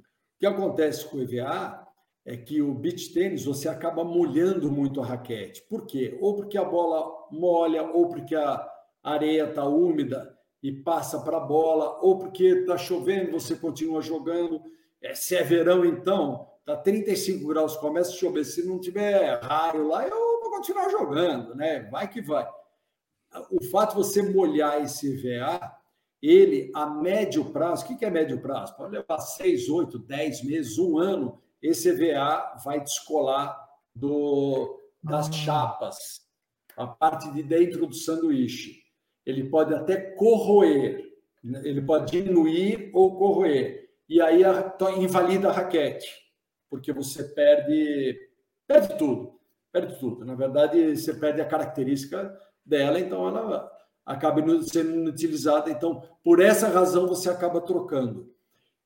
O 0.00 0.38
que 0.38 0.46
acontece 0.46 1.06
com 1.06 1.18
o 1.18 1.22
EVA 1.22 1.82
é 2.24 2.36
que 2.36 2.62
o 2.62 2.74
beach 2.74 3.12
tênis 3.12 3.44
você 3.44 3.68
acaba 3.68 4.04
molhando 4.04 4.70
muito 4.70 5.00
a 5.00 5.06
raquete. 5.06 5.62
Por 5.68 5.86
quê? 5.86 6.16
Ou 6.20 6.36
porque 6.36 6.56
a 6.56 6.64
bola 6.64 7.28
molha, 7.30 7.82
ou 7.82 8.08
porque 8.08 8.34
a 8.34 8.68
areia 9.02 9.48
está 9.48 9.64
úmida 9.64 10.36
e 10.62 10.72
passa 10.72 11.20
para 11.20 11.38
a 11.38 11.40
bola, 11.40 11.98
ou 12.00 12.18
porque 12.18 12.44
está 12.44 12.78
chovendo, 12.78 13.32
você 13.32 13.56
continua 13.56 14.00
jogando. 14.00 14.62
É, 15.00 15.14
se 15.14 15.34
é 15.34 15.42
verão, 15.42 15.84
então, 15.84 16.48
está 16.60 16.76
35 16.76 17.48
graus, 17.48 17.76
começa 17.76 18.10
a 18.10 18.14
chover. 18.14 18.44
Se 18.44 18.64
não 18.64 18.78
tiver 18.78 19.40
raio 19.42 19.88
lá, 19.88 20.06
eu 20.06 20.40
vou 20.40 20.50
continuar 20.50 20.88
jogando, 20.88 21.56
né? 21.56 21.88
Vai 21.90 22.08
que 22.08 22.22
vai. 22.22 22.48
O 23.50 23.64
fato 23.64 23.90
de 23.90 23.96
você 23.96 24.22
molhar 24.22 24.80
esse 24.82 25.16
VA, 25.16 25.76
ele, 26.22 26.70
a 26.74 26.86
médio 26.86 27.46
prazo, 27.46 27.84
o 27.84 27.98
que 27.98 28.04
é 28.04 28.10
médio 28.10 28.40
prazo? 28.40 28.76
Pode 28.76 28.92
levar 28.92 29.18
6, 29.18 29.68
8, 29.68 29.98
10 29.98 30.44
meses, 30.44 30.78
um 30.78 30.98
ano, 30.98 31.40
esse 31.60 31.90
VA 31.92 32.56
vai 32.64 32.80
descolar 32.80 33.58
do, 33.94 34.80
das 35.02 35.28
ah. 35.28 35.32
chapas, 35.32 36.22
a 36.76 36.86
parte 36.86 37.30
de 37.32 37.42
dentro 37.42 37.86
do 37.86 37.94
sanduíche 37.94 38.82
ele 39.24 39.48
pode 39.48 39.74
até 39.74 39.96
corroer, 39.96 41.12
ele 41.44 41.80
pode 41.82 42.12
diminuir 42.12 42.90
ou 42.92 43.16
corroer. 43.16 43.88
E 44.08 44.20
aí 44.20 44.42
invalida 44.98 45.48
a 45.48 45.52
raquete, 45.52 46.08
porque 46.68 46.92
você 46.92 47.24
perde, 47.24 48.18
perde 48.66 48.98
tudo, 48.98 49.38
perde 49.72 49.98
tudo. 49.98 50.24
Na 50.24 50.34
verdade, 50.34 50.96
você 50.96 51.14
perde 51.14 51.40
a 51.40 51.46
característica 51.46 52.36
dela, 52.64 52.98
então 52.98 53.26
ela 53.26 53.70
acaba 54.04 54.42
sendo 54.62 55.08
utilizada. 55.08 55.70
Então, 55.70 56.02
por 56.22 56.40
essa 56.40 56.68
razão, 56.68 57.06
você 57.06 57.30
acaba 57.30 57.60
trocando. 57.60 58.32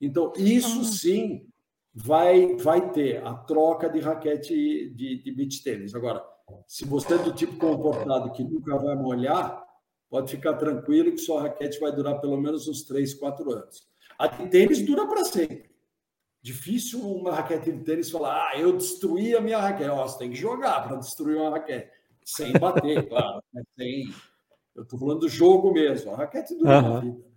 Então, 0.01 0.33
isso 0.37 0.85
sim 0.85 1.49
vai, 1.95 2.57
vai 2.57 2.91
ter 2.91 3.27
a 3.27 3.35
troca 3.35 3.89
de 3.89 4.01
raquete 4.01 4.91
de, 4.95 5.23
de 5.23 5.33
beach 5.33 5.63
tênis. 5.63 5.95
Agora, 5.95 6.23
se 6.67 6.85
você 6.85 7.15
é 7.15 7.19
do 7.19 7.33
tipo 7.33 7.57
comportado 7.57 8.31
que 8.33 8.45
nunca 8.45 8.77
vai 8.77 8.95
molhar, 8.95 9.65
pode 10.09 10.31
ficar 10.31 10.55
tranquilo 10.55 11.13
que 11.13 11.19
sua 11.19 11.43
raquete 11.43 11.81
vai 11.81 11.91
durar 11.93 12.21
pelo 12.21 12.37
menos 12.37 12.69
uns 12.69 12.83
3, 12.83 13.15
4 13.15 13.51
anos. 13.51 13.87
A 14.19 14.27
de 14.27 14.49
tênis 14.49 14.85
dura 14.85 15.07
para 15.07 15.25
sempre. 15.25 15.75
Difícil 16.43 17.01
uma 17.01 17.33
raquete 17.33 17.73
de 17.73 17.83
tênis 17.83 18.11
falar, 18.11 18.51
ah, 18.51 18.59
eu 18.59 18.73
destruí 18.73 19.35
a 19.35 19.41
minha 19.41 19.59
raquete. 19.59 19.91
Oh, 19.91 19.97
você 19.97 20.19
tem 20.19 20.31
que 20.31 20.37
jogar 20.37 20.87
para 20.87 20.97
destruir 20.97 21.37
uma 21.37 21.51
raquete. 21.51 21.91
Sem 22.25 22.53
bater, 22.53 23.07
claro. 23.09 23.43
Né? 23.53 23.63
Sem... 23.77 24.15
Eu 24.77 24.83
estou 24.83 24.99
falando 24.99 25.21
do 25.21 25.29
jogo 25.29 25.73
mesmo. 25.73 26.13
A 26.13 26.17
raquete 26.19 26.55
dura 26.55 26.83
uhum. 26.83 27.01
vida. 27.01 27.25
É 27.27 27.31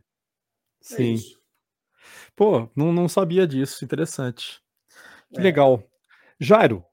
Sim. 0.82 1.14
Isso. 1.14 1.40
Pô, 2.36 2.70
não, 2.76 2.92
não 2.92 3.08
sabia 3.08 3.48
disso. 3.48 3.84
Interessante. 3.84 4.62
Que 5.34 5.40
é. 5.40 5.44
legal. 5.44 5.84
Jairo, 6.40 6.84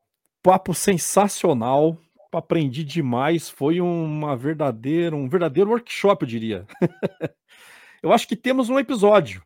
papo 0.42 0.72
sensacional 0.74 1.98
aprendi 2.36 2.84
demais, 2.84 3.48
foi 3.48 3.80
uma 3.80 4.36
verdadeira, 4.36 5.16
um 5.16 5.28
verdadeiro 5.28 5.70
workshop, 5.70 6.22
eu 6.22 6.28
diria. 6.28 6.66
eu 8.02 8.12
acho 8.12 8.28
que 8.28 8.36
temos 8.36 8.68
um 8.68 8.78
episódio. 8.78 9.42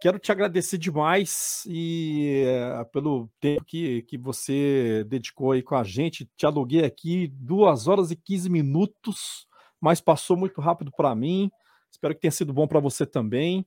Quero 0.00 0.18
te 0.18 0.30
agradecer 0.30 0.76
demais 0.76 1.62
e 1.66 2.44
uh, 2.46 2.84
pelo 2.90 3.30
tempo 3.40 3.64
que, 3.64 4.02
que 4.02 4.18
você 4.18 5.04
dedicou 5.08 5.52
aí 5.52 5.62
com 5.62 5.74
a 5.74 5.82
gente. 5.82 6.28
Te 6.36 6.44
aluguei 6.44 6.84
aqui 6.84 7.28
duas 7.28 7.88
horas 7.88 8.10
e 8.10 8.16
15 8.16 8.50
minutos, 8.50 9.46
mas 9.86 10.00
passou 10.00 10.36
muito 10.36 10.60
rápido 10.60 10.90
para 10.90 11.14
mim. 11.14 11.50
Espero 11.90 12.14
que 12.14 12.20
tenha 12.20 12.32
sido 12.32 12.52
bom 12.52 12.66
para 12.66 12.80
você 12.80 13.06
também. 13.06 13.64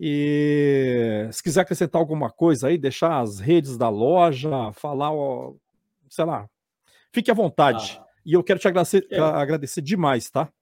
E 0.00 1.28
se 1.32 1.42
quiser 1.42 1.62
acrescentar 1.62 2.00
alguma 2.00 2.30
coisa 2.30 2.68
aí, 2.68 2.78
deixar 2.78 3.20
as 3.20 3.40
redes 3.40 3.76
da 3.76 3.88
loja, 3.88 4.72
falar, 4.72 5.10
sei 6.08 6.24
lá, 6.24 6.48
Fique 7.12 7.30
à 7.30 7.34
vontade. 7.34 7.98
Ah. 8.00 8.06
E 8.24 8.32
eu 8.34 8.44
quero 8.44 8.58
te 8.60 8.68
agradecer, 8.68 9.06
é. 9.10 9.18
agradecer 9.18 9.80
demais, 9.80 10.30
tá? 10.30 10.52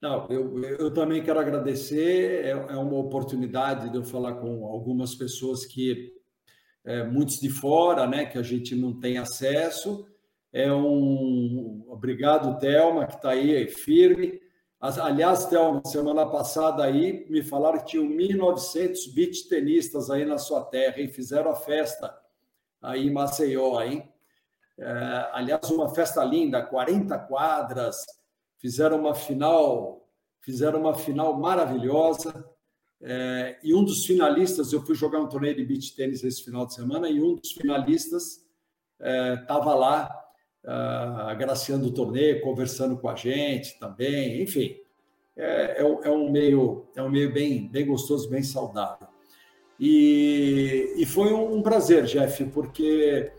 Não, 0.00 0.26
eu, 0.28 0.62
eu 0.62 0.92
também 0.92 1.22
quero 1.22 1.40
agradecer. 1.40 2.44
É, 2.44 2.50
é, 2.50 2.76
uma 2.76 2.98
oportunidade 2.98 3.90
de 3.90 3.96
eu 3.96 4.04
falar 4.04 4.34
com 4.34 4.66
algumas 4.66 5.14
pessoas 5.14 5.64
que, 5.64 6.12
é, 6.84 7.04
muitos 7.04 7.40
de 7.40 7.48
fora, 7.48 8.06
né, 8.06 8.26
que 8.26 8.36
a 8.36 8.42
gente 8.42 8.76
não 8.76 8.98
tem 8.98 9.16
acesso. 9.18 10.06
É 10.56 10.72
um 10.72 11.84
obrigado, 11.86 12.58
Thelma, 12.58 13.06
que 13.06 13.16
está 13.16 13.32
aí 13.32 13.68
firme. 13.68 14.40
Aliás, 14.80 15.44
Thelma, 15.44 15.82
semana 15.84 16.24
passada 16.24 16.82
aí 16.82 17.26
me 17.28 17.42
falaram 17.42 17.78
que 17.80 17.88
tinham 17.88 18.08
1.900 18.08 19.12
beach 19.14 19.50
tenistas 19.50 20.08
aí 20.08 20.24
na 20.24 20.38
sua 20.38 20.64
terra 20.64 20.98
e 20.98 21.08
fizeram 21.08 21.50
a 21.50 21.54
festa 21.54 22.18
aí 22.80 23.06
em 23.06 23.12
Maceió, 23.12 23.82
hein? 23.82 24.10
É, 24.78 25.28
aliás, 25.34 25.70
uma 25.70 25.94
festa 25.94 26.24
linda, 26.24 26.62
40 26.62 27.18
quadras, 27.18 28.02
fizeram 28.56 28.98
uma 28.98 29.14
final, 29.14 30.08
fizeram 30.40 30.80
uma 30.80 30.94
final 30.94 31.38
maravilhosa. 31.38 32.48
É, 33.02 33.58
e 33.62 33.74
um 33.74 33.84
dos 33.84 34.06
finalistas, 34.06 34.72
eu 34.72 34.80
fui 34.80 34.94
jogar 34.94 35.20
um 35.20 35.28
torneio 35.28 35.54
de 35.54 35.66
beach 35.66 35.94
tênis 35.94 36.24
esse 36.24 36.42
final 36.42 36.64
de 36.64 36.72
semana, 36.72 37.10
e 37.10 37.22
um 37.22 37.34
dos 37.34 37.52
finalistas 37.52 38.40
estava 38.98 39.72
é, 39.72 39.74
lá 39.74 40.25
uh, 40.66 41.28
agraciando 41.28 41.86
o 41.86 41.92
torneio, 41.92 42.42
conversando 42.42 42.96
com 42.96 43.08
a 43.08 43.14
gente 43.14 43.78
também, 43.78 44.42
enfim. 44.42 44.76
É, 45.36 45.82
é, 45.82 45.82
é, 45.82 46.10
um 46.10 46.30
meio, 46.30 46.86
é 46.96 47.02
um 47.02 47.10
meio 47.10 47.32
bem, 47.32 47.68
bem 47.68 47.86
gostoso, 47.86 48.28
bem 48.28 48.42
saudável. 48.42 49.06
E, 49.78 50.94
e 50.96 51.04
foi 51.04 51.32
um, 51.32 51.60
prazer, 51.60 52.04
Jeff, 52.04 52.42
porque 52.46 53.30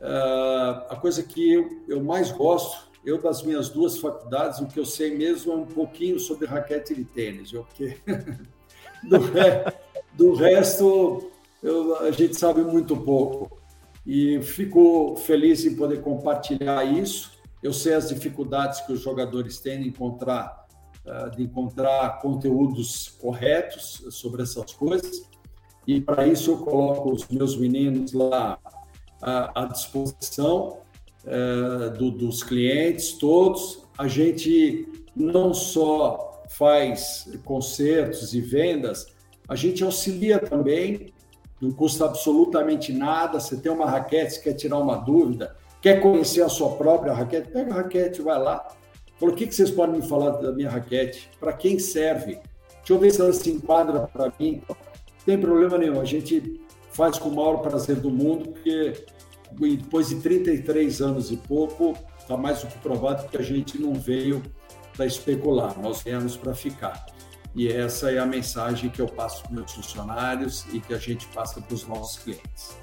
uh, 0.00 0.90
a 0.90 0.98
coisa 1.00 1.22
que 1.22 1.52
eu, 1.52 1.68
eu 1.88 2.02
mais 2.02 2.32
gosto 2.32 2.92
eu, 3.04 3.20
das 3.20 3.42
minhas 3.42 3.68
duas 3.68 3.98
faculdades, 3.98 4.60
o 4.60 4.66
que 4.66 4.80
eu 4.80 4.86
sei 4.86 5.14
mesmo 5.14 5.52
é 5.52 5.56
um 5.56 5.66
pouquinho 5.66 6.18
sobre 6.18 6.46
raquete 6.46 6.94
de 6.94 7.04
tênis, 7.04 7.52
porque 7.52 7.98
do, 9.04 9.18
re... 9.18 9.72
do 10.14 10.34
resto 10.34 11.30
eu, 11.62 11.96
a 11.98 12.10
gente 12.10 12.34
sabe 12.34 12.62
muito 12.62 12.96
pouco. 12.96 13.63
E 14.06 14.40
fico 14.42 15.16
feliz 15.16 15.64
em 15.64 15.74
poder 15.76 16.02
compartilhar 16.02 16.84
isso. 16.84 17.32
Eu 17.62 17.72
sei 17.72 17.94
as 17.94 18.08
dificuldades 18.08 18.80
que 18.82 18.92
os 18.92 19.00
jogadores 19.00 19.58
têm 19.58 19.82
de 19.82 19.88
encontrar, 19.88 20.66
ah, 21.06 21.28
de 21.28 21.42
encontrar 21.42 22.20
conteúdos 22.20 23.08
corretos 23.20 24.04
sobre 24.10 24.42
essas 24.42 24.72
coisas. 24.72 25.28
E 25.86 26.00
para 26.00 26.26
isso 26.26 26.52
eu 26.52 26.58
coloco 26.58 27.12
os 27.12 27.28
meus 27.28 27.56
meninos 27.56 28.12
lá 28.12 28.58
à 29.20 29.66
disposição 29.66 30.78
do, 31.98 32.10
dos 32.10 32.42
clientes 32.42 33.12
todos. 33.12 33.82
A 33.96 34.08
gente 34.08 34.88
não 35.14 35.54
só 35.54 36.42
faz 36.48 37.28
concertos 37.44 38.34
e 38.34 38.40
vendas, 38.40 39.06
a 39.48 39.56
gente 39.56 39.82
auxilia 39.82 40.38
também, 40.38 41.12
não 41.64 41.72
custa 41.72 42.04
absolutamente 42.04 42.92
nada. 42.92 43.40
Você 43.40 43.56
tem 43.56 43.72
uma 43.72 43.86
raquete, 43.86 44.40
quer 44.40 44.52
tirar 44.52 44.78
uma 44.78 44.96
dúvida, 44.96 45.56
quer 45.80 46.00
conhecer 46.00 46.42
a 46.42 46.48
sua 46.48 46.76
própria 46.76 47.12
raquete, 47.12 47.50
pega 47.50 47.72
a 47.72 47.76
raquete, 47.76 48.22
vai 48.22 48.38
lá. 48.38 48.68
Falou, 49.18 49.34
o 49.34 49.36
que, 49.36 49.46
que 49.46 49.54
vocês 49.54 49.70
podem 49.70 50.00
me 50.00 50.06
falar 50.06 50.30
da 50.30 50.52
minha 50.52 50.68
raquete? 50.68 51.30
Para 51.40 51.52
quem 51.52 51.78
serve? 51.78 52.38
Deixa 52.78 52.92
eu 52.92 52.98
ver 52.98 53.10
se 53.10 53.20
ela 53.20 53.32
se 53.32 53.50
enquadra 53.50 54.00
para 54.00 54.32
mim. 54.38 54.62
Não 54.68 54.76
tem 55.24 55.38
problema 55.38 55.78
nenhum, 55.78 56.00
a 56.00 56.04
gente 56.04 56.60
faz 56.90 57.18
com 57.18 57.30
o 57.30 57.34
maior 57.34 57.58
prazer 57.58 57.96
do 57.96 58.10
mundo, 58.10 58.50
porque 58.50 59.04
depois 59.52 60.08
de 60.08 60.16
33 60.16 61.00
anos 61.00 61.30
e 61.30 61.36
pouco, 61.36 61.96
está 62.18 62.36
mais 62.36 62.62
do 62.62 62.68
que 62.68 62.78
provado 62.78 63.28
que 63.28 63.36
a 63.36 63.42
gente 63.42 63.80
não 63.80 63.94
veio 63.94 64.42
para 64.94 65.06
especular, 65.06 65.78
nós 65.80 66.02
viemos 66.02 66.36
para 66.36 66.54
ficar. 66.54 67.06
E 67.54 67.68
essa 67.68 68.10
é 68.10 68.18
a 68.18 68.26
mensagem 68.26 68.90
que 68.90 69.00
eu 69.00 69.06
passo 69.06 69.42
para 69.42 69.50
os 69.50 69.56
meus 69.56 69.72
funcionários 69.72 70.66
e 70.72 70.80
que 70.80 70.92
a 70.92 70.98
gente 70.98 71.26
passa 71.28 71.60
para 71.60 71.74
os 71.74 71.86
nossos 71.86 72.22
clientes. 72.22 72.76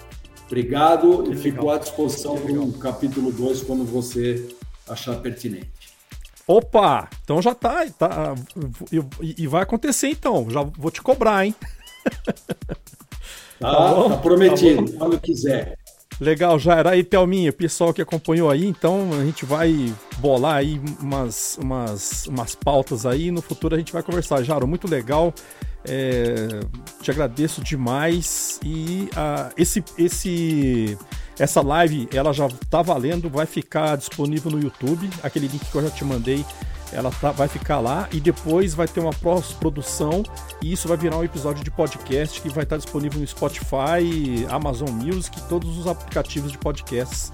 Obrigado 0.47 1.23
que 1.23 1.31
e 1.31 1.35
fico 1.35 1.69
à 1.69 1.77
disposição 1.77 2.37
para 2.37 2.51
o 2.53 2.73
capítulo 2.73 3.31
2 3.31 3.63
quando 3.63 3.85
você 3.85 4.49
achar 4.87 5.15
pertinente. 5.17 5.91
Opa! 6.47 7.09
Então 7.23 7.41
já 7.41 7.53
tá, 7.53 7.85
tá 7.97 8.35
e, 9.21 9.47
vai 9.47 9.63
acontecer 9.63 10.09
então. 10.09 10.49
Já 10.49 10.63
vou 10.63 10.91
te 10.91 11.01
cobrar, 11.01 11.45
hein? 11.45 11.55
Tá, 13.59 13.93
tá, 13.93 14.09
tá 14.09 14.17
prometido, 14.17 14.91
tá 14.91 14.97
quando 14.97 15.19
quiser. 15.21 15.77
Legal, 16.21 16.59
Jair. 16.59 16.85
Aí, 16.85 17.03
Thelminha, 17.03 17.51
pessoal 17.51 17.91
que 17.91 17.99
acompanhou 17.99 18.51
aí, 18.51 18.63
então 18.63 19.09
a 19.19 19.25
gente 19.25 19.43
vai 19.43 19.91
bolar 20.19 20.57
aí 20.57 20.79
umas, 20.99 21.57
umas, 21.57 22.27
umas 22.27 22.53
pautas 22.53 23.07
aí 23.07 23.31
no 23.31 23.41
futuro 23.41 23.73
a 23.73 23.77
gente 23.79 23.91
vai 23.91 24.03
conversar. 24.03 24.43
Jaro, 24.43 24.67
muito 24.67 24.87
legal. 24.87 25.33
É, 25.83 26.59
te 27.01 27.09
agradeço 27.09 27.63
demais. 27.63 28.59
E 28.63 29.09
uh, 29.13 29.51
esse, 29.57 29.83
esse, 29.97 30.95
essa 31.39 31.59
live 31.59 32.07
ela 32.13 32.31
já 32.31 32.47
tá 32.69 32.83
valendo, 32.83 33.27
vai 33.27 33.47
ficar 33.47 33.97
disponível 33.97 34.51
no 34.51 34.59
YouTube. 34.59 35.09
Aquele 35.23 35.47
link 35.47 35.71
que 35.71 35.75
eu 35.75 35.81
já 35.81 35.89
te 35.89 36.05
mandei 36.05 36.45
ela 36.91 37.11
tá, 37.11 37.31
vai 37.31 37.47
ficar 37.47 37.79
lá 37.79 38.07
e 38.11 38.19
depois 38.19 38.73
vai 38.73 38.87
ter 38.87 38.99
uma 38.99 39.13
pós-produção 39.13 40.23
e 40.61 40.71
isso 40.71 40.87
vai 40.87 40.97
virar 40.97 41.17
um 41.17 41.23
episódio 41.23 41.63
de 41.63 41.71
podcast 41.71 42.41
que 42.41 42.49
vai 42.49 42.63
estar 42.63 42.77
disponível 42.77 43.19
no 43.19 43.27
Spotify, 43.27 44.45
Amazon 44.49 44.89
Music 44.89 45.37
e 45.37 45.41
todos 45.43 45.77
os 45.77 45.87
aplicativos 45.87 46.51
de 46.51 46.57
podcasts 46.57 47.31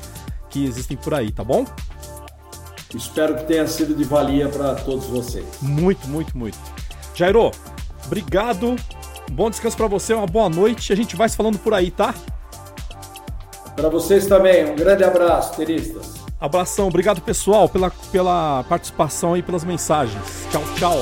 que 0.50 0.66
existem 0.66 0.96
por 0.96 1.14
aí, 1.14 1.32
tá 1.32 1.44
bom? 1.44 1.66
Espero 2.96 3.36
que 3.36 3.44
tenha 3.46 3.68
sido 3.68 3.94
de 3.94 4.04
valia 4.04 4.48
para 4.48 4.76
todos 4.76 5.06
vocês. 5.06 5.46
Muito, 5.62 6.08
muito, 6.08 6.38
muito. 6.38 6.58
Jairo, 7.14 7.52
obrigado. 8.06 8.76
bom 9.32 9.50
descanso 9.50 9.76
para 9.76 9.88
você, 9.88 10.14
uma 10.14 10.28
boa 10.28 10.50
noite. 10.50 10.94
A 10.94 10.96
gente 10.96 11.16
vai 11.16 11.28
se 11.28 11.36
falando 11.36 11.60
por 11.60 11.74
aí, 11.74 11.92
tá? 11.92 12.14
Para 13.76 13.90
vocês 13.90 14.26
também, 14.26 14.66
um 14.72 14.76
grande 14.76 15.04
abraço, 15.04 15.56
tenistas. 15.56 16.17
Abração, 16.40 16.88
obrigado 16.88 17.20
pessoal 17.20 17.68
pela, 17.68 17.92
pela 18.12 18.64
participação 18.70 19.36
e 19.36 19.42
pelas 19.42 19.64
mensagens. 19.64 20.48
Tchau, 20.52 20.64
tchau. 20.78 21.02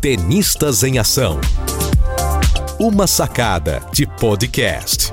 Tenistas 0.00 0.82
em 0.82 0.98
Ação. 0.98 1.40
Uma 2.80 3.06
sacada 3.06 3.80
de 3.92 4.04
podcast. 4.04 5.12